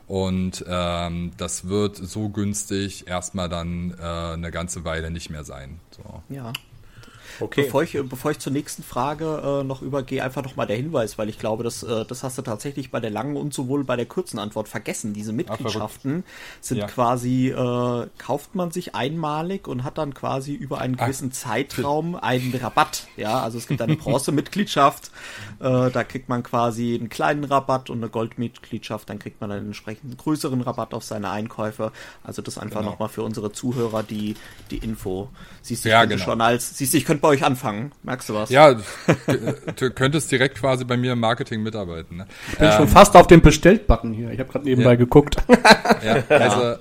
Und 0.06 0.64
ähm, 0.68 1.32
das 1.36 1.68
wird 1.68 1.96
so 1.96 2.28
günstig 2.28 3.08
erstmal 3.08 3.48
dann 3.48 3.94
äh, 3.98 4.02
eine 4.02 4.50
ganze 4.52 4.84
Weile 4.84 5.10
nicht 5.10 5.30
mehr 5.30 5.42
sein. 5.42 5.80
So. 5.90 6.22
Ja, 6.28 6.52
Okay. 7.40 7.64
Bevor 7.64 7.82
ich, 7.82 7.98
bevor 8.08 8.30
ich 8.30 8.38
zur 8.38 8.52
nächsten 8.52 8.82
Frage 8.82 9.60
äh, 9.60 9.64
noch 9.64 9.82
übergehe, 9.82 10.22
einfach 10.22 10.42
noch 10.42 10.56
mal 10.56 10.66
der 10.66 10.76
Hinweis, 10.76 11.18
weil 11.18 11.28
ich 11.28 11.38
glaube, 11.38 11.64
das, 11.64 11.82
äh, 11.82 12.04
das 12.04 12.22
hast 12.22 12.38
du 12.38 12.42
tatsächlich 12.42 12.90
bei 12.90 13.00
der 13.00 13.10
langen 13.10 13.36
und 13.36 13.54
sowohl 13.54 13.84
bei 13.84 13.96
der 13.96 14.06
kurzen 14.06 14.38
Antwort 14.38 14.68
vergessen. 14.68 15.12
Diese 15.12 15.32
Mitgliedschaften 15.32 16.24
Ach, 16.26 16.62
sind 16.62 16.78
ja. 16.78 16.86
quasi, 16.86 17.48
äh, 17.48 18.06
kauft 18.18 18.54
man 18.54 18.70
sich 18.70 18.94
einmalig 18.94 19.68
und 19.68 19.84
hat 19.84 19.98
dann 19.98 20.14
quasi 20.14 20.54
über 20.54 20.78
einen 20.78 20.96
gewissen 20.96 21.30
Ach. 21.32 21.36
Zeitraum 21.36 22.14
einen 22.14 22.54
Rabatt. 22.54 23.06
Ja, 23.16 23.40
also 23.40 23.58
es 23.58 23.66
gibt 23.66 23.80
eine 23.82 23.96
Bronze-Mitgliedschaft, 23.96 25.10
äh, 25.60 25.90
da 25.90 26.04
kriegt 26.04 26.28
man 26.28 26.42
quasi 26.42 26.94
einen 26.94 27.08
kleinen 27.08 27.44
Rabatt 27.44 27.90
und 27.90 27.98
eine 27.98 28.08
Goldmitgliedschaft, 28.08 29.08
dann 29.08 29.18
kriegt 29.18 29.40
man 29.40 29.50
einen 29.50 29.66
entsprechend 29.66 30.16
größeren 30.18 30.60
Rabatt 30.60 30.94
auf 30.94 31.04
seine 31.04 31.30
Einkäufe. 31.30 31.92
Also 32.24 32.42
das 32.42 32.58
einfach 32.58 32.80
genau. 32.80 32.92
nochmal 32.92 33.08
für 33.08 33.22
unsere 33.22 33.52
Zuhörer 33.52 34.02
die, 34.02 34.36
die 34.70 34.78
Info. 34.78 35.28
Siehst 35.62 35.84
du, 35.84 35.88
ja, 35.88 36.04
genau. 36.04 36.22
schon 36.22 36.40
als, 36.40 36.76
siehst 36.76 36.94
du, 36.94 36.98
ich 36.98 37.04
könnte 37.04 37.15
bei 37.20 37.28
euch 37.28 37.44
anfangen. 37.44 37.92
Merkst 38.02 38.28
du 38.28 38.34
was? 38.34 38.50
Ja, 38.50 38.74
du 39.76 39.90
könntest 39.90 40.30
direkt 40.30 40.58
quasi 40.58 40.84
bei 40.84 40.96
mir 40.96 41.12
im 41.12 41.20
Marketing 41.20 41.62
mitarbeiten. 41.62 42.18
Ne? 42.18 42.26
Ich 42.52 42.58
bin 42.58 42.68
ähm, 42.68 42.74
schon 42.74 42.88
fast 42.88 43.16
auf 43.16 43.26
dem 43.26 43.40
Bestellt-Button 43.40 44.12
hier. 44.12 44.30
Ich 44.30 44.38
habe 44.38 44.50
gerade 44.50 44.64
nebenbei 44.64 44.90
ja. 44.90 44.96
geguckt. 44.96 45.36
Ja, 46.04 46.22
also 46.28 46.76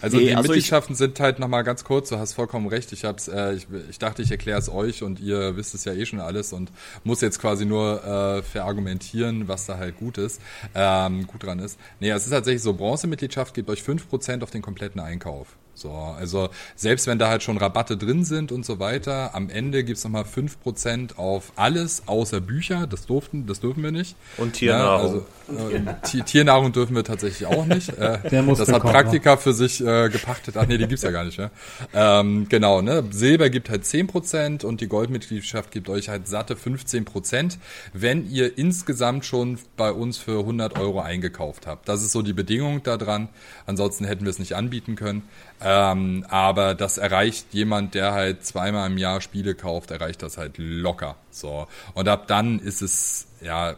also 0.00 0.18
nee, 0.18 0.26
die 0.26 0.34
also 0.34 0.48
Mitgliedschaften 0.48 0.94
sind 0.94 1.18
halt 1.20 1.38
nochmal 1.38 1.64
ganz 1.64 1.84
kurz, 1.84 2.10
du 2.10 2.18
hast 2.18 2.34
vollkommen 2.34 2.68
recht. 2.68 2.92
Ich 2.92 3.04
hab's, 3.04 3.28
äh, 3.28 3.54
ich, 3.54 3.66
ich 3.90 3.98
dachte, 3.98 4.22
ich 4.22 4.30
erkläre 4.30 4.58
es 4.58 4.68
euch 4.68 5.02
und 5.02 5.20
ihr 5.20 5.56
wisst 5.56 5.74
es 5.74 5.84
ja 5.84 5.92
eh 5.92 6.06
schon 6.06 6.20
alles 6.20 6.52
und 6.52 6.70
muss 7.04 7.20
jetzt 7.20 7.40
quasi 7.40 7.64
nur 7.64 8.04
äh, 8.04 8.42
verargumentieren, 8.42 9.48
was 9.48 9.66
da 9.66 9.78
halt 9.78 9.98
gut 9.98 10.18
ist, 10.18 10.40
ähm, 10.74 11.26
gut 11.26 11.42
dran 11.42 11.58
ist. 11.58 11.78
Nee, 12.00 12.10
es 12.10 12.24
ist 12.24 12.30
tatsächlich 12.30 12.62
so, 12.62 12.74
Bronzemitgliedschaft 12.74 13.54
gibt 13.54 13.70
euch 13.70 13.82
fünf 13.82 14.08
Prozent 14.08 14.42
auf 14.42 14.50
den 14.50 14.62
kompletten 14.62 15.00
Einkauf. 15.00 15.56
So, 15.76 15.92
also 15.92 16.48
selbst 16.74 17.06
wenn 17.06 17.18
da 17.18 17.28
halt 17.28 17.42
schon 17.42 17.58
Rabatte 17.58 17.96
drin 17.96 18.24
sind 18.24 18.50
und 18.50 18.64
so 18.64 18.78
weiter, 18.78 19.34
am 19.34 19.50
Ende 19.50 19.84
gibt's 19.84 20.04
nochmal 20.04 20.24
fünf 20.24 20.60
Prozent 20.60 21.18
auf 21.18 21.52
alles 21.56 22.04
außer 22.06 22.40
Bücher. 22.40 22.86
Das 22.86 23.06
durften, 23.06 23.46
das 23.46 23.60
dürfen 23.60 23.82
wir 23.82 23.92
nicht. 23.92 24.16
Und 24.38 24.54
Tiernahrung. 24.54 25.26
Ja, 25.48 25.56
also, 25.58 25.76
äh, 25.76 26.22
Tiernahrung 26.24 26.72
dürfen 26.72 26.96
wir 26.96 27.04
tatsächlich 27.04 27.46
auch 27.46 27.66
nicht. 27.66 27.90
Äh, 27.90 28.18
das 28.56 28.72
hat 28.72 28.82
Praktika 28.82 29.36
für 29.36 29.52
sich 29.52 29.80
äh, 29.80 30.08
gepachtet. 30.08 30.56
Ach 30.56 30.66
nee, 30.66 30.78
die 30.78 30.86
gibt's 30.86 31.02
ja 31.02 31.10
gar 31.10 31.24
nicht, 31.24 31.38
ja. 31.38 31.50
Ähm, 31.92 32.46
genau, 32.48 32.80
ne? 32.80 33.04
Silber 33.10 33.50
gibt 33.50 33.68
halt 33.68 33.84
zehn 33.84 34.06
Prozent 34.06 34.64
und 34.64 34.80
die 34.80 34.88
Goldmitgliedschaft 34.88 35.70
gibt 35.70 35.88
euch 35.88 36.08
halt 36.08 36.26
satte 36.26 36.56
15 36.56 37.04
Prozent, 37.04 37.58
wenn 37.92 38.28
ihr 38.30 38.56
insgesamt 38.56 39.24
schon 39.24 39.58
bei 39.76 39.92
uns 39.92 40.16
für 40.16 40.40
100 40.40 40.78
Euro 40.78 41.00
eingekauft 41.00 41.66
habt. 41.66 41.88
Das 41.88 42.02
ist 42.02 42.12
so 42.12 42.22
die 42.22 42.32
Bedingung 42.32 42.82
daran. 42.82 43.28
Ansonsten 43.66 44.04
hätten 44.04 44.24
wir 44.24 44.30
es 44.30 44.38
nicht 44.38 44.54
anbieten 44.54 44.96
können. 44.96 45.22
Ähm, 45.68 46.24
aber 46.28 46.76
das 46.76 46.96
erreicht 46.96 47.52
jemand, 47.52 47.94
der 47.94 48.12
halt 48.12 48.44
zweimal 48.44 48.88
im 48.88 48.98
Jahr 48.98 49.20
Spiele 49.20 49.56
kauft, 49.56 49.90
erreicht 49.90 50.22
das 50.22 50.38
halt 50.38 50.58
locker. 50.58 51.16
So. 51.32 51.66
Und 51.94 52.06
ab 52.08 52.28
dann 52.28 52.60
ist 52.60 52.82
es, 52.82 53.26
ja, 53.40 53.74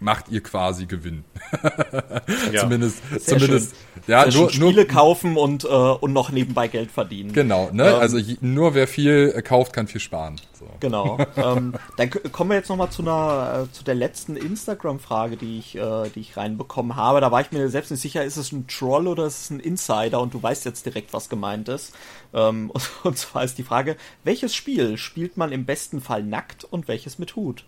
macht 0.00 0.28
ihr 0.28 0.42
quasi 0.42 0.86
Gewinn. 0.86 1.24
ja. 2.52 2.62
zumindest, 2.62 3.02
Sehr 3.10 3.38
zumindest, 3.38 3.70
schön. 3.70 4.02
ja, 4.06 4.30
Sehr 4.30 4.40
nur, 4.40 4.50
Spiele 4.50 4.72
nur, 4.72 4.84
kaufen 4.84 5.36
und, 5.36 5.64
äh, 5.64 5.68
und 5.68 6.12
noch 6.12 6.30
nebenbei 6.30 6.68
Geld 6.68 6.90
verdienen. 6.90 7.32
Genau, 7.32 7.70
ne? 7.72 7.88
Ähm, 7.88 7.94
also 7.94 8.18
nur 8.40 8.74
wer 8.74 8.88
viel 8.88 9.32
äh, 9.34 9.42
kauft, 9.42 9.72
kann 9.72 9.86
viel 9.86 10.00
sparen. 10.00 10.36
So. 10.52 10.66
Genau. 10.80 11.18
ähm, 11.36 11.74
dann 11.96 12.10
kommen 12.10 12.50
wir 12.50 12.56
jetzt 12.56 12.68
nochmal 12.68 12.90
zu 12.90 13.02
einer, 13.02 13.66
äh, 13.68 13.72
zu 13.72 13.84
der 13.84 13.94
letzten 13.94 14.36
Instagram-Frage, 14.36 15.36
die 15.36 15.58
ich, 15.58 15.76
äh, 15.76 16.08
die 16.14 16.20
ich 16.20 16.36
reinbekommen 16.36 16.96
habe. 16.96 17.20
Da 17.20 17.30
war 17.30 17.40
ich 17.40 17.52
mir 17.52 17.68
selbst 17.68 17.90
nicht 17.90 18.00
sicher, 18.00 18.24
ist 18.24 18.36
es 18.36 18.52
ein 18.52 18.66
Troll 18.66 19.06
oder 19.06 19.26
ist 19.26 19.42
es 19.42 19.50
ein 19.50 19.60
Insider? 19.60 20.20
Und 20.20 20.34
du 20.34 20.42
weißt 20.42 20.64
jetzt 20.64 20.84
direkt, 20.86 21.12
was 21.12 21.28
gemeint 21.28 21.68
ist. 21.68 21.94
Ähm, 22.34 22.70
und, 22.70 22.90
und 23.04 23.18
zwar 23.18 23.44
ist 23.44 23.58
die 23.58 23.64
Frage, 23.64 23.96
welches 24.24 24.54
Spiel 24.54 24.98
spielt 24.98 25.36
man 25.36 25.52
im 25.52 25.64
besten 25.64 26.00
Fall 26.00 26.22
nackt 26.22 26.64
und 26.64 26.88
welches 26.88 27.18
mit 27.18 27.36
Hut? 27.36 27.64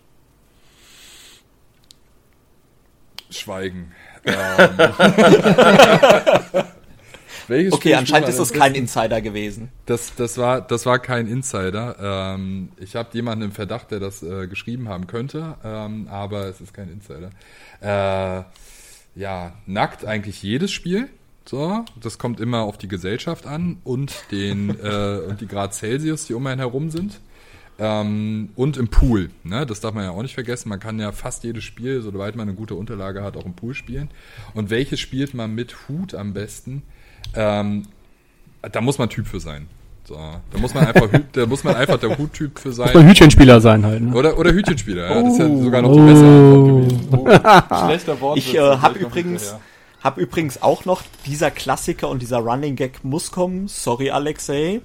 Schweigen. 3.29 3.91
Ähm. 4.25 4.35
okay, 7.71 7.95
anscheinend 7.95 8.29
ist 8.29 8.39
das 8.39 8.53
kein 8.53 8.75
Insider 8.75 9.21
gewesen. 9.21 9.69
Das, 9.85 10.13
das, 10.15 10.37
war, 10.37 10.61
das 10.61 10.85
war 10.85 10.99
kein 10.99 11.27
Insider. 11.27 12.35
Ähm, 12.35 12.69
ich 12.77 12.95
habe 12.95 13.09
jemanden 13.13 13.45
im 13.45 13.51
Verdacht, 13.51 13.91
der 13.91 13.99
das 13.99 14.23
äh, 14.23 14.47
geschrieben 14.47 14.89
haben 14.89 15.07
könnte, 15.07 15.55
ähm, 15.63 16.07
aber 16.09 16.45
es 16.45 16.61
ist 16.61 16.73
kein 16.73 16.89
Insider. 16.89 17.31
Äh, 17.81 18.43
ja, 19.15 19.53
nackt 19.65 20.05
eigentlich 20.05 20.43
jedes 20.43 20.71
Spiel. 20.71 21.09
So, 21.45 21.83
das 21.99 22.19
kommt 22.19 22.39
immer 22.39 22.61
auf 22.61 22.77
die 22.77 22.87
Gesellschaft 22.87 23.47
an 23.47 23.79
und 23.83 24.13
den 24.31 24.69
äh, 24.69 25.19
und 25.27 25.41
die 25.41 25.47
Grad 25.47 25.73
Celsius, 25.73 26.27
die 26.27 26.35
um 26.35 26.45
einen 26.45 26.59
herum 26.59 26.91
sind. 26.91 27.19
Ähm, 27.79 28.49
und 28.55 28.77
im 28.77 28.89
Pool. 28.89 29.29
Ne? 29.43 29.65
Das 29.65 29.79
darf 29.79 29.93
man 29.93 30.03
ja 30.03 30.11
auch 30.11 30.21
nicht 30.21 30.33
vergessen. 30.33 30.69
Man 30.69 30.79
kann 30.79 30.99
ja 30.99 31.11
fast 31.11 31.43
jedes 31.43 31.63
Spiel, 31.63 32.01
sobald 32.01 32.35
man 32.35 32.47
eine 32.47 32.55
gute 32.55 32.75
Unterlage 32.75 33.23
hat, 33.23 33.37
auch 33.37 33.45
im 33.45 33.53
Pool 33.53 33.73
spielen. 33.73 34.09
Und 34.53 34.69
welches 34.69 34.99
spielt 34.99 35.33
man 35.33 35.55
mit 35.55 35.87
Hut 35.87 36.13
am 36.13 36.33
besten? 36.33 36.83
Ähm, 37.35 37.83
da 38.61 38.81
muss 38.81 38.97
man 38.97 39.09
Typ 39.09 39.27
für 39.27 39.39
sein. 39.39 39.67
So, 40.09 40.15
da 40.15 40.57
muss 40.57 40.73
man 40.73 40.87
einfach, 40.87 41.07
da 41.33 41.45
muss 41.45 41.63
man 41.63 41.75
einfach 41.75 41.99
der 41.99 42.17
Huttyp 42.17 42.57
für 42.57 42.73
sein. 42.73 42.87
Muss 42.87 42.95
man 42.95 43.07
Hütchenspieler 43.07 43.61
sein 43.61 43.85
halt. 43.85 44.01
Ne? 44.01 44.15
Oder, 44.15 44.39
oder 44.39 44.51
Hütchenspieler, 44.51 45.07
ja. 45.07 45.21
Das 45.21 45.33
ist 45.33 45.39
ja 45.39 45.45
oh. 45.45 45.61
sogar 45.61 45.83
noch 45.83 45.93
die 45.93 45.99
bessere 45.99 46.27
Antwort 46.27 46.89
gewesen. 46.89 47.07
Oh. 47.11 47.85
Schlechter 47.85 48.21
Wort. 48.21 48.37
Ich 48.39 48.55
äh, 48.55 48.59
habe 48.59 48.97
übrigens, 48.97 49.55
hab 50.01 50.17
übrigens 50.17 50.63
auch 50.63 50.85
noch 50.85 51.03
dieser 51.27 51.51
Klassiker 51.51 52.09
und 52.09 52.23
dieser 52.23 52.39
Running 52.39 52.75
Gag 52.75 53.03
muss 53.03 53.31
kommen. 53.31 53.67
Sorry, 53.67 54.09
Alexei. 54.09 54.81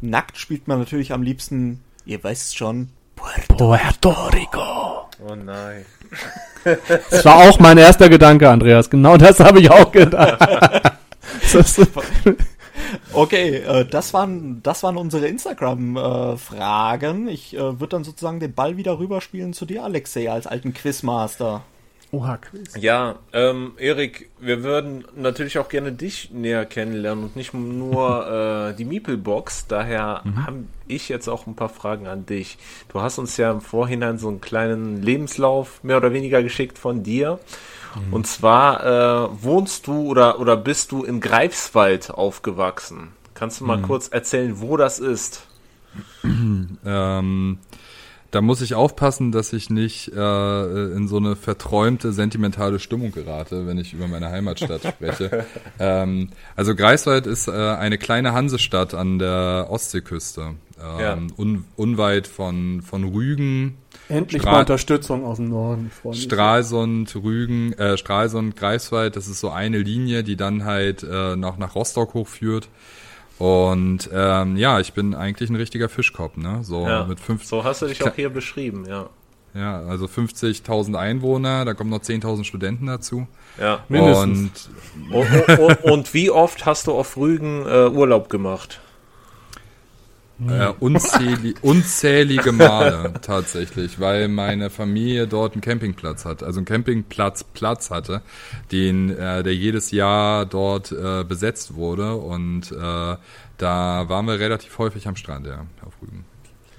Nackt 0.00 0.38
spielt 0.38 0.66
man 0.66 0.80
natürlich 0.80 1.12
am 1.12 1.22
liebsten 1.22 1.80
Ihr 2.06 2.22
weißt 2.22 2.56
schon, 2.56 2.90
Puerto, 3.16 3.56
Puerto 3.56 4.10
Rico. 4.28 5.08
Oh 5.26 5.34
nein. 5.34 5.84
Das 7.10 7.22
war 7.26 7.46
auch 7.46 7.58
mein 7.58 7.76
erster 7.76 8.08
Gedanke, 8.08 8.48
Andreas. 8.48 8.88
Genau 8.88 9.18
das 9.18 9.38
habe 9.38 9.60
ich 9.60 9.70
auch 9.70 9.92
gedacht. 9.92 10.38
okay, 13.12 13.56
äh, 13.56 13.84
das 13.84 14.14
waren, 14.14 14.62
das 14.62 14.82
waren 14.82 14.96
unsere 14.96 15.26
Instagram-Fragen. 15.26 17.28
ich 17.28 17.54
äh, 17.54 17.58
würde 17.58 17.88
dann 17.88 18.04
sozusagen 18.04 18.40
den 18.40 18.54
Ball 18.54 18.78
wieder 18.78 18.98
rüberspielen 18.98 19.52
zu 19.52 19.66
dir, 19.66 19.84
Alexei, 19.84 20.30
als 20.30 20.46
alten 20.46 20.72
Quizmaster. 20.72 21.64
Oha-Quiz. 22.14 22.76
Ja, 22.78 23.16
ähm, 23.32 23.72
Erik, 23.76 24.30
wir 24.38 24.62
würden 24.62 25.04
natürlich 25.16 25.58
auch 25.58 25.68
gerne 25.68 25.92
dich 25.92 26.30
näher 26.30 26.64
kennenlernen 26.64 27.24
und 27.24 27.36
nicht 27.36 27.54
nur 27.54 28.70
äh, 28.70 28.76
die 28.76 28.84
Meeple-Box. 28.84 29.66
Daher 29.66 30.22
mhm. 30.24 30.46
habe 30.46 30.64
ich 30.86 31.08
jetzt 31.08 31.28
auch 31.28 31.46
ein 31.46 31.56
paar 31.56 31.68
Fragen 31.68 32.06
an 32.06 32.26
dich. 32.26 32.58
Du 32.88 33.00
hast 33.00 33.18
uns 33.18 33.36
ja 33.36 33.50
im 33.50 33.60
Vorhinein 33.60 34.18
so 34.18 34.28
einen 34.28 34.40
kleinen 34.40 35.02
Lebenslauf 35.02 35.82
mehr 35.82 35.96
oder 35.96 36.12
weniger 36.12 36.42
geschickt 36.42 36.78
von 36.78 37.02
dir. 37.02 37.40
Mhm. 37.94 38.12
Und 38.12 38.26
zwar 38.26 38.84
äh, 38.84 39.28
wohnst 39.42 39.86
du 39.86 40.02
oder, 40.02 40.38
oder 40.38 40.56
bist 40.56 40.92
du 40.92 41.02
in 41.04 41.20
Greifswald 41.20 42.10
aufgewachsen? 42.10 43.08
Kannst 43.34 43.60
du 43.60 43.64
mal 43.64 43.78
mhm. 43.78 43.82
kurz 43.82 44.08
erzählen, 44.08 44.60
wo 44.60 44.76
das 44.76 45.00
ist? 45.00 45.46
ähm, 46.24 47.58
da 48.34 48.40
muss 48.40 48.60
ich 48.62 48.74
aufpassen, 48.74 49.30
dass 49.30 49.52
ich 49.52 49.70
nicht 49.70 50.08
äh, 50.08 50.92
in 50.92 51.06
so 51.06 51.18
eine 51.18 51.36
verträumte, 51.36 52.12
sentimentale 52.12 52.80
Stimmung 52.80 53.12
gerate, 53.12 53.68
wenn 53.68 53.78
ich 53.78 53.94
über 53.94 54.08
meine 54.08 54.28
Heimatstadt 54.28 54.82
spreche. 54.88 55.46
ähm, 55.78 56.30
also 56.56 56.74
Greifswald 56.74 57.28
ist 57.28 57.46
äh, 57.46 57.52
eine 57.52 57.96
kleine 57.96 58.32
Hansestadt 58.32 58.92
an 58.92 59.20
der 59.20 59.68
Ostseeküste, 59.70 60.54
ähm, 60.82 61.00
ja. 61.00 61.16
un, 61.36 61.64
unweit 61.76 62.26
von, 62.26 62.82
von 62.82 63.04
Rügen. 63.04 63.76
Endlich 64.08 64.42
Stra 64.42 64.52
mal 64.52 64.60
Unterstützung 64.60 65.24
aus 65.24 65.36
dem 65.36 65.50
Norden. 65.50 65.92
Stralsund, 66.12 67.14
Rügen, 67.14 67.72
äh, 67.74 67.96
Stralsund, 67.96 68.56
Greifswald, 68.56 69.14
das 69.14 69.28
ist 69.28 69.38
so 69.38 69.50
eine 69.50 69.78
Linie, 69.78 70.24
die 70.24 70.34
dann 70.34 70.64
halt 70.64 71.04
äh, 71.04 71.36
noch 71.36 71.56
nach 71.56 71.76
Rostock 71.76 72.14
hochführt. 72.14 72.68
Und 73.38 74.08
ähm, 74.12 74.56
ja, 74.56 74.80
ich 74.80 74.92
bin 74.92 75.14
eigentlich 75.14 75.50
ein 75.50 75.56
richtiger 75.56 75.88
Fischkopf, 75.88 76.36
ne? 76.36 76.60
So 76.62 76.86
ja, 76.86 77.04
mit 77.04 77.18
fünf, 77.18 77.44
So 77.44 77.64
hast 77.64 77.82
du 77.82 77.86
dich 77.86 78.02
auch 78.04 78.14
hier 78.14 78.30
beschrieben, 78.30 78.84
ja. 78.88 79.08
Ja, 79.54 79.82
also 79.82 80.06
50.000 80.06 80.96
Einwohner, 80.96 81.64
da 81.64 81.74
kommen 81.74 81.90
noch 81.90 82.00
10.000 82.00 82.44
Studenten 82.44 82.86
dazu. 82.86 83.28
Ja, 83.58 83.84
mindestens. 83.88 84.68
Und, 85.12 85.48
und, 85.48 85.58
und, 85.58 85.84
und, 85.84 86.14
wie 86.14 86.28
oft 86.30 86.66
hast 86.66 86.88
du 86.88 86.92
auf 86.92 87.16
Rügen 87.16 87.64
äh, 87.64 87.88
Urlaub 87.88 88.28
gemacht? 88.28 88.80
Äh, 90.48 90.72
unzählig, 90.80 91.62
unzählige 91.62 92.50
Male 92.50 93.14
tatsächlich, 93.22 94.00
weil 94.00 94.26
meine 94.26 94.68
Familie 94.68 95.28
dort 95.28 95.52
einen 95.52 95.60
Campingplatz 95.60 96.24
hat, 96.24 96.42
also 96.42 96.58
einen 96.58 96.66
Campingplatz 96.66 97.44
Platz 97.44 97.90
hatte, 97.92 98.20
den 98.72 99.16
äh, 99.16 99.44
der 99.44 99.54
jedes 99.54 99.92
Jahr 99.92 100.44
dort 100.44 100.90
äh, 100.90 101.22
besetzt 101.22 101.74
wurde 101.76 102.16
und 102.16 102.72
äh, 102.72 103.16
da 103.58 104.08
waren 104.08 104.26
wir 104.26 104.40
relativ 104.40 104.76
häufig 104.78 105.06
am 105.06 105.14
Strand, 105.14 105.46
ja, 105.46 105.66
auf 105.86 105.94
Rügen. 106.02 106.24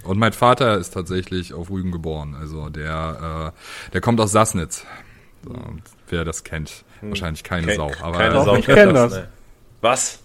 Und 0.03 0.19
mein 0.19 0.33
Vater 0.33 0.77
ist 0.77 0.93
tatsächlich 0.93 1.53
auf 1.53 1.69
Rügen 1.69 1.93
geboren, 1.93 2.35
also 2.37 2.67
der 2.69 3.53
äh, 3.55 3.91
der 3.93 4.01
kommt 4.01 4.19
aus 4.19 4.33
Sassnitz. 4.33 4.85
So, 5.45 5.55
wer 6.09 6.25
das 6.25 6.43
kennt, 6.43 6.83
hm. 6.99 7.09
wahrscheinlich 7.09 7.45
keine 7.45 7.73
Sau, 7.75 7.89
aber 8.01 8.17
keine 8.17 8.43
Sau, 8.43 8.55
ich 8.57 8.65
kenne 8.65 8.91
das. 8.91 9.21
Was? 9.79 10.19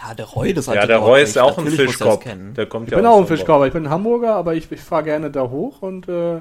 Ja, 0.00 0.14
der 0.14 0.26
Roy, 0.26 0.54
das 0.54 0.68
hat 0.68 0.76
Ja, 0.76 0.86
der 0.86 0.98
Roy 0.98 1.22
ist 1.22 1.36
ja 1.36 1.42
auch 1.42 1.58
ein 1.58 1.66
Fischkopf. 1.66 2.24
Der 2.24 2.66
kommt 2.66 2.86
ich 2.86 2.92
ja 2.92 2.98
bin 2.98 3.06
auch 3.06 3.18
ein 3.18 3.26
Fischkopf. 3.26 3.66
Ich 3.66 3.72
bin 3.72 3.86
ein 3.86 3.90
Hamburger, 3.90 4.34
aber 4.36 4.54
ich, 4.54 4.70
ich 4.70 4.80
fahre 4.80 5.04
gerne 5.04 5.30
da 5.30 5.48
hoch 5.50 5.82
und 5.82 6.08
äh, 6.08 6.40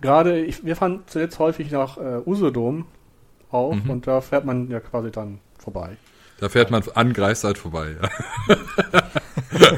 gerade, 0.00 0.46
wir 0.62 0.76
fahren 0.76 1.02
zuletzt 1.06 1.38
häufig 1.38 1.70
nach 1.70 1.96
äh, 1.96 2.20
Usedom 2.26 2.86
auf 3.50 3.76
mhm. 3.76 3.90
und 3.90 4.06
da 4.06 4.20
fährt 4.20 4.44
man 4.44 4.70
ja 4.70 4.80
quasi 4.80 5.10
dann 5.10 5.40
vorbei. 5.58 5.96
Da 6.40 6.48
fährt 6.48 6.70
man 6.70 6.82
an 6.94 7.12
Greifswald 7.12 7.56
vorbei. 7.56 7.96
Ja, 8.48 8.58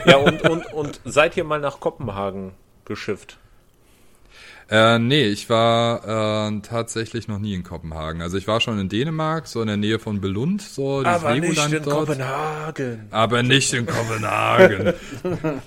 ja 0.07 0.16
und, 0.16 0.42
und, 0.48 0.72
und 0.72 1.00
seid 1.04 1.36
ihr 1.36 1.44
mal 1.44 1.61
nach 1.61 1.80
Kopenhagen 1.80 2.52
geschifft? 2.84 3.38
Äh, 4.68 4.98
nee, 4.98 5.26
ich 5.26 5.48
war 5.48 6.48
äh, 6.48 6.60
tatsächlich 6.60 7.28
noch 7.28 7.38
nie 7.38 7.54
in 7.54 7.62
Kopenhagen. 7.62 8.20
Also 8.20 8.36
ich 8.36 8.48
war 8.48 8.60
schon 8.60 8.80
in 8.80 8.88
Dänemark, 8.88 9.46
so 9.46 9.60
in 9.60 9.68
der 9.68 9.76
Nähe 9.76 10.00
von 10.00 10.20
Belund, 10.20 10.60
so 10.60 11.04
das 11.04 11.22
Aber 11.22 11.34
Legoland 11.34 11.70
nicht 11.70 11.78
in 11.78 11.84
dort. 11.84 12.08
Kopenhagen. 12.08 13.06
Aber 13.12 13.44
nicht 13.44 13.72
in 13.72 13.86
Kopenhagen. 13.86 14.92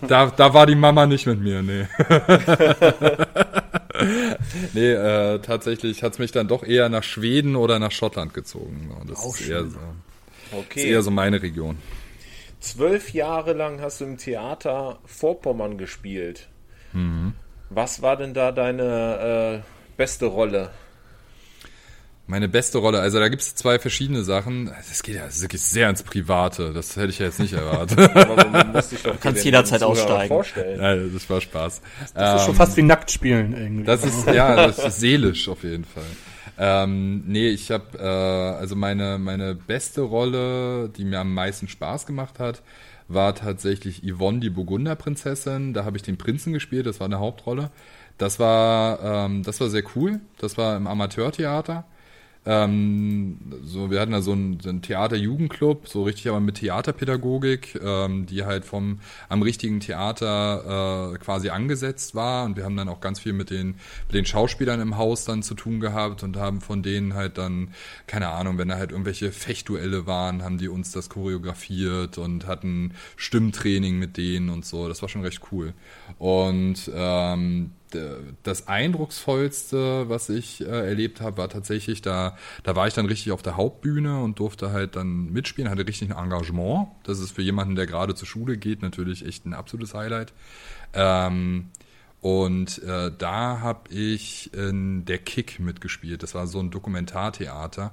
da, 0.07 0.25
da 0.27 0.53
war 0.53 0.65
die 0.65 0.75
Mama 0.75 1.05
nicht 1.05 1.25
mit 1.27 1.39
mir, 1.39 1.61
nee. 1.61 1.87
nee, 4.73 4.91
äh, 4.91 5.39
tatsächlich 5.39 6.03
hat's 6.03 6.19
mich 6.19 6.33
dann 6.33 6.49
doch 6.49 6.63
eher 6.63 6.89
nach 6.89 7.03
Schweden 7.03 7.55
oder 7.55 7.79
nach 7.79 7.91
Schottland 7.91 8.33
gezogen. 8.33 8.91
Das 9.07 9.19
Auch 9.19 9.39
ist 9.39 9.47
eher 9.47 9.63
so, 9.63 9.79
okay. 10.51 10.79
ist 10.81 10.85
eher 10.85 11.01
so 11.03 11.11
meine 11.11 11.41
Region. 11.41 11.77
Zwölf 12.59 13.13
Jahre 13.13 13.53
lang 13.53 13.79
hast 13.79 14.01
du 14.01 14.05
im 14.05 14.17
Theater 14.17 14.99
Vorpommern 15.05 15.77
gespielt. 15.77 16.49
Mhm. 16.91 17.33
Was 17.69 18.01
war 18.01 18.17
denn 18.17 18.33
da 18.33 18.51
deine 18.51 19.61
äh, 19.63 19.97
beste 19.97 20.25
Rolle? 20.25 20.71
Meine 22.25 22.47
beste 22.47 22.77
Rolle, 22.77 22.99
also 22.99 23.19
da 23.19 23.27
gibt 23.27 23.41
es 23.41 23.55
zwei 23.55 23.79
verschiedene 23.79 24.23
Sachen. 24.23 24.67
Das 24.87 25.01
geht 25.01 25.15
ja 25.15 25.23
wirklich 25.41 25.63
sehr 25.63 25.89
ins 25.89 26.03
Private. 26.03 26.73
Das 26.73 26.95
hätte 26.95 27.07
ich 27.07 27.17
ja 27.17 27.25
jetzt 27.25 27.39
nicht 27.39 27.53
erwartet. 27.53 27.97
du 29.03 29.13
kannst 29.19 29.43
jederzeit 29.43 29.81
aussteigen. 29.81 30.27
Vorstellen. 30.27 30.79
Ja, 30.79 30.95
das 30.95 31.27
war 31.27 31.41
Spaß. 31.41 31.81
Das 32.13 32.31
ähm, 32.31 32.37
ist 32.37 32.45
schon 32.45 32.55
fast 32.55 32.77
wie 32.77 32.83
nackt 32.83 33.09
spielen 33.09 33.57
irgendwie. 33.57 33.83
Das 33.83 34.03
ist 34.03 34.27
ja, 34.27 34.55
das 34.55 34.77
ist 34.77 34.99
seelisch 34.99 35.49
auf 35.49 35.63
jeden 35.63 35.85
Fall. 35.85 36.03
Ähm, 36.59 37.23
nee, 37.25 37.47
ich 37.47 37.71
habe 37.71 37.97
äh, 37.97 38.59
also 38.59 38.75
meine 38.75 39.17
meine 39.17 39.55
beste 39.55 40.01
Rolle, 40.01 40.89
die 40.89 41.05
mir 41.05 41.21
am 41.21 41.33
meisten 41.33 41.67
Spaß 41.67 42.05
gemacht 42.05 42.37
hat, 42.37 42.61
war 43.09 43.35
tatsächlich 43.35 44.03
Yvonne, 44.03 44.39
die 44.39 44.49
Burgunderprinzessin. 44.49 45.73
Da 45.73 45.83
habe 45.83 45.97
ich 45.97 46.03
den 46.03 46.17
Prinzen 46.17 46.53
gespielt, 46.53 46.85
das 46.85 46.99
war 46.99 47.05
eine 47.05 47.19
Hauptrolle. 47.19 47.71
Das 48.17 48.39
war, 48.39 49.01
ähm, 49.03 49.43
das 49.43 49.59
war 49.59 49.69
sehr 49.69 49.83
cool. 49.95 50.21
Das 50.37 50.57
war 50.57 50.77
im 50.77 50.87
Amateurtheater. 50.87 51.85
Ähm, 52.49 53.37
so, 53.63 53.91
wir 53.91 53.99
hatten 53.99 54.11
da 54.11 54.23
so 54.23 54.31
einen, 54.31 54.59
so 54.59 54.69
einen 54.69 54.81
Theater-Jugendclub, 54.81 55.87
so 55.87 56.01
richtig 56.01 56.29
aber 56.29 56.39
mit 56.39 56.55
Theaterpädagogik, 56.55 57.79
ähm, 57.79 58.25
die 58.25 58.43
halt 58.43 58.65
vom 58.65 59.01
am 59.27 59.43
richtigen 59.43 59.79
Theater 59.81 61.13
äh, 61.13 61.17
quasi 61.19 61.49
angesetzt 61.49 62.15
war. 62.15 62.45
Und 62.45 62.57
wir 62.57 62.63
haben 62.63 62.75
dann 62.75 62.89
auch 62.89 63.01
ganz 63.01 63.19
viel 63.19 63.33
mit 63.33 63.51
den, 63.51 63.75
mit 64.07 64.15
den 64.15 64.25
Schauspielern 64.25 64.81
im 64.81 64.97
Haus 64.97 65.25
dann 65.25 65.43
zu 65.43 65.53
tun 65.53 65.79
gehabt 65.79 66.23
und 66.23 66.37
haben 66.37 66.59
von 66.59 66.81
denen 66.81 67.13
halt 67.13 67.37
dann, 67.37 67.69
keine 68.07 68.29
Ahnung, 68.29 68.57
wenn 68.57 68.69
da 68.69 68.77
halt 68.77 68.89
irgendwelche 68.91 69.31
Fechtduelle 69.31 70.07
waren, 70.07 70.41
haben 70.41 70.57
die 70.57 70.69
uns 70.69 70.91
das 70.91 71.07
choreografiert 71.09 72.17
und 72.17 72.47
hatten 72.47 72.95
Stimmtraining 73.15 73.99
mit 73.99 74.17
denen 74.17 74.49
und 74.49 74.65
so. 74.65 74.87
Das 74.87 75.03
war 75.03 75.09
schon 75.09 75.21
recht 75.21 75.41
cool. 75.51 75.75
Und 76.17 76.89
ähm, 76.95 77.73
das 78.43 78.67
eindrucksvollste, 78.67 80.09
was 80.09 80.29
ich 80.29 80.61
äh, 80.61 80.65
erlebt 80.65 81.21
habe, 81.21 81.37
war 81.37 81.49
tatsächlich, 81.49 82.01
da, 82.01 82.37
da 82.63 82.75
war 82.75 82.87
ich 82.87 82.93
dann 82.93 83.05
richtig 83.05 83.31
auf 83.31 83.41
der 83.41 83.57
Hauptbühne 83.57 84.21
und 84.21 84.39
durfte 84.39 84.71
halt 84.71 84.95
dann 84.95 85.31
mitspielen, 85.31 85.69
hatte 85.69 85.87
richtig 85.87 86.11
ein 86.11 86.23
Engagement. 86.23 86.87
Das 87.03 87.19
ist 87.19 87.31
für 87.31 87.41
jemanden, 87.41 87.75
der 87.75 87.87
gerade 87.87 88.15
zur 88.15 88.27
Schule 88.27 88.57
geht, 88.57 88.81
natürlich 88.81 89.25
echt 89.25 89.45
ein 89.45 89.53
absolutes 89.53 89.93
Highlight. 89.93 90.33
Ähm, 90.93 91.69
und 92.21 92.83
äh, 92.83 93.11
da 93.17 93.61
habe 93.61 93.93
ich 93.93 94.53
in 94.53 95.05
der 95.05 95.19
Kick 95.19 95.59
mitgespielt. 95.59 96.21
Das 96.21 96.35
war 96.35 96.47
so 96.47 96.59
ein 96.59 96.69
Dokumentartheater 96.69 97.91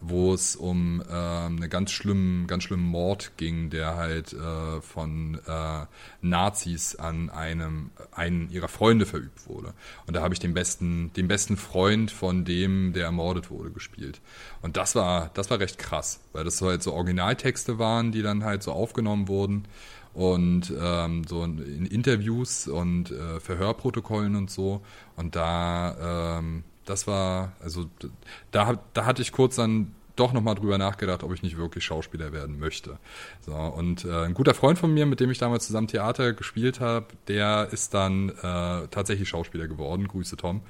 wo 0.00 0.32
es 0.32 0.54
um 0.54 1.02
äh, 1.08 1.12
einen 1.12 1.68
ganz 1.70 1.90
schlimmen, 1.90 2.46
ganz 2.46 2.64
schlimmen 2.64 2.84
Mord 2.84 3.32
ging, 3.36 3.70
der 3.70 3.96
halt 3.96 4.32
äh, 4.32 4.80
von 4.80 5.40
äh, 5.46 5.86
Nazis 6.22 6.94
an 6.94 7.30
einem 7.30 7.90
einen 8.12 8.50
ihrer 8.50 8.68
Freunde 8.68 9.06
verübt 9.06 9.48
wurde. 9.48 9.74
Und 10.06 10.14
da 10.14 10.22
habe 10.22 10.34
ich 10.34 10.40
den 10.40 10.54
besten, 10.54 11.12
den 11.14 11.26
besten 11.26 11.56
Freund 11.56 12.10
von 12.10 12.44
dem, 12.44 12.92
der 12.92 13.06
ermordet 13.06 13.50
wurde, 13.50 13.70
gespielt. 13.70 14.20
Und 14.62 14.76
das 14.76 14.94
war, 14.94 15.30
das 15.34 15.50
war 15.50 15.58
recht 15.58 15.78
krass, 15.78 16.20
weil 16.32 16.44
das 16.44 16.62
halt 16.62 16.82
so 16.82 16.92
Originaltexte 16.92 17.78
waren, 17.78 18.12
die 18.12 18.22
dann 18.22 18.44
halt 18.44 18.62
so 18.62 18.72
aufgenommen 18.72 19.26
wurden 19.26 19.66
und 20.14 20.72
ähm, 20.80 21.24
so 21.28 21.44
in 21.44 21.86
Interviews 21.86 22.68
und 22.68 23.10
äh, 23.10 23.40
Verhörprotokollen 23.40 24.36
und 24.36 24.50
so. 24.50 24.82
Und 25.16 25.36
da 25.36 26.38
ähm, 26.38 26.64
das 26.88 27.06
war, 27.06 27.52
also 27.60 27.86
da, 28.50 28.80
da 28.94 29.04
hatte 29.04 29.22
ich 29.22 29.32
kurz 29.32 29.56
dann 29.56 29.94
doch 30.16 30.32
nochmal 30.32 30.56
drüber 30.56 30.78
nachgedacht, 30.78 31.22
ob 31.22 31.32
ich 31.32 31.42
nicht 31.42 31.56
wirklich 31.56 31.84
Schauspieler 31.84 32.32
werden 32.32 32.58
möchte. 32.58 32.98
So, 33.40 33.52
und 33.52 34.04
äh, 34.04 34.24
ein 34.24 34.34
guter 34.34 34.54
Freund 34.54 34.78
von 34.78 34.92
mir, 34.92 35.06
mit 35.06 35.20
dem 35.20 35.30
ich 35.30 35.38
damals 35.38 35.66
zusammen 35.66 35.86
Theater 35.86 36.32
gespielt 36.32 36.80
habe, 36.80 37.06
der 37.28 37.68
ist 37.70 37.94
dann 37.94 38.30
äh, 38.30 38.88
tatsächlich 38.88 39.28
Schauspieler 39.28 39.68
geworden. 39.68 40.08
Grüße 40.08 40.36
Tom. 40.36 40.62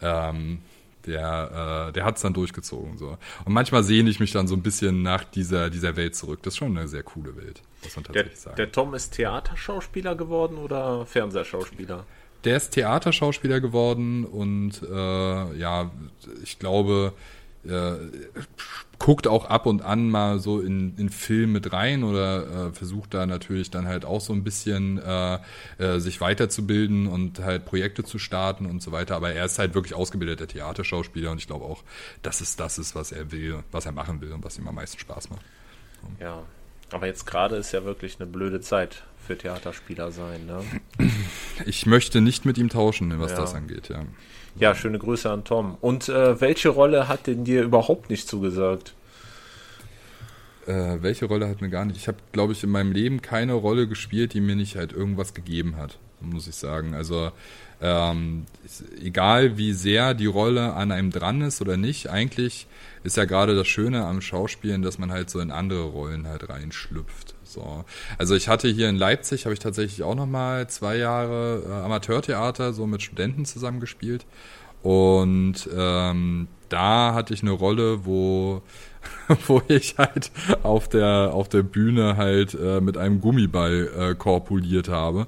Ähm, 0.00 0.60
der, 1.06 1.88
äh, 1.88 1.92
der 1.92 2.04
hat 2.04 2.16
es 2.16 2.22
dann 2.22 2.34
durchgezogen. 2.34 2.98
So. 2.98 3.16
Und 3.44 3.52
manchmal 3.52 3.84
sehne 3.84 4.10
ich 4.10 4.18
mich 4.18 4.32
dann 4.32 4.48
so 4.48 4.54
ein 4.54 4.62
bisschen 4.62 5.02
nach 5.02 5.24
dieser, 5.24 5.70
dieser 5.70 5.96
Welt 5.96 6.16
zurück. 6.16 6.42
Das 6.42 6.54
ist 6.54 6.58
schon 6.58 6.76
eine 6.76 6.88
sehr 6.88 7.02
coole 7.02 7.36
Welt, 7.36 7.62
muss 7.82 7.94
man 7.96 8.04
tatsächlich 8.04 8.32
der, 8.32 8.40
sagen. 8.40 8.56
Der 8.56 8.72
Tom 8.72 8.94
ist 8.94 9.10
Theaterschauspieler 9.10 10.14
geworden 10.14 10.56
oder 10.56 11.06
Fernsehschauspieler? 11.06 12.06
Der 12.44 12.56
ist 12.56 12.70
Theaterschauspieler 12.70 13.60
geworden 13.60 14.24
und 14.24 14.82
äh, 14.82 15.56
ja, 15.56 15.90
ich 16.42 16.58
glaube, 16.58 17.12
äh, 17.64 17.96
guckt 18.98 19.26
auch 19.26 19.44
ab 19.44 19.66
und 19.66 19.82
an 19.82 20.08
mal 20.08 20.38
so 20.38 20.60
in, 20.60 20.96
in 20.96 21.10
Film 21.10 21.52
mit 21.52 21.72
rein 21.72 22.02
oder 22.02 22.68
äh, 22.68 22.72
versucht 22.72 23.12
da 23.12 23.26
natürlich 23.26 23.70
dann 23.70 23.86
halt 23.86 24.04
auch 24.04 24.20
so 24.20 24.32
ein 24.32 24.42
bisschen 24.42 24.98
äh, 24.98 25.38
äh, 25.78 25.98
sich 25.98 26.20
weiterzubilden 26.20 27.06
und 27.06 27.40
halt 27.40 27.64
Projekte 27.66 28.04
zu 28.04 28.18
starten 28.18 28.66
und 28.66 28.82
so 28.82 28.92
weiter. 28.92 29.16
Aber 29.16 29.32
er 29.32 29.44
ist 29.44 29.58
halt 29.58 29.74
wirklich 29.74 29.94
ausgebildeter 29.94 30.46
Theaterschauspieler 30.46 31.30
und 31.30 31.38
ich 31.38 31.46
glaube 31.46 31.64
auch, 31.64 31.82
dass 32.22 32.40
es 32.40 32.56
das 32.56 32.78
ist, 32.78 32.94
was 32.94 33.12
er 33.12 33.32
will, 33.32 33.62
was 33.70 33.86
er 33.86 33.92
machen 33.92 34.20
will 34.20 34.32
und 34.32 34.44
was 34.44 34.58
ihm 34.58 34.66
am 34.68 34.76
meisten 34.76 34.98
Spaß 34.98 35.30
macht. 35.30 35.44
Ja, 36.20 36.42
aber 36.90 37.06
jetzt 37.06 37.26
gerade 37.26 37.56
ist 37.56 37.72
ja 37.72 37.84
wirklich 37.84 38.16
eine 38.18 38.26
blöde 38.26 38.60
Zeit 38.60 39.02
für 39.26 39.36
Theaterspieler 39.36 40.12
sein. 40.12 40.46
Ne? 40.46 40.64
Ich 41.64 41.86
möchte 41.86 42.20
nicht 42.20 42.44
mit 42.44 42.58
ihm 42.58 42.68
tauschen, 42.68 43.18
was 43.18 43.32
ja. 43.32 43.38
das 43.38 43.54
angeht, 43.54 43.88
ja. 43.88 44.04
Ja, 44.58 44.74
schöne 44.74 44.98
Grüße 44.98 45.30
an 45.30 45.44
Tom. 45.44 45.78
Und 45.80 46.08
äh, 46.10 46.38
welche 46.40 46.68
Rolle 46.68 47.08
hat 47.08 47.26
denn 47.26 47.44
dir 47.44 47.62
überhaupt 47.62 48.10
nicht 48.10 48.28
zugesagt? 48.28 48.94
Äh, 50.66 50.98
welche 51.00 51.26
Rolle 51.26 51.48
hat 51.48 51.60
mir 51.60 51.70
gar 51.70 51.84
nicht? 51.84 51.96
Ich 51.96 52.08
habe, 52.08 52.18
glaube 52.32 52.52
ich, 52.52 52.62
in 52.62 52.70
meinem 52.70 52.92
Leben 52.92 53.22
keine 53.22 53.54
Rolle 53.54 53.86
gespielt, 53.88 54.34
die 54.34 54.40
mir 54.40 54.56
nicht 54.56 54.76
halt 54.76 54.92
irgendwas 54.92 55.32
gegeben 55.32 55.76
hat. 55.76 55.98
muss 56.20 56.46
ich 56.46 56.56
sagen. 56.56 56.94
Also 56.94 57.32
ähm, 57.80 58.46
egal 59.02 59.58
wie 59.58 59.72
sehr 59.72 60.14
die 60.14 60.26
Rolle 60.26 60.72
an 60.72 60.90
einem 60.90 61.10
dran 61.10 61.42
ist 61.42 61.60
oder 61.60 61.76
nicht, 61.76 62.08
eigentlich 62.08 62.66
ist 63.06 63.16
ja 63.16 63.24
gerade 63.24 63.54
das 63.54 63.68
Schöne 63.68 64.04
am 64.04 64.20
Schauspielen, 64.20 64.82
dass 64.82 64.98
man 64.98 65.12
halt 65.12 65.30
so 65.30 65.38
in 65.38 65.52
andere 65.52 65.84
Rollen 65.84 66.26
halt 66.26 66.48
reinschlüpft. 66.48 67.36
So. 67.44 67.84
Also 68.18 68.34
ich 68.34 68.48
hatte 68.48 68.68
hier 68.68 68.88
in 68.88 68.96
Leipzig, 68.96 69.44
habe 69.44 69.54
ich 69.54 69.60
tatsächlich 69.60 70.02
auch 70.02 70.16
nochmal 70.16 70.68
zwei 70.68 70.96
Jahre 70.96 71.62
äh, 71.66 71.84
Amateurtheater 71.84 72.72
so 72.72 72.86
mit 72.86 73.02
Studenten 73.02 73.44
zusammengespielt. 73.44 74.26
Und 74.82 75.68
ähm, 75.74 76.48
da 76.68 77.14
hatte 77.14 77.32
ich 77.32 77.42
eine 77.42 77.52
Rolle, 77.52 78.04
wo 78.04 78.62
wo 79.46 79.62
ich 79.68 79.96
halt 79.98 80.30
auf 80.62 80.88
der 80.88 81.30
auf 81.32 81.48
der 81.48 81.62
Bühne 81.62 82.16
halt 82.16 82.54
äh, 82.54 82.80
mit 82.80 82.96
einem 82.96 83.20
Gummiball 83.20 83.90
äh, 83.98 84.14
korpuliert 84.14 84.88
habe. 84.88 85.26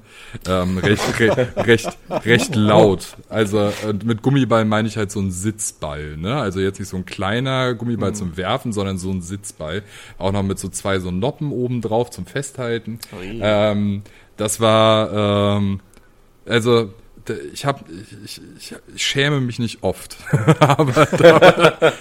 Ähm, 0.48 0.78
recht, 0.78 1.20
re, 1.20 1.48
recht, 1.56 1.98
recht 2.10 2.54
laut. 2.54 3.16
Also 3.28 3.58
äh, 3.58 3.72
mit 4.04 4.22
Gummiball 4.22 4.64
meine 4.64 4.88
ich 4.88 4.96
halt 4.96 5.10
so 5.10 5.20
ein 5.20 5.30
Sitzball, 5.30 6.16
ne? 6.16 6.36
Also 6.36 6.60
jetzt 6.60 6.78
nicht 6.78 6.88
so 6.88 6.96
ein 6.96 7.06
kleiner 7.06 7.74
Gummiball 7.74 8.10
mhm. 8.10 8.16
zum 8.16 8.36
Werfen, 8.36 8.72
sondern 8.72 8.98
so 8.98 9.10
ein 9.10 9.22
Sitzball. 9.22 9.82
Auch 10.18 10.32
noch 10.32 10.42
mit 10.42 10.58
so 10.58 10.68
zwei 10.68 10.98
so 10.98 11.10
Noppen 11.10 11.52
oben 11.52 11.80
drauf 11.80 12.10
zum 12.10 12.26
Festhalten. 12.26 12.98
Ähm, 13.20 14.02
das 14.36 14.60
war 14.60 15.56
ähm, 15.58 15.80
also 16.46 16.90
ich 17.52 17.66
habe 17.66 17.84
ich, 18.24 18.40
ich, 18.58 18.74
ich 18.94 19.02
schäme 19.02 19.40
mich 19.40 19.58
nicht 19.58 19.82
oft, 19.82 20.16
aber 20.60 21.06
da, 21.06 21.92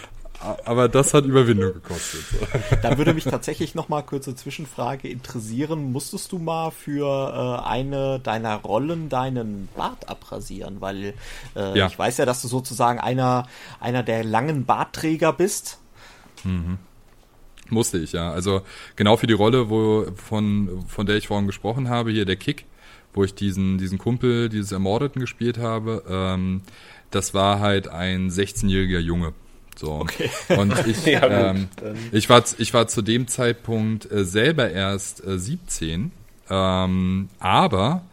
aber 0.66 0.88
das 0.88 1.14
hat 1.14 1.26
Überwindung 1.26 1.74
gekostet. 1.74 2.22
Da 2.82 2.98
würde 2.98 3.14
mich 3.14 3.24
tatsächlich 3.24 3.76
noch 3.76 3.90
mal 3.90 4.02
kurze 4.02 4.36
Zwischenfrage 4.36 5.08
interessieren. 5.08 5.92
Musstest 5.92 6.32
du 6.32 6.38
mal 6.38 6.72
für 6.72 7.62
äh, 7.64 7.68
eine 7.68 8.20
deiner 8.20 8.56
Rollen 8.56 9.10
deinen 9.10 9.68
Bart 9.76 10.10
abrasieren? 10.10 10.82
Weil 10.82 11.14
äh, 11.56 11.78
ja. 11.78 11.88
ich 11.88 11.98
weiß 11.98 12.18
ja, 12.18 12.26
dass 12.26 12.42
du 12.42 12.48
sozusagen 12.48 13.00
einer, 13.00 13.48
einer 13.80 14.04
der 14.04 14.24
langen 14.24 14.66
Bartträger 14.66 15.34
bist. 15.34 15.80
Mhm. 16.44 16.78
Musste 17.70 17.98
ich, 17.98 18.14
ja. 18.14 18.32
Also 18.32 18.62
genau 18.96 19.18
für 19.18 19.28
die 19.28 19.34
Rolle, 19.34 19.70
wo, 19.70 20.06
von, 20.16 20.86
von 20.88 21.06
der 21.06 21.18
ich 21.18 21.28
vorhin 21.28 21.48
gesprochen 21.48 21.90
habe, 21.90 22.12
hier 22.12 22.26
der 22.26 22.38
Kick, 22.38 22.66
wo 23.14 23.24
ich 23.24 23.34
diesen, 23.36 23.78
diesen 23.78 23.98
Kumpel, 23.98 24.50
dieses 24.50 24.72
Ermordeten 24.72 25.20
gespielt 25.20 25.58
habe, 25.58 26.04
ähm, 26.10 26.62
das 27.12 27.34
war 27.34 27.60
halt 27.60 27.88
ein 27.88 28.30
16-jähriger 28.30 29.00
Junge. 29.00 29.34
So. 29.78 29.94
Okay. 29.94 30.30
Und 30.58 30.74
ich, 30.88 31.06
ja, 31.06 31.52
ähm, 31.52 31.70
ich, 32.12 32.30
war, 32.30 32.44
ich 32.58 32.74
war 32.74 32.88
zu 32.88 33.02
dem 33.02 33.28
Zeitpunkt 33.28 34.12
äh, 34.12 34.26
selber 34.26 34.70
erst 34.70 35.26
äh, 35.26 35.38
17, 35.38 36.12
ähm, 36.50 37.30
aber 37.40 38.04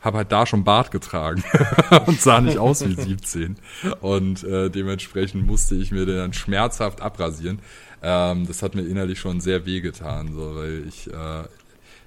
habe 0.00 0.18
halt 0.18 0.32
da 0.32 0.46
schon 0.46 0.64
Bart 0.64 0.90
getragen 0.90 1.44
und 2.06 2.20
sah 2.20 2.40
nicht 2.40 2.58
aus 2.58 2.84
wie 2.84 2.94
17. 2.94 3.56
Und 4.00 4.42
äh, 4.42 4.68
dementsprechend 4.68 5.46
musste 5.46 5.76
ich 5.76 5.92
mir 5.92 6.06
den 6.06 6.16
dann 6.16 6.32
schmerzhaft 6.32 7.00
abrasieren. 7.00 7.60
Ähm, 8.02 8.46
das 8.48 8.62
hat 8.62 8.74
mir 8.74 8.82
innerlich 8.82 9.20
schon 9.20 9.40
sehr 9.40 9.64
wehgetan, 9.64 10.32
so, 10.32 10.56
weil 10.56 10.84
ich, 10.88 11.08
äh, 11.08 11.44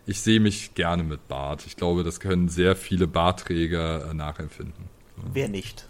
ich 0.05 0.19
sehe 0.19 0.41
mich 0.41 0.75
gerne 0.75 1.03
mit 1.03 1.29
Bart. 1.29 1.65
Ich 1.65 1.77
glaube, 1.77 2.03
das 2.03 2.19
können 2.19 2.49
sehr 2.49 2.75
viele 2.75 3.07
Bartträger 3.07 4.09
äh, 4.09 4.13
nachempfinden. 4.13 4.89
Wer 5.33 5.47
nicht? 5.47 5.87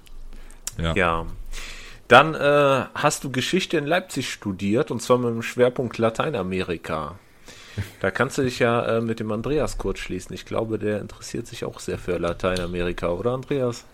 Ja. 0.78 0.94
ja. 0.94 1.26
Dann 2.08 2.36
äh, 2.36 2.86
hast 2.94 3.24
du 3.24 3.32
Geschichte 3.32 3.78
in 3.78 3.86
Leipzig 3.86 4.32
studiert 4.32 4.92
und 4.92 5.02
zwar 5.02 5.18
mit 5.18 5.30
dem 5.30 5.42
Schwerpunkt 5.42 5.98
Lateinamerika. 5.98 7.16
Da 8.00 8.12
kannst 8.12 8.38
du 8.38 8.44
dich 8.44 8.60
ja 8.60 8.86
äh, 8.86 9.02
mit 9.02 9.20
dem 9.20 9.32
Andreas 9.32 9.78
kurz 9.78 10.00
schließen. 10.00 10.34
Ich 10.34 10.46
glaube, 10.46 10.80
der 10.80 11.02
interessiert 11.02 11.48
sich 11.48 11.66
auch 11.66 11.80
sehr 11.80 11.98
für 11.98 12.18
Lateinamerika, 12.18 13.10
oder 13.10 13.34
Andreas? 13.34 13.86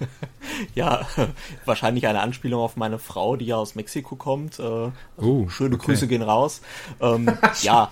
ja, 0.74 1.06
wahrscheinlich 1.64 2.06
eine 2.06 2.20
Anspielung 2.20 2.60
auf 2.60 2.76
meine 2.76 2.98
Frau, 2.98 3.36
die 3.36 3.46
ja 3.46 3.56
aus 3.56 3.74
Mexiko 3.74 4.16
kommt. 4.16 4.58
Äh, 4.58 4.62
also 4.62 4.92
uh, 5.20 5.48
schöne 5.48 5.74
okay. 5.74 5.86
Grüße 5.86 6.08
gehen 6.08 6.22
raus. 6.22 6.62
Ähm, 7.00 7.30
ja. 7.62 7.90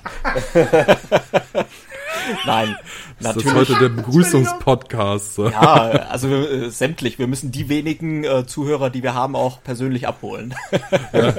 Nein, 2.46 2.76
natürlich. 3.20 3.44
Das 3.44 3.68
ist 3.68 3.70
heute 3.70 3.80
der 3.80 3.88
Begrüßungspodcast. 3.90 5.38
Ja, 5.38 5.72
also 6.10 6.28
äh, 6.28 6.70
sämtlich. 6.70 7.18
Wir 7.18 7.26
müssen 7.26 7.52
die 7.52 7.68
wenigen 7.68 8.24
äh, 8.24 8.46
Zuhörer, 8.46 8.90
die 8.90 9.02
wir 9.02 9.14
haben, 9.14 9.36
auch 9.36 9.62
persönlich 9.62 10.06
abholen. 10.06 10.54
Ja. 11.12 11.34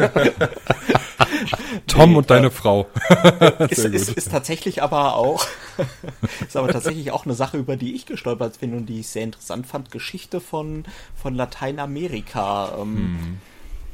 Tom 1.88 2.12
nee, 2.12 2.18
und 2.18 2.30
deine 2.30 2.48
äh, 2.48 2.52
Frau. 2.52 2.88
ist, 3.70 3.86
ist, 3.86 4.10
ist, 4.10 4.32
tatsächlich 4.32 4.84
aber 4.84 5.16
auch, 5.16 5.46
ist 6.48 6.58
aber 6.58 6.68
tatsächlich 6.70 7.12
auch 7.12 7.26
eine 7.26 7.34
Sache, 7.34 7.58
über 7.58 7.78
die 7.78 7.96
ich 7.96 8.06
gestolpert 8.06 8.60
bin 8.60 8.74
und 8.76 8.88
die 8.88 9.00
ich 9.02 9.08
sehr 9.08 9.24
interessant 9.24 9.68
fand. 9.68 9.92
Geschichte 9.92 10.42
von, 10.42 10.86
von 11.16 11.36
Lateinamerika. 11.36 12.78
Ähm, 12.80 12.96
hm 12.96 13.38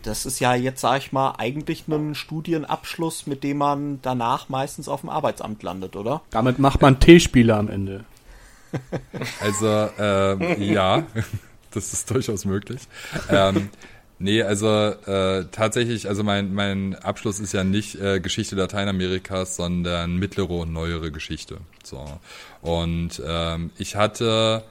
das 0.08 0.26
ist 0.26 0.40
ja 0.40 0.56
jetzt, 0.56 0.82
sag 0.82 1.00
ich 1.00 1.12
mal, 1.12 1.36
eigentlich 1.38 1.88
ein 1.88 2.16
Studienabschluss, 2.16 3.28
mit 3.28 3.44
dem 3.44 3.58
man 3.58 4.00
danach 4.02 4.48
meistens 4.50 4.88
auf 4.88 5.02
dem 5.02 5.10
Arbeitsamt 5.10 5.62
landet, 5.64 5.96
oder? 5.96 6.22
Damit 6.32 6.60
macht 6.60 6.82
man 6.82 7.00
T-Spiele 7.00 7.56
am 7.56 7.70
Ende. 7.70 8.06
Also, 9.40 9.90
ähm, 9.98 10.62
ja, 10.62 11.04
das 11.72 11.94
ist 11.94 12.12
durchaus 12.12 12.44
möglich. 12.44 12.82
Ähm, 13.30 13.70
nee, 14.20 14.44
also 14.44 14.68
äh, 14.68 15.46
tatsächlich, 15.52 16.10
also 16.10 16.24
mein, 16.24 16.54
mein 16.54 16.94
Abschluss 16.96 17.40
ist 17.40 17.54
ja 17.54 17.64
nicht 17.64 17.96
äh, 17.96 18.20
Geschichte 18.20 18.58
Lateinamerikas, 18.58 19.56
sondern 19.56 20.18
mittlere 20.18 20.50
und 20.50 20.74
neuere 20.74 21.12
Geschichte. 21.12 21.60
So. 21.82 22.06
Und 22.62 23.22
ähm, 23.26 23.72
ich 23.78 23.96
hatte 23.96 24.64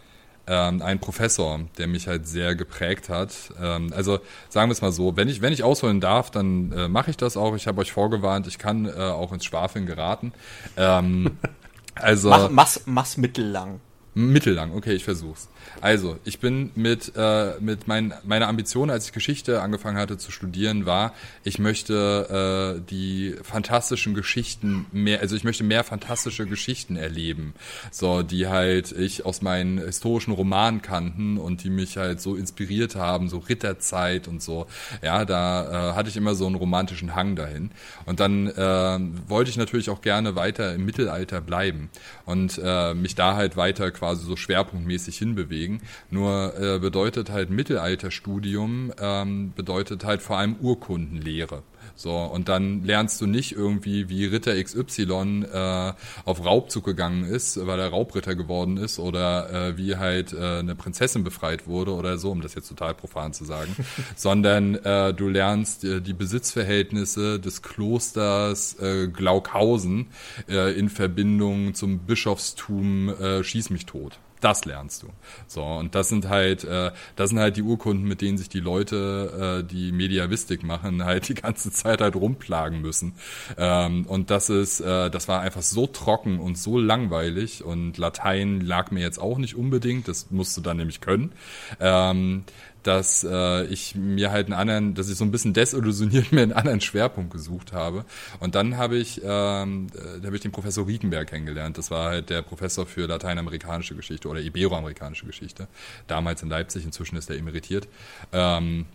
ähm, 0.46 0.82
ein 0.82 0.98
Professor, 1.00 1.60
der 1.78 1.86
mich 1.86 2.06
halt 2.06 2.26
sehr 2.26 2.54
geprägt 2.54 3.08
hat. 3.08 3.32
Ähm, 3.60 3.92
also 3.94 4.20
sagen 4.48 4.70
wir 4.70 4.72
es 4.72 4.82
mal 4.82 4.92
so, 4.92 5.16
wenn 5.16 5.28
ich, 5.28 5.42
wenn 5.42 5.52
ich 5.52 5.64
ausholen 5.64 6.00
darf, 6.00 6.30
dann 6.30 6.72
äh, 6.72 6.88
mache 6.88 7.10
ich 7.10 7.16
das 7.16 7.36
auch. 7.36 7.54
Ich 7.56 7.66
habe 7.66 7.80
euch 7.80 7.92
vorgewarnt, 7.92 8.46
ich 8.46 8.58
kann 8.58 8.86
äh, 8.86 8.92
auch 8.92 9.32
ins 9.32 9.44
Schwafeln 9.44 9.86
geraten. 9.86 10.32
Ähm, 10.76 11.38
also 11.94 12.30
mach, 12.30 12.50
mach's, 12.50 12.82
mach's 12.86 13.16
mittellang. 13.16 13.80
Mittellang, 14.18 14.72
okay, 14.72 14.94
ich 14.94 15.04
versuch's. 15.04 15.46
Also, 15.82 16.16
ich 16.24 16.40
bin 16.40 16.70
mit, 16.74 17.12
äh, 17.16 17.60
mit 17.60 17.86
mein, 17.86 18.14
meiner 18.24 18.48
Ambition, 18.48 18.88
als 18.88 19.04
ich 19.04 19.12
Geschichte 19.12 19.60
angefangen 19.60 19.98
hatte 19.98 20.16
zu 20.16 20.30
studieren, 20.30 20.86
war, 20.86 21.12
ich 21.44 21.58
möchte 21.58 22.78
äh, 22.78 22.80
die 22.88 23.34
fantastischen 23.42 24.14
Geschichten 24.14 24.86
mehr, 24.90 25.20
also 25.20 25.36
ich 25.36 25.44
möchte 25.44 25.64
mehr 25.64 25.84
fantastische 25.84 26.46
Geschichten 26.46 26.96
erleben, 26.96 27.52
so 27.90 28.22
die 28.22 28.48
halt 28.48 28.92
ich 28.92 29.26
aus 29.26 29.42
meinen 29.42 29.76
historischen 29.76 30.32
Romanen 30.32 30.80
kannten 30.80 31.36
und 31.36 31.62
die 31.62 31.68
mich 31.68 31.98
halt 31.98 32.22
so 32.22 32.36
inspiriert 32.36 32.96
haben, 32.96 33.28
so 33.28 33.36
Ritterzeit 33.36 34.28
und 34.28 34.42
so. 34.42 34.66
Ja, 35.02 35.26
da 35.26 35.90
äh, 35.90 35.94
hatte 35.94 36.08
ich 36.08 36.16
immer 36.16 36.34
so 36.34 36.46
einen 36.46 36.54
romantischen 36.54 37.14
Hang 37.14 37.36
dahin. 37.36 37.70
Und 38.06 38.20
dann 38.20 38.46
äh, 38.46 38.98
wollte 39.28 39.50
ich 39.50 39.58
natürlich 39.58 39.90
auch 39.90 40.00
gerne 40.00 40.36
weiter 40.36 40.74
im 40.74 40.86
Mittelalter 40.86 41.42
bleiben 41.42 41.90
und 42.24 42.58
äh, 42.64 42.94
mich 42.94 43.14
da 43.14 43.36
halt 43.36 43.58
weiter 43.58 43.90
quasi 43.90 44.05
quasi 44.06 44.24
so 44.24 44.36
schwerpunktmäßig 44.36 45.18
hinbewegen. 45.18 45.80
Nur 46.10 46.54
äh, 46.58 46.78
bedeutet 46.78 47.30
halt 47.30 47.50
Mittelalterstudium, 47.50 48.92
ähm, 49.00 49.52
bedeutet 49.56 50.04
halt 50.04 50.22
vor 50.22 50.38
allem 50.38 50.54
Urkundenlehre. 50.60 51.62
So, 51.96 52.14
und 52.14 52.50
dann 52.50 52.84
lernst 52.84 53.22
du 53.22 53.26
nicht 53.26 53.52
irgendwie, 53.52 54.10
wie 54.10 54.26
Ritter 54.26 54.62
XY 54.62 55.46
äh, 55.50 55.92
auf 56.26 56.44
Raubzug 56.44 56.84
gegangen 56.84 57.24
ist, 57.24 57.66
weil 57.66 57.80
er 57.80 57.88
Raubritter 57.88 58.34
geworden 58.34 58.76
ist, 58.76 58.98
oder 58.98 59.50
äh, 59.70 59.78
wie 59.78 59.96
halt 59.96 60.34
äh, 60.34 60.58
eine 60.58 60.74
Prinzessin 60.74 61.24
befreit 61.24 61.66
wurde 61.66 61.94
oder 61.94 62.18
so, 62.18 62.30
um 62.30 62.42
das 62.42 62.54
jetzt 62.54 62.68
total 62.68 62.94
profan 62.94 63.32
zu 63.32 63.46
sagen, 63.46 63.74
sondern 64.16 64.74
äh, 64.74 65.14
du 65.14 65.28
lernst 65.28 65.84
äh, 65.84 66.02
die 66.02 66.12
Besitzverhältnisse 66.12 67.40
des 67.40 67.62
Klosters 67.62 68.78
äh, 68.78 69.08
Glaukhausen 69.08 70.08
äh, 70.50 70.78
in 70.78 70.90
Verbindung 70.90 71.72
zum 71.72 72.00
Bischofstum 72.00 73.08
äh, 73.08 73.42
Schieß 73.42 73.70
mich 73.70 73.86
tot 73.86 74.18
das 74.40 74.64
lernst 74.64 75.02
du. 75.02 75.08
So, 75.46 75.62
und 75.62 75.94
das 75.94 76.08
sind 76.08 76.28
halt, 76.28 76.64
äh, 76.64 76.92
das 77.16 77.30
sind 77.30 77.38
halt 77.38 77.56
die 77.56 77.62
Urkunden, 77.62 78.06
mit 78.06 78.20
denen 78.20 78.38
sich 78.38 78.48
die 78.48 78.60
Leute, 78.60 79.62
äh, 79.62 79.66
die 79.66 79.92
Mediavistik 79.92 80.62
machen, 80.62 81.04
halt 81.04 81.28
die 81.28 81.34
ganze 81.34 81.70
Zeit 81.70 82.00
halt 82.00 82.16
rumplagen 82.16 82.80
müssen. 82.80 83.14
Ähm, 83.56 84.06
und 84.06 84.30
das 84.30 84.50
ist, 84.50 84.80
äh, 84.80 85.10
das 85.10 85.28
war 85.28 85.40
einfach 85.40 85.62
so 85.62 85.86
trocken 85.86 86.38
und 86.38 86.58
so 86.58 86.78
langweilig 86.78 87.64
und 87.64 87.98
Latein 87.98 88.60
lag 88.60 88.90
mir 88.90 89.00
jetzt 89.00 89.18
auch 89.18 89.38
nicht 89.38 89.56
unbedingt, 89.56 90.08
das 90.08 90.30
musst 90.30 90.56
du 90.56 90.60
dann 90.60 90.76
nämlich 90.76 91.00
können. 91.00 91.32
Ähm, 91.80 92.44
dass 92.86 93.24
äh, 93.24 93.64
ich 93.64 93.94
mir 93.94 94.30
halt 94.30 94.46
einen 94.46 94.54
anderen, 94.54 94.94
dass 94.94 95.08
ich 95.08 95.16
so 95.16 95.24
ein 95.24 95.30
bisschen 95.30 95.54
desillusioniert 95.54 96.32
mir 96.32 96.42
einen 96.42 96.52
anderen 96.52 96.80
Schwerpunkt 96.80 97.32
gesucht 97.32 97.72
habe. 97.72 98.04
Und 98.40 98.54
dann 98.54 98.76
habe 98.76 98.96
ich, 98.96 99.20
ähm, 99.24 99.88
äh, 99.94 100.20
da 100.20 100.26
habe 100.26 100.36
ich 100.36 100.42
den 100.42 100.52
Professor 100.52 100.86
Riekenberg 100.86 101.28
kennengelernt. 101.28 101.78
Das 101.78 101.90
war 101.90 102.10
halt 102.10 102.30
der 102.30 102.42
Professor 102.42 102.86
für 102.86 103.06
lateinamerikanische 103.06 103.94
Geschichte 103.94 104.28
oder 104.28 104.40
iberoamerikanische 104.40 105.26
Geschichte. 105.26 105.68
Damals 106.06 106.42
in 106.42 106.48
Leipzig, 106.48 106.84
inzwischen 106.84 107.16
ist 107.16 107.28
er 107.30 107.36
emeritiert. 107.36 107.88
Ähm, 108.32 108.86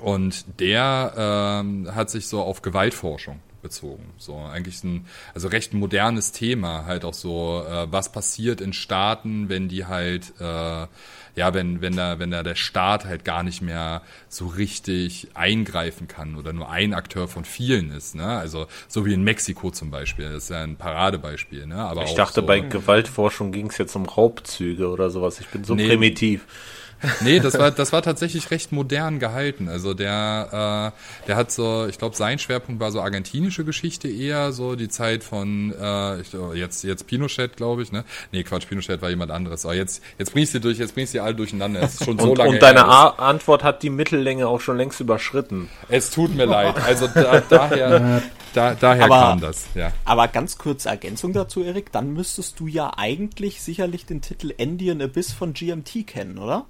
und 0.00 0.44
der 0.60 1.14
ähm, 1.16 1.94
hat 1.94 2.10
sich 2.10 2.26
so 2.26 2.42
auf 2.42 2.62
Gewaltforschung 2.62 3.40
bezogen. 3.64 4.12
So 4.18 4.36
eigentlich 4.36 4.84
ein, 4.84 5.06
also 5.34 5.48
recht 5.48 5.74
modernes 5.74 6.30
Thema, 6.30 6.84
halt 6.86 7.04
auch 7.04 7.14
so, 7.14 7.64
äh, 7.68 7.90
was 7.90 8.12
passiert 8.12 8.60
in 8.60 8.72
Staaten, 8.72 9.48
wenn 9.48 9.68
die 9.68 9.86
halt, 9.86 10.32
äh, 10.38 10.86
ja, 11.36 11.52
wenn, 11.52 11.80
wenn 11.80 11.96
da, 11.96 12.20
wenn 12.20 12.30
da 12.30 12.44
der 12.44 12.54
Staat 12.54 13.06
halt 13.06 13.24
gar 13.24 13.42
nicht 13.42 13.60
mehr 13.60 14.02
so 14.28 14.46
richtig 14.46 15.28
eingreifen 15.34 16.06
kann 16.06 16.36
oder 16.36 16.52
nur 16.52 16.70
ein 16.70 16.94
Akteur 16.94 17.26
von 17.26 17.44
vielen 17.44 17.90
ist, 17.90 18.14
ne? 18.14 18.26
Also 18.26 18.68
so 18.86 19.04
wie 19.04 19.14
in 19.14 19.24
Mexiko 19.24 19.72
zum 19.72 19.90
Beispiel, 19.90 20.26
das 20.30 20.44
ist 20.44 20.50
ja 20.50 20.62
ein 20.62 20.76
Paradebeispiel, 20.76 21.66
ne? 21.66 21.76
Aber 21.76 22.04
ich 22.04 22.14
dachte, 22.14 22.42
so, 22.42 22.46
bei 22.46 22.60
Gewaltforschung 22.60 23.50
ging 23.50 23.66
es 23.70 23.78
jetzt 23.78 23.96
um 23.96 24.06
Raubzüge 24.06 24.88
oder 24.88 25.10
sowas. 25.10 25.40
Ich 25.40 25.48
bin 25.48 25.64
so 25.64 25.74
nee, 25.74 25.88
primitiv. 25.88 26.46
Nee, 27.20 27.40
das 27.40 27.58
war, 27.58 27.70
das 27.70 27.92
war 27.92 28.02
tatsächlich 28.02 28.50
recht 28.50 28.72
modern 28.72 29.18
gehalten. 29.18 29.68
Also 29.68 29.94
der, 29.94 30.92
äh, 30.92 31.26
der 31.26 31.36
hat 31.36 31.50
so, 31.52 31.86
ich 31.86 31.98
glaube, 31.98 32.16
sein 32.16 32.38
Schwerpunkt 32.38 32.80
war 32.80 32.90
so 32.90 33.00
argentinische 33.00 33.64
Geschichte 33.64 34.08
eher, 34.08 34.52
so 34.52 34.76
die 34.76 34.88
Zeit 34.88 35.24
von 35.24 35.74
äh, 35.78 36.20
ich, 36.20 36.28
jetzt, 36.54 36.84
jetzt 36.84 37.06
Pinochet, 37.06 37.56
glaube 37.56 37.82
ich, 37.82 37.92
ne? 37.92 38.04
Nee, 38.32 38.42
Quatsch, 38.42 38.68
Pinochet 38.68 39.02
war 39.02 39.10
jemand 39.10 39.30
anderes. 39.30 39.64
Aber 39.64 39.74
jetzt, 39.74 40.02
jetzt 40.18 40.32
bringst 40.32 40.54
du 40.54 40.60
durch, 40.60 40.78
jetzt 40.78 40.94
bringst 40.94 41.14
du 41.14 41.22
alle 41.22 41.34
durcheinander. 41.34 41.82
Es 41.82 41.94
ist 41.94 42.04
schon 42.04 42.18
so 42.18 42.30
und, 42.30 42.38
lange 42.38 42.50
Und 42.50 42.62
deine 42.62 42.86
Antwort 42.86 43.62
hat 43.62 43.82
die 43.82 43.90
Mittellänge 43.90 44.48
auch 44.48 44.60
schon 44.60 44.76
längst 44.76 45.00
überschritten. 45.00 45.68
Es 45.88 46.10
tut 46.10 46.34
mir 46.34 46.46
leid. 46.46 46.76
Also 46.84 47.08
da, 47.08 47.40
daher, 47.40 48.22
da, 48.54 48.74
daher 48.74 49.04
aber, 49.04 49.20
kam 49.20 49.40
das, 49.40 49.66
ja. 49.74 49.92
Aber 50.04 50.28
ganz 50.28 50.58
kurze 50.58 50.88
Ergänzung 50.88 51.32
dazu, 51.32 51.62
Erik, 51.62 51.92
dann 51.92 52.12
müsstest 52.12 52.60
du 52.60 52.66
ja 52.66 52.92
eigentlich 52.96 53.62
sicherlich 53.62 54.06
den 54.06 54.22
Titel 54.22 54.52
Indian 54.56 55.02
Abyss 55.02 55.32
von 55.32 55.52
GMT 55.52 56.06
kennen, 56.06 56.38
oder? 56.38 56.66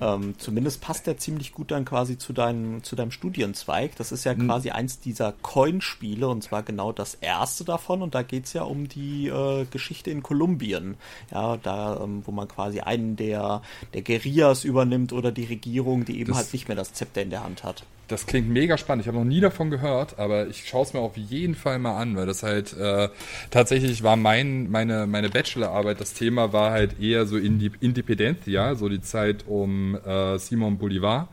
Ähm, 0.00 0.34
zumindest 0.38 0.80
passt 0.80 1.06
der 1.06 1.18
ziemlich 1.18 1.52
gut 1.52 1.70
dann 1.70 1.84
quasi 1.84 2.18
zu 2.18 2.32
deinem, 2.32 2.82
zu 2.82 2.96
deinem 2.96 3.10
Studienzweig. 3.10 3.96
Das 3.96 4.12
ist 4.12 4.24
ja 4.24 4.34
mhm. 4.34 4.46
quasi 4.46 4.70
eins 4.70 5.00
dieser 5.00 5.32
Coin-Spiele 5.42 6.28
und 6.28 6.42
zwar 6.42 6.62
genau 6.62 6.92
das 6.92 7.14
erste 7.14 7.64
davon. 7.64 8.02
Und 8.02 8.14
da 8.14 8.22
geht 8.22 8.46
es 8.46 8.52
ja 8.52 8.62
um 8.62 8.88
die 8.88 9.28
äh, 9.28 9.66
Geschichte 9.70 10.10
in 10.10 10.22
Kolumbien. 10.22 10.96
Ja, 11.30 11.56
da, 11.56 12.00
ähm, 12.02 12.22
wo 12.24 12.32
man 12.32 12.48
quasi 12.48 12.80
einen 12.80 13.16
der, 13.16 13.62
der 13.94 14.02
Guerillas 14.02 14.64
übernimmt 14.64 15.12
oder 15.12 15.32
die 15.32 15.44
Regierung, 15.44 16.04
die 16.04 16.20
eben 16.20 16.30
das 16.30 16.38
halt 16.38 16.52
nicht 16.52 16.68
mehr 16.68 16.76
das 16.76 16.92
Zepter 16.92 17.22
in 17.22 17.30
der 17.30 17.44
Hand 17.44 17.64
hat 17.64 17.84
das 18.12 18.26
klingt 18.26 18.48
mega 18.48 18.76
spannend. 18.76 19.02
Ich 19.02 19.08
habe 19.08 19.18
noch 19.18 19.24
nie 19.24 19.40
davon 19.40 19.70
gehört, 19.70 20.18
aber 20.18 20.46
ich 20.46 20.68
schaue 20.68 20.82
es 20.82 20.92
mir 20.92 21.00
auf 21.00 21.16
jeden 21.16 21.54
Fall 21.54 21.78
mal 21.78 21.98
an, 21.98 22.14
weil 22.16 22.26
das 22.26 22.42
halt 22.42 22.76
äh, 22.76 23.08
tatsächlich 23.50 24.02
war 24.02 24.16
mein, 24.16 24.70
meine, 24.70 25.06
meine 25.06 25.30
Bachelorarbeit, 25.30 26.00
das 26.00 26.12
Thema 26.12 26.52
war 26.52 26.70
halt 26.70 27.00
eher 27.00 27.26
so 27.26 27.38
Independencia, 27.38 28.74
so 28.74 28.88
die 28.88 29.00
Zeit 29.00 29.44
um 29.46 29.96
äh, 29.96 30.38
Simon 30.38 30.76
Bolivar 30.76 31.28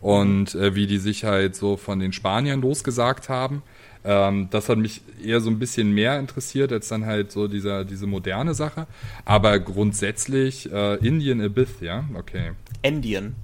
und 0.00 0.54
äh, 0.54 0.74
wie 0.74 0.86
die 0.86 0.98
sich 0.98 1.24
halt 1.24 1.56
so 1.56 1.76
von 1.76 1.98
den 1.98 2.12
Spaniern 2.12 2.60
losgesagt 2.60 3.28
haben. 3.28 3.62
Ähm, 4.04 4.48
das 4.50 4.68
hat 4.68 4.78
mich 4.78 5.02
eher 5.22 5.40
so 5.40 5.50
ein 5.50 5.58
bisschen 5.58 5.92
mehr 5.92 6.18
interessiert 6.18 6.72
als 6.72 6.88
dann 6.88 7.04
halt 7.04 7.32
so 7.32 7.48
dieser, 7.48 7.84
diese 7.84 8.06
moderne 8.06 8.54
Sache. 8.54 8.86
Aber 9.24 9.58
grundsätzlich 9.58 10.70
äh, 10.72 10.94
Indian 11.06 11.40
Abyss, 11.40 11.80
ja, 11.80 12.04
okay. 12.14 12.52
Indian. 12.82 13.34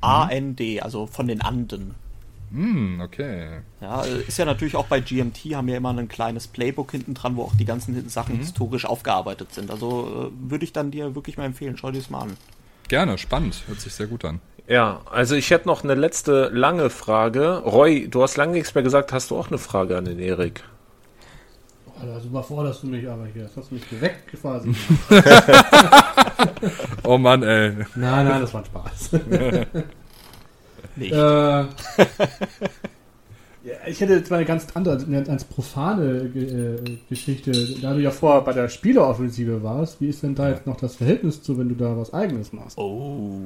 A-N-D, 0.00 0.80
also 0.80 1.06
von 1.06 1.26
den 1.26 1.40
Anden. 1.40 1.94
Hm, 2.50 3.00
okay. 3.04 3.60
Ja, 3.80 4.02
ist 4.02 4.38
ja 4.38 4.44
natürlich 4.44 4.76
auch 4.76 4.86
bei 4.86 5.00
GMT, 5.00 5.54
haben 5.54 5.66
wir 5.66 5.76
immer 5.76 5.90
ein 5.90 6.08
kleines 6.08 6.46
Playbook 6.46 6.90
hinten 6.92 7.14
dran, 7.14 7.36
wo 7.36 7.42
auch 7.42 7.54
die 7.54 7.64
ganzen 7.64 8.08
Sachen 8.08 8.36
mhm. 8.36 8.40
historisch 8.40 8.86
aufgearbeitet 8.86 9.52
sind. 9.52 9.70
Also 9.70 10.30
äh, 10.30 10.50
würde 10.50 10.64
ich 10.64 10.72
dann 10.72 10.90
dir 10.90 11.14
wirklich 11.14 11.36
mal 11.36 11.44
empfehlen, 11.44 11.76
schau 11.76 11.90
dir 11.90 11.98
das 11.98 12.10
mal 12.10 12.22
an. 12.22 12.36
Gerne, 12.88 13.18
spannend, 13.18 13.64
hört 13.66 13.80
sich 13.80 13.92
sehr 13.92 14.06
gut 14.06 14.24
an. 14.24 14.40
Ja, 14.66 15.00
also 15.10 15.34
ich 15.34 15.50
hätte 15.50 15.66
noch 15.66 15.84
eine 15.84 15.94
letzte 15.94 16.48
lange 16.48 16.90
Frage. 16.90 17.58
Roy, 17.58 18.08
du 18.08 18.22
hast 18.22 18.36
lange 18.36 18.52
nichts 18.52 18.74
mehr 18.74 18.84
gesagt, 18.84 19.12
hast 19.12 19.30
du 19.30 19.36
auch 19.38 19.48
eine 19.48 19.58
Frage 19.58 19.96
an 19.96 20.04
den 20.04 20.18
Erik? 20.18 20.62
Oh, 21.86 22.06
da 22.06 22.20
überforderst 22.22 22.82
du 22.82 22.86
mich 22.88 23.08
aber 23.08 23.26
hier. 23.26 23.44
Das 23.44 23.56
hast 23.56 23.70
du 23.70 23.74
mich 23.74 23.88
geweckt 23.88 24.30
quasi. 24.38 24.74
oh 27.04 27.18
Mann, 27.18 27.42
ey. 27.42 27.72
Nein, 27.94 28.28
nein, 28.28 28.40
das 28.40 28.54
war 28.54 28.60
ein 28.60 28.66
Spaß. 28.66 29.10
Nicht. 30.98 31.12
Äh, 31.12 31.64
ich 33.86 34.00
hätte 34.00 34.14
jetzt 34.14 34.30
mal 34.30 34.36
eine 34.36 34.46
ganz 34.46 34.66
andere, 34.74 34.98
eine 35.04 35.22
ganz 35.22 35.44
profane 35.44 36.30
äh, 36.34 36.98
Geschichte. 37.08 37.52
Da 37.80 37.94
du 37.94 38.00
ja 38.00 38.10
vorher 38.10 38.42
bei 38.42 38.52
der 38.52 38.68
Spieleroffensive 38.68 39.62
warst, 39.62 40.00
wie 40.00 40.08
ist 40.08 40.22
denn 40.22 40.34
da 40.34 40.50
jetzt 40.50 40.66
noch 40.66 40.76
das 40.76 40.96
Verhältnis 40.96 41.42
zu, 41.42 41.58
wenn 41.58 41.68
du 41.68 41.74
da 41.74 41.96
was 41.96 42.12
Eigenes 42.12 42.52
machst? 42.52 42.78
Oh. 42.78 43.40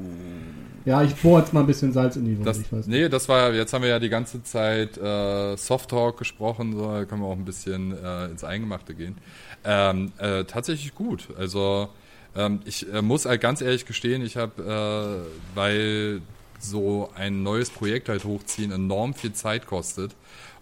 Ja, 0.85 1.03
ich 1.03 1.15
bohre 1.15 1.41
jetzt 1.41 1.53
mal 1.53 1.61
ein 1.61 1.67
bisschen 1.67 1.93
Salz 1.93 2.17
in 2.17 2.25
die 2.25 2.37
Wunde. 2.37 2.53
Das, 2.71 2.87
nee, 2.87 3.09
das 3.09 3.29
war, 3.29 3.53
jetzt 3.53 3.73
haben 3.73 3.83
wir 3.83 3.91
ja 3.91 3.99
die 4.01 4.09
ganze 4.09 4.43
Zeit 4.43 4.99
äh, 4.99 5.57
Soft 5.57 5.91
Talk 5.91 6.19
gesprochen, 6.19 6.73
so 6.73 6.91
da 6.91 7.05
können 7.05 7.23
wir 7.23 7.29
auch 7.29 7.37
ein 7.37 7.45
bisschen 7.45 7.97
äh, 7.97 8.27
ins 8.27 8.43
Eingemachte 8.43 8.95
gehen. 8.95 9.17
Ähm, 9.65 10.13
äh, 10.19 10.45
tatsächlich 10.45 10.95
gut. 10.95 11.29
Also 11.39 11.89
ähm, 12.35 12.61
ich 12.65 12.93
äh, 12.93 13.03
muss 13.03 13.27
halt 13.27 13.41
ganz 13.41 13.61
ehrlich 13.61 13.87
gestehen, 13.87 14.23
ich 14.23 14.37
habe, 14.37 15.25
äh, 15.25 15.57
weil 15.57 16.21
so 16.63 17.11
ein 17.15 17.43
neues 17.43 17.71
Projekt 17.71 18.09
halt 18.09 18.25
hochziehen 18.25 18.73
enorm 18.73 19.15
viel 19.15 19.33
Zeit 19.33 19.67
kostet. 19.67 20.15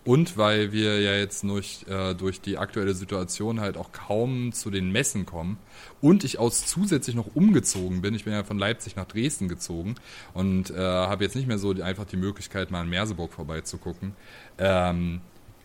Und 0.03 0.39
weil 0.39 0.73
wir 0.73 1.01
ja 1.01 1.15
jetzt 1.15 1.43
durch, 1.43 1.85
äh, 1.87 2.15
durch 2.15 2.41
die 2.41 2.57
aktuelle 2.57 2.95
Situation 2.95 3.61
halt 3.61 3.77
auch 3.77 3.93
kaum 3.93 4.53
zu 4.53 4.71
den 4.71 4.91
Messen 4.91 5.27
kommen 5.27 5.59
und 6.01 6.25
ich 6.25 6.39
aus 6.39 6.67
zusätzlich 6.67 7.15
noch 7.15 7.37
umgezogen 7.37 8.01
bin, 8.01 8.15
ich 8.15 8.25
bin 8.25 8.33
ja 8.33 8.43
von 8.43 8.59
Leipzig 8.59 8.97
nach 8.97 9.05
Dresden 9.05 9.49
gezogen 9.49 9.97
und 10.33 10.71
äh, 10.71 10.79
habe 10.79 11.23
jetzt 11.23 11.37
nicht 11.37 11.47
mehr 11.47 11.59
so 11.59 11.75
die, 11.75 11.83
einfach 11.83 12.07
die 12.07 12.17
Möglichkeit, 12.17 12.71
mal 12.71 12.83
in 12.83 12.89
Merseburg 12.89 13.31
vorbeizugucken, 13.31 14.15
ähm, 14.59 15.21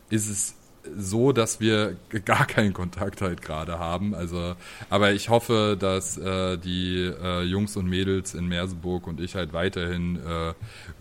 ist 0.09 0.29
es 0.29 0.55
so, 0.97 1.31
dass 1.31 1.59
wir 1.59 1.95
gar 2.25 2.45
keinen 2.45 2.73
Kontakt 2.73 3.21
halt 3.21 3.41
gerade 3.41 3.79
haben. 3.79 4.13
Also, 4.13 4.55
aber 4.89 5.13
ich 5.13 5.29
hoffe, 5.29 5.77
dass 5.79 6.17
äh, 6.17 6.57
die 6.57 7.11
äh, 7.21 7.43
Jungs 7.43 7.75
und 7.77 7.87
Mädels 7.87 8.33
in 8.33 8.47
Merseburg 8.47 9.07
und 9.07 9.19
ich 9.19 9.35
halt 9.35 9.53
weiterhin 9.53 10.17
äh, 10.17 10.53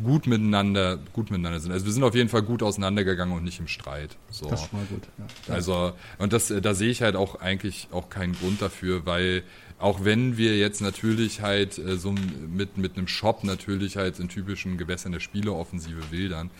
gut 0.02 0.26
miteinander, 0.26 0.98
gut 1.12 1.30
miteinander 1.30 1.60
sind. 1.60 1.72
Also 1.72 1.86
wir 1.86 1.92
sind 1.92 2.04
auf 2.04 2.14
jeden 2.14 2.28
Fall 2.28 2.42
gut 2.42 2.62
auseinandergegangen 2.62 3.36
und 3.36 3.44
nicht 3.44 3.60
im 3.60 3.68
Streit. 3.68 4.16
So. 4.30 4.48
Das 4.48 4.62
ist 4.62 4.70
schon 4.70 4.78
mal 4.78 4.86
gut. 4.86 5.02
Ja. 5.18 5.54
Also 5.54 5.92
und 6.18 6.32
das, 6.32 6.52
da 6.62 6.74
sehe 6.74 6.90
ich 6.90 7.02
halt 7.02 7.16
auch 7.16 7.40
eigentlich 7.40 7.88
auch 7.92 8.08
keinen 8.08 8.34
Grund 8.34 8.62
dafür, 8.62 9.06
weil 9.06 9.42
auch 9.78 10.04
wenn 10.04 10.36
wir 10.36 10.56
jetzt 10.56 10.80
natürlich 10.80 11.40
halt 11.40 11.78
äh, 11.78 11.96
so 11.96 12.12
mit, 12.12 12.76
mit 12.78 12.96
einem 12.96 13.08
Shop 13.08 13.44
natürlich 13.44 13.96
halt 13.96 14.18
in 14.18 14.28
typischen 14.28 14.78
Gewässern 14.78 15.12
der 15.12 15.20
Spieleoffensive 15.20 16.10
wildern. 16.10 16.50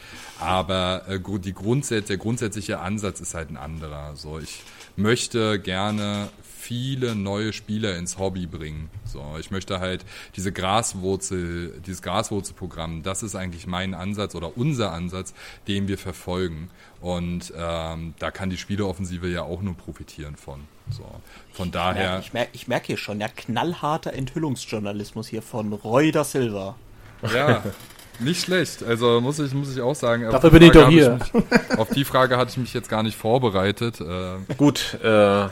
Aber 0.41 1.05
äh, 1.09 1.21
die 1.39 1.55
Grundsätze, 1.55 2.09
der 2.09 2.17
grundsätzliche 2.19 2.81
Ansatz 2.81 3.21
ist 3.21 3.35
halt 3.35 3.51
ein 3.51 3.57
anderer. 3.57 4.17
So, 4.17 4.39
ich 4.39 4.63
möchte 4.97 5.59
gerne 5.59 6.29
viele 6.65 7.15
neue 7.15 7.53
Spieler 7.53 7.97
ins 7.99 8.19
Hobby 8.19 8.47
bringen. 8.47 8.89
So, 9.05 9.23
ich 9.39 9.51
möchte 9.51 9.81
halt 9.81 10.05
diese 10.35 10.51
Graswurzel, 10.51 11.81
dieses 11.87 12.01
Graswurzelprogramm, 12.01 13.03
das 13.03 13.23
ist 13.23 13.35
eigentlich 13.35 13.67
mein 13.67 13.93
Ansatz 13.93 14.35
oder 14.35 14.57
unser 14.57 14.93
Ansatz, 14.93 15.35
den 15.69 15.89
wir 15.89 15.99
verfolgen. 15.99 16.71
Und 17.03 17.53
ähm, 17.55 18.15
da 18.19 18.31
kann 18.31 18.49
die 18.49 18.57
Spieleoffensive 18.57 19.29
ja 19.29 19.43
auch 19.43 19.61
nur 19.61 19.75
profitieren 19.75 20.37
von. 20.37 20.61
So, 20.91 21.05
von 21.53 21.71
daher. 21.71 22.21
Ich 22.21 22.33
merke 22.33 22.51
ich 22.55 22.67
merk 22.67 22.87
hier 22.87 22.97
schon, 22.97 23.21
ja, 23.21 23.29
knallharter 23.29 24.15
Enthüllungsjournalismus 24.15 25.29
hier 25.29 25.43
von 25.43 25.73
Roy 25.73 26.13
da 26.13 26.25
Silva. 26.25 26.77
Ja, 27.35 27.63
nicht 28.21 28.43
schlecht. 28.43 28.83
Also 28.83 29.21
muss 29.21 29.39
ich, 29.39 29.53
muss 29.53 29.75
ich 29.75 29.83
auch 29.83 29.95
sagen. 29.95 30.23
Dafür 30.31 30.51
bin 30.51 30.63
ich 30.63 30.73
doch 30.73 30.89
hier. 30.89 31.19
Mich, 31.35 31.79
auf 31.79 31.91
die 31.91 32.05
Frage 32.05 32.37
hatte 32.39 32.53
ich 32.53 32.57
mich 32.57 32.73
jetzt 32.73 32.89
gar 32.89 33.03
nicht 33.03 33.17
vorbereitet. 33.17 34.01
Äh, 34.01 34.55
Gut, 34.57 34.99
äh, 35.03 35.49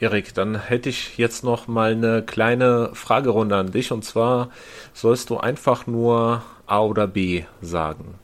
Erik, 0.00 0.34
dann 0.34 0.60
hätte 0.60 0.88
ich 0.88 1.18
jetzt 1.18 1.44
noch 1.44 1.68
mal 1.68 1.92
eine 1.92 2.22
kleine 2.22 2.90
Fragerunde 2.92 3.56
an 3.56 3.70
dich. 3.70 3.92
Und 3.92 4.04
zwar 4.04 4.50
sollst 4.92 5.30
du 5.30 5.38
einfach 5.38 5.86
nur 5.86 6.42
A 6.66 6.80
oder 6.80 7.06
B 7.06 7.44
sagen. 7.60 8.14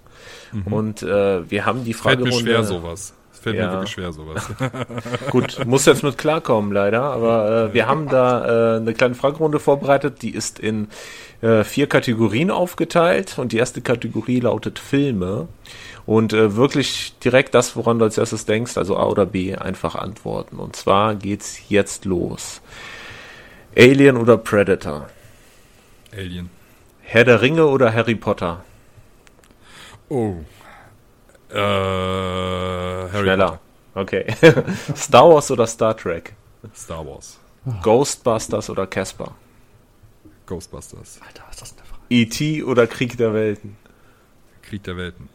Mhm. 0.53 0.73
Und 0.73 1.03
äh, 1.03 1.51
wir 1.51 1.67
haben 1.67 1.85
die 1.85 1.95
Fragerunde. 1.95 2.31
Fällt 2.31 2.45
mir 2.45 2.53
schwer 2.53 2.65
sowas. 2.65 3.15
Fällt 3.33 3.57
ja. 3.57 3.67
mir 3.67 3.73
wirklich 3.73 3.91
schwer 3.91 4.13
sowas. 4.13 4.47
Gut, 5.31 5.67
muss 5.67 5.85
jetzt 5.87 6.05
mit 6.05 6.17
klarkommen 6.17 6.71
leider. 6.71 7.03
Aber 7.03 7.71
äh, 7.71 7.75
wir 7.75 7.89
haben 7.89 8.09
da 8.09 8.77
äh, 8.77 8.81
eine 8.81 8.95
kleine 8.95 9.17
Fragerunde 9.17 9.59
vorbereitet. 9.59 10.23
Die 10.23 10.31
ist 10.31 10.61
in 10.61 10.89
äh, 11.41 11.65
vier 11.65 11.89
Kategorien 11.89 12.53
aufgeteilt. 12.53 13.39
Und 13.39 13.51
die 13.51 13.57
erste 13.57 13.81
Kategorie 13.81 14.39
lautet 14.39 14.79
Filme. 14.79 15.49
Und 16.05 16.33
äh, 16.33 16.57
wirklich 16.57 17.15
direkt 17.25 17.55
das, 17.55 17.77
woran 17.77 17.99
du 17.99 18.05
als 18.05 18.19
erstes 18.19 18.45
denkst, 18.45 18.77
also 18.77 18.97
A 18.97 19.07
oder 19.07 19.27
B, 19.27 19.55
einfach 19.55 19.95
antworten. 19.95 20.59
Und 20.59 20.75
zwar 20.77 21.15
geht's 21.15 21.69
jetzt 21.69 22.05
los. 22.05 22.61
Alien 23.77 24.17
oder 24.17 24.37
Predator? 24.37 25.09
Alien. 26.13 26.51
Herr 27.01 27.25
der 27.25 27.41
Ringe 27.41 27.67
oder 27.67 27.93
Harry 27.93 28.15
Potter? 28.15 28.65
Oh. 30.09 30.37
Äh, 31.51 31.57
Harry 31.57 33.23
Schneller. 33.23 33.47
Potter. 33.47 33.61
Okay. 33.95 34.27
Star 34.97 35.29
Wars 35.29 35.51
oder 35.51 35.67
Star 35.67 35.97
Trek? 35.97 36.35
Star 36.75 37.07
Wars. 37.07 37.39
Ghostbusters 37.83 38.71
oder 38.71 38.87
Casper? 38.87 39.35
Ghostbusters. 40.47 41.21
Alter, 41.27 41.45
was 41.47 41.57
ist 41.57 41.63
das 41.63 41.71
denn 41.71 41.79
eine 41.81 41.89
Frage? 41.89 42.03
E.T. 42.11 42.63
oder 42.65 42.87
Krieg 42.87 43.17
der 43.17 43.35
Welten? 43.35 43.77
Krieg 44.63 44.83
der 44.85 44.97
Welten. 44.97 45.29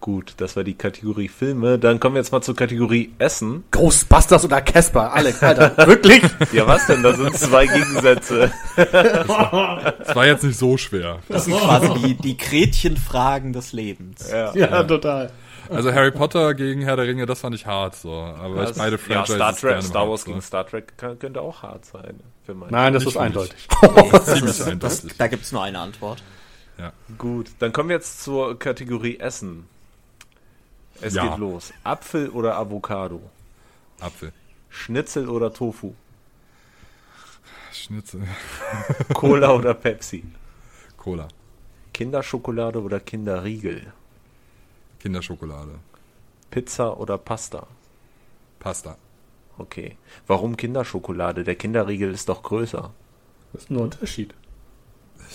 Gut, 0.00 0.34
das 0.36 0.56
war 0.56 0.62
die 0.62 0.74
Kategorie 0.74 1.28
Filme. 1.28 1.78
Dann 1.78 1.98
kommen 1.98 2.14
wir 2.14 2.20
jetzt 2.20 2.30
mal 2.30 2.42
zur 2.42 2.54
Kategorie 2.54 3.12
Essen. 3.18 3.64
Ghostbusters 3.70 4.44
oder 4.44 4.60
Casper, 4.60 5.12
Alex, 5.12 5.42
Alter, 5.42 5.74
wirklich? 5.86 6.22
ja, 6.52 6.66
was 6.66 6.86
denn? 6.86 7.02
Das 7.02 7.16
sind 7.16 7.36
zwei 7.36 7.66
Gegensätze. 7.66 8.52
das 8.76 10.14
war 10.14 10.26
jetzt 10.26 10.44
nicht 10.44 10.58
so 10.58 10.76
schwer. 10.76 11.20
Das 11.28 11.46
sind 11.46 11.58
quasi 11.58 11.88
die, 11.94 12.14
die 12.14 12.36
Gretchenfragen 12.36 13.52
des 13.52 13.72
Lebens. 13.72 14.30
Ja, 14.30 14.54
ja, 14.54 14.70
ja, 14.70 14.84
total. 14.84 15.32
Also 15.70 15.92
Harry 15.92 16.10
Potter 16.10 16.54
gegen 16.54 16.82
Herr 16.82 16.96
der 16.96 17.06
Ringe, 17.06 17.26
das 17.26 17.40
fand 17.40 17.54
ich 17.54 17.66
hart 17.66 17.96
so. 17.96 18.12
Aber 18.12 18.56
das, 18.56 18.72
ich 18.72 18.76
beide 18.78 18.98
Franchises 18.98 19.38
ja, 19.38 19.52
Star, 19.52 19.56
Trek, 19.56 19.82
Star 19.82 20.08
Wars 20.08 20.24
gegen 20.24 20.40
Star 20.40 20.66
Trek 20.66 20.92
könnte 20.98 21.40
auch 21.40 21.62
hart 21.62 21.84
sein. 21.84 22.20
Nein, 22.70 22.92
das 22.92 23.04
ist 23.04 23.16
eindeutig. 23.16 23.68
Ziemlich 24.24 24.62
eindeutig. 24.62 24.78
Das, 24.78 25.06
da 25.18 25.26
gibt's 25.26 25.52
nur 25.52 25.62
eine 25.62 25.80
Antwort. 25.80 26.22
Ja. 26.78 26.92
Gut, 27.18 27.48
dann 27.58 27.72
kommen 27.72 27.88
wir 27.88 27.96
jetzt 27.96 28.22
zur 28.22 28.58
Kategorie 28.58 29.18
Essen. 29.18 29.66
Es 31.00 31.14
ja. 31.14 31.26
geht 31.26 31.38
los. 31.38 31.72
Apfel 31.84 32.30
oder 32.30 32.56
Avocado? 32.56 33.20
Apfel. 34.00 34.32
Schnitzel 34.68 35.28
oder 35.28 35.52
Tofu? 35.52 35.94
Schnitzel. 37.72 38.22
Cola 39.14 39.52
oder 39.52 39.74
Pepsi? 39.74 40.24
Cola. 40.96 41.28
Kinderschokolade 41.92 42.80
oder 42.80 43.00
Kinderriegel? 43.00 43.92
Kinderschokolade. 45.00 45.78
Pizza 46.50 46.98
oder 46.98 47.18
Pasta? 47.18 47.66
Pasta. 48.58 48.96
Okay. 49.58 49.96
Warum 50.26 50.56
Kinderschokolade? 50.56 51.44
Der 51.44 51.54
Kinderriegel 51.54 52.12
ist 52.12 52.28
doch 52.28 52.42
größer. 52.42 52.92
Das 53.52 53.62
ist 53.62 53.70
ein 53.70 53.76
Unterschied. 53.76 54.34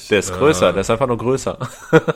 Der 0.09 0.19
ist 0.19 0.33
größer, 0.33 0.69
äh, 0.69 0.73
der 0.73 0.81
ist 0.81 0.89
einfach 0.89 1.07
nur 1.07 1.17
größer. 1.17 1.57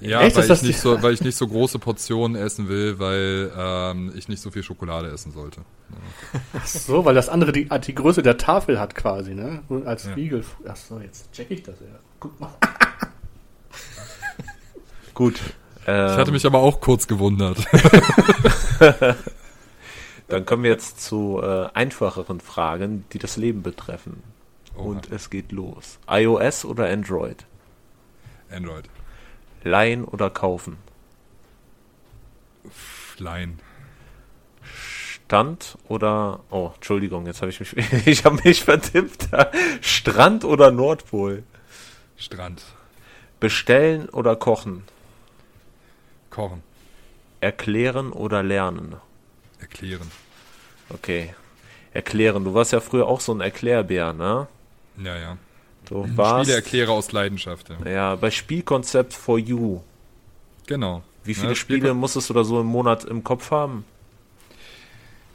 Ja, 0.00 0.22
Echt, 0.22 0.36
weil, 0.36 0.50
ich 0.50 0.62
nicht 0.62 0.80
so, 0.80 1.02
weil 1.02 1.12
ich 1.12 1.20
nicht 1.20 1.36
so 1.36 1.46
große 1.46 1.78
Portionen 1.78 2.40
essen 2.40 2.68
will, 2.68 2.98
weil 2.98 3.52
ähm, 3.56 4.12
ich 4.16 4.28
nicht 4.28 4.40
so 4.40 4.50
viel 4.50 4.62
Schokolade 4.62 5.10
essen 5.10 5.32
sollte. 5.32 5.60
Ja. 5.90 6.40
Ach 6.54 6.66
so, 6.66 7.04
weil 7.04 7.14
das 7.14 7.28
andere 7.28 7.52
die, 7.52 7.68
die 7.68 7.94
Größe 7.94 8.22
der 8.22 8.38
Tafel 8.38 8.80
hat 8.80 8.94
quasi, 8.94 9.34
ne? 9.34 9.62
Als 9.84 10.06
ja. 10.06 10.14
Riegel. 10.14 10.44
Ach 10.66 10.76
so, 10.76 11.00
jetzt 11.00 11.30
check 11.32 11.50
ich 11.50 11.62
das 11.62 11.78
ja. 11.80 11.98
Guck 12.18 12.40
mal. 12.40 12.50
Gut. 15.14 15.38
Ähm, 15.86 16.06
ich 16.06 16.16
hatte 16.16 16.32
mich 16.32 16.46
aber 16.46 16.60
auch 16.60 16.80
kurz 16.80 17.06
gewundert. 17.06 17.58
Dann 20.28 20.46
kommen 20.46 20.62
wir 20.62 20.70
jetzt 20.70 21.02
zu 21.02 21.40
äh, 21.42 21.68
einfacheren 21.74 22.40
Fragen, 22.40 23.04
die 23.12 23.18
das 23.18 23.36
Leben 23.36 23.62
betreffen. 23.62 24.22
Oha. 24.76 24.84
Und 24.84 25.10
es 25.10 25.28
geht 25.28 25.52
los. 25.52 25.98
iOS 26.08 26.64
oder 26.64 26.88
Android? 26.88 27.44
Android. 28.50 28.88
Leihen 29.62 30.04
oder 30.04 30.30
kaufen? 30.30 30.78
Leihen. 33.18 33.60
Stand 34.62 35.78
oder 35.86 36.40
oh, 36.50 36.72
Entschuldigung, 36.74 37.26
jetzt 37.26 37.40
habe 37.40 37.50
ich 37.50 37.60
mich 37.60 37.76
ich 38.06 38.24
habe 38.24 38.40
mich 38.42 38.64
vertippt. 38.64 39.28
Strand 39.80 40.44
oder 40.44 40.70
Nordpol? 40.70 41.44
Strand. 42.16 42.64
Bestellen 43.38 44.08
oder 44.08 44.36
kochen? 44.36 44.82
Kochen. 46.30 46.62
Erklären 47.40 48.12
oder 48.12 48.42
lernen? 48.42 48.96
Erklären. 49.60 50.10
Okay. 50.88 51.34
Erklären. 51.92 52.44
Du 52.44 52.54
warst 52.54 52.72
ja 52.72 52.80
früher 52.80 53.06
auch 53.06 53.20
so 53.20 53.32
ein 53.32 53.40
Erklärbär, 53.40 54.12
ne? 54.12 54.48
Ja, 54.98 55.16
ja. 55.16 55.38
Du 55.90 56.06
warst. 56.16 56.48
Spieleerklärer 56.48 56.92
aus 56.92 57.12
Leidenschaft. 57.12 57.68
Ja. 57.68 57.90
ja, 57.90 58.14
bei 58.14 58.30
Spielkonzept 58.30 59.12
for 59.12 59.38
You. 59.38 59.80
Genau. 60.66 61.02
Wie 61.24 61.34
viele 61.34 61.50
ja, 61.50 61.54
Spiele 61.56 61.94
musstest 61.94 62.30
du 62.30 62.34
da 62.34 62.44
so 62.44 62.60
im 62.60 62.68
Monat 62.68 63.04
im 63.04 63.24
Kopf 63.24 63.50
haben? 63.50 63.84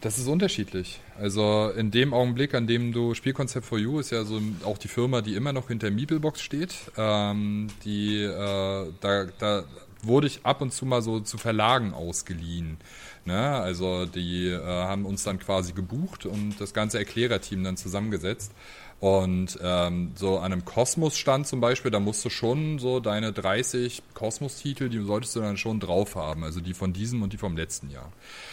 Das 0.02 0.18
ist 0.18 0.28
unterschiedlich. 0.28 1.02
Also 1.20 1.72
in 1.76 1.92
dem 1.92 2.14
Augenblick, 2.14 2.54
an 2.54 2.68
dem 2.68 2.94
du 2.94 3.14
Spielkonzept 3.14 3.66
for 3.66 3.78
You 3.78 4.00
ist 4.00 4.12
ja 4.12 4.24
so 4.24 4.42
auch 4.64 4.78
die 4.78 4.88
Firma, 4.88 5.22
die 5.22 5.36
immer 5.36 5.52
noch 5.52 5.68
hinter 5.68 5.92
Meeplebox 5.92 6.42
steht. 6.42 6.76
Ähm, 6.96 7.68
die 7.84 8.22
äh, 8.22 8.94
da, 9.02 9.26
da 9.40 9.64
wurde 10.04 10.28
ich 10.28 10.46
ab 10.46 10.62
und 10.62 10.72
zu 10.72 10.86
mal 10.86 11.02
so 11.02 11.20
zu 11.20 11.38
Verlagen 11.38 11.94
ausgeliehen. 11.94 12.78
Ne? 13.26 13.40
Also 13.40 14.06
die 14.06 14.48
äh, 14.48 14.64
haben 14.64 15.06
uns 15.06 15.24
dann 15.24 15.40
quasi 15.40 15.74
gebucht 15.74 16.26
und 16.26 16.56
das 16.60 16.74
ganze 16.74 17.00
Erklärerteam 17.00 17.64
dann 17.64 17.76
zusammengesetzt. 17.76 18.52
Und 19.00 19.60
ähm, 19.62 20.14
so 20.16 20.40
an 20.40 20.52
einem 20.52 20.66
Kosmos-Stand 20.66 21.46
zum 21.46 21.60
Beispiel, 21.60 21.92
da 21.92 22.00
musst 22.00 22.24
du 22.24 22.30
schon 22.30 22.80
so 22.80 23.00
deine 23.00 23.34
30 23.34 24.02
Kosmos-Titel, 24.14 24.90
die 24.90 25.04
solltest 25.04 25.36
du 25.36 25.42
dann 25.42 25.58
schon 25.58 25.80
drauf 25.80 26.16
haben. 26.16 26.44
Also 26.44 26.62
die 26.62 26.74
von 26.74 26.94
diesem 26.94 27.22
und 27.22 27.34
die 27.34 27.38
vom 27.38 27.58
letzten 27.58 27.90
Jahr. 27.92 28.12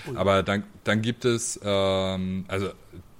Ui. 0.09 0.17
Aber 0.17 0.43
dann, 0.43 0.65
dann 0.85 1.01
gibt 1.01 1.25
es, 1.25 1.61
ähm, 1.63 2.45
also 2.49 2.71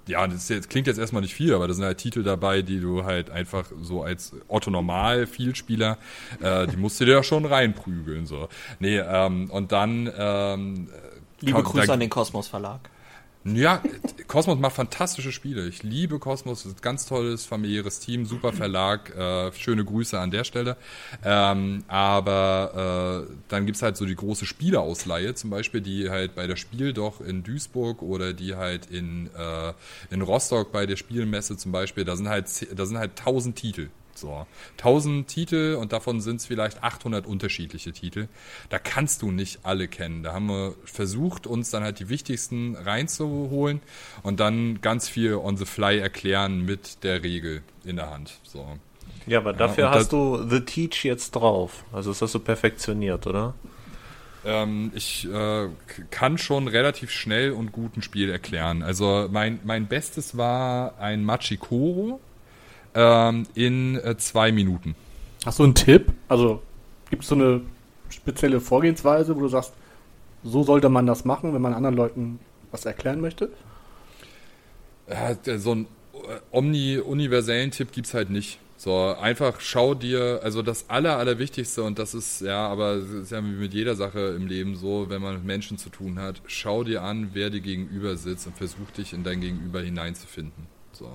ja, 0.09 0.27
das 0.27 0.49
jetzt, 0.49 0.69
klingt 0.69 0.89
jetzt 0.89 0.99
erstmal 0.99 1.23
nicht 1.23 1.35
viel, 1.35 1.55
aber 1.55 1.69
da 1.69 1.75
sind 1.75 1.85
halt 1.85 1.99
Titel 1.99 2.23
dabei, 2.23 2.63
die 2.63 2.81
du 2.81 3.05
halt 3.05 3.31
einfach 3.31 3.67
so 3.81 4.03
als 4.03 4.33
Otto 4.49 4.71
Normal 4.71 5.27
Vielspieler, 5.27 5.99
äh, 6.41 6.67
die 6.67 6.77
musst 6.77 7.01
du 7.01 7.05
dir 7.05 7.13
ja 7.13 7.23
schon 7.23 7.45
reinprügeln 7.45 8.27
so. 8.27 8.49
Nee, 8.81 8.99
ähm, 8.99 9.49
und 9.51 9.71
dann 9.71 10.11
ähm, 10.17 10.89
Liebe 11.41 11.63
Grüße 11.63 11.87
da, 11.87 11.93
an 11.95 12.01
den 12.01 12.11
Kosmos 12.11 12.49
Verlag. 12.49 12.81
Ja, 13.45 13.83
Cosmos 14.29 14.59
macht 14.61 14.77
fantastische 14.77 15.33
Spiele. 15.33 15.67
Ich 15.67 15.83
liebe 15.83 16.21
Cosmos, 16.21 16.65
ist 16.65 16.79
ein 16.79 16.81
ganz 16.81 17.07
tolles 17.07 17.45
familiäres 17.45 17.99
Team, 17.99 18.25
super 18.25 18.53
Verlag, 18.53 19.11
äh, 19.17 19.53
schöne 19.53 19.85
Grüße 19.85 20.19
an 20.19 20.31
der 20.31 20.45
Stelle. 20.45 20.77
Ähm, 21.25 21.83
aber 21.89 23.27
äh, 23.29 23.35
dann 23.49 23.67
gibt's 23.67 23.83
halt 23.83 23.97
so 23.97 24.07
die 24.07 24.15
große 24.15 24.47
Spieleausleihe, 24.47 25.35
zum 25.35 25.51
Beispiel, 25.51 25.81
die 25.81 26.09
halt 26.09 26.37
bei 26.37 26.47
der 26.47 26.55
Spiel 26.55 26.93
doch 26.93 27.21
in 27.21 27.43
Duisburg 27.43 28.03
oder 28.03 28.33
die 28.33 28.55
halt 28.55 28.87
in, 28.87 29.29
äh, 29.37 29.73
in 30.11 30.23
Rostock 30.23 30.71
bei 30.71 30.87
der 30.87 30.97
Spielmesse 30.97 31.57
zum 31.57 31.73
Beispiel, 31.73 32.05
da 32.05 32.15
sind 32.15 32.29
halt, 32.29 32.47
da 32.79 32.87
sind 32.87 32.99
halt 32.99 33.17
tausend 33.17 33.57
Titel. 33.57 33.89
So, 34.15 34.47
1000 34.79 35.27
Titel 35.27 35.77
und 35.81 35.93
davon 35.93 36.21
sind 36.21 36.37
es 36.37 36.47
vielleicht 36.47 36.83
800 36.83 37.27
unterschiedliche 37.27 37.93
Titel. 37.93 38.29
Da 38.69 38.79
kannst 38.79 39.23
du 39.23 39.31
nicht 39.31 39.61
alle 39.65 39.89
kennen. 39.89 40.23
Da 40.23 40.33
haben 40.33 40.47
wir 40.47 40.75
versucht, 40.85 41.47
uns 41.47 41.71
dann 41.71 41.83
halt 41.83 41.99
die 41.99 42.09
wichtigsten 42.09 42.77
reinzuholen 42.77 43.81
und 44.23 44.41
dann 44.41 44.81
ganz 44.81 45.09
viel 45.09 45.35
on 45.35 45.57
the 45.57 45.65
fly 45.65 45.99
erklären 45.99 46.65
mit 46.65 47.03
der 47.05 47.23
Regel 47.23 47.63
in 47.85 47.97
der 47.97 48.11
Hand. 48.11 48.39
So. 48.43 48.67
Ja, 49.27 49.39
aber 49.39 49.53
dafür 49.53 49.85
ja, 49.85 49.91
hast 49.91 50.13
du 50.13 50.49
The 50.49 50.61
Teach 50.61 51.05
jetzt 51.05 51.33
drauf. 51.33 51.85
Also 51.93 52.11
ist 52.11 52.23
das 52.23 52.33
so 52.33 52.41
perfektioniert, 52.41 53.27
oder? 53.27 53.55
Ähm, 54.45 54.91
ich 54.95 55.29
äh, 55.31 55.69
kann 56.11 56.39
schon 56.39 56.67
relativ 56.69 57.11
schnell 57.11 57.53
und 57.53 57.73
gut 57.73 57.97
ein 57.97 58.03
Spiel 58.03 58.29
erklären. 58.31 58.83
Also 58.83 59.29
mein, 59.31 59.61
mein 59.65 59.87
Bestes 59.87 60.37
war 60.37 60.99
ein 60.99 61.25
Machikoro 61.25 62.21
ähm, 62.95 63.47
in 63.55 63.97
äh, 63.97 64.17
zwei 64.17 64.53
Minuten. 64.53 64.95
Hast 65.45 65.59
du 65.59 65.65
einen 65.65 65.75
Tipp? 65.75 66.13
Also 66.29 66.63
gibt 67.11 67.23
es 67.23 67.29
so 67.29 67.35
eine 67.35 67.63
spezielle 68.09 68.61
Vorgehensweise, 68.61 69.35
wo 69.37 69.41
du 69.41 69.49
sagst, 69.49 69.73
so 70.45 70.63
sollte 70.63 70.89
man 70.89 71.07
das 71.07 71.25
machen, 71.25 71.55
wenn 71.55 71.63
man 71.63 71.75
anderen 71.75 71.97
Leuten 71.97 72.39
was 72.71 72.85
erklären 72.85 73.21
möchte? 73.21 73.51
So 75.59 75.73
einen 75.73 75.87
äh, 76.15 76.41
omni-universellen 76.51 77.71
Tipp 77.71 77.93
gibt 77.93 78.07
es 78.07 78.15
halt 78.15 78.31
nicht. 78.31 78.59
So, 78.77 79.15
einfach 79.15 79.61
schau 79.61 79.95
dir, 79.95 80.41
also 80.43 80.61
das 80.63 80.91
Aller, 80.91 81.17
Allerwichtigste, 81.17 81.85
und 81.85 82.01
das 82.01 82.15
ist, 82.15 82.41
ja, 82.41 82.67
aber 82.67 82.95
es 82.95 83.11
ist 83.11 83.31
ja 83.31 83.45
wie 83.45 83.51
mit 83.51 83.75
jeder 83.75 83.95
Sache 83.95 84.35
im 84.37 84.49
Leben 84.49 84.75
so, 84.75 85.09
wenn 85.09 85.23
man 85.23 85.35
mit 85.35 85.45
Menschen 85.45 85.79
zu 85.79 85.89
tun 85.89 86.19
hat, 86.19 86.43
schau 86.47 86.83
dir 86.83 87.03
an, 87.03 87.31
wer 87.33 87.51
dir 87.51 87.61
gegenüber 87.61 88.17
sitzt 88.17 88.49
und 88.49 88.57
versuch 88.57 88.91
dich 88.97 89.13
in 89.13 89.23
dein 89.23 89.41
Gegenüber 89.41 89.81
hineinzufinden. 89.81 90.67
So. 90.91 91.09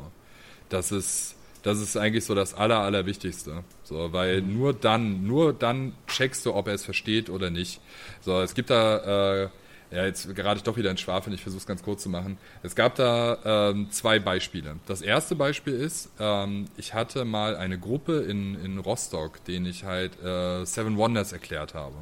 Das 0.69 0.93
ist, 0.93 1.35
das 1.67 1.81
ist 1.81 1.97
eigentlich 1.97 2.23
so 2.23 2.33
das 2.33 2.53
Aller, 2.53 2.79
Allerwichtigste. 2.79 3.63
So, 3.83 4.13
weil 4.13 4.41
mhm. 4.41 4.57
nur 4.57 4.73
dann, 4.73 5.27
nur 5.27 5.51
dann 5.53 5.93
checkst 6.07 6.45
du, 6.45 6.53
ob 6.53 6.67
er 6.67 6.73
es 6.73 6.85
versteht 6.85 7.29
oder 7.29 7.49
nicht. 7.49 7.81
So, 8.21 8.39
es 8.39 8.53
gibt 8.53 8.69
da, 8.69 9.43
äh, 9.43 9.49
ja, 9.91 10.05
jetzt 10.05 10.33
gerade 10.33 10.57
ich 10.57 10.63
doch 10.63 10.77
wieder 10.77 10.91
in 10.91 10.97
Schwafeln, 10.97 11.33
ich 11.33 11.41
versuche 11.41 11.59
es 11.59 11.67
ganz 11.67 11.83
kurz 11.83 12.03
zu 12.03 12.09
machen. 12.09 12.37
Es 12.63 12.75
gab 12.75 12.95
da 12.95 13.69
ähm, 13.71 13.91
zwei 13.91 14.19
Beispiele. 14.19 14.77
Das 14.85 15.01
erste 15.01 15.35
Beispiel 15.35 15.73
ist, 15.73 16.09
ähm, 16.19 16.67
ich 16.77 16.93
hatte 16.93 17.25
mal 17.25 17.57
eine 17.57 17.77
Gruppe 17.77 18.19
in, 18.19 18.55
in 18.63 18.79
Rostock, 18.79 19.43
denen 19.43 19.65
ich 19.65 19.83
halt 19.83 20.21
äh, 20.23 20.65
Seven 20.65 20.95
Wonders 20.95 21.33
erklärt 21.33 21.73
habe. 21.73 21.95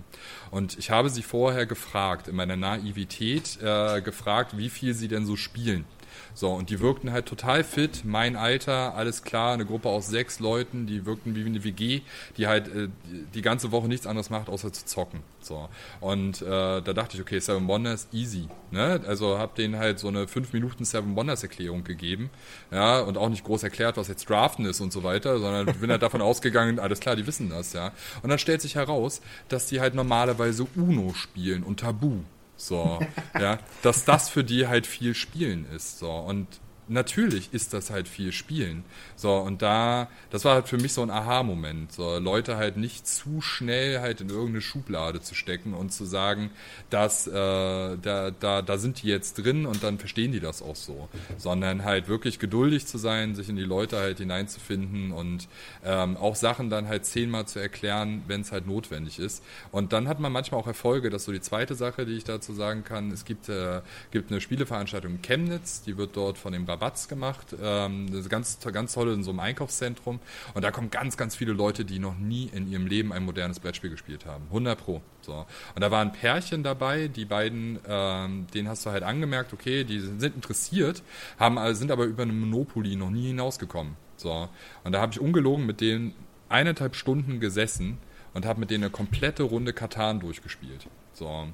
Und 0.51 0.77
ich 0.77 0.91
habe 0.91 1.09
sie 1.09 1.23
vorher 1.23 1.65
gefragt, 1.65 2.27
in 2.27 2.35
meiner 2.35 2.55
Naivität 2.55 3.59
äh, 3.61 4.01
gefragt, 4.01 4.57
wie 4.57 4.69
viel 4.69 4.93
sie 4.93 5.07
denn 5.07 5.25
so 5.25 5.35
spielen. 5.35 5.85
So, 6.33 6.51
und 6.51 6.69
die 6.69 6.79
wirkten 6.79 7.11
halt 7.11 7.25
total 7.25 7.63
fit, 7.63 8.03
mein 8.03 8.35
Alter, 8.35 8.95
alles 8.95 9.23
klar, 9.23 9.53
eine 9.53 9.65
Gruppe 9.65 9.89
aus 9.89 10.07
sechs 10.07 10.39
Leuten, 10.39 10.85
die 10.85 11.05
wirkten 11.05 11.35
wie 11.35 11.45
eine 11.45 11.63
WG, 11.63 12.01
die 12.37 12.47
halt 12.47 12.67
äh, 12.67 12.89
die 13.33 13.41
ganze 13.41 13.71
Woche 13.71 13.87
nichts 13.87 14.07
anderes 14.07 14.29
macht, 14.29 14.49
außer 14.49 14.71
zu 14.73 14.85
zocken. 14.85 15.21
So. 15.39 15.69
Und 16.01 16.41
äh, 16.41 16.45
da 16.45 16.81
dachte 16.81 17.15
ich, 17.15 17.21
okay, 17.21 17.39
Seven 17.39 17.67
Wonders, 17.67 18.07
easy. 18.11 18.47
Ne? 18.71 19.01
Also 19.07 19.37
habe 19.37 19.53
denen 19.55 19.77
halt 19.77 19.99
so 19.99 20.07
eine 20.07 20.27
5 20.27 20.53
Minuten 20.53 20.85
Seven 20.85 21.15
Wonders 21.15 21.43
Erklärung 21.43 21.83
gegeben. 21.83 22.29
Ja, 22.71 22.99
und 22.99 23.17
auch 23.17 23.29
nicht 23.29 23.43
groß 23.43 23.63
erklärt, 23.63 23.97
was 23.97 24.07
jetzt 24.07 24.29
Draften 24.29 24.65
ist 24.65 24.81
und 24.81 24.91
so 24.91 25.03
weiter, 25.03 25.39
sondern 25.39 25.65
bin 25.79 25.91
halt 25.91 26.01
davon 26.01 26.21
ausgegangen, 26.25 26.79
alles 26.79 26.99
klar, 26.99 27.15
die 27.15 27.27
wissen 27.27 27.49
das, 27.49 27.73
ja. 27.73 27.91
Und 28.23 28.29
dann 28.29 28.39
stellt 28.39 28.61
sich 28.61 28.75
heraus, 28.75 29.21
dass 29.49 29.67
die 29.67 29.79
halt 29.79 29.95
normalerweise 29.95 30.65
Uno 30.75 31.13
spielen 31.13 31.63
und 31.63 31.79
Tabu. 31.79 32.19
So, 32.57 32.99
ja, 33.39 33.59
dass 33.81 34.05
das 34.05 34.29
für 34.29 34.43
die 34.43 34.67
halt 34.67 34.87
viel 34.87 35.13
Spielen 35.13 35.65
ist. 35.71 35.99
So, 35.99 36.11
und 36.11 36.47
natürlich 36.87 37.53
ist 37.53 37.73
das 37.73 37.89
halt 37.89 38.07
viel 38.07 38.31
Spielen. 38.31 38.83
So, 39.15 39.33
und 39.35 39.61
da, 39.61 40.07
das 40.29 40.45
war 40.45 40.55
halt 40.55 40.67
für 40.67 40.77
mich 40.77 40.93
so 40.93 41.01
ein 41.01 41.09
Aha-Moment. 41.09 41.91
So, 41.91 42.19
Leute 42.19 42.57
halt 42.57 42.77
nicht 42.77 43.07
zu 43.07 43.41
schnell 43.41 43.99
halt 44.01 44.21
in 44.21 44.29
irgendeine 44.29 44.61
Schublade 44.61 45.21
zu 45.21 45.35
stecken 45.35 45.73
und 45.73 45.91
zu 45.91 46.05
sagen, 46.05 46.51
dass 46.89 47.27
äh, 47.27 47.31
da, 47.31 48.31
da, 48.31 48.61
da 48.61 48.77
sind 48.77 49.01
die 49.01 49.07
jetzt 49.07 49.35
drin 49.35 49.65
und 49.65 49.83
dann 49.83 49.97
verstehen 49.97 50.31
die 50.31 50.39
das 50.39 50.61
auch 50.61 50.75
so. 50.75 51.09
Sondern 51.37 51.83
halt 51.83 52.07
wirklich 52.07 52.39
geduldig 52.39 52.85
zu 52.85 52.97
sein, 52.97 53.35
sich 53.35 53.49
in 53.49 53.55
die 53.55 53.63
Leute 53.63 53.97
halt 53.97 54.19
hineinzufinden 54.19 55.11
und 55.11 55.47
ähm, 55.83 56.17
auch 56.17 56.35
Sachen 56.35 56.69
dann 56.69 56.87
halt 56.87 57.05
zehnmal 57.05 57.47
zu 57.47 57.59
erklären, 57.59 58.23
wenn 58.27 58.41
es 58.41 58.51
halt 58.51 58.67
notwendig 58.67 59.19
ist. 59.19 59.43
Und 59.71 59.93
dann 59.93 60.07
hat 60.07 60.19
man 60.19 60.31
manchmal 60.31 60.61
auch 60.61 60.67
Erfolge. 60.67 61.09
Das 61.09 61.23
ist 61.23 61.25
so 61.25 61.31
die 61.31 61.41
zweite 61.41 61.75
Sache, 61.75 62.05
die 62.05 62.13
ich 62.13 62.23
dazu 62.23 62.53
sagen 62.53 62.83
kann. 62.83 63.11
Es 63.11 63.25
gibt, 63.25 63.49
äh, 63.49 63.81
gibt 64.11 64.31
eine 64.31 64.41
Spieleveranstaltung 64.41 65.15
in 65.15 65.21
Chemnitz, 65.21 65.81
die 65.81 65.97
wird 65.97 66.15
dort 66.15 66.37
von 66.37 66.53
dem 66.53 66.65
Rabatz 66.75 67.07
gemacht. 67.07 67.55
Ähm, 67.61 68.07
ganz, 68.29 68.59
ganz 68.59 68.93
tolle 68.93 69.13
in 69.13 69.23
so 69.23 69.31
einem 69.31 69.39
Einkaufszentrum. 69.39 70.19
Und 70.53 70.61
da 70.61 70.71
kommen 70.71 70.91
ganz, 70.91 71.17
ganz 71.17 71.35
viele 71.35 71.53
Leute, 71.53 71.85
die 71.85 71.99
noch 71.99 72.17
nie 72.17 72.49
in 72.53 72.69
ihrem 72.69 72.85
Leben 72.85 73.13
ein 73.13 73.23
modernes 73.23 73.59
Brettspiel 73.59 73.89
gespielt 73.89 74.25
haben. 74.25 74.43
100 74.47 74.77
Pro. 74.77 75.01
So. 75.21 75.45
Und 75.73 75.81
da 75.81 75.89
waren 75.91 76.11
Pärchen 76.11 76.63
dabei, 76.63 77.07
die 77.07 77.25
beiden, 77.25 77.79
ähm, 77.87 78.47
denen 78.53 78.67
hast 78.67 78.85
du 78.85 78.91
halt 78.91 79.03
angemerkt, 79.03 79.53
okay, 79.53 79.83
die 79.83 79.99
sind 79.99 80.35
interessiert, 80.35 81.01
haben, 81.39 81.57
sind 81.75 81.91
aber 81.91 82.05
über 82.05 82.23
eine 82.23 82.33
Monopoly 82.33 82.95
noch 82.95 83.09
nie 83.09 83.27
hinausgekommen. 83.27 83.95
So. 84.17 84.49
Und 84.83 84.91
da 84.91 85.01
habe 85.01 85.13
ich 85.13 85.19
ungelogen 85.19 85.65
mit 85.65 85.81
denen 85.81 86.13
eineinhalb 86.49 86.95
Stunden 86.95 87.39
gesessen 87.39 87.97
und 88.33 88.45
habe 88.45 88.59
mit 88.59 88.69
denen 88.69 88.83
eine 88.83 88.91
komplette 88.91 89.43
Runde 89.43 89.73
Katan 89.73 90.19
durchgespielt. 90.19 90.87
So 91.13 91.47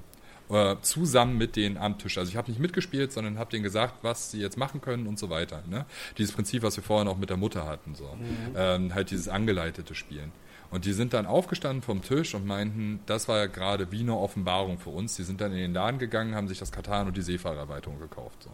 äh, 0.52 0.76
zusammen 0.82 1.38
mit 1.38 1.56
denen 1.56 1.78
am 1.78 1.97
Tisch. 1.97 2.18
Also 2.18 2.30
ich 2.30 2.36
habe 2.36 2.52
nicht 2.52 2.60
mitgespielt, 2.60 3.12
sondern 3.12 3.39
habe 3.39 3.52
denen 3.52 3.64
gesagt, 3.64 3.95
was 4.04 4.32
sie 4.32 4.39
jetzt 4.39 4.58
machen 4.58 4.82
können 4.82 5.08
und 5.08 5.18
so 5.18 5.30
weiter. 5.30 5.64
Ne? 5.70 5.86
Dieses 6.18 6.34
Prinzip, 6.34 6.64
was 6.64 6.76
wir 6.76 6.84
vorhin 6.84 7.08
auch 7.08 7.18
mit 7.18 7.30
der 7.30 7.38
Mutter 7.38 7.66
hatten, 7.66 7.95
so 7.95 8.04
mhm. 8.04 8.56
ähm, 8.56 8.93
halt 8.93 9.12
dieses 9.12 9.28
angeleitete 9.28 9.95
Spielen. 9.95 10.32
Und 10.72 10.86
die 10.86 10.93
sind 10.93 11.12
dann 11.12 11.26
aufgestanden 11.26 11.82
vom 11.82 12.02
Tisch 12.02 12.34
und 12.34 12.47
meinten, 12.47 13.02
das 13.06 13.28
war 13.28 13.39
ja 13.39 13.47
gerade 13.47 13.91
wie 13.91 13.99
eine 13.99 14.18
Offenbarung 14.18 14.80
für 14.80 14.89
uns. 14.89 15.18
Die 15.18 15.24
sind 15.24 15.41
dann 15.41 15.52
in 15.52 15.58
den 15.58 15.74
Laden 15.74 15.99
gegangen, 15.99 16.34
haben 16.34 16.47
sich 16.47 16.60
das 16.60 16.72
Katan 16.72 17.08
und 17.08 17.18
die 17.18 17.22
Seefahrerweiterung 17.22 17.99
gekauft. 17.99 18.43
So. 18.43 18.49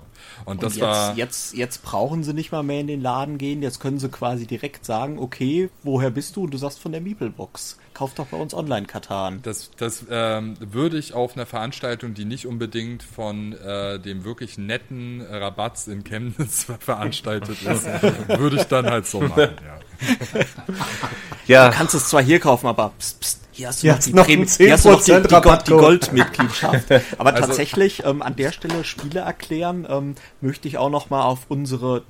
Und, 0.46 0.64
das 0.64 0.74
und 0.74 0.80
jetzt, 0.80 0.82
war 0.82 1.16
jetzt, 1.16 1.54
jetzt 1.54 1.84
brauchen 1.84 2.24
sie 2.24 2.34
nicht 2.34 2.52
mal 2.52 2.64
mehr 2.64 2.82
in 2.82 2.88
den 2.88 3.02
Laden 3.02 3.38
gehen. 3.38 3.62
Jetzt 3.62 3.80
können 3.80 4.00
sie 4.00 4.10
quasi 4.10 4.48
direkt 4.48 4.84
sagen, 4.84 5.20
okay, 5.20 5.70
woher 5.84 6.10
bist 6.10 6.36
du? 6.36 6.46
Und 6.46 6.56
du 6.56 6.58
sagst 6.58 6.80
von 6.80 6.92
der 6.92 7.02
Meeplebox. 7.02 7.78
Kauf 7.98 8.14
doch 8.14 8.28
bei 8.28 8.38
uns 8.38 8.54
online 8.54 8.86
Katan. 8.86 9.40
Das, 9.42 9.72
das 9.76 10.06
ähm, 10.12 10.54
würde 10.60 11.00
ich 11.00 11.16
auf 11.16 11.36
einer 11.36 11.48
Veranstaltung, 11.48 12.14
die 12.14 12.26
nicht 12.26 12.46
unbedingt 12.46 13.02
von 13.02 13.54
äh, 13.54 13.98
dem 14.00 14.24
wirklich 14.24 14.60
netten 14.60 15.26
Rabatz 15.28 15.88
in 15.88 16.04
Chemnitz 16.04 16.68
veranstaltet 16.80 17.60
ist, 17.64 17.88
würde 18.28 18.58
ich 18.58 18.66
dann 18.66 18.86
halt 18.86 19.08
so 19.08 19.22
machen. 19.22 19.50
Ja. 19.50 20.46
ja. 21.48 21.70
Du 21.70 21.76
kannst 21.76 21.96
es 21.96 22.08
zwar 22.10 22.22
hier 22.22 22.40
kaufen, 22.40 22.68
aber 22.68 22.92
pst, 23.00 23.20
pst, 23.20 23.40
hier 23.54 23.68
hast 23.70 23.82
du 23.82 23.88
noch, 23.88 23.98
die, 23.98 24.14
noch, 24.14 24.26
Prämie, 24.26 24.46
hier 24.46 24.74
hast 24.74 24.86
du 24.86 24.92
noch 24.92 25.04
die, 25.04 25.20
die, 25.20 25.42
Gold, 25.42 25.68
die 25.68 25.72
Goldmitgliedschaft. 25.72 26.92
Aber 27.18 27.34
also, 27.34 27.48
tatsächlich 27.48 28.06
ähm, 28.06 28.22
an 28.22 28.36
der 28.36 28.52
Stelle 28.52 28.84
Spiele 28.84 29.22
erklären, 29.22 29.88
ähm, 29.90 30.14
möchte 30.42 30.68
ich 30.68 30.78
auch 30.78 30.92
noch 30.92 31.10
mal 31.10 31.24
auf 31.24 31.46
unsere 31.48 32.04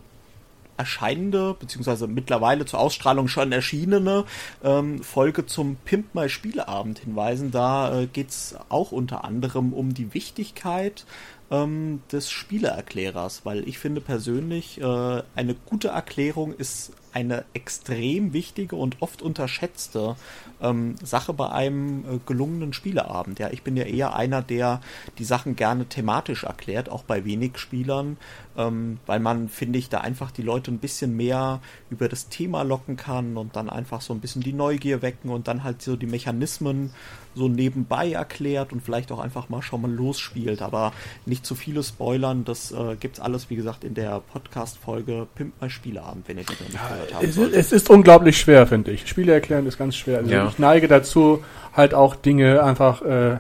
erscheinende, 0.78 1.56
beziehungsweise 1.60 2.08
mittlerweile 2.08 2.66
zur 2.66 2.80
Ausstrahlung 2.80 3.28
schon 3.28 3.52
erschienene 3.52 4.26
ähm, 4.64 5.02
Folge 5.02 5.46
zum 5.46 5.76
Pimp 5.86 6.14
My 6.16 6.30
Spieleabend 6.30 7.00
hinweisen. 7.00 7.52
Da 7.52 8.02
äh, 8.02 8.08
es 8.16 8.56
auch 8.70 8.92
unter 8.92 9.24
anderem 9.24 9.74
um 9.74 9.94
die 9.94 10.14
Wichtigkeit 10.14 11.06
ähm, 11.52 12.02
des 12.12 12.30
Spieleerklärers, 12.30 13.42
weil 13.46 13.68
ich 13.68 13.80
finde 13.80 14.02
persönlich, 14.02 14.80
äh, 14.82 15.24
eine 15.36 15.56
gute 15.66 15.90
Erklärung 15.90 16.54
ist 16.54 16.92
eine 17.14 17.46
extrem 17.54 18.34
wichtige 18.34 18.76
und 18.76 19.02
oft 19.02 19.22
unterschätzte 19.22 20.16
ähm, 20.62 20.96
Sache 21.04 21.34
bei 21.34 21.50
einem 21.50 22.00
äh, 22.00 22.20
gelungenen 22.26 22.74
Spieleabend. 22.74 23.40
Ja, 23.40 23.50
ich 23.52 23.64
bin 23.64 23.78
ja 23.78 23.84
eher 23.84 24.16
einer, 24.16 24.42
der 24.42 24.82
die 25.18 25.24
Sachen 25.24 25.56
gerne 25.56 25.86
thematisch 25.86 26.44
erklärt, 26.44 26.90
auch 26.90 27.04
bei 27.04 27.26
wenig 27.26 27.58
Spielern, 27.58 28.18
ähm, 28.58 29.00
weil 29.06 29.20
man, 29.20 29.50
finde 29.50 29.80
ich, 29.80 29.90
da 29.90 30.02
einfach 30.02 30.32
die 30.32 30.42
Leute 30.42 30.72
ein 30.72 30.80
bisschen 30.80 31.16
mehr 31.16 31.62
über 31.90 32.10
das 32.10 32.30
Thema 32.30 32.64
locken 32.64 32.98
kann 32.98 33.38
und 33.38 33.56
dann 33.56 33.70
einfach 33.70 34.02
so 34.02 34.14
ein 34.14 34.20
bisschen 34.20 34.42
die 34.42 34.54
Neugier 34.54 35.02
wecken 35.02 35.30
und 35.30 35.48
dann 35.48 35.64
halt 35.64 35.82
so 35.82 35.96
die 35.96 36.08
Mechanismen 36.08 36.92
so 37.36 37.48
nebenbei 37.48 38.12
erklärt 38.12 38.74
und 38.74 38.82
vielleicht 38.82 39.12
auch 39.12 39.20
einfach 39.20 39.50
mal 39.50 39.62
schon 39.62 39.82
mal 39.82 39.92
losspielt, 39.92 40.62
aber 40.62 40.92
nicht 41.26 41.46
zu 41.46 41.56
viele 41.56 41.84
spoilern. 41.84 42.44
Das 42.44 42.72
äh, 42.72 42.96
gibt's 43.00 43.20
alles, 43.20 43.50
wie 43.50 43.56
gesagt, 43.56 43.84
in 43.84 43.94
der 43.94 44.20
Podcast-Folge 44.20 45.28
Pimp 45.36 45.62
My 45.62 45.70
Spieleabend, 45.70 46.28
wenn 46.28 46.38
ihr 46.38 46.44
die 46.44 46.54
noch 46.64 46.70
nicht 46.70 46.90
gehört 46.98 47.14
habt. 47.14 47.24
Es, 47.24 47.38
es, 47.38 47.72
ist 47.72 47.90
unglaublich 47.90 48.38
schwer, 48.38 48.68
finde 48.68 48.92
ich. 48.92 49.08
Spiele 49.08 49.34
erklären 49.34 49.66
ist 49.66 49.78
ganz 49.78 49.96
schwer. 49.96 50.20
Also 50.20 50.32
ja. 50.32 50.48
ich 50.48 50.60
neige 50.60 50.88
dazu, 50.88 51.44
halt 51.74 51.94
auch 51.94 52.16
Dinge 52.16 52.64
einfach 52.64 53.02
äh, 53.02 53.38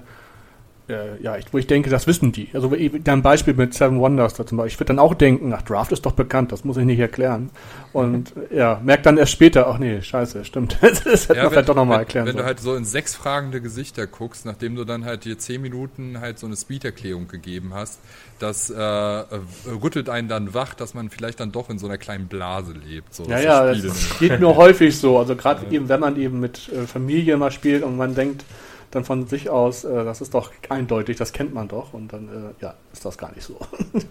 äh, 0.90 1.22
ja, 1.22 1.38
ich, 1.38 1.46
wo 1.52 1.58
ich 1.58 1.68
denke, 1.68 1.90
das 1.90 2.08
wissen 2.08 2.32
die. 2.32 2.50
Also 2.54 2.74
dein 3.04 3.22
Beispiel 3.22 3.54
mit 3.54 3.74
Seven 3.74 4.00
Wonders 4.00 4.36
da 4.36 4.46
zum 4.46 4.58
Beispiel. 4.58 4.74
Ich 4.74 4.80
würde 4.80 4.88
dann 4.88 5.00
auch 5.00 5.14
denken, 5.14 5.54
ach, 5.54 5.62
Draft 5.62 5.92
ist 5.92 6.06
doch 6.06 6.14
bekannt, 6.14 6.52
das 6.52 6.64
muss 6.64 6.78
ich 6.78 6.86
nicht 6.86 7.00
erklären. 7.00 7.50
Und 7.92 8.34
ja, 8.52 8.80
merkt 8.84 9.06
dann 9.06 9.18
erst 9.18 9.34
später, 9.34 9.68
ach 9.68 9.80
nee, 9.80 10.02
scheiße, 10.02 10.46
stimmt. 10.46 10.78
das 10.82 11.04
hätte 11.04 11.36
ja, 11.36 11.44
man 11.44 11.52
vielleicht 11.52 11.70
doch 11.70 11.76
nochmal 11.76 12.00
erklären 12.00 12.26
Wenn 12.26 12.34
sollen. 12.34 12.44
du 12.44 12.48
halt 12.48 12.60
so 12.60 12.76
in 12.76 12.86
sechs 12.86 13.16
fragende 13.16 13.60
Gesichter 13.60 14.08
guckst, 14.08 14.46
nachdem 14.46 14.76
du 14.76 14.86
dann 14.86 15.04
halt 15.04 15.26
dir 15.26 15.38
zehn 15.38 15.62
Minuten 15.62 16.22
halt 16.22 16.40
so 16.40 16.48
eine 16.48 16.56
Speed-Erklärung 16.56 17.28
gegeben 17.28 17.74
hast, 17.74 18.00
das 18.40 18.70
äh, 18.70 18.82
rüttelt 18.82 20.10
einen 20.10 20.30
dann 20.30 20.54
wach, 20.54 20.74
dass 20.74 20.94
man 20.94 21.10
vielleicht 21.10 21.40
dann 21.40 21.52
doch 21.52 21.70
in 21.70 21.80
so 21.80 21.88
einer 21.88 21.98
kleinen 21.98 22.28
Blase 22.28 22.74
lebt. 22.74 23.14
So, 23.14 23.26
ja, 23.26 23.40
ja, 23.40 23.74
das 23.74 24.20
geht 24.20 24.40
mir 24.40 24.56
häufig 24.56 24.98
so. 24.98 25.18
Also 25.18 25.36
gerade 25.36 25.66
ja. 25.66 25.72
eben, 25.72 25.90
wenn 25.90 26.00
man 26.00 26.18
eben 26.18 26.40
mit 26.40 26.70
äh, 26.70 26.86
Familie 26.86 27.36
mal 27.36 27.52
spielt 27.52 27.84
und 27.84 27.98
man 27.98 28.16
denkt, 28.16 28.46
dann 28.92 29.04
von 29.04 29.28
sich 29.28 29.50
aus, 29.50 29.84
äh, 29.84 30.04
das 30.06 30.22
ist 30.22 30.34
doch 30.34 30.52
eindeutig, 30.70 31.18
das 31.18 31.34
kennt 31.34 31.54
man 31.54 31.68
doch 31.68 31.94
und 31.94 32.14
dann 32.14 32.28
äh, 32.30 32.64
ja, 32.64 32.76
ist 32.94 33.06
das 33.06 33.18
gar 33.18 33.34
nicht 33.34 33.44
so. 33.44 33.60
ja. 33.94 34.02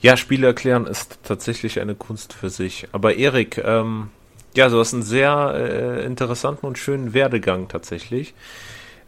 ja, 0.00 0.16
Spiele 0.16 0.48
erklären 0.48 0.86
ist 0.86 1.18
tatsächlich 1.22 1.80
eine 1.80 1.94
Kunst 1.94 2.32
für 2.32 2.50
sich. 2.50 2.88
Aber 2.92 3.14
Erik, 3.14 3.58
ähm, 3.58 4.10
ja, 4.54 4.68
du 4.68 4.78
hast 4.78 4.94
einen 4.94 5.02
sehr 5.02 5.54
äh, 5.54 6.04
interessanten 6.04 6.66
und 6.66 6.78
schönen 6.78 7.14
Werdegang 7.14 7.68
tatsächlich. 7.68 8.34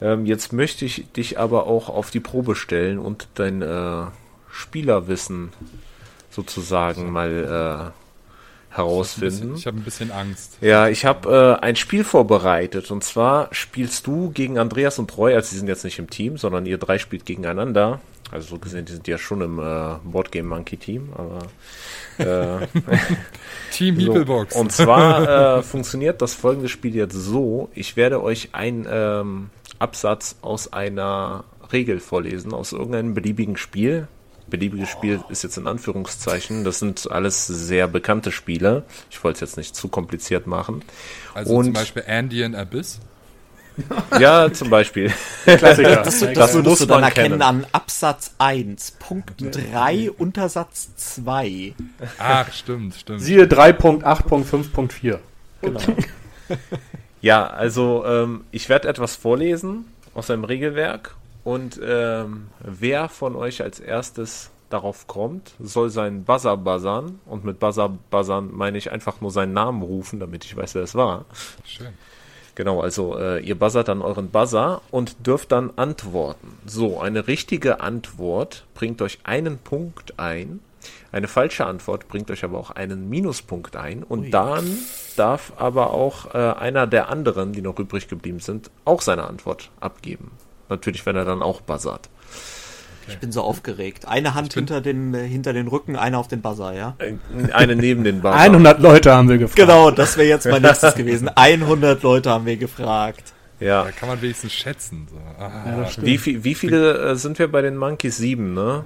Ähm, 0.00 0.26
jetzt 0.26 0.53
möchte 0.53 0.84
ich 0.84 1.11
dich 1.12 1.38
aber 1.38 1.66
auch 1.66 1.88
auf 1.88 2.11
die 2.11 2.20
Probe 2.20 2.55
stellen 2.55 2.98
und 2.98 3.28
dein 3.34 3.62
äh, 3.62 4.05
Spielerwissen 4.50 5.53
sozusagen 6.30 7.11
mal 7.11 7.92
äh, 7.94 8.01
herausfinden. 8.75 9.55
Ich 9.57 9.66
habe 9.66 9.77
ein 9.77 9.83
bisschen 9.83 10.11
Angst. 10.11 10.57
Ja, 10.61 10.89
ich 10.89 11.05
habe 11.05 11.59
äh, 11.61 11.64
ein 11.64 11.77
Spiel 11.77 12.05
vorbereitet 12.05 12.91
und 12.91 13.05
zwar 13.05 13.49
spielst 13.53 14.07
du 14.07 14.31
gegen 14.31 14.59
Andreas 14.59 14.99
und 14.99 15.16
Roy, 15.16 15.35
also 15.35 15.51
sie 15.51 15.59
sind 15.59 15.68
jetzt 15.68 15.85
nicht 15.85 15.99
im 15.99 16.09
Team, 16.11 16.39
sondern 16.39 16.66
ihr 16.66 16.79
drei 16.79 16.99
spielt 16.99 17.27
gegeneinander. 17.27 18.01
Also 18.31 18.49
so 18.49 18.59
gesehen, 18.59 18.87
die 18.87 18.93
sind 18.93 19.07
ja 19.09 19.18
schon 19.18 19.43
im 19.43 19.59
äh, 19.59 19.97
Boardgame 20.05 20.49
Monkey 20.49 20.79
Team, 20.79 21.11
aber 21.14 22.61
äh, 22.62 22.66
Team. 23.73 24.01
So. 24.01 24.47
Und 24.59 24.73
zwar 24.73 25.59
äh, 25.59 25.62
funktioniert 25.62 26.23
das 26.23 26.35
folgende 26.35 26.70
Spiel 26.70 26.95
jetzt 26.95 27.14
so: 27.14 27.68
Ich 27.75 27.97
werde 27.97 28.23
euch 28.23 28.51
einen 28.53 28.87
ähm, 28.91 29.51
Absatz 29.79 30.37
aus 30.41 30.73
einer 30.73 31.45
Regel 31.73 32.01
vorlesen, 32.01 32.55
aus 32.55 32.73
irgendeinem 32.73 33.12
beliebigen 33.12 33.59
Spiel 33.59 34.09
beliebiges 34.49 34.88
Spiel 34.88 35.20
ist 35.28 35.43
jetzt 35.43 35.57
in 35.57 35.66
Anführungszeichen. 35.66 36.64
Das 36.64 36.78
sind 36.78 37.11
alles 37.11 37.47
sehr 37.47 37.88
bekannte 37.88 38.32
Spiele. 38.32 38.84
Ich 39.11 39.22
wollte 39.24 39.36
es 39.36 39.40
jetzt 39.40 39.57
nicht 39.57 39.74
zu 39.74 39.88
kompliziert 39.88 40.47
machen. 40.47 40.84
Also 41.34 41.55
und 41.55 41.64
zum 41.66 41.74
Beispiel 41.74 42.05
Andean 42.07 42.55
Abyss? 42.55 43.01
ja, 44.18 44.53
zum 44.53 44.70
Beispiel. 44.70 45.12
Klassiker. 45.45 45.97
Das, 45.97 46.20
das, 46.20 46.32
das 46.34 46.55
muss 46.55 46.78
du 46.78 46.86
dann 46.86 47.03
erkennen 47.03 47.30
kennen. 47.30 47.43
an 47.43 47.66
Absatz 47.72 48.34
1, 48.38 48.93
Punkt 48.93 49.34
3, 49.38 50.11
Untersatz 50.11 50.90
2. 50.97 51.74
Ach, 52.18 52.53
stimmt, 52.53 52.95
stimmt. 52.95 53.22
Siehe 53.22 53.45
3.8.5.4. 53.45 55.18
Genau. 55.62 55.80
ja, 57.22 57.47
also 57.47 58.05
ähm, 58.07 58.45
ich 58.51 58.68
werde 58.68 58.88
etwas 58.88 59.16
vorlesen 59.16 59.86
aus 60.14 60.30
einem 60.30 60.45
Regelwerk 60.45 61.14
und 61.45 61.80
ähm, 61.82 62.49
wer 62.61 63.09
von 63.09 63.34
euch 63.36 63.62
als 63.62 63.80
erstes 63.80 64.51
darauf 64.70 65.07
kommt, 65.07 65.53
soll 65.61 65.90
seinen 65.90 66.24
Buzzer 66.24 66.57
buzzern. 66.57 67.20
Und 67.26 67.45
mit 67.45 67.59
Buzzer 67.59 67.88
buzzern 68.11 68.51
meine 68.53 68.78
ich 68.78 68.90
einfach 68.90 69.20
nur 69.20 69.30
seinen 69.30 69.53
Namen 69.53 69.82
rufen, 69.82 70.20
damit 70.20 70.45
ich 70.45 70.57
weiß, 70.57 70.74
wer 70.74 70.82
es 70.82 70.95
war. 70.95 71.24
Schön. 71.64 71.93
Genau, 72.55 72.80
also 72.80 73.18
äh, 73.18 73.40
ihr 73.40 73.59
buzzert 73.59 73.88
dann 73.88 74.03
euren 74.03 74.28
Buzzer 74.28 74.82
und 74.90 75.26
dürft 75.26 75.53
dann 75.53 75.70
antworten. 75.76 76.59
So, 76.66 77.01
eine 77.01 77.26
richtige 77.26 77.80
Antwort 77.80 78.66
bringt 78.74 79.01
euch 79.01 79.20
einen 79.24 79.59
Punkt 79.59 80.18
ein. 80.18 80.61
Eine 81.12 81.28
falsche 81.28 81.66
Antwort 81.66 82.09
bringt 82.09 82.30
euch 82.30 82.45
aber 82.45 82.59
auch 82.59 82.70
einen 82.70 83.09
Minuspunkt 83.09 83.76
ein. 83.76 84.03
Und 84.03 84.24
Ui. 84.24 84.30
dann 84.30 84.78
darf 85.16 85.53
aber 85.57 85.93
auch 85.93 86.34
äh, 86.34 86.38
einer 86.38 86.86
der 86.86 87.09
anderen, 87.09 87.53
die 87.53 87.62
noch 87.62 87.78
übrig 87.78 88.09
geblieben 88.09 88.40
sind, 88.40 88.70
auch 88.84 89.01
seine 89.01 89.24
Antwort 89.24 89.70
abgeben. 89.80 90.30
Natürlich, 90.73 91.05
wenn 91.05 91.16
er 91.16 91.25
dann 91.27 91.43
auch 91.43 91.61
buzzert. 91.61 92.09
Ich 93.09 93.18
bin 93.18 93.31
so 93.33 93.43
aufgeregt. 93.43 94.07
Eine 94.07 94.35
Hand 94.35 94.55
hinter 94.55 94.81
den, 94.81 95.12
äh, 95.12 95.27
hinter 95.27 95.53
den 95.53 95.68
Rücken, 95.68 95.97
eine 95.97 96.16
auf 96.18 96.29
den 96.29 96.41
Buzzer, 96.41 96.73
ja? 96.73 96.95
Äh, 96.99 97.14
Eine 97.53 97.77
neben 97.77 98.05
den 98.05 98.23
Buzzer. 98.23 98.37
100 98.37 98.81
Leute 98.81 99.12
haben 99.12 99.29
wir 99.29 99.39
gefragt. 99.39 99.57
Genau, 99.57 99.91
das 99.91 100.16
wäre 100.16 100.29
jetzt 100.29 100.47
mein 100.47 100.62
nächstes 100.62 100.95
gewesen. 100.95 101.29
100 101.35 102.03
Leute 102.03 102.31
haben 102.31 102.47
wir 102.47 102.57
gefragt. 102.57 103.33
Ja. 103.61 103.85
Da 103.85 103.91
kann 103.91 104.09
man 104.09 104.23
wenigstens 104.23 104.53
schätzen. 104.53 105.09
So. 105.11 105.16
Ah, 105.39 105.83
Ja. 105.83 105.89
Wie, 106.03 106.16
viel, 106.16 106.43
wie 106.45 106.55
viele 106.55 107.11
äh, 107.11 107.16
sind 107.16 107.39
wir 107.39 107.51
bei 107.51 107.61
den 107.61 107.77
Monkeys? 107.77 108.16
Sieben, 108.16 108.55
ne? 108.55 108.85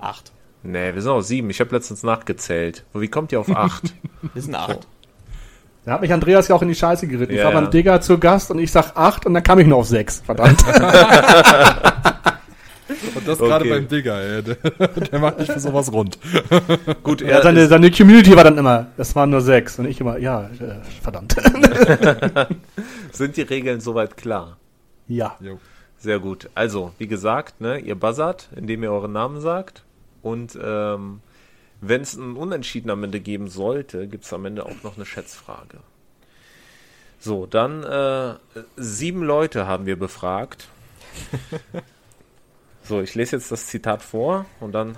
Acht. 0.00 0.32
Nee, 0.62 0.94
wir 0.94 1.00
sind 1.02 1.10
auch 1.12 1.20
sieben. 1.20 1.48
Ich 1.50 1.60
habe 1.60 1.74
letztens 1.74 2.02
nachgezählt. 2.02 2.84
Wie 2.94 3.08
kommt 3.08 3.32
ihr 3.32 3.40
auf 3.40 3.54
acht? 3.54 3.94
Wir 4.34 4.42
sind 4.42 4.54
acht. 4.54 4.86
Da 5.88 5.94
hat 5.94 6.02
mich 6.02 6.12
Andreas 6.12 6.46
ja 6.48 6.54
auch 6.54 6.60
in 6.60 6.68
die 6.68 6.74
Scheiße 6.74 7.06
geritten. 7.08 7.32
Ich 7.32 7.38
Ja, 7.38 7.46
war 7.46 7.54
ja. 7.54 7.60
beim 7.62 7.70
Digger 7.70 7.98
zu 8.02 8.18
Gast 8.18 8.50
und 8.50 8.58
ich 8.58 8.70
sag 8.70 8.94
8 8.94 9.24
und 9.24 9.32
dann 9.32 9.42
kam 9.42 9.58
ich 9.58 9.66
nur 9.66 9.78
auf 9.78 9.86
6. 9.86 10.20
Verdammt. 10.26 10.62
Und 13.14 13.26
das 13.28 13.38
gerade 13.38 13.64
Okay. 13.64 13.70
beim 13.74 13.88
Digger, 13.88 14.20
ey. 14.20 14.42
Der, 14.42 14.56
der 14.88 15.18
macht 15.18 15.38
nicht 15.38 15.50
für 15.50 15.60
sowas 15.60 15.90
rund. 15.92 16.18
Gut, 17.02 17.20
Ja, 17.22 17.28
er 17.28 17.42
seine, 17.42 17.60
ist, 17.60 17.68
seine 17.70 17.90
Community 17.90 18.36
war 18.36 18.44
dann 18.44 18.58
immer, 18.58 18.86
es 18.98 19.14
waren 19.16 19.30
nur 19.30 19.40
6 19.40 19.78
und 19.78 19.86
ich 19.86 19.98
immer, 20.00 20.18
ja, 20.18 20.42
äh, 20.44 20.80
verdammt. 21.02 21.34
sind 23.12 23.36
die 23.38 23.42
Regeln 23.42 23.80
soweit 23.80 24.16
klar? 24.18 24.56
ja. 25.06 25.36
Jo. 25.40 25.58
Sehr 25.98 26.18
gut. 26.18 26.48
Also, 26.54 26.92
wie 26.98 27.08
gesagt, 27.08 27.60
ne, 27.62 27.78
ihr 27.78 27.94
buzzert, 27.94 28.48
indem 28.54 28.82
ihr 28.84 28.92
euren 28.92 29.12
Namen 29.12 29.40
sagt. 29.40 29.84
Und 30.22 30.56
ähm, 30.62 31.20
wenn 31.80 32.02
es 32.02 32.16
einen 32.16 32.36
Unentschieden 32.36 32.90
am 32.90 33.04
Ende 33.04 33.20
geben 33.20 33.48
sollte, 33.48 34.08
gibt 34.08 34.24
es 34.24 34.32
am 34.32 34.44
Ende 34.44 34.66
auch 34.66 34.82
noch 34.82 34.96
eine 34.96 35.06
Schätzfrage. 35.06 35.78
So, 37.20 37.46
dann 37.46 37.82
äh, 37.82 38.34
sieben 38.76 39.22
Leute 39.22 39.66
haben 39.66 39.86
wir 39.86 39.98
befragt. 39.98 40.68
so, 42.82 43.00
ich 43.00 43.14
lese 43.14 43.36
jetzt 43.36 43.50
das 43.50 43.66
Zitat 43.66 44.02
vor 44.02 44.46
und 44.60 44.72
dann, 44.72 44.96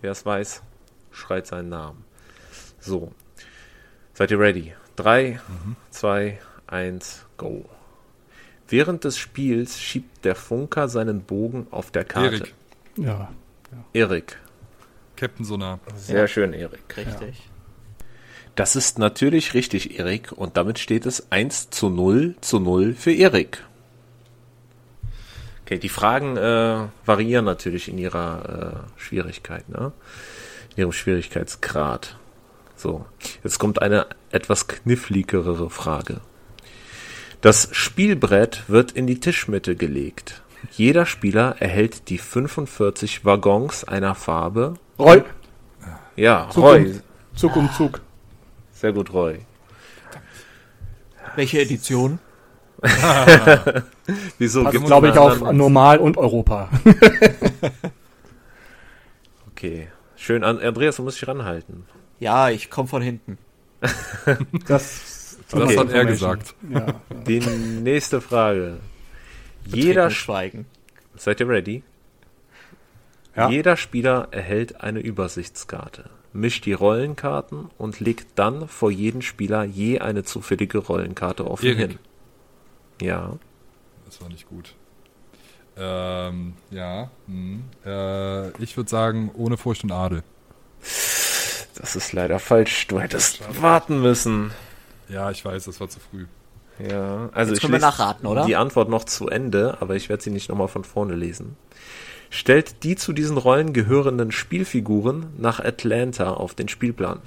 wer 0.00 0.12
es 0.12 0.24
weiß, 0.24 0.62
schreit 1.10 1.46
seinen 1.46 1.68
Namen. 1.68 2.04
So, 2.80 3.12
seid 4.14 4.30
ihr 4.30 4.38
ready? 4.38 4.74
Drei, 4.96 5.40
zwei, 5.90 6.38
eins, 6.66 7.26
go. 7.36 7.64
Während 8.68 9.04
des 9.04 9.18
Spiels 9.18 9.80
schiebt 9.80 10.24
der 10.24 10.34
Funker 10.34 10.88
seinen 10.88 11.22
Bogen 11.22 11.66
auf 11.70 11.90
der 11.90 12.04
Karte. 12.04 12.36
Erik. 12.36 12.54
Ja. 12.96 13.32
Erik. 13.92 14.38
Captain 15.16 15.44
Sonar. 15.44 15.80
Sehr 15.96 16.28
schön, 16.28 16.52
Erik. 16.52 16.96
Richtig. 16.96 17.42
Das 18.54 18.76
ist 18.76 18.98
natürlich 18.98 19.54
richtig, 19.54 19.98
Erik. 19.98 20.32
Und 20.32 20.56
damit 20.56 20.78
steht 20.78 21.06
es 21.06 21.30
1 21.30 21.70
zu 21.70 21.88
0 21.88 22.36
zu 22.40 22.60
0 22.60 22.94
für 22.94 23.12
Erik. 23.12 23.64
Okay, 25.64 25.78
die 25.78 25.88
Fragen 25.88 26.36
äh, 26.36 26.88
variieren 27.06 27.44
natürlich 27.44 27.88
in 27.88 27.98
ihrer 27.98 28.84
äh, 28.96 29.00
Schwierigkeit, 29.00 29.68
ne? 29.68 29.92
In 30.76 30.82
ihrem 30.82 30.92
Schwierigkeitsgrad. 30.92 32.18
So, 32.76 33.06
jetzt 33.42 33.58
kommt 33.58 33.80
eine 33.80 34.06
etwas 34.30 34.66
kniffligere 34.66 35.70
Frage. 35.70 36.20
Das 37.40 37.68
Spielbrett 37.72 38.64
wird 38.68 38.92
in 38.92 39.06
die 39.06 39.20
Tischmitte 39.20 39.74
gelegt. 39.74 40.42
Jeder 40.72 41.06
Spieler 41.06 41.56
erhält 41.60 42.08
die 42.08 42.18
45 42.18 43.24
Waggons 43.24 43.84
einer 43.84 44.14
Farbe. 44.14 44.74
Roy, 44.98 45.22
Ja, 46.16 46.48
Zug 46.50 46.64
Roy. 46.64 46.84
um, 46.86 47.00
Zug 47.34 47.56
um 47.56 47.70
Zug. 47.72 48.00
Sehr 48.72 48.92
gut, 48.92 49.12
Roy. 49.12 49.40
Welche 51.36 51.60
Edition? 51.60 52.18
Wieso? 54.38 54.64
Also 54.66 54.80
glaube 54.80 55.08
ich 55.08 55.16
auf? 55.18 55.40
Normal 55.52 55.98
und 55.98 56.16
Europa. 56.18 56.68
Okay. 59.50 59.88
Schön. 60.16 60.44
An 60.44 60.58
Andreas, 60.58 60.96
du 60.96 61.02
musst 61.02 61.20
dich 61.20 61.28
ranhalten. 61.28 61.84
Ja, 62.20 62.50
ich 62.50 62.70
komme 62.70 62.88
von 62.88 63.02
hinten. 63.02 63.38
Das, 64.66 65.38
Das 65.50 65.62
Okay. 65.62 65.78
hat 65.78 65.90
er 65.90 66.04
gesagt. 66.04 66.54
Ja. 66.68 66.86
Die 67.26 67.40
nächste 67.40 68.20
Frage. 68.20 68.78
Jeder, 69.64 70.10
Schweigen. 70.10 70.66
seid 71.16 71.40
ihr 71.40 71.48
ready? 71.48 71.82
Ja. 73.36 73.48
Jeder 73.50 73.76
Spieler 73.76 74.28
erhält 74.30 74.80
eine 74.80 75.00
Übersichtskarte, 75.00 76.08
mischt 76.32 76.66
die 76.66 76.72
Rollenkarten 76.72 77.68
und 77.78 78.00
legt 78.00 78.38
dann 78.38 78.68
vor 78.68 78.90
jeden 78.90 79.22
Spieler 79.22 79.64
je 79.64 79.98
eine 79.98 80.22
zufällige 80.22 80.78
Rollenkarte 80.78 81.50
offen 81.50 81.66
Erik. 81.66 81.78
hin. 81.78 81.98
Ja. 83.00 83.36
Das 84.06 84.20
war 84.20 84.28
nicht 84.28 84.48
gut. 84.48 84.74
Ähm, 85.76 86.54
ja. 86.70 87.10
Hm. 87.26 87.64
Äh, 87.84 88.50
ich 88.62 88.76
würde 88.76 88.88
sagen, 88.88 89.32
ohne 89.34 89.56
Furcht 89.56 89.82
und 89.82 89.90
Adel. 89.90 90.22
Das 90.80 91.96
ist 91.96 92.12
leider 92.12 92.38
falsch. 92.38 92.86
Du 92.86 93.00
hättest 93.00 93.40
warten 93.60 94.00
müssen. 94.00 94.52
Ja, 95.08 95.30
ich 95.32 95.44
weiß, 95.44 95.64
das 95.64 95.80
war 95.80 95.88
zu 95.88 95.98
früh. 95.98 96.26
Ja, 96.78 97.28
also 97.32 97.50
Jetzt 97.52 97.58
ich 97.58 97.60
können 97.62 97.72
wir 97.72 97.80
nachraten, 97.80 98.26
oder? 98.26 98.46
die 98.46 98.56
Antwort 98.56 98.88
noch 98.88 99.04
zu 99.04 99.28
Ende, 99.28 99.78
aber 99.80 99.94
ich 99.94 100.08
werde 100.08 100.22
sie 100.22 100.30
nicht 100.30 100.48
nochmal 100.48 100.68
von 100.68 100.84
vorne 100.84 101.14
lesen. 101.14 101.56
Stellt 102.34 102.82
die 102.82 102.96
zu 102.96 103.12
diesen 103.12 103.38
Rollen 103.38 103.72
gehörenden 103.72 104.32
Spielfiguren 104.32 105.26
nach 105.38 105.60
Atlanta 105.60 106.32
auf 106.34 106.52
den 106.54 106.66
Spielplan. 106.68 107.20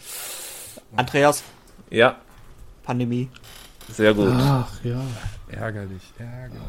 Andreas, 0.98 1.44
Ja, 1.90 2.18
Pandemie. 2.84 3.30
sehr 3.90 4.14
gut. 4.14 4.34
Ach 4.34 4.68
ja. 4.84 5.02
Ärgerlich, 5.50 6.02
ärgerlich. 6.20 6.62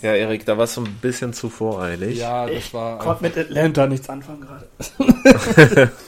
Ja, 0.00 0.14
Erik, 0.14 0.46
da 0.46 0.56
warst 0.56 0.78
du 0.78 0.84
ein 0.84 0.98
bisschen 1.02 1.34
zu 1.34 1.50
voreilig. 1.50 2.16
Ja, 2.18 2.46
das 2.46 2.72
war. 2.72 2.98
Konnte 2.98 3.24
mit 3.24 3.36
Atlanta 3.36 3.86
nichts 3.86 4.08
anfangen 4.08 4.40
gerade. 4.40 5.90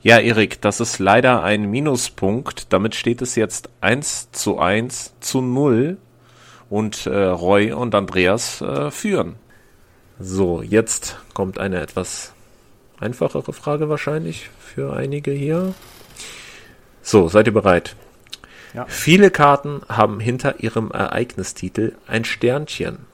Ja, 0.00 0.18
Erik, 0.18 0.60
das 0.60 0.78
ist 0.78 1.00
leider 1.00 1.42
ein 1.42 1.68
Minuspunkt. 1.68 2.72
Damit 2.72 2.94
steht 2.94 3.20
es 3.20 3.34
jetzt 3.34 3.68
1 3.80 4.30
zu 4.30 4.60
1 4.60 5.14
zu 5.18 5.40
0 5.42 5.98
und 6.70 7.06
äh, 7.06 7.24
Roy 7.24 7.72
und 7.72 7.94
Andreas 7.94 8.60
äh, 8.60 8.90
führen. 8.90 9.36
So, 10.20 10.62
jetzt 10.62 11.18
kommt 11.34 11.58
eine 11.58 11.80
etwas 11.80 12.32
einfachere 12.98 13.52
Frage 13.52 13.88
wahrscheinlich 13.88 14.50
für 14.58 14.92
einige 14.92 15.30
hier. 15.30 15.74
So, 17.02 17.28
seid 17.28 17.46
ihr 17.46 17.54
bereit? 17.54 17.94
Ja. 18.74 18.84
Viele 18.86 19.30
Karten 19.30 19.82
haben 19.88 20.20
hinter 20.20 20.60
ihrem 20.60 20.90
Ereignistitel 20.90 21.94
ein 22.06 22.24
Sternchen. 22.24 23.06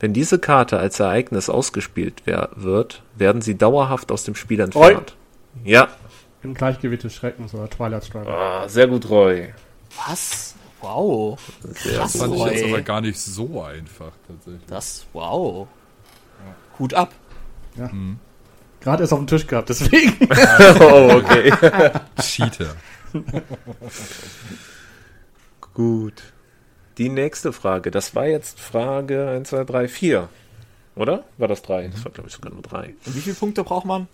Wenn 0.00 0.12
diese 0.12 0.38
Karte 0.38 0.78
als 0.78 1.00
Ereignis 1.00 1.48
ausgespielt 1.48 2.22
wer 2.24 2.50
wird, 2.54 3.02
werden 3.16 3.42
sie 3.42 3.56
dauerhaft 3.56 4.12
aus 4.12 4.24
dem 4.24 4.34
Spiel 4.34 4.60
entfernt. 4.60 5.16
Ja, 5.64 5.88
Im 6.42 6.54
Gleichgewicht 6.54 7.02
des 7.02 7.14
Schreckens 7.14 7.52
oder 7.54 7.68
Twilight 7.68 8.04
Struggle. 8.04 8.32
Ah, 8.32 8.68
sehr 8.68 8.86
gut, 8.86 9.08
Roy. 9.10 9.52
Was? 10.06 10.54
Wow. 10.80 11.38
Sehr 11.74 11.98
Krass. 11.98 12.12
gut. 12.12 12.20
fand 12.22 12.34
ich 12.36 12.44
jetzt 12.44 12.64
aber 12.64 12.82
gar 12.82 13.00
nicht 13.00 13.18
so 13.18 13.62
einfach, 13.62 14.12
tatsächlich. 14.26 14.62
Das, 14.68 15.06
wow. 15.12 15.66
Hut 16.78 16.94
ab. 16.94 17.12
Gerade 18.80 19.02
erst 19.02 19.12
auf 19.12 19.18
dem 19.18 19.26
Tisch 19.26 19.46
gehabt, 19.46 19.68
deswegen. 19.68 20.14
Oh, 20.80 21.16
okay. 21.16 21.52
Cheater. 22.20 22.74
gut. 25.74 26.22
Die 26.98 27.08
nächste 27.08 27.52
Frage. 27.52 27.90
Das 27.90 28.14
war 28.14 28.26
jetzt 28.26 28.58
Frage 28.60 29.28
1, 29.28 29.48
2, 29.50 29.64
3, 29.64 29.88
4. 29.88 30.28
Oder? 30.96 31.24
War 31.38 31.48
das 31.48 31.62
3? 31.62 31.88
Das 31.88 32.04
war, 32.04 32.10
glaube 32.12 32.28
ich, 32.28 32.34
sogar 32.34 32.52
nur 32.52 32.62
3. 32.62 32.94
Und 33.06 33.16
wie 33.16 33.20
viele 33.20 33.36
Punkte 33.36 33.62
braucht 33.62 33.86
man? 33.86 34.08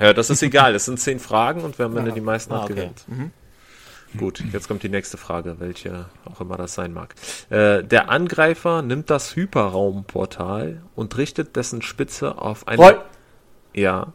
Ja, 0.00 0.12
das 0.12 0.30
ist 0.30 0.42
egal. 0.42 0.74
Es 0.74 0.84
sind 0.84 0.98
10 0.98 1.20
Fragen 1.20 1.62
und 1.62 1.78
wer 1.78 1.86
am 1.86 1.96
Ende 1.96 2.12
die 2.12 2.20
meisten 2.20 2.52
Ah, 2.52 2.56
hat, 2.58 2.64
okay. 2.64 2.74
gewinnt. 2.74 3.04
Mhm. 3.08 3.30
Gut, 4.16 4.42
jetzt 4.52 4.68
kommt 4.68 4.82
die 4.82 4.88
nächste 4.88 5.16
Frage, 5.16 5.56
welche 5.58 6.06
auch 6.24 6.40
immer 6.40 6.56
das 6.56 6.74
sein 6.74 6.92
mag. 6.92 7.14
Äh, 7.50 7.82
der 7.84 8.08
Angreifer 8.10 8.82
nimmt 8.82 9.10
das 9.10 9.36
Hyperraumportal 9.36 10.82
und 10.94 11.16
richtet 11.18 11.56
dessen 11.56 11.82
Spitze 11.82 12.38
auf 12.38 12.66
eine. 12.68 12.82
Roy. 12.82 12.94
Ja. 13.74 14.12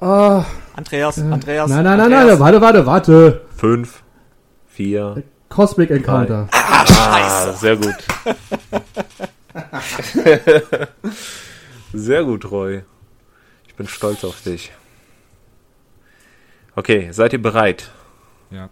Ah, 0.00 0.44
Andreas, 0.76 1.18
Andreas. 1.18 1.70
nein, 1.70 1.84
nein, 1.84 1.98
nein, 1.98 2.12
Andreas. 2.12 2.26
nein, 2.26 2.40
warte, 2.40 2.60
warte, 2.60 2.86
warte. 2.86 3.40
5, 3.56 4.02
4, 4.68 5.22
Cosmic 5.48 5.90
Encounter. 5.90 6.48
Ah, 6.52 7.52
sehr 7.52 7.76
gut. 7.76 7.94
Sehr 11.92 12.24
gut, 12.24 12.50
Roy. 12.50 12.82
Ich 13.66 13.74
bin 13.74 13.88
stolz 13.88 14.24
auf 14.24 14.42
dich. 14.42 14.72
Okay, 16.76 17.08
seid 17.12 17.32
ihr 17.32 17.42
bereit? 17.42 17.90
Ja. 18.50 18.68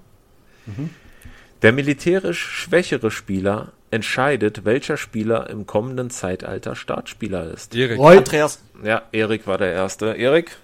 Der 1.62 1.72
militärisch 1.72 2.40
schwächere 2.40 3.10
Spieler 3.10 3.72
entscheidet, 3.90 4.64
welcher 4.64 4.96
Spieler 4.96 5.48
im 5.48 5.66
kommenden 5.66 6.10
Zeitalter 6.10 6.74
Startspieler 6.76 7.50
ist. 7.50 7.74
Erik, 7.74 7.98
Roy, 7.98 8.18
Andreas, 8.18 8.62
Ja, 8.82 9.02
Erik 9.12 9.46
war 9.46 9.58
der 9.58 9.72
Erste. 9.72 10.12
Erik? 10.14 10.56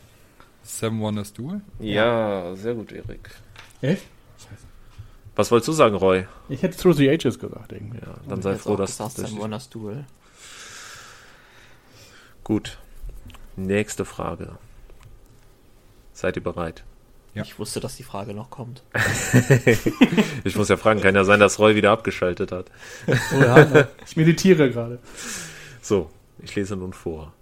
Seven 0.65 1.01
Wonders 1.01 1.33
Duel? 1.33 1.61
Ja, 1.81 2.55
sehr 2.57 2.74
gut, 2.74 2.93
Erik. 2.93 3.31
echt? 3.81 4.05
Was 5.35 5.51
wolltest 5.51 5.69
du 5.69 5.73
sagen, 5.73 5.95
Roy? 5.97 6.27
Ich 6.51 6.62
hätte 6.62 6.77
Through 6.77 6.97
the 6.97 7.09
Ages 7.09 7.39
gesagt, 7.39 7.73
irgendwie. 7.73 7.99
Ja, 8.05 8.15
dann 8.29 8.43
sei 8.43 8.53
jetzt 8.53 8.62
froh, 8.65 8.77
dass 8.77 8.91
gesagt, 8.91 9.19
das 9.19 9.31
Sam 9.31 9.39
Wonders 9.41 9.70
Duel. 9.70 10.05
Gut. 12.45 12.77
Nächste 13.57 14.05
Frage. 14.05 14.59
Seid 16.12 16.37
ihr 16.37 16.43
bereit? 16.43 16.85
Ja. 17.35 17.43
Ich 17.43 17.59
wusste, 17.59 17.81
dass 17.81 17.97
die 17.97 18.03
Frage 18.03 18.35
noch 18.35 18.51
kommt. 18.51 18.83
Ich 20.45 20.57
muss 20.57 20.69
ja 20.69 20.77
fragen, 20.77 21.01
kann 21.01 21.15
ja 21.15 21.25
sein, 21.25 21.41
dass 21.41 21.59
Roy 21.59 21.75
wieder 21.77 21.93
abgeschaltet 21.93 22.53
hat. 22.53 22.71
Oh, 23.07 23.41
ja, 23.41 23.89
ich 24.07 24.17
meditiere 24.17 24.71
gerade. 24.71 24.99
So, 25.81 26.11
ich 26.41 26.55
lese 26.57 26.77
nun 26.77 26.93
vor. 26.93 27.33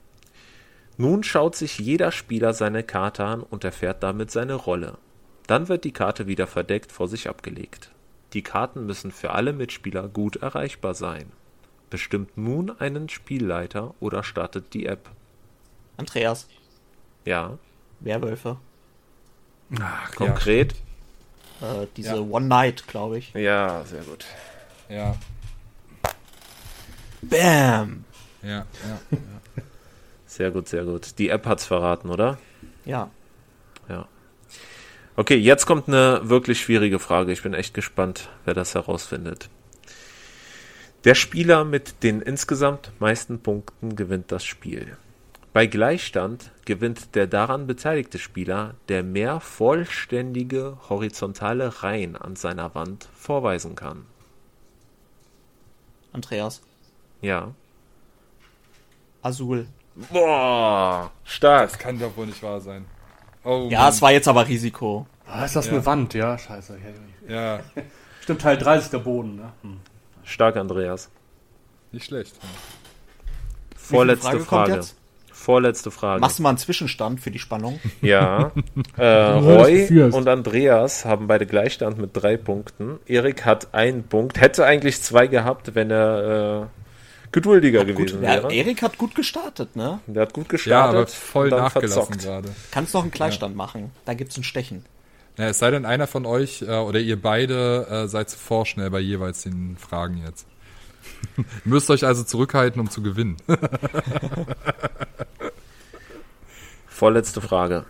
Nun 0.96 1.22
schaut 1.24 1.56
sich 1.56 1.78
jeder 1.78 2.12
Spieler 2.12 2.52
seine 2.52 2.82
Karte 2.82 3.24
an 3.24 3.42
und 3.42 3.64
erfährt 3.64 4.02
damit 4.02 4.30
seine 4.30 4.54
Rolle. 4.54 4.98
Dann 5.46 5.68
wird 5.68 5.84
die 5.84 5.92
Karte 5.92 6.26
wieder 6.26 6.46
verdeckt 6.46 6.92
vor 6.92 7.08
sich 7.08 7.28
abgelegt. 7.28 7.90
Die 8.34 8.42
Karten 8.42 8.86
müssen 8.86 9.10
für 9.10 9.30
alle 9.30 9.52
Mitspieler 9.52 10.08
gut 10.08 10.36
erreichbar 10.36 10.94
sein. 10.94 11.32
Bestimmt 11.88 12.36
nun 12.36 12.70
einen 12.78 13.08
Spielleiter 13.08 13.94
oder 13.98 14.22
startet 14.22 14.74
die 14.74 14.86
App. 14.86 15.10
Andreas, 15.96 16.48
Ja, 17.24 17.58
Werwölfe. 17.98 18.58
Ach, 19.80 20.14
konkret? 20.14 20.72
Äh, 21.60 21.86
diese 21.96 22.16
Ja. 22.16 22.20
One 22.20 22.46
Night, 22.46 22.86
glaube 22.86 23.18
ich. 23.18 23.32
Ja, 23.34 23.84
sehr 23.84 24.02
gut. 24.02 24.24
Ja. 24.88 25.16
Bam! 27.22 28.04
Ja, 28.42 28.64
ja. 28.88 29.18
Sehr 30.26 30.50
gut, 30.50 30.68
sehr 30.68 30.84
gut. 30.84 31.18
Die 31.18 31.28
App 31.28 31.44
hat's 31.46 31.66
verraten, 31.66 32.08
oder? 32.08 32.38
Ja. 32.84 33.10
Ja. 33.88 34.06
Okay, 35.16 35.36
jetzt 35.36 35.66
kommt 35.66 35.88
eine 35.88 36.20
wirklich 36.22 36.60
schwierige 36.60 36.98
Frage. 36.98 37.32
Ich 37.32 37.42
bin 37.42 37.52
echt 37.52 37.74
gespannt, 37.74 38.30
wer 38.44 38.54
das 38.54 38.74
herausfindet. 38.74 39.50
Der 41.04 41.14
Spieler 41.14 41.64
mit 41.64 42.02
den 42.02 42.22
insgesamt 42.22 42.92
meisten 43.00 43.40
Punkten 43.40 43.96
gewinnt 43.96 44.32
das 44.32 44.44
Spiel. 44.44 44.96
Bei 45.52 45.66
Gleichstand 45.66 46.52
gewinnt 46.64 47.14
der 47.16 47.26
daran 47.26 47.66
beteiligte 47.66 48.18
Spieler, 48.18 48.74
der 48.88 49.02
mehr 49.02 49.40
vollständige 49.40 50.78
horizontale 50.88 51.82
Reihen 51.82 52.16
an 52.16 52.36
seiner 52.36 52.74
Wand 52.76 53.08
vorweisen 53.16 53.74
kann. 53.74 54.06
Andreas. 56.12 56.62
Ja. 57.20 57.52
Azul. 59.22 59.66
Boah, 60.12 61.10
stark. 61.24 61.78
Kann 61.78 61.98
doch 61.98 62.16
wohl 62.16 62.26
nicht 62.26 62.42
wahr 62.42 62.60
sein. 62.60 62.84
Oh, 63.42 63.68
Ja, 63.70 63.88
es 63.88 64.00
war 64.00 64.12
jetzt 64.12 64.28
aber 64.28 64.46
Risiko. 64.46 65.06
Ah, 65.26 65.44
ist 65.44 65.56
das 65.56 65.66
Ja. 65.66 65.72
eine 65.72 65.86
Wand? 65.86 66.14
Ja, 66.14 66.38
scheiße. 66.38 66.78
Ja, 67.28 67.60
Stimmt, 68.20 68.42
Teil 68.42 68.56
30 68.58 68.90
der 68.90 68.98
Boden, 68.98 69.36
ne? 69.36 69.52
Hm. 69.62 69.80
Stark, 70.24 70.56
Andreas. 70.56 71.10
nicht 71.92 72.04
schlecht. 72.04 72.36
Vorletzte 73.76 74.26
Frage 74.40 74.44
kommt 74.44 74.68
Frage. 74.68 74.86
Vorletzte 75.40 75.90
Frage. 75.90 76.20
Machst 76.20 76.38
du 76.38 76.42
mal 76.42 76.50
einen 76.50 76.58
Zwischenstand 76.58 77.18
für 77.20 77.30
die 77.30 77.38
Spannung? 77.38 77.80
Ja. 78.02 78.52
Äh, 78.98 79.06
Roy 79.06 79.88
und 80.12 80.28
Andreas 80.28 81.06
haben 81.06 81.26
beide 81.26 81.46
Gleichstand 81.46 81.96
mit 81.98 82.10
drei 82.12 82.36
Punkten. 82.36 82.98
Erik 83.06 83.46
hat 83.46 83.72
einen 83.72 84.02
Punkt. 84.02 84.38
Hätte 84.38 84.66
eigentlich 84.66 85.00
zwei 85.00 85.26
gehabt, 85.26 85.74
wenn 85.74 85.90
er 85.90 86.62
äh, 86.64 86.66
geduldiger 87.32 87.86
Gut, 87.86 87.96
gewesen 87.96 88.22
ja, 88.22 88.34
wäre. 88.34 88.52
Erik 88.52 88.82
hat 88.82 88.98
gut 88.98 89.14
gestartet, 89.14 89.74
ne? 89.76 90.00
Der 90.06 90.22
hat 90.22 90.34
gut 90.34 90.44
Ja, 90.46 90.50
gestartet. 90.50 90.96
aber 90.96 91.06
voll 91.06 91.48
nachgelassen 91.48 92.02
verzockt. 92.04 92.22
gerade. 92.22 92.48
Kannst 92.70 92.92
noch 92.92 93.02
einen 93.02 93.10
Gleichstand 93.10 93.56
machen. 93.56 93.90
Da 94.04 94.12
gibt's 94.12 94.36
ein 94.36 94.44
Stechen. 94.44 94.84
Ja, 95.38 95.46
es 95.48 95.58
sei 95.58 95.70
denn, 95.70 95.86
einer 95.86 96.06
von 96.06 96.26
euch 96.26 96.60
äh, 96.62 96.66
oder 96.76 96.98
ihr 96.98 97.20
beide 97.20 97.86
äh, 97.90 98.08
seid 98.08 98.28
zu 98.28 98.36
vorschnell 98.38 98.90
bei 98.90 99.00
jeweils 99.00 99.42
den 99.44 99.78
Fragen 99.78 100.22
jetzt. 100.22 100.46
Müsst 101.64 101.90
euch 101.90 102.04
also 102.04 102.22
zurückhalten, 102.24 102.80
um 102.80 102.90
zu 102.90 103.02
gewinnen. 103.02 103.36
Vorletzte 106.86 107.40
Frage. 107.40 107.84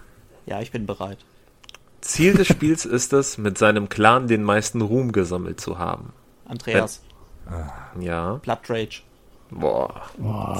Ja, 0.47 0.61
ich 0.61 0.71
bin 0.71 0.87
bereit. 0.87 1.19
Ziel 2.01 2.35
des 2.35 2.47
Spiels 2.49 2.85
ist 2.85 3.13
es, 3.13 3.39
mit 3.39 3.59
seinem 3.59 3.89
Clan 3.89 4.29
den 4.29 4.43
meisten 4.43 4.81
Ruhm 4.81 5.13
gesammelt 5.13 5.61
zu 5.61 5.79
haben. 5.79 6.13
Andreas, 6.47 7.03
Ja. 7.99 8.35
Blood 8.43 8.59
Rage. 8.69 9.03
Boah. 9.53 10.03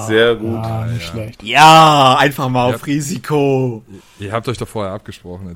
Sehr 0.07 0.35
gut. 0.35 0.57
Ah, 0.57 0.85
nicht 0.85 1.05
schlecht. 1.07 1.41
Ja, 1.43 2.17
einfach 2.17 2.49
mal 2.49 2.69
Ja. 2.69 2.75
auf 2.75 2.85
Risiko. 2.85 3.83
ihr 4.19 4.33
habt 4.33 4.49
euch 4.49 4.57
doch 4.57 4.67
vorher 4.67 4.91
abgesprochen. 4.93 5.53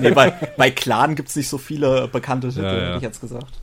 Nee, 0.00 0.10
bei, 0.10 0.30
bei 0.56 0.70
Clan 0.70 1.16
gibt's 1.16 1.36
nicht 1.36 1.50
so 1.50 1.58
viele 1.58 2.08
bekannte 2.08 2.48
Titel, 2.48 2.62
Ja, 2.64 2.72
ja. 2.72 2.80
hätte 2.86 2.96
ich 2.96 3.02
jetzt 3.02 3.20
gesagt. 3.20 3.60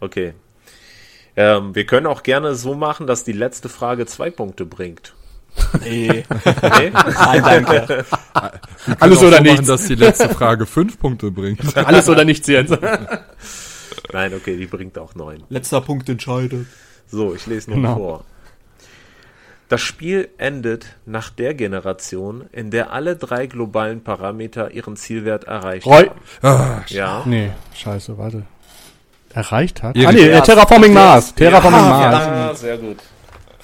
Okay. 0.00 0.34
Ähm, 1.36 1.74
wir 1.74 1.86
können 1.86 2.06
auch 2.06 2.22
gerne 2.22 2.54
so 2.54 2.74
machen, 2.74 3.06
dass 3.06 3.24
die 3.24 3.32
letzte 3.32 3.68
Frage 3.68 4.06
zwei 4.06 4.30
Punkte 4.30 4.66
bringt. 4.66 5.14
Nee, 5.82 6.24
Okay? 6.30 6.90
nein, 6.92 7.42
danke. 7.42 8.04
Alles 9.00 9.18
Auch 9.18 9.22
oder 9.24 9.36
so 9.36 9.42
machen, 9.42 9.42
nichts. 9.42 9.66
dass 9.66 9.86
die 9.86 9.94
letzte 9.94 10.28
Frage 10.30 10.64
fünf 10.66 10.98
Punkte 10.98 11.30
bringt. 11.30 11.76
Alles 11.86 12.08
oder 12.08 12.24
nichts 12.24 12.48
jetzt. 12.48 12.76
Nein, 14.12 14.34
okay, 14.34 14.56
die 14.56 14.66
bringt 14.66 14.98
auch 14.98 15.14
neun. 15.14 15.42
Letzter 15.50 15.80
Punkt 15.82 16.08
entscheidet. 16.08 16.66
So, 17.06 17.34
ich 17.34 17.46
lese 17.46 17.70
nun 17.70 17.82
Genau. 17.82 17.96
vor. 17.96 18.24
Das 19.68 19.80
Spiel 19.80 20.28
endet 20.38 20.86
nach 21.06 21.30
der 21.30 21.54
Generation, 21.54 22.44
in 22.52 22.70
der 22.70 22.92
alle 22.92 23.16
drei 23.16 23.46
globalen 23.46 24.02
Parameter 24.02 24.70
ihren 24.72 24.96
Zielwert 24.96 25.44
erreicht 25.44 25.86
Roy. 25.86 26.08
haben. 26.08 26.20
Ah, 26.42 26.82
Ja. 26.88 27.22
Nee, 27.26 27.52
scheiße, 27.74 28.16
warte. 28.18 28.42
Erreicht 29.34 29.82
hat? 29.82 29.96
Ah, 29.96 30.12
nee, 30.12 30.28
äh, 30.28 30.40
Terraforming 30.40 30.92
Mars. 30.92 31.34
Terraforming 31.34 31.80
Ja, 31.80 31.88
Mars. 31.88 32.26
Ja, 32.26 32.54
sehr 32.54 32.78
gut. 32.78 32.98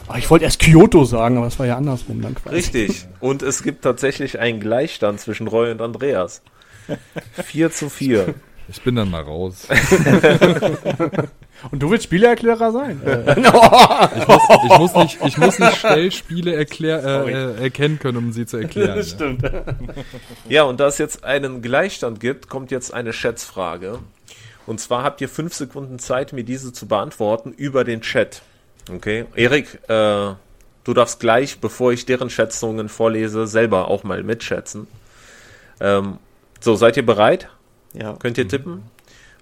Ah, 0.08 0.16
ich 0.16 0.30
wollte 0.30 0.46
erst 0.46 0.60
Kyoto 0.60 1.04
sagen, 1.04 1.36
aber 1.36 1.46
das 1.46 1.58
war 1.58 1.66
ja 1.66 1.76
andersrum 1.76 2.22
dann 2.22 2.34
quasi. 2.34 2.56
Richtig. 2.56 3.06
Und 3.20 3.42
es 3.42 3.62
gibt 3.62 3.82
tatsächlich 3.82 4.38
einen 4.38 4.58
Gleichstand 4.60 5.20
zwischen 5.20 5.46
Roy 5.48 5.70
und 5.70 5.82
Andreas. 5.82 6.40
4 7.32 7.70
zu 7.70 7.90
4. 7.90 8.34
ich 8.68 8.80
bin 8.82 8.94
dann 8.96 9.10
mal 9.10 9.20
raus. 9.22 9.68
Und 11.72 11.82
du 11.82 11.90
willst 11.90 12.04
Spieleerklärer 12.04 12.70
sein? 12.70 13.02
Äh, 13.04 13.34
Ich 14.70 14.78
muss 14.78 14.94
nicht, 14.94 15.18
ich 15.24 15.38
muss 15.38 15.58
nicht 15.58 15.76
schnell 15.76 16.12
Spiele 16.12 16.54
erklär, 16.54 17.04
äh, 17.04 17.32
äh, 17.32 17.62
erkennen 17.64 17.98
können, 17.98 18.16
um 18.18 18.32
sie 18.32 18.46
zu 18.46 18.58
erklären. 18.58 18.96
ja. 18.96 19.02
stimmt. 19.02 19.42
Ja, 20.48 20.62
und 20.62 20.78
da 20.78 20.86
es 20.86 20.98
jetzt 20.98 21.24
einen 21.24 21.60
Gleichstand 21.60 22.20
gibt, 22.20 22.48
kommt 22.48 22.70
jetzt 22.70 22.94
eine 22.94 23.12
Schätzfrage. 23.12 23.98
Und 24.68 24.80
zwar 24.80 25.02
habt 25.02 25.22
ihr 25.22 25.30
fünf 25.30 25.54
Sekunden 25.54 25.98
Zeit, 25.98 26.34
mir 26.34 26.44
diese 26.44 26.74
zu 26.74 26.86
beantworten 26.86 27.52
über 27.52 27.84
den 27.84 28.02
Chat. 28.02 28.42
Okay? 28.92 29.24
Erik, 29.34 29.80
äh, 29.88 30.34
du 30.84 30.94
darfst 30.94 31.20
gleich, 31.20 31.58
bevor 31.58 31.92
ich 31.92 32.04
deren 32.04 32.28
Schätzungen 32.28 32.90
vorlese, 32.90 33.46
selber 33.46 33.88
auch 33.88 34.04
mal 34.04 34.22
mitschätzen. 34.22 34.86
Ähm, 35.80 36.18
so, 36.60 36.74
seid 36.74 36.98
ihr 36.98 37.06
bereit? 37.06 37.48
Ja. 37.94 38.12
Könnt 38.16 38.36
ihr 38.36 38.46
tippen? 38.46 38.82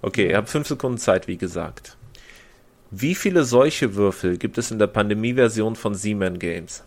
Okay, 0.01 0.31
ihr 0.31 0.37
habt 0.37 0.49
fünf 0.49 0.69
Sekunden 0.69 0.99
Zeit, 0.99 1.27
wie 1.27 1.39
gesagt. 1.39 1.97
Wie 2.93 3.17
viele 3.17 3.43
solche 3.43 3.97
Würfel 3.97 4.37
gibt 4.37 4.59
es 4.59 4.71
in 4.71 4.79
der 4.79 4.87
Pandemie-Version 4.87 5.75
von 5.75 5.97
Seaman 5.97 6.39
Games? 6.39 6.85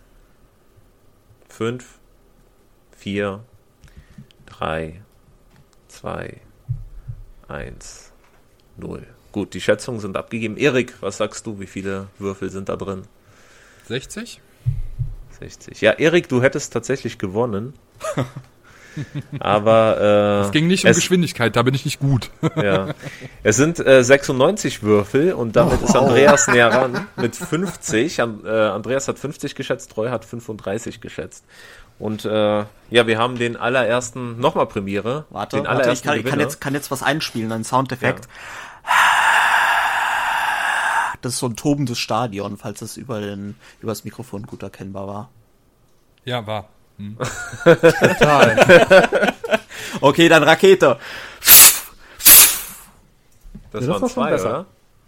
Fünf, 1.49 1.99
vier, 2.95 3.43
drei, 4.45 5.01
zwei, 5.89 6.39
eins, 7.49 8.08
null. 8.79 9.05
Gut, 9.31 9.53
die 9.53 9.61
Schätzungen 9.61 9.99
sind 9.99 10.17
abgegeben. 10.17 10.57
Erik, 10.57 10.93
was 11.01 11.17
sagst 11.17 11.45
du? 11.45 11.59
Wie 11.59 11.67
viele 11.67 12.07
Würfel 12.17 12.49
sind 12.49 12.67
da 12.69 12.75
drin? 12.75 13.03
60? 13.87 14.41
60. 15.39 15.81
Ja, 15.81 15.91
Erik, 15.93 16.27
du 16.29 16.41
hättest 16.41 16.73
tatsächlich 16.73 17.17
gewonnen. 17.17 17.73
Aber 19.39 20.41
äh, 20.41 20.45
Es 20.47 20.51
ging 20.51 20.67
nicht 20.67 20.83
um 20.83 20.89
es- 20.91 20.97
Geschwindigkeit, 20.97 21.55
da 21.55 21.61
bin 21.61 21.73
ich 21.73 21.85
nicht 21.85 21.99
gut. 21.99 22.29
Ja. 22.55 22.87
Es 23.43 23.55
sind 23.55 23.79
äh, 23.85 24.03
96 24.03 24.83
Würfel 24.83 25.33
und 25.33 25.55
damit 25.55 25.81
ist 25.81 25.95
Andreas 25.95 26.47
näher 26.47 26.69
ran 26.73 27.07
mit 27.15 27.35
50. 27.35 28.21
An, 28.21 28.41
äh, 28.45 28.49
Andreas 28.49 29.07
hat 29.07 29.19
50 29.19 29.55
geschätzt, 29.55 29.95
Roy 29.95 30.09
hat 30.09 30.25
35 30.25 30.99
geschätzt. 31.01 31.45
Und 31.99 32.25
äh, 32.25 32.29
ja, 32.29 33.07
wir 33.07 33.17
haben 33.17 33.37
den 33.37 33.55
allerersten, 33.57 34.39
nochmal 34.39 34.65
Premiere. 34.67 35.25
Warte, 35.29 35.57
den 35.57 35.65
warte 35.65 35.75
ich, 35.81 35.83
allerersten 35.83 36.07
kann, 36.07 36.17
ich 36.17 36.23
kann, 36.23 36.31
Gewinner. 36.31 36.41
jetzt, 36.43 36.61
kann 36.61 36.73
jetzt 36.73 36.91
was 36.91 37.03
einspielen, 37.03 37.51
einen 37.51 37.63
Soundeffekt. 37.65 38.27
Das 41.21 41.33
ist 41.33 41.39
so 41.39 41.47
ein 41.47 41.55
tobendes 41.55 41.99
Stadion, 41.99 42.57
falls 42.57 42.81
es 42.81 42.97
über, 42.97 43.19
den, 43.19 43.55
über 43.81 43.91
das 43.91 44.03
Mikrofon 44.03 44.43
gut 44.43 44.63
erkennbar 44.63 45.07
war. 45.07 45.29
Ja, 46.25 46.45
war. 46.45 46.69
Hm. 46.97 47.17
Total. 47.63 49.33
okay, 50.01 50.29
dann 50.29 50.43
Rakete. 50.43 50.99
Das 53.71 53.85
ja, 53.85 53.91
waren 53.91 54.01
das 54.01 54.13
zwei, 54.13 54.33
oder? 54.33 54.65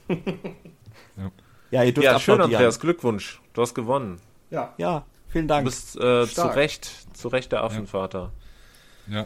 ja. 0.07 1.31
ja, 1.71 1.83
ihr 1.83 1.93
dürft 1.93 2.05
Ja, 2.05 2.19
schön, 2.19 2.41
Andreas. 2.41 2.79
Glückwunsch. 2.79 3.41
Du 3.53 3.61
hast 3.61 3.73
gewonnen. 3.73 4.21
Ja. 4.49 4.73
Ja, 4.77 5.05
vielen 5.29 5.47
Dank. 5.47 5.65
Du 5.65 5.71
bist 5.71 5.95
äh, 5.97 6.27
zu 6.27 6.47
Recht, 6.47 6.89
zu 7.17 7.27
Recht 7.27 7.51
der 7.51 7.63
Affenvater. 7.63 8.31
Ja. 9.07 9.25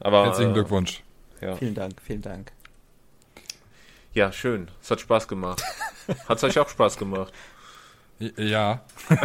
Aber, 0.00 0.26
Herzlichen 0.26 0.50
äh, 0.50 0.54
Glückwunsch. 0.54 1.02
Ja. 1.40 1.56
Vielen 1.56 1.74
Dank, 1.74 2.00
vielen 2.02 2.22
Dank. 2.22 2.52
Ja, 4.14 4.30
schön. 4.32 4.68
Es 4.82 4.90
hat 4.90 5.00
Spaß 5.00 5.28
gemacht. 5.28 5.62
hat 6.28 6.38
es 6.38 6.44
euch 6.44 6.58
auch 6.58 6.68
Spaß 6.68 6.98
gemacht? 6.98 7.32
Ja. 8.36 8.82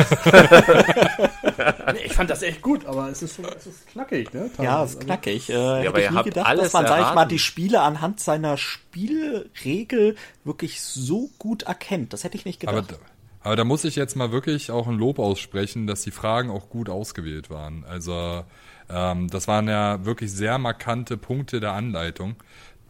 nee, 1.93 1.99
ich 2.05 2.14
fand 2.14 2.30
das 2.30 2.41
echt 2.41 2.61
gut, 2.64 2.85
aber 2.85 3.09
es 3.09 3.22
ist, 3.22 3.38
es 3.38 3.68
ist 3.68 3.88
knackig, 3.88 4.34
ne? 4.34 4.49
Teilweise. 4.49 4.64
Ja, 4.64 4.84
es 4.84 4.91
ist 4.93 5.01
knackig. 5.01 5.49
Äh, 5.49 5.84
ja, 5.84 5.89
aber 5.89 6.01
ihr 6.01 6.11
habt 6.11 6.26
gedacht, 6.26 6.47
alles 6.47 6.64
dass 6.64 6.73
man, 6.73 6.88
sag 6.88 7.09
ich 7.09 7.14
mal, 7.14 7.26
die 7.26 7.38
Spiele 7.38 7.81
anhand 7.81 8.19
seiner 8.19 8.57
Spielregel 8.57 10.15
wirklich 10.43 10.81
so 10.81 11.30
gut 11.38 11.64
erkennt. 11.64 12.14
Das 12.14 12.23
hätte 12.23 12.38
ich 12.38 12.45
nicht 12.45 12.59
gedacht. 12.59 12.93
Aber, 12.93 12.99
aber 13.41 13.55
da 13.55 13.64
muss 13.65 13.84
ich 13.84 13.95
jetzt 13.95 14.15
mal 14.15 14.31
wirklich 14.31 14.72
auch 14.72 14.88
ein 14.88 14.97
Lob 14.97 15.19
aussprechen, 15.19 15.85
dass 15.85 16.01
die 16.01 16.11
Fragen 16.11 16.49
auch 16.49 16.69
gut 16.69 16.89
ausgewählt 16.89 17.51
waren. 17.51 17.85
Also 17.85 18.45
ähm, 18.89 19.30
das 19.30 19.47
waren 19.47 19.68
ja 19.68 20.05
wirklich 20.05 20.31
sehr 20.31 20.57
markante 20.57 21.18
Punkte 21.18 21.59
der 21.59 21.73
Anleitung. 21.73 22.35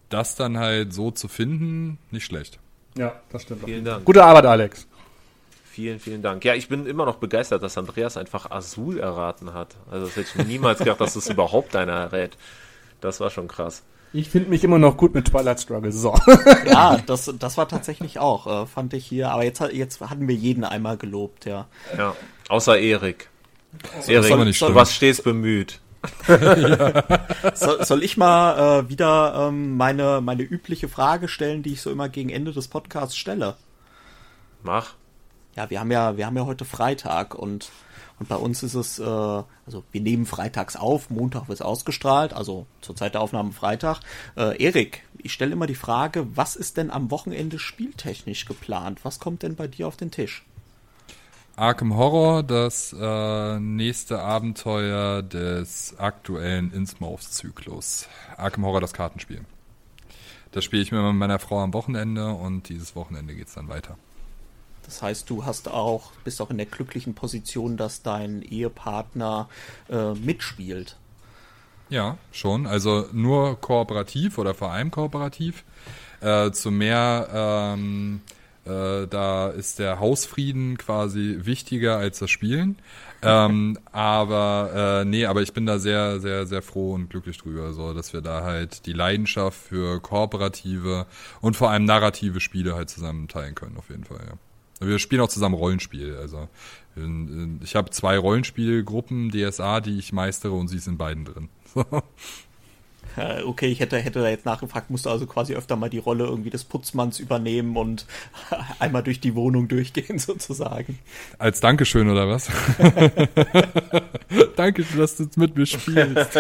Das 0.10 0.36
dann 0.36 0.58
halt 0.58 0.94
so 0.94 1.12
zu 1.12 1.28
finden, 1.28 1.98
nicht 2.12 2.26
schlecht. 2.26 2.60
Ja, 2.98 3.14
das 3.30 3.44
stimmt. 3.44 3.64
Vielen 3.66 3.86
Dank. 3.86 4.06
Gute 4.06 4.24
Arbeit, 4.24 4.46
Alex. 4.46 4.88
Vielen, 5.66 6.00
vielen 6.00 6.24
Dank. 6.24 6.44
Ja, 6.44 6.56
ich 6.56 6.70
bin 6.70 6.88
immer 6.88 7.06
noch 7.06 7.18
begeistert, 7.18 7.62
dass 7.62 7.78
Andreas 7.78 8.18
einfach 8.18 8.50
Azul 8.50 9.00
erraten 9.00 9.54
hat. 9.54 9.76
Also 9.92 10.08
das 10.08 10.16
hätte 10.16 10.42
ich 10.42 10.48
niemals 10.48 10.80
gedacht, 10.80 11.00
dass 11.00 11.14
das 11.14 11.30
überhaupt 11.30 11.76
einer 11.76 11.94
errät. 11.94 12.36
Das 13.00 13.20
war 13.20 13.30
schon 13.30 13.48
krass. 13.48 13.84
Ich 14.14 14.30
finde 14.30 14.50
mich 14.50 14.64
immer 14.64 14.80
noch 14.80 14.98
gut 14.98 15.14
mit 15.14 15.26
Twilight 15.26 15.60
Struggle. 15.60 15.92
So. 15.92 16.16
Ja, 16.66 16.98
das, 17.06 17.32
das 17.38 17.58
war 17.58 17.68
tatsächlich 17.68 18.20
auch, 18.20 18.64
äh, 18.64 18.66
fand 18.66 18.94
ich 18.94 19.06
hier. 19.06 19.30
Aber 19.30 19.44
jetzt, 19.44 19.62
jetzt 19.72 20.02
hatten 20.02 20.28
wir 20.28 20.36
jeden 20.36 20.64
einmal 20.64 20.98
gelobt, 20.98 21.46
ja. 21.46 21.68
Ja, 21.98 22.16
außer 22.50 22.80
Erik. 22.80 23.30
Erik, 24.08 24.58
du 24.60 24.74
warst 24.74 24.94
stets 24.94 25.22
bemüht. 25.22 25.80
so, 27.54 27.84
soll 27.84 28.04
ich 28.04 28.18
mal 28.18 28.82
äh, 28.86 28.90
wieder 28.90 29.48
ähm, 29.48 29.78
meine, 29.78 30.22
meine 30.22 30.44
übliche 30.44 30.90
Frage 30.90 31.28
stellen, 31.28 31.64
die 31.64 31.74
ich 31.74 31.82
so 31.82 31.92
immer 31.92 32.10
gegen 32.10 32.30
Ende 32.30 32.52
des 32.52 32.68
Podcasts 32.68 33.18
stelle? 33.18 33.56
Mach 34.64 34.96
ja, 35.58 35.70
wir 35.72 35.80
haben 35.80 35.92
ja, 35.92 36.16
wir 36.16 36.26
haben 36.28 36.38
ja 36.38 36.46
heute 36.46 36.66
Freitag 36.66 37.34
und, 37.34 37.72
und 38.20 38.30
bei 38.30 38.36
uns 38.36 38.62
ist 38.62 38.76
es, 38.76 39.00
äh, 39.00 39.04
also 39.04 39.84
wir 39.92 40.02
nehmen 40.02 40.28
freitags 40.28 40.76
auf, 40.76 41.10
Montag 41.10 41.50
wird 41.50 41.60
es 41.60 41.66
ausgestrahlt, 41.66 42.32
also 42.32 42.68
zur 42.82 42.96
Zeit 42.96 43.16
der 43.16 43.22
Aufnahme 43.22 43.52
Freitag. 43.52 44.02
Äh, 44.38 44.64
Erik, 44.64 45.04
ich 45.18 45.34
stelle 45.34 45.52
immer 45.52 45.66
die 45.66 45.76
Frage, 45.76 46.28
was 46.38 46.56
ist 46.56 46.78
denn 46.78 46.92
am 46.92 47.10
Wochenende 47.10 47.58
spieltechnisch 47.58 48.46
geplant? 48.46 49.00
Was 49.04 49.20
kommt 49.20 49.42
denn 49.42 49.56
bei 49.56 49.68
dir 49.68 49.88
auf 49.88 49.98
den 49.98 50.12
Tisch? 50.12 50.46
Arkham 51.58 51.98
Horror, 51.98 52.44
das 52.44 52.94
äh, 52.94 53.60
nächste 53.60 54.20
Abenteuer 54.20 55.24
des 55.24 55.96
aktuellen 55.98 56.72
Innsmouth-Zyklus. 56.72 58.08
Arkham 58.38 58.64
Horror, 58.64 58.80
das 58.80 58.94
Kartenspiel. 58.94 59.42
Das 60.52 60.64
spiele 60.64 60.84
ich 60.84 60.92
mir 60.92 61.02
mit 61.02 61.16
meiner 61.16 61.40
Frau 61.40 61.60
am 61.60 61.74
Wochenende 61.74 62.28
und 62.28 62.70
dieses 62.70 62.96
Wochenende 62.96 63.34
geht 63.34 63.48
es 63.48 63.56
dann 63.56 63.70
weiter. 63.70 63.98
Das 64.86 65.02
heißt, 65.02 65.28
du 65.32 65.46
hast 65.46 65.68
auch, 65.68 66.12
bist 66.24 66.44
auch 66.44 66.52
in 66.52 66.58
der 66.58 66.68
glücklichen 66.68 67.16
Position, 67.16 67.76
dass 67.76 68.04
dein 68.04 68.44
Ehepartner 68.44 69.50
äh, 69.90 70.14
mitspielt. 70.14 70.96
Ja, 71.90 72.20
schon. 72.32 72.68
Also 72.68 73.08
nur 73.14 73.60
kooperativ 73.60 74.38
oder 74.38 74.54
vor 74.54 74.72
allem 74.72 74.92
kooperativ. 74.92 75.64
Äh, 76.22 76.52
zu 76.52 76.70
mehr, 76.70 77.30
ähm, 77.34 78.22
äh, 78.68 79.08
da 79.08 79.50
ist 79.50 79.80
der 79.80 80.00
Hausfrieden 80.00 80.78
quasi 80.78 81.40
wichtiger 81.42 81.98
als 81.98 82.20
das 82.20 82.30
Spielen. 82.30 82.78
ähm, 83.22 83.78
aber 83.92 85.02
äh, 85.02 85.06
nee, 85.06 85.26
aber 85.26 85.42
ich 85.42 85.54
bin 85.54 85.66
da 85.66 85.80
sehr, 85.80 86.20
sehr, 86.20 86.46
sehr 86.46 86.62
froh 86.62 86.94
und 86.94 87.10
glücklich 87.10 87.38
drüber, 87.38 87.74
so 87.74 87.94
dass 87.94 88.14
wir 88.14 88.22
da 88.22 88.44
halt 88.44 88.86
die 88.86 88.94
Leidenschaft 88.94 89.58
für 89.60 90.00
kooperative 90.02 91.06
und 91.42 91.56
vor 91.56 91.70
allem 91.70 91.86
narrative 91.86 92.40
Spiele 92.40 92.76
halt 92.76 92.90
zusammen 92.90 93.28
teilen 93.28 93.56
können, 93.56 93.78
auf 93.78 93.90
jeden 93.90 94.04
Fall, 94.04 94.22
ja. 94.28 94.38
Wir 94.80 95.00
spielen 95.00 95.22
auch 95.22 95.30
zusammen 95.30 95.56
Rollenspiel. 95.56 96.18
Also 96.18 96.50
ich 97.64 97.76
habe 97.76 97.90
zwei 97.90 98.18
Rollenspielgruppen 98.18 99.32
DSA, 99.32 99.82
die 99.82 99.98
ich 99.98 100.14
meistere 100.14 100.54
und 100.54 100.68
sie 100.68 100.78
sind 100.78 101.00
beiden 101.00 101.26
drin. 101.26 101.50
okay, 103.44 103.68
ich 103.68 103.80
hätte, 103.80 103.98
hätte 103.98 104.22
da 104.22 104.30
jetzt 104.30 104.46
nachgefragt, 104.46 104.90
musst 104.90 105.06
du 105.06 105.10
also 105.10 105.26
quasi 105.26 105.56
öfter 105.56 105.76
mal 105.76 105.90
die 105.90 105.98
Rolle 105.98 106.26
irgendwie 106.26 106.50
des 106.50 106.64
Putzmanns 106.64 107.20
übernehmen 107.20 107.76
und 107.78 108.06
einmal 108.80 109.04
durch 109.04 109.20
die 109.20 109.36
Wohnung 109.36 109.68
durchgehen 109.68 110.20
sozusagen. 110.20 111.00
Als 111.38 111.60
Dankeschön 111.60 112.10
oder 112.10 112.28
was? 112.28 112.50
Dankeschön, 114.56 115.00
dass 115.00 115.18
du 115.18 115.28
mit 115.36 115.56
mir 115.56 115.66
spielst. 115.66 116.40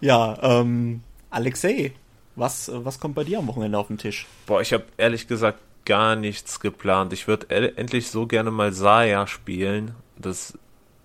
ja, 0.00 0.38
ähm, 0.42 1.02
Alexei, 1.30 1.92
was, 2.36 2.70
was 2.72 3.00
kommt 3.00 3.14
bei 3.14 3.24
dir 3.24 3.38
am 3.38 3.46
Wochenende 3.46 3.78
auf 3.78 3.88
den 3.88 3.98
Tisch? 3.98 4.26
Boah, 4.46 4.60
ich 4.60 4.72
habe 4.72 4.84
ehrlich 4.96 5.28
gesagt 5.28 5.58
gar 5.84 6.16
nichts 6.16 6.60
geplant. 6.60 7.12
Ich 7.12 7.26
würde 7.28 7.76
endlich 7.76 8.08
so 8.08 8.26
gerne 8.26 8.50
mal 8.50 8.72
Saya 8.72 9.26
spielen. 9.26 9.94
Das 10.16 10.58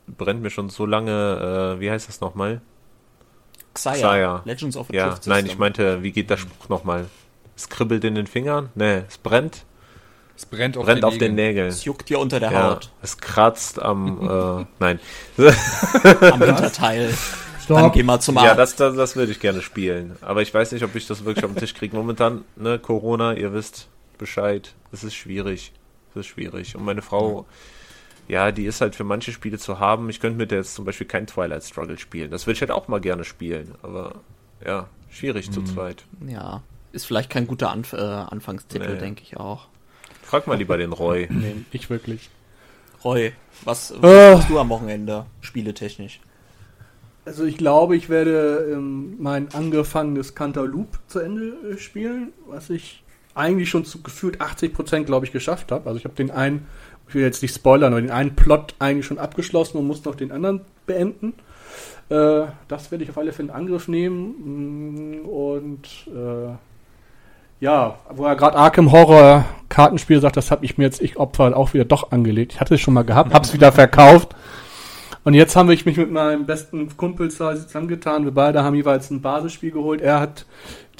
brennt 0.07 0.41
mir 0.41 0.49
schon 0.49 0.69
so 0.69 0.85
lange. 0.85 1.75
Äh, 1.77 1.79
wie 1.79 1.91
heißt 1.91 2.07
das 2.07 2.21
nochmal? 2.21 2.61
Xayah. 3.77 4.01
Xayah. 4.01 4.41
Legends 4.45 4.77
of 4.77 4.87
the 4.89 4.95
Ja, 4.95 5.19
nein, 5.25 5.45
ich 5.45 5.57
meinte, 5.57 6.03
wie 6.03 6.11
geht 6.11 6.29
der 6.29 6.37
Spruch 6.37 6.69
nochmal? 6.69 7.05
Es 7.55 7.69
kribbelt 7.69 8.03
in 8.03 8.15
den 8.15 8.27
Fingern? 8.27 8.69
Nee, 8.75 9.03
es 9.07 9.17
brennt. 9.17 9.65
Es 10.35 10.45
brennt 10.45 10.77
auf, 10.77 10.85
brennt 10.85 10.99
den, 10.99 11.03
auf 11.05 11.17
den 11.17 11.35
Nägeln. 11.35 11.69
Es 11.69 11.83
juckt 11.85 12.09
dir 12.09 12.19
unter 12.19 12.39
der 12.39 12.51
ja, 12.51 12.71
Haut. 12.71 12.91
Es 13.01 13.17
kratzt 13.17 13.81
am, 13.81 14.21
äh, 14.61 14.65
nein. 14.79 14.99
am 15.37 16.41
Hinterteil. 16.43 17.11
Stopp. 17.63 17.77
Dann 17.79 17.91
geh 17.91 18.03
mal 18.03 18.19
zum 18.19 18.37
Arzt. 18.37 18.47
Ja, 18.47 18.55
das, 18.55 18.75
das, 18.75 18.95
das 18.95 19.15
würde 19.15 19.31
ich 19.31 19.39
gerne 19.39 19.61
spielen. 19.61 20.15
Aber 20.21 20.41
ich 20.41 20.53
weiß 20.53 20.71
nicht, 20.71 20.83
ob 20.83 20.95
ich 20.95 21.07
das 21.07 21.25
wirklich 21.25 21.43
auf 21.43 21.51
den 21.51 21.59
Tisch 21.59 21.73
kriege. 21.73 21.95
Momentan, 21.95 22.45
ne, 22.55 22.79
Corona, 22.79 23.33
ihr 23.33 23.51
wisst, 23.51 23.87
Bescheid. 24.17 24.73
Es 24.91 25.03
ist 25.03 25.15
schwierig. 25.15 25.73
Es 26.11 26.21
ist 26.21 26.27
schwierig. 26.27 26.75
Und 26.75 26.85
meine 26.85 27.01
Frau, 27.01 27.39
ja. 27.39 27.45
Ja, 28.27 28.51
die 28.51 28.65
ist 28.65 28.81
halt 28.81 28.95
für 28.95 29.03
manche 29.03 29.31
Spiele 29.31 29.57
zu 29.57 29.79
haben. 29.79 30.09
Ich 30.09 30.19
könnte 30.19 30.37
mit 30.37 30.51
der 30.51 30.59
jetzt 30.59 30.75
zum 30.75 30.85
Beispiel 30.85 31.07
kein 31.07 31.27
Twilight 31.27 31.63
Struggle 31.63 31.97
spielen. 31.97 32.31
Das 32.31 32.45
würde 32.45 32.55
ich 32.55 32.61
halt 32.61 32.71
auch 32.71 32.87
mal 32.87 32.99
gerne 32.99 33.23
spielen. 33.23 33.75
Aber 33.81 34.15
ja, 34.65 34.87
schwierig 35.09 35.47
mhm. 35.49 35.53
zu 35.53 35.63
zweit. 35.63 36.03
Ja, 36.27 36.61
ist 36.91 37.05
vielleicht 37.05 37.29
kein 37.29 37.47
guter 37.47 37.71
Anf 37.71 37.93
äh, 37.93 37.97
Anfangstitel, 37.97 38.93
nee. 38.93 38.99
denke 38.99 39.23
ich 39.23 39.37
auch. 39.37 39.67
Frag 40.23 40.47
mal 40.47 40.57
lieber 40.57 40.77
den 40.77 40.91
Roy. 40.91 41.27
nee, 41.31 41.55
ich 41.71 41.89
wirklich. 41.89 42.29
Roy, 43.03 43.31
was, 43.63 43.93
was 44.01 44.11
äh. 44.11 44.35
machst 44.35 44.49
du 44.49 44.59
am 44.59 44.69
Wochenende, 44.69 45.25
spieletechnisch? 45.41 46.19
Also 47.23 47.43
ich 47.43 47.57
glaube, 47.57 47.95
ich 47.95 48.09
werde 48.09 48.69
ähm, 48.71 49.15
mein 49.19 49.53
angefangenes 49.53 50.33
Cantaloupe 50.33 50.97
zu 51.07 51.19
Ende 51.19 51.55
äh, 51.73 51.77
spielen, 51.77 52.31
was 52.47 52.69
ich 52.69 53.03
eigentlich 53.35 53.69
schon 53.69 53.85
zu 53.85 54.01
gefühlt 54.01 54.41
80 54.41 54.73
Prozent, 54.73 55.05
glaube 55.05 55.25
ich, 55.25 55.31
geschafft 55.31 55.71
habe. 55.71 55.87
Also 55.87 55.99
ich 55.99 56.05
habe 56.05 56.15
den 56.15 56.31
einen, 56.31 56.67
ich 57.07 57.15
will 57.15 57.23
jetzt 57.23 57.41
nicht 57.41 57.55
spoilern, 57.55 57.93
aber 57.93 58.01
den 58.01 58.11
einen 58.11 58.35
Plot 58.35 58.75
eigentlich 58.79 59.05
schon 59.05 59.19
abgeschlossen 59.19 59.77
und 59.77 59.87
muss 59.87 60.03
noch 60.03 60.15
den 60.15 60.31
anderen 60.31 60.61
beenden. 60.85 61.33
Äh, 62.09 62.43
das 62.67 62.91
werde 62.91 63.03
ich 63.03 63.09
auf 63.09 63.17
alle 63.17 63.33
Fälle 63.33 63.49
in 63.49 63.55
Angriff 63.55 63.87
nehmen. 63.87 65.21
Mm, 65.21 65.25
und 65.25 65.87
äh, 66.07 66.55
ja, 67.59 67.97
wo 68.09 68.25
er 68.25 68.35
gerade 68.35 68.57
Arkham 68.57 68.91
Horror 68.91 69.45
Kartenspiel 69.69 70.21
sagt, 70.21 70.37
das 70.37 70.51
habe 70.51 70.63
ich 70.63 70.77
mir 70.77 70.85
jetzt, 70.85 71.01
ich 71.01 71.17
Opfer, 71.17 71.55
auch 71.57 71.73
wieder 71.73 71.85
doch 71.85 72.11
angelegt. 72.11 72.53
Ich 72.53 72.59
hatte 72.59 72.75
es 72.75 72.81
schon 72.81 72.93
mal 72.93 73.03
gehabt, 73.03 73.33
habe 73.33 73.45
es 73.45 73.53
wieder 73.53 73.71
verkauft. 73.71 74.35
Und 75.27 75.33
jetzt 75.33 75.57
haben 75.57 75.67
wir 75.67 75.77
mich 75.83 75.97
mit 75.97 76.09
meinem 76.09 76.45
besten 76.45 76.95
Kumpel 76.95 77.29
zusammengetan. 77.29 78.23
Wir 78.23 78.31
beide 78.31 78.63
haben 78.63 78.75
jeweils 78.75 79.11
ein 79.11 79.21
Basisspiel 79.21 79.71
geholt. 79.71 79.99
Er 79.99 80.21
hat 80.21 80.45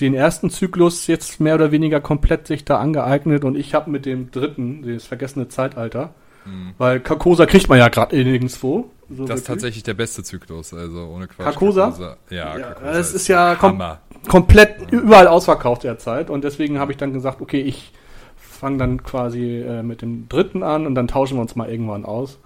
den 0.02 0.14
ersten 0.14 0.50
Zyklus 0.50 1.08
jetzt 1.08 1.40
mehr 1.40 1.56
oder 1.56 1.72
weniger 1.72 2.02
komplett 2.02 2.46
sich 2.46 2.66
da 2.66 2.78
angeeignet 2.78 3.46
und 3.46 3.56
ich 3.56 3.74
habe 3.74 3.90
mit 3.90 4.06
dem 4.06 4.30
dritten, 4.30 4.84
das 4.84 5.06
vergessene 5.06 5.48
Zeitalter, 5.48 6.14
mhm. 6.44 6.74
weil 6.78 7.00
Carcosa 7.00 7.46
kriegt 7.46 7.70
man 7.70 7.78
ja 7.78 7.88
gerade 7.88 8.22
nirgendwo. 8.22 8.92
So 9.10 9.24
das 9.24 9.40
ist 9.40 9.48
tatsächlich 9.48 9.84
der 9.84 9.94
beste 9.94 10.24
Zyklus, 10.24 10.74
also 10.74 11.06
ohne 11.06 11.28
Quatsch. 11.28 11.46
Carcosa? 11.46 12.18
Ja, 12.30 12.58
ja 12.58 12.76
es 12.92 13.08
ist, 13.08 13.16
ist 13.16 13.28
ja 13.30 13.56
kom 13.56 13.82
komplett 14.28 14.92
mhm. 14.92 15.00
überall 15.00 15.28
ausverkauft 15.30 15.86
derzeit 15.86 16.30
und 16.30 16.44
deswegen 16.44 16.80
habe 16.80 16.92
ich 16.92 16.98
dann 16.98 17.14
gesagt, 17.14 17.40
okay, 17.40 17.62
ich 17.62 17.94
fange 18.36 18.78
dann 18.78 19.04
quasi 19.04 19.62
äh, 19.62 19.84
mit 19.84 20.02
dem 20.02 20.28
dritten 20.28 20.64
an 20.64 20.86
und 20.86 20.96
dann 20.96 21.08
tauschen 21.08 21.38
wir 21.38 21.42
uns 21.44 21.56
mal 21.56 21.70
irgendwann 21.70 22.04
aus. 22.04 22.40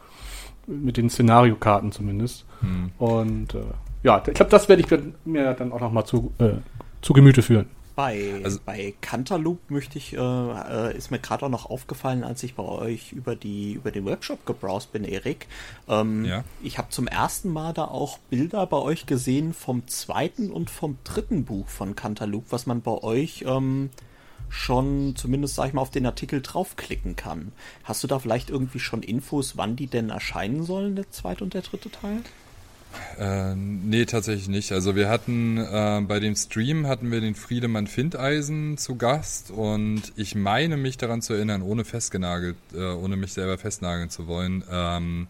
Mit 0.71 0.97
den 0.97 1.09
Szenariokarten 1.09 1.91
zumindest. 1.91 2.45
Mhm. 2.61 2.91
Und 2.97 3.55
äh, 3.55 3.63
ja, 4.03 4.23
ich 4.25 4.33
glaube, 4.33 4.51
das 4.51 4.67
werde 4.69 4.81
ich 4.81 4.87
mir 5.25 5.53
dann 5.53 5.71
auch 5.71 5.79
noch 5.79 5.91
mal 5.91 6.05
zu, 6.05 6.31
äh, 6.39 6.53
zu 7.01 7.13
Gemüte 7.13 7.41
führen. 7.41 7.67
Bei, 7.95 8.41
also, 8.43 8.59
bei 8.65 8.93
Cantaloupe 9.01 9.61
möchte 9.71 9.97
ich, 9.97 10.13
äh, 10.13 10.17
äh 10.17 10.97
ist 10.97 11.11
mir 11.11 11.19
gerade 11.19 11.45
auch 11.45 11.49
noch 11.49 11.69
aufgefallen, 11.69 12.23
als 12.23 12.41
ich 12.41 12.55
bei 12.55 12.63
euch 12.63 13.11
über 13.11 13.35
die 13.35 13.73
über 13.73 13.91
den 13.91 14.05
Webshop 14.05 14.45
gebrowst 14.45 14.93
bin, 14.93 15.03
Erik. 15.03 15.47
Ähm, 15.89 16.25
ja. 16.25 16.43
Ich 16.63 16.77
habe 16.77 16.89
zum 16.89 17.07
ersten 17.07 17.51
Mal 17.51 17.73
da 17.73 17.83
auch 17.85 18.17
Bilder 18.29 18.65
bei 18.65 18.77
euch 18.77 19.05
gesehen 19.05 19.53
vom 19.53 19.87
zweiten 19.87 20.51
und 20.51 20.69
vom 20.69 20.97
dritten 21.03 21.43
Buch 21.43 21.67
von 21.67 21.95
Cantaloupe, 21.95 22.47
was 22.49 22.65
man 22.65 22.81
bei 22.81 23.03
euch 23.03 23.43
ähm, 23.45 23.89
schon 24.51 25.15
zumindest, 25.15 25.55
sag 25.55 25.67
ich 25.67 25.73
mal, 25.73 25.81
auf 25.81 25.89
den 25.89 26.05
Artikel 26.05 26.41
draufklicken 26.41 27.15
kann. 27.15 27.53
Hast 27.83 28.03
du 28.03 28.07
da 28.07 28.19
vielleicht 28.19 28.49
irgendwie 28.49 28.79
schon 28.79 29.01
Infos, 29.01 29.57
wann 29.57 29.75
die 29.75 29.87
denn 29.87 30.09
erscheinen 30.09 30.63
sollen, 30.63 30.95
der 30.95 31.09
zweite 31.09 31.43
und 31.43 31.53
der 31.53 31.61
dritte 31.61 31.89
Teil? 31.89 32.21
Äh, 33.19 33.55
nee, 33.55 34.05
tatsächlich 34.05 34.47
nicht. 34.47 34.71
Also 34.71 34.95
wir 34.95 35.09
hatten 35.09 35.57
äh, 35.57 36.01
bei 36.07 36.19
dem 36.19 36.35
Stream 36.35 36.87
hatten 36.87 37.11
wir 37.11 37.21
den 37.21 37.35
Friedemann 37.35 37.87
Findeisen 37.87 38.77
zu 38.77 38.95
Gast 38.95 39.51
und 39.51 40.01
ich 40.15 40.35
meine 40.35 40.77
mich 40.77 40.97
daran 40.97 41.21
zu 41.21 41.33
erinnern, 41.33 41.61
ohne 41.61 41.85
festgenagelt, 41.85 42.55
äh, 42.73 42.83
ohne 42.83 43.17
mich 43.17 43.33
selber 43.33 43.57
festnageln 43.57 44.09
zu 44.09 44.27
wollen, 44.27 44.63
ähm, 44.71 45.27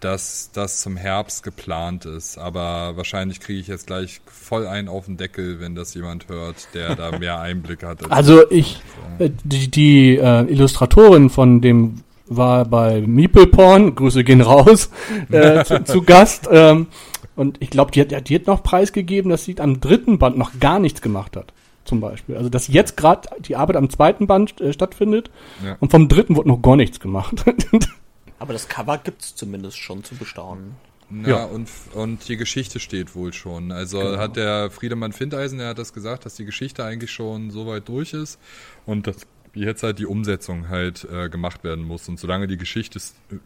dass 0.00 0.50
das 0.52 0.80
zum 0.80 0.96
Herbst 0.96 1.42
geplant 1.42 2.04
ist. 2.04 2.38
Aber 2.38 2.96
wahrscheinlich 2.96 3.40
kriege 3.40 3.60
ich 3.60 3.66
jetzt 3.66 3.86
gleich 3.86 4.20
voll 4.26 4.66
einen 4.66 4.88
auf 4.88 5.06
den 5.06 5.16
Deckel, 5.16 5.60
wenn 5.60 5.74
das 5.74 5.94
jemand 5.94 6.28
hört, 6.28 6.68
der 6.74 6.94
da 6.94 7.18
mehr 7.18 7.40
Einblick 7.40 7.82
hat. 7.82 8.10
Also 8.10 8.48
ich, 8.50 8.80
äh, 9.18 9.30
die, 9.44 9.70
die 9.70 10.16
äh, 10.16 10.44
Illustratorin 10.44 11.30
von 11.30 11.60
dem 11.60 12.02
war 12.30 12.64
bei 12.64 13.00
Meeple 13.00 13.46
Porn, 13.46 13.94
Grüße 13.94 14.24
gehen 14.24 14.40
raus, 14.40 14.90
äh, 15.30 15.64
zu, 15.64 15.84
zu, 15.84 16.02
Gast. 16.02 16.48
Ähm, 16.50 16.88
und 17.36 17.62
ich 17.62 17.70
glaube, 17.70 17.90
die 17.92 18.00
hat, 18.00 18.28
die 18.28 18.34
hat 18.34 18.46
noch 18.46 18.62
preisgegeben, 18.62 19.30
dass 19.30 19.44
sie 19.44 19.58
am 19.60 19.80
dritten 19.80 20.18
Band 20.18 20.36
noch 20.36 20.58
gar 20.58 20.78
nichts 20.78 21.00
gemacht 21.02 21.36
hat. 21.36 21.52
Zum 21.84 22.00
Beispiel. 22.00 22.36
Also, 22.36 22.50
dass 22.50 22.68
jetzt 22.68 22.96
gerade 22.98 23.28
die 23.40 23.56
Arbeit 23.56 23.76
am 23.76 23.88
zweiten 23.88 24.26
Band 24.26 24.60
äh, 24.60 24.72
stattfindet 24.72 25.30
ja. 25.64 25.76
und 25.80 25.90
vom 25.90 26.08
dritten 26.08 26.36
wurde 26.36 26.48
noch 26.48 26.60
gar 26.60 26.76
nichts 26.76 27.00
gemacht. 27.00 27.44
Aber 28.38 28.52
das 28.52 28.68
Cover 28.68 28.98
gibt 28.98 29.22
es 29.22 29.34
zumindest 29.34 29.78
schon 29.78 30.04
zu 30.04 30.14
bestaunen. 30.14 30.74
Na, 31.10 31.28
ja, 31.28 31.44
und, 31.44 31.68
und 31.94 32.28
die 32.28 32.36
Geschichte 32.36 32.80
steht 32.80 33.14
wohl 33.14 33.32
schon. 33.32 33.72
Also 33.72 33.98
genau. 34.00 34.18
hat 34.18 34.36
der 34.36 34.70
Friedemann 34.70 35.12
Findeisen, 35.12 35.58
der 35.58 35.68
hat 35.68 35.78
das 35.78 35.94
gesagt, 35.94 36.26
dass 36.26 36.34
die 36.34 36.44
Geschichte 36.44 36.84
eigentlich 36.84 37.10
schon 37.10 37.50
so 37.50 37.66
weit 37.66 37.88
durch 37.88 38.12
ist 38.12 38.38
und 38.84 39.06
das 39.06 39.26
jetzt 39.58 39.82
halt 39.82 39.98
die 39.98 40.06
Umsetzung 40.06 40.68
halt 40.68 41.06
äh, 41.10 41.28
gemacht 41.28 41.64
werden 41.64 41.84
muss. 41.84 42.08
Und 42.08 42.18
solange 42.18 42.46
die 42.46 42.56
Geschichte, 42.56 43.00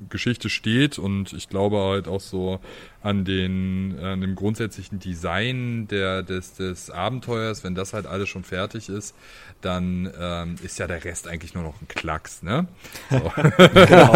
Geschichte 0.08 0.48
steht 0.48 0.98
und 0.98 1.32
ich 1.32 1.48
glaube 1.48 1.78
halt 1.78 2.08
auch 2.08 2.20
so 2.20 2.60
an, 3.02 3.24
den, 3.24 3.98
an 4.00 4.20
dem 4.20 4.34
grundsätzlichen 4.34 4.98
Design 4.98 5.88
der, 5.88 6.22
des, 6.22 6.54
des 6.54 6.90
Abenteuers, 6.90 7.64
wenn 7.64 7.74
das 7.74 7.92
halt 7.92 8.06
alles 8.06 8.28
schon 8.28 8.44
fertig 8.44 8.88
ist, 8.88 9.14
dann 9.60 10.12
ähm, 10.18 10.56
ist 10.62 10.78
ja 10.78 10.86
der 10.86 11.04
Rest 11.04 11.28
eigentlich 11.28 11.54
nur 11.54 11.62
noch 11.62 11.80
ein 11.80 11.88
Klacks, 11.88 12.42
ne? 12.42 12.66
So. 13.10 13.18
genau, 13.74 14.12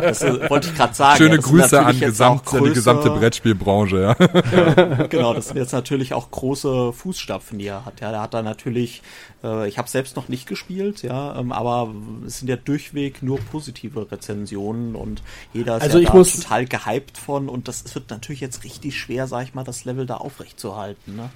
das 0.00 0.22
wollte 0.22 0.68
ich 0.68 0.74
gerade 0.74 0.94
sagen. 0.94 1.18
Schöne 1.18 1.36
ja, 1.36 1.40
Grüße 1.40 1.84
an, 1.84 1.98
gesamt, 1.98 2.54
an 2.54 2.64
die 2.64 2.72
gesamte 2.72 3.10
Brettspielbranche, 3.10 4.00
ja. 4.00 4.16
ja. 4.18 5.06
Genau, 5.06 5.34
das 5.34 5.48
sind 5.48 5.56
jetzt 5.56 5.72
natürlich 5.72 6.14
auch 6.14 6.30
große 6.30 6.92
Fußstapfen, 6.92 7.58
die 7.58 7.66
er 7.66 7.84
hat. 7.84 8.00
Ja, 8.00 8.10
der 8.10 8.22
hat 8.22 8.34
da 8.34 8.42
natürlich, 8.42 9.02
äh, 9.42 9.68
ich 9.68 9.78
habe 9.78 9.88
selbst 9.88 10.16
noch 10.16 10.28
nicht 10.28 10.46
gespielt, 10.46 11.02
ja, 11.02 11.38
ähm, 11.38 11.52
aber 11.52 11.92
es 12.26 12.38
sind 12.38 12.48
ja 12.48 12.56
durchweg 12.56 13.22
nur 13.22 13.38
positive 13.40 14.10
Rezensionen 14.10 14.94
und 14.94 15.22
jeder 15.52 15.76
ist 15.76 15.82
also 15.82 15.98
ja 15.98 16.12
muss, 16.12 16.40
total 16.40 16.66
gehypt 16.66 17.18
von 17.18 17.48
und 17.48 17.68
das 17.68 17.94
wird 17.94 18.10
natürlich 18.24 18.40
jetzt 18.40 18.64
richtig 18.64 18.98
schwer, 18.98 19.26
sag 19.26 19.44
ich 19.44 19.54
mal, 19.54 19.64
das 19.64 19.84
Level 19.84 20.06
da 20.06 20.16
aufrechtzuerhalten, 20.16 21.16
ne? 21.16 21.30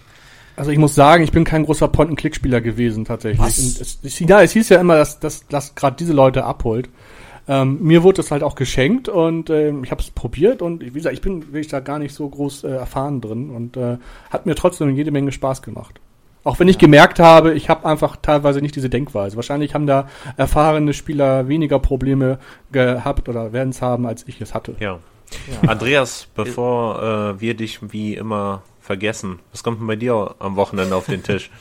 Also 0.57 0.73
ich 0.73 0.79
muss 0.79 0.97
sagen, 0.97 1.23
ich 1.23 1.31
bin 1.31 1.45
kein 1.45 1.65
großer 1.65 1.87
Point-and-Click-Spieler 1.87 2.61
gewesen 2.61 3.05
tatsächlich. 3.05 3.41
Was? 3.41 3.59
Es, 3.59 4.01
es, 4.03 4.19
ja, 4.19 4.43
es 4.43 4.51
hieß 4.51 4.71
ja 4.71 4.81
immer, 4.81 4.97
dass 4.97 5.21
das 5.21 5.47
dass 5.47 5.77
gerade 5.77 5.95
diese 5.95 6.13
Leute 6.13 6.45
abholt. 6.45 6.89
Ähm, 7.47 7.79
mir 7.81 8.03
wurde 8.03 8.23
es 8.23 8.33
halt 8.33 8.43
auch 8.43 8.57
geschenkt 8.57 9.09
und 9.09 9.51
äh, 9.51 9.71
ich 9.85 9.93
habe 9.93 10.03
es 10.03 10.11
probiert 10.11 10.61
und 10.61 10.85
wie 10.85 10.91
gesagt, 10.91 11.15
ich 11.15 11.21
bin 11.21 11.53
wirklich 11.53 11.69
da 11.69 11.79
gar 11.79 12.01
nicht 12.01 12.13
so 12.13 12.29
groß 12.29 12.65
äh, 12.65 12.71
erfahren 12.71 13.21
drin 13.21 13.51
und 13.51 13.77
äh, 13.77 13.99
hat 14.31 14.47
mir 14.47 14.57
trotzdem 14.57 14.91
jede 14.97 15.13
Menge 15.13 15.31
Spaß 15.31 15.63
gemacht. 15.63 16.01
Auch 16.43 16.59
wenn 16.59 16.67
ich 16.67 16.79
gemerkt 16.79 17.21
habe, 17.21 17.55
ich 17.55 17.69
habe 17.69 17.87
einfach 17.87 18.17
teilweise 18.17 18.61
nicht 18.61 18.75
diese 18.75 18.91
Denkweise. 18.91 19.37
Wahrscheinlich 19.37 19.75
haben 19.75 19.87
da 19.87 20.09
erfahrene 20.37 20.93
Spieler 20.93 21.47
weniger 21.47 21.79
Probleme 21.79 22.39
gehabt 22.73 23.29
oder 23.29 23.53
werden 23.53 23.71
es 23.71 23.81
haben, 23.81 24.07
als 24.07 24.27
ich 24.27 24.41
es 24.41 24.55
hatte. 24.55 24.75
Ja. 24.81 24.99
Ja. 25.63 25.69
Andreas, 25.69 26.29
bevor 26.35 27.03
äh, 27.37 27.41
wir 27.41 27.55
dich 27.55 27.93
wie 27.93 28.15
immer 28.15 28.63
vergessen. 28.81 29.41
Was 29.53 29.63
kommt 29.63 29.81
denn 29.81 29.87
bei 29.87 29.97
dir 29.97 30.35
am 30.39 30.57
Wochenende 30.57 30.97
auf 30.97 31.07
den 31.07 31.23
Tisch? 31.23 31.51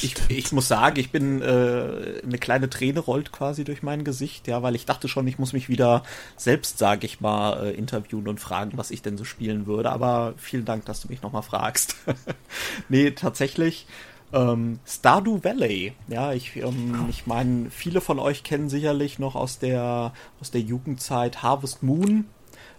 Ich, 0.00 0.14
ich, 0.30 0.52
muss 0.52 0.68
sagen, 0.68 0.98
ich 0.98 1.12
bin 1.12 1.42
äh, 1.42 2.22
eine 2.24 2.38
kleine 2.38 2.70
Träne 2.70 3.00
rollt 3.00 3.30
quasi 3.30 3.62
durch 3.62 3.82
mein 3.82 4.04
Gesicht, 4.04 4.48
ja, 4.48 4.62
weil 4.62 4.74
ich 4.74 4.86
dachte 4.86 5.06
schon, 5.06 5.26
ich 5.26 5.38
muss 5.38 5.52
mich 5.52 5.68
wieder 5.68 6.02
selbst, 6.36 6.78
sage 6.78 7.06
ich 7.06 7.20
mal, 7.20 7.66
äh, 7.66 7.70
interviewen 7.72 8.26
und 8.26 8.40
fragen, 8.40 8.72
was 8.76 8.90
ich 8.90 9.02
denn 9.02 9.16
so 9.16 9.24
spielen 9.24 9.66
würde. 9.66 9.90
Aber 9.90 10.34
vielen 10.38 10.64
Dank, 10.64 10.86
dass 10.86 11.02
du 11.02 11.08
mich 11.08 11.22
nochmal 11.22 11.42
fragst. 11.42 11.96
nee, 12.88 13.10
tatsächlich. 13.10 13.86
Ähm, 14.32 14.80
Stardew 14.86 15.44
Valley, 15.44 15.92
ja, 16.08 16.32
ich, 16.32 16.56
ähm, 16.56 17.06
ich 17.10 17.26
meine, 17.26 17.70
viele 17.70 18.00
von 18.00 18.18
euch 18.18 18.42
kennen 18.42 18.70
sicherlich 18.70 19.18
noch 19.18 19.34
aus 19.34 19.58
der 19.58 20.14
aus 20.40 20.50
der 20.50 20.62
Jugendzeit 20.62 21.42
Harvest 21.42 21.82
Moon, 21.82 22.24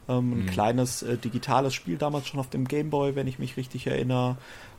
ähm, 0.09 0.33
ein 0.33 0.39
mhm. 0.41 0.45
kleines 0.47 1.03
äh, 1.03 1.17
digitales 1.17 1.73
Spiel 1.73 1.97
damals 1.97 2.27
schon 2.27 2.39
auf 2.39 2.49
dem 2.49 2.67
Game 2.67 2.89
Boy, 2.89 3.15
wenn 3.15 3.27
ich 3.27 3.39
mich 3.39 3.57
richtig 3.57 3.87
erinnere, 3.87 4.37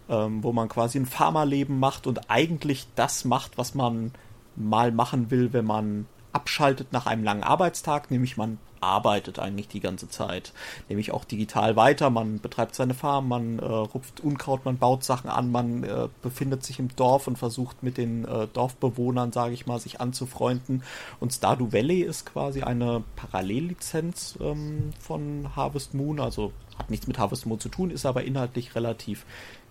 ähm, 0.09 0.42
wo 0.42 0.52
man 0.52 0.68
quasi 0.68 0.98
ein 0.98 1.06
Farmerleben 1.06 1.78
macht 1.78 2.06
und 2.06 2.30
eigentlich 2.30 2.86
das 2.94 3.24
macht, 3.24 3.56
was 3.59 3.74
man 3.74 4.12
mal 4.56 4.92
machen 4.92 5.30
will, 5.30 5.52
wenn 5.52 5.64
man 5.64 6.06
abschaltet 6.32 6.92
nach 6.92 7.06
einem 7.06 7.24
langen 7.24 7.42
Arbeitstag, 7.42 8.10
nämlich 8.10 8.36
man 8.36 8.59
arbeitet 8.85 9.39
eigentlich 9.39 9.69
die 9.69 9.81
ganze 9.81 10.09
Zeit. 10.09 10.52
Nämlich 10.89 11.12
auch 11.12 11.24
digital 11.24 11.77
weiter. 11.77 12.11
Man 12.11 12.40
betreibt 12.40 12.74
seine 12.74 12.94
Farm, 12.94 13.28
man 13.28 13.59
äh, 13.59 13.65
rupft 13.65 14.20
Unkraut, 14.20 14.65
man 14.65 14.78
baut 14.78 15.05
Sachen 15.05 15.31
an, 15.31 15.51
man 15.51 15.85
äh, 15.85 16.09
befindet 16.23 16.65
sich 16.65 16.78
im 16.78 16.94
Dorf 16.94 17.27
und 17.27 17.36
versucht 17.36 17.82
mit 17.82 17.97
den 17.97 18.24
äh, 18.24 18.47
Dorfbewohnern, 18.52 19.32
sage 19.32 19.55
ich 19.55 19.66
mal, 19.66 19.81
sich 19.81 20.01
anzufreunden. 20.01 20.82
Und 21.20 21.32
Stardew 21.32 21.73
Valley 21.73 22.02
ist 22.02 22.27
quasi 22.27 22.62
eine 22.62 23.02
Parallellizenz 23.16 24.39
ähm, 24.40 24.90
von 25.01 25.56
Harvest 25.56 25.94
Moon, 25.94 26.20
also 26.20 26.52
hat 26.78 26.90
nichts 26.90 27.06
mit 27.06 27.19
Harvest 27.19 27.47
Moon 27.47 27.61
zu 27.61 27.69
tun, 27.69 27.90
ist 27.90 28.06
aber 28.06 28.24
inhaltlich 28.24 28.74
relativ 28.74 29.24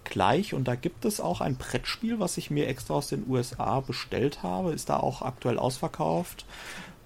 gleich 0.04 0.54
und 0.54 0.68
da 0.68 0.76
gibt 0.76 1.06
es 1.06 1.20
auch 1.20 1.42
ein 1.42 1.56
Brettspiel, 1.56 2.20
was 2.20 2.38
ich 2.38 2.52
mir 2.52 2.68
extra 2.68 2.96
aus 2.96 3.08
den 3.08 3.26
USA 3.28 3.80
bestellt 3.80 4.44
habe, 4.44 4.74
ist 4.74 4.90
da 4.90 4.98
auch 4.98 5.22
aktuell 5.22 5.58
ausverkauft. 5.58 6.46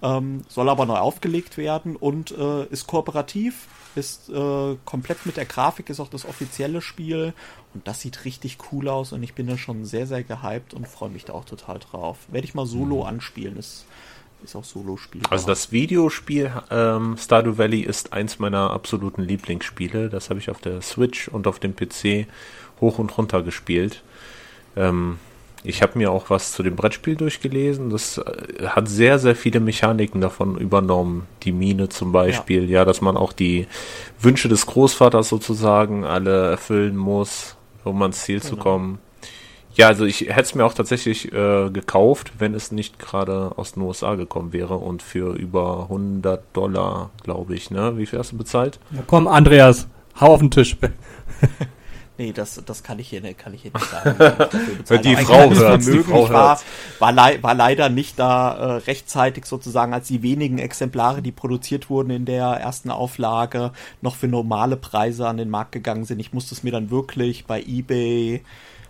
Ähm, 0.01 0.43
soll 0.47 0.69
aber 0.69 0.85
neu 0.85 0.97
aufgelegt 0.97 1.57
werden 1.57 1.95
und 1.95 2.31
äh, 2.31 2.65
ist 2.65 2.85
kooperativ, 2.85 3.67
ist 3.95 4.29
äh, 4.29 4.75
komplett 4.85 5.25
mit 5.25 5.37
der 5.37 5.45
Grafik, 5.45 5.89
ist 5.89 5.99
auch 5.99 6.09
das 6.09 6.25
offizielle 6.25 6.81
Spiel 6.81 7.33
und 7.73 7.87
das 7.87 8.01
sieht 8.01 8.23
richtig 8.23 8.59
cool 8.71 8.89
aus 8.89 9.11
und 9.11 9.23
ich 9.23 9.33
bin 9.33 9.47
da 9.47 9.57
schon 9.57 9.85
sehr, 9.85 10.05
sehr 10.05 10.23
gehypt 10.23 10.75
und 10.75 10.87
freue 10.87 11.09
mich 11.09 11.25
da 11.25 11.33
auch 11.33 11.45
total 11.45 11.79
drauf. 11.79 12.17
Werde 12.29 12.45
ich 12.45 12.53
mal 12.53 12.67
solo 12.67 12.97
mhm. 12.97 13.07
anspielen, 13.07 13.57
ist, 13.57 13.85
ist 14.43 14.55
auch 14.55 14.63
Solo-Spiel. 14.63 15.23
Also 15.31 15.47
das 15.47 15.71
Videospiel 15.71 16.51
ähm, 16.69 17.17
Stardew 17.17 17.57
Valley 17.57 17.81
ist 17.81 18.13
eins 18.13 18.37
meiner 18.37 18.69
absoluten 18.69 19.23
Lieblingsspiele. 19.23 20.09
Das 20.09 20.29
habe 20.29 20.39
ich 20.39 20.51
auf 20.51 20.59
der 20.59 20.81
Switch 20.81 21.27
und 21.27 21.47
auf 21.47 21.57
dem 21.57 21.75
PC 21.75 22.27
hoch 22.79 22.99
und 22.99 23.17
runter 23.17 23.41
gespielt. 23.41 24.03
Ähm, 24.75 25.17
ich 25.67 25.81
habe 25.81 25.97
mir 25.97 26.11
auch 26.11 26.29
was 26.29 26.53
zu 26.53 26.63
dem 26.63 26.75
Brettspiel 26.75 27.15
durchgelesen. 27.15 27.89
Das 27.89 28.17
äh, 28.17 28.67
hat 28.67 28.87
sehr, 28.87 29.19
sehr 29.19 29.35
viele 29.35 29.59
Mechaniken 29.59 30.21
davon 30.21 30.57
übernommen. 30.57 31.27
Die 31.43 31.51
Mine 31.51 31.89
zum 31.89 32.11
Beispiel, 32.11 32.63
ja, 32.63 32.79
ja 32.79 32.85
dass 32.85 33.01
man 33.01 33.17
auch 33.17 33.33
die 33.33 33.67
Wünsche 34.19 34.47
des 34.47 34.65
Großvaters 34.65 35.27
sozusagen 35.27 36.05
alle 36.05 36.51
erfüllen 36.51 36.95
muss, 36.95 37.57
um 37.83 38.01
ans 38.01 38.23
Ziel 38.23 38.39
genau. 38.39 38.49
zu 38.49 38.57
kommen. 38.57 38.99
Ja, 39.75 39.87
also 39.87 40.05
ich 40.05 40.21
hätte 40.21 40.41
es 40.41 40.55
mir 40.55 40.65
auch 40.65 40.73
tatsächlich 40.73 41.31
äh, 41.33 41.69
gekauft, 41.69 42.33
wenn 42.39 42.55
es 42.55 42.71
nicht 42.71 42.97
gerade 42.97 43.51
aus 43.57 43.73
den 43.73 43.83
USA 43.83 44.15
gekommen 44.15 44.53
wäre 44.53 44.75
und 44.75 45.03
für 45.03 45.35
über 45.35 45.83
100 45.83 46.43
Dollar, 46.53 47.11
glaube 47.23 47.53
ich, 47.53 47.69
ne? 47.69 47.95
Wie 47.97 48.07
viel 48.07 48.17
hast 48.17 48.31
du 48.31 48.37
bezahlt? 48.37 48.79
Ja, 48.91 49.03
komm, 49.05 49.27
Andreas, 49.27 49.87
hau 50.19 50.33
auf 50.33 50.39
den 50.39 50.49
Tisch. 50.49 50.77
Nee, 52.17 52.31
das, 52.31 52.61
das 52.65 52.81
kann 52.81 52.97
ich 52.97 53.09
hier, 53.09 53.21
kann 53.35 53.53
ich 53.53 53.61
hier 53.61 53.71
nicht 53.71 53.89
sagen. 53.89 54.17
die 55.03 55.15
Frau 55.17 55.51
hört, 55.51 55.85
die 55.85 55.99
Frau 55.99 56.27
war, 56.29 56.59
war, 56.97 57.11
le 57.11 57.43
war 57.43 57.53
leider 57.53 57.89
nicht 57.89 58.17
da 58.17 58.53
äh, 58.53 58.71
rechtzeitig 58.77 59.45
sozusagen, 59.45 59.93
als 59.93 60.07
die 60.07 60.23
wenigen 60.23 60.57
Exemplare, 60.57 61.21
die 61.21 61.31
produziert 61.31 61.91
wurden 61.91 62.09
in 62.09 62.25
der 62.25 62.45
ersten 62.45 62.89
Auflage, 62.89 63.71
noch 64.01 64.15
für 64.15 64.27
normale 64.27 64.77
Preise 64.77 65.27
an 65.27 65.37
den 65.37 65.51
Markt 65.51 65.73
gegangen 65.73 66.05
sind. 66.05 66.19
Ich 66.19 66.33
musste 66.33 66.55
es 66.55 66.63
mir 66.63 66.71
dann 66.71 66.89
wirklich 66.89 67.45
bei 67.45 67.61
eBay 67.61 68.41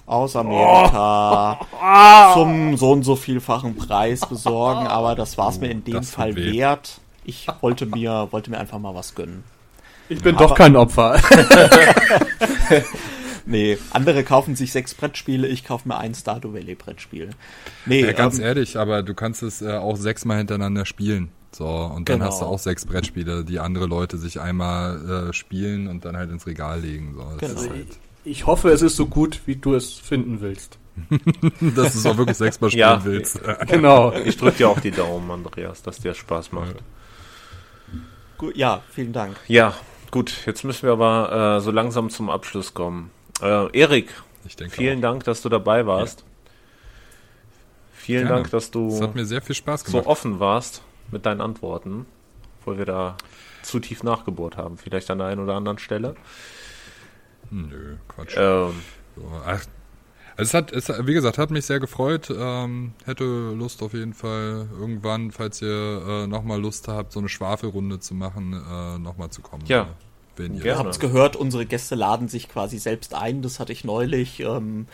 aus 0.06 0.38
Amerika 0.38 1.60
oh. 1.60 2.34
zum 2.34 2.78
so 2.78 2.92
und 2.92 3.04
so 3.04 3.18
vielfachen 3.18 3.76
Preis 3.76 4.22
besorgen, 4.22 4.88
aber 4.88 5.16
das 5.16 5.38
war 5.38 5.50
es 5.50 5.60
mir 5.60 5.70
in 5.70 5.84
dem 5.84 6.02
Fall 6.04 6.36
wert. 6.38 7.02
Ich 7.26 7.48
wollte 7.60 7.86
mir, 7.86 8.30
wollte 8.32 8.50
mir 8.52 8.58
einfach 8.58 8.80
mal 8.80 8.96
was 8.96 9.16
gönnen. 9.16 9.44
Ich 10.08 10.22
bin 10.22 10.38
aber, 10.38 10.48
doch 10.48 10.56
kein 10.56 10.78
Opfer. 10.78 11.20
nee, 13.48 13.78
andere 13.92 14.24
kaufen 14.24 14.56
sich 14.56 14.72
sechs 14.72 14.94
Brettspiele, 14.94 15.48
ich 15.48 15.64
kaufe 15.64 15.88
mir 15.88 15.98
ein 15.98 16.14
Stardew 16.14 16.54
Valley 16.54 16.76
Brettspiel. 16.76 17.32
Nee, 17.86 18.02
ja, 18.02 18.12
ganz 18.12 18.38
ähm, 18.38 18.46
ehrlich, 18.46 18.78
aber 18.78 19.04
du 19.04 19.14
kannst 19.14 19.44
es 19.44 19.62
äh, 19.62 19.74
auch 19.74 19.98
sechsmal 19.98 20.38
hintereinander 20.38 20.86
spielen. 20.86 21.30
So, 21.52 21.66
und 21.66 22.10
dann 22.10 22.20
genau. 22.20 22.30
hast 22.30 22.42
du 22.42 22.46
auch 22.46 22.60
sechs 22.60 22.86
Brettspiele, 22.86 23.44
die 23.44 23.60
andere 23.60 23.88
Leute 23.88 24.18
sich 24.18 24.40
einmal 24.40 25.30
äh, 25.30 25.34
spielen 25.34 25.88
und 25.88 26.06
dann 26.06 26.16
halt 26.16 26.30
ins 26.30 26.46
Regal 26.46 26.82
legen. 26.82 27.16
So, 27.16 27.24
genau. 27.40 27.60
halt 27.62 27.88
ich 28.28 28.46
hoffe, 28.46 28.70
es 28.70 28.82
ist 28.82 28.98
so 28.98 29.06
gut, 29.06 29.42
wie 29.46 29.56
du 29.56 29.74
es 29.74 29.94
finden 29.94 30.42
willst. 30.42 30.78
dass 31.76 31.94
du 31.94 32.00
es 32.00 32.06
auch 32.06 32.18
wirklich 32.18 32.38
sechsmal 32.38 32.72
spielen 32.72 32.82
ja, 32.82 33.06
willst. 33.06 33.40
genau. 33.68 34.12
Ich 34.14 34.36
drücke 34.38 34.58
dir 34.58 34.70
auch 34.70 34.80
die 34.80 34.92
Daumen, 34.92 35.30
Andreas, 35.30 35.82
dass 35.84 36.00
dir 36.00 36.14
Spaß 36.14 36.52
macht. 36.52 36.76
Gut, 38.38 38.56
ja, 38.58 38.82
vielen 38.92 39.14
Dank. 39.14 39.38
Ja, 39.48 39.76
gut. 40.12 40.46
Jetzt 40.46 40.64
müssen 40.64 40.84
wir 40.84 40.92
aber 40.92 41.58
äh, 41.58 41.62
so 41.62 41.72
langsam 41.72 42.10
zum 42.10 42.30
Abschluss 42.30 42.74
kommen. 42.74 43.12
Äh, 43.42 43.80
Erik, 43.80 44.10
vielen 44.70 45.00
auch. 45.00 45.02
Dank, 45.02 45.24
dass 45.26 45.42
du 45.42 45.50
dabei 45.50 45.86
warst. 45.86 46.22
Ja. 46.22 46.26
Vielen 47.94 48.28
Gerne. 48.28 48.36
Dank, 48.36 48.52
dass 48.52 48.72
du 48.72 49.02
hat 49.02 49.16
mir 49.16 49.26
sehr 49.26 49.42
viel 49.42 49.56
Spaß 49.56 49.84
gemacht. 49.84 50.06
so 50.06 50.10
offen 50.10 50.40
warst 50.40 50.82
mit 51.12 51.26
deinen 51.26 51.42
Antworten, 51.42 52.06
obwohl 52.60 52.78
wir 52.78 52.86
da 52.86 53.18
zu 53.64 53.80
tief 53.80 54.04
nachgebohrt 54.04 54.56
haben, 54.56 54.78
vielleicht 54.78 55.12
an 55.12 55.18
der 55.18 55.28
einen 55.28 55.42
oder 55.42 55.56
anderen 55.56 55.78
Stelle. 55.78 56.16
Nö, 57.50 57.98
Quatsch. 58.08 58.36
Ähm, 58.38 58.76
ach, 59.46 59.66
also 60.38 60.50
es 60.50 60.54
hat, 60.54 60.72
es, 60.72 60.90
wie 61.06 61.14
gesagt, 61.14 61.38
hat 61.38 61.50
mich 61.50 61.66
sehr 61.66 61.80
gefreut. 61.80 62.32
Ähm, 62.36 62.94
hätte 63.06 63.24
Lust 63.24 63.82
auf 63.82 63.94
jeden 63.94 64.14
Fall 64.14 64.68
irgendwann, 64.80 65.32
falls 65.32 65.62
ihr 65.62 66.04
äh, 66.08 66.28
nochmal 66.28 66.62
Lust 66.62 66.88
habt, 66.88 67.12
so 67.12 67.20
eine 67.20 67.28
Schwafelrunde 67.28 68.00
zu 68.00 68.14
machen, 68.14 68.54
äh, 68.54 69.00
nochmal 69.00 69.32
zu 69.32 69.42
kommen. 69.42 69.64
Ja. 69.66 69.88
Wenn 70.38 70.56
ihr 70.56 70.66
ihr 70.66 70.78
habt 70.78 70.92
es 70.92 71.00
gehört, 71.00 71.36
unsere 71.36 71.66
Gäste 71.66 71.96
laden 71.96 72.28
sich 72.28 72.50
quasi 72.50 72.78
selbst 72.78 73.14
ein. 73.14 73.42
Das 73.42 73.60
hatte 73.60 73.74
ich 73.74 73.84
neulich. 73.84 74.40
Ähm, 74.40 74.88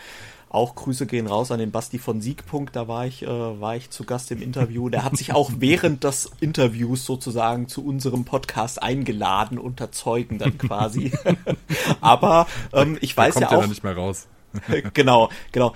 auch 0.53 0.75
Grüße 0.75 1.07
gehen 1.07 1.25
raus 1.25 1.49
an 1.49 1.57
den 1.57 1.71
Basti 1.71 1.97
von 1.97 2.21
Siegpunkt, 2.21 2.75
da 2.75 2.87
war 2.87 3.07
ich, 3.07 3.23
äh, 3.23 3.27
war 3.27 3.75
ich 3.75 3.89
zu 3.89 4.03
Gast 4.03 4.29
im 4.29 4.39
Interview. 4.39 4.87
Der 4.87 5.03
hat 5.03 5.17
sich 5.17 5.33
auch 5.33 5.51
während 5.57 6.03
des 6.03 6.29
Interviews 6.41 7.05
sozusagen 7.05 7.67
zu 7.67 7.83
unserem 7.83 8.23
Podcast 8.23 8.81
eingeladen, 8.81 9.57
unter 9.57 9.91
Zeugen 9.91 10.37
dann 10.37 10.59
quasi. 10.59 11.11
Aber 12.01 12.45
ähm, 12.71 12.99
ich 13.01 13.17
weiß 13.17 13.39
ja 13.39 13.47
auch. 13.47 13.61
Ja 13.61 13.67
nicht 13.67 13.83
mehr 13.83 13.97
raus. 13.97 14.27
genau, 14.93 15.29
genau. 15.51 15.73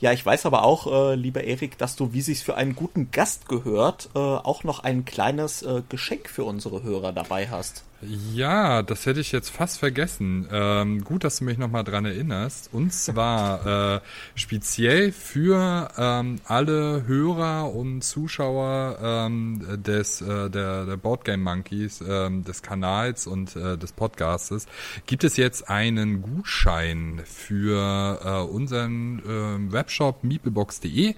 Ja, 0.00 0.12
ich 0.12 0.24
weiß 0.26 0.44
aber 0.44 0.64
auch, 0.64 0.86
äh, 1.10 1.14
lieber 1.14 1.42
Erik, 1.44 1.78
dass 1.78 1.96
du, 1.96 2.12
wie 2.12 2.20
sich's 2.20 2.42
für 2.42 2.54
einen 2.54 2.76
guten 2.76 3.10
Gast 3.10 3.48
gehört, 3.48 4.10
äh, 4.14 4.18
auch 4.18 4.62
noch 4.62 4.80
ein 4.80 5.06
kleines 5.06 5.62
äh, 5.62 5.80
Geschenk 5.88 6.28
für 6.28 6.44
unsere 6.44 6.82
Hörer 6.82 7.12
dabei 7.12 7.48
hast. 7.48 7.84
Ja, 8.02 8.82
das 8.82 9.04
hätte 9.04 9.20
ich 9.20 9.30
jetzt 9.30 9.50
fast 9.50 9.78
vergessen. 9.78 10.48
Ähm, 10.50 11.04
gut, 11.04 11.22
dass 11.22 11.38
du 11.38 11.44
mich 11.44 11.58
nochmal 11.58 11.84
dran 11.84 12.06
erinnerst. 12.06 12.70
Und 12.72 12.94
zwar 12.94 13.96
äh, 13.96 14.00
speziell 14.34 15.12
für 15.12 15.90
ähm, 15.98 16.40
alle 16.46 17.04
Hörer 17.06 17.74
und 17.74 18.02
Zuschauer 18.02 18.98
ähm, 19.02 19.82
des 19.84 20.22
äh, 20.22 20.48
der, 20.48 20.86
der 20.86 20.96
Boardgame 20.96 21.42
Monkeys, 21.42 22.02
ähm, 22.06 22.42
des 22.42 22.62
Kanals 22.62 23.26
und 23.26 23.54
äh, 23.54 23.76
des 23.76 23.92
Podcastes, 23.92 24.66
gibt 25.04 25.22
es 25.22 25.36
jetzt 25.36 25.68
einen 25.68 26.22
Gutschein 26.22 27.20
für 27.26 28.18
äh, 28.24 28.50
unseren 28.50 29.18
äh, 29.18 29.72
Webshop 29.72 30.24
meeplebox.de. 30.24 31.14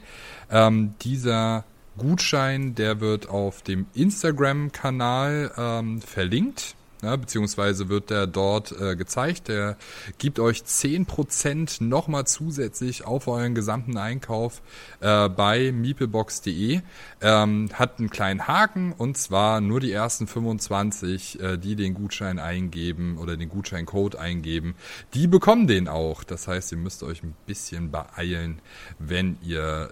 Ähm, 0.50 0.94
dieser 1.00 1.64
Gutschein, 1.98 2.74
der 2.74 3.00
wird 3.00 3.28
auf 3.28 3.62
dem 3.62 3.86
Instagram-Kanal 3.94 5.52
ähm, 5.56 6.00
verlinkt. 6.00 6.74
Ja, 7.02 7.16
beziehungsweise 7.16 7.88
wird 7.88 8.10
der 8.10 8.28
dort 8.28 8.70
äh, 8.80 8.94
gezeigt. 8.94 9.48
Der 9.48 9.76
gibt 10.18 10.38
euch 10.38 10.58
10% 10.58 11.82
nochmal 11.82 12.28
zusätzlich 12.28 13.04
auf 13.04 13.26
euren 13.26 13.56
gesamten 13.56 13.98
Einkauf 13.98 14.62
äh, 15.00 15.28
bei 15.28 15.72
meeplebox.de. 15.72 16.80
Ähm, 17.20 17.68
hat 17.72 17.98
einen 17.98 18.08
kleinen 18.08 18.46
Haken 18.46 18.92
und 18.92 19.18
zwar 19.18 19.60
nur 19.60 19.80
die 19.80 19.90
ersten 19.90 20.28
25, 20.28 21.40
äh, 21.40 21.58
die 21.58 21.74
den 21.74 21.94
Gutschein 21.94 22.38
eingeben 22.38 23.18
oder 23.18 23.36
den 23.36 23.48
Gutscheincode 23.48 24.14
eingeben, 24.14 24.76
die 25.12 25.26
bekommen 25.26 25.66
den 25.66 25.88
auch. 25.88 26.22
Das 26.22 26.46
heißt, 26.46 26.70
ihr 26.70 26.78
müsst 26.78 27.02
euch 27.02 27.24
ein 27.24 27.34
bisschen 27.46 27.90
beeilen, 27.90 28.60
wenn 29.00 29.38
ihr 29.42 29.90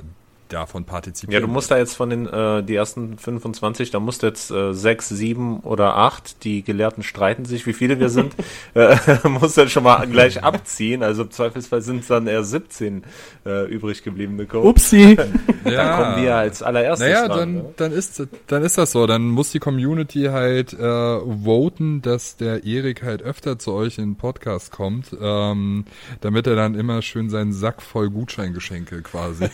davon 0.52 0.85
partizipieren. 0.85 1.43
Ja, 1.43 1.47
du 1.47 1.52
musst 1.52 1.70
da 1.70 1.78
jetzt 1.78 1.94
von 1.94 2.10
den 2.10 2.27
äh, 2.27 2.62
die 2.62 2.74
ersten 2.74 3.18
25, 3.18 3.90
da 3.90 4.01
musst 4.01 4.22
du 4.22 4.27
jetzt 4.27 4.51
äh, 4.51 4.72
sechs, 4.72 5.09
sieben 5.09 5.60
oder 5.60 5.97
acht, 5.97 6.44
die 6.44 6.62
Gelehrten 6.62 7.02
streiten 7.02 7.44
sich, 7.44 7.66
wie 7.66 7.72
viele 7.72 7.98
wir 7.98 8.09
sind, 8.09 8.35
äh, 8.74 8.97
musst 9.28 9.56
du 9.56 9.62
dann 9.62 9.70
schon 9.70 9.85
mal 9.85 10.06
gleich 10.06 10.43
abziehen. 10.43 11.02
Also 11.02 11.22
im 11.22 11.31
Zweifelsfall 11.31 11.82
sind 11.82 12.02
es 12.02 12.09
dann 12.09 12.27
eher 12.27 12.44
17 12.44 13.05
äh, 13.47 13.66
übrig 13.66 14.02
gebliebene 14.02 14.47
Codes. 14.47 14.68
Upsi. 14.68 15.16
dann 15.64 15.72
ja. 15.72 15.97
kommen 15.97 16.24
wir 16.24 16.36
als 16.36 16.62
allererstes 16.62 17.09
Naja, 17.09 17.28
dran, 17.28 17.39
dann, 17.39 17.55
ne? 17.55 17.64
dann, 17.77 17.93
ist, 17.93 18.22
dann 18.47 18.62
ist 18.62 18.78
das 18.78 18.93
so. 18.93 19.06
Dann 19.06 19.22
muss 19.22 19.51
die 19.51 19.59
Community 19.59 20.24
halt 20.24 20.72
äh, 20.72 21.20
voten, 21.44 22.02
dass 22.02 22.36
der 22.36 22.64
Erik 22.64 23.02
halt 23.02 23.22
öfter 23.22 23.59
zu 23.59 23.72
euch 23.72 23.98
in 23.98 24.10
den 24.10 24.16
Podcast 24.16 24.72
kommt, 24.72 25.16
ähm, 25.20 25.85
damit 26.20 26.47
er 26.47 26.56
dann 26.56 26.74
immer 26.74 27.02
schön 27.02 27.31
seinen 27.31 27.52
Sack 27.52 27.82
voll 27.82 28.10
Gutscheingeschenke 28.10 29.02
quasi 29.02 29.48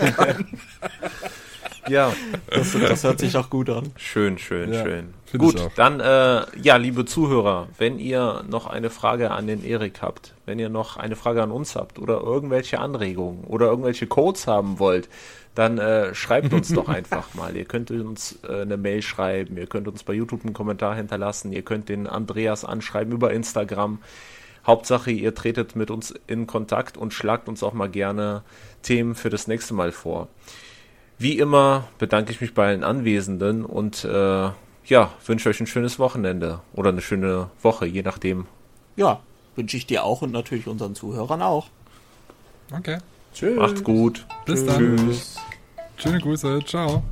ja, 1.88 2.12
das, 2.50 2.72
das, 2.72 3.04
hört 3.04 3.18
sich 3.18 3.36
auch 3.36 3.50
gut 3.50 3.70
an. 3.70 3.92
Schön, 3.96 4.38
schön, 4.38 4.72
ja, 4.72 4.82
schön. 4.82 5.14
Gut, 5.36 5.70
dann, 5.76 6.00
äh, 6.00 6.42
ja, 6.60 6.76
liebe 6.76 7.04
Zuhörer, 7.04 7.68
wenn 7.78 7.98
ihr 7.98 8.44
noch 8.48 8.66
eine 8.66 8.90
Frage 8.90 9.30
an 9.30 9.46
den 9.46 9.64
Erik 9.64 10.02
habt, 10.02 10.34
wenn 10.46 10.58
ihr 10.58 10.68
noch 10.68 10.96
eine 10.96 11.14
Frage 11.14 11.42
an 11.42 11.50
uns 11.52 11.76
habt 11.76 11.98
oder 11.98 12.20
irgendwelche 12.20 12.80
Anregungen 12.80 13.44
oder 13.44 13.66
irgendwelche 13.66 14.06
Codes 14.06 14.46
haben 14.46 14.78
wollt, 14.78 15.08
dann 15.54 15.78
äh, 15.78 16.14
schreibt 16.14 16.52
uns 16.52 16.72
doch 16.72 16.88
einfach 16.88 17.34
mal. 17.34 17.56
Ihr 17.56 17.64
könnt 17.64 17.90
uns 17.90 18.38
äh, 18.48 18.62
eine 18.62 18.76
Mail 18.76 19.02
schreiben, 19.02 19.56
ihr 19.56 19.66
könnt 19.66 19.88
uns 19.88 20.02
bei 20.02 20.12
YouTube 20.12 20.44
einen 20.44 20.54
Kommentar 20.54 20.96
hinterlassen, 20.96 21.52
ihr 21.52 21.62
könnt 21.62 21.88
den 21.88 22.06
Andreas 22.06 22.64
anschreiben 22.64 23.12
über 23.12 23.32
Instagram. 23.32 23.98
Hauptsache, 24.66 25.10
ihr 25.10 25.34
tretet 25.34 25.76
mit 25.76 25.90
uns 25.90 26.14
in 26.26 26.46
Kontakt 26.46 26.96
und 26.96 27.14
schlagt 27.14 27.48
uns 27.48 27.62
auch 27.62 27.72
mal 27.72 27.88
gerne 27.88 28.42
Themen 28.82 29.14
für 29.14 29.30
das 29.30 29.46
nächste 29.46 29.74
Mal 29.74 29.92
vor. 29.92 30.28
Wie 31.18 31.38
immer 31.38 31.88
bedanke 31.98 32.32
ich 32.32 32.40
mich 32.40 32.54
bei 32.54 32.68
allen 32.68 32.84
Anwesenden 32.84 33.64
und 33.64 34.04
äh, 34.04 34.50
ja, 34.86 35.12
wünsche 35.26 35.48
euch 35.48 35.60
ein 35.60 35.66
schönes 35.66 35.98
Wochenende 35.98 36.60
oder 36.72 36.90
eine 36.90 37.02
schöne 37.02 37.50
Woche, 37.62 37.86
je 37.86 38.02
nachdem. 38.02 38.46
Ja, 38.96 39.20
wünsche 39.54 39.76
ich 39.76 39.86
dir 39.86 40.04
auch 40.04 40.22
und 40.22 40.32
natürlich 40.32 40.66
unseren 40.66 40.94
Zuhörern 40.94 41.42
auch. 41.42 41.68
Okay. 42.76 42.98
Tschüss. 43.34 43.56
Macht's 43.56 43.84
gut. 43.84 44.26
Bis 44.46 44.60
Tschüss. 44.60 44.66
dann. 44.66 44.96
Tschüss. 44.96 45.36
Schöne 45.96 46.20
Grüße. 46.20 46.60
Ciao. 46.66 47.02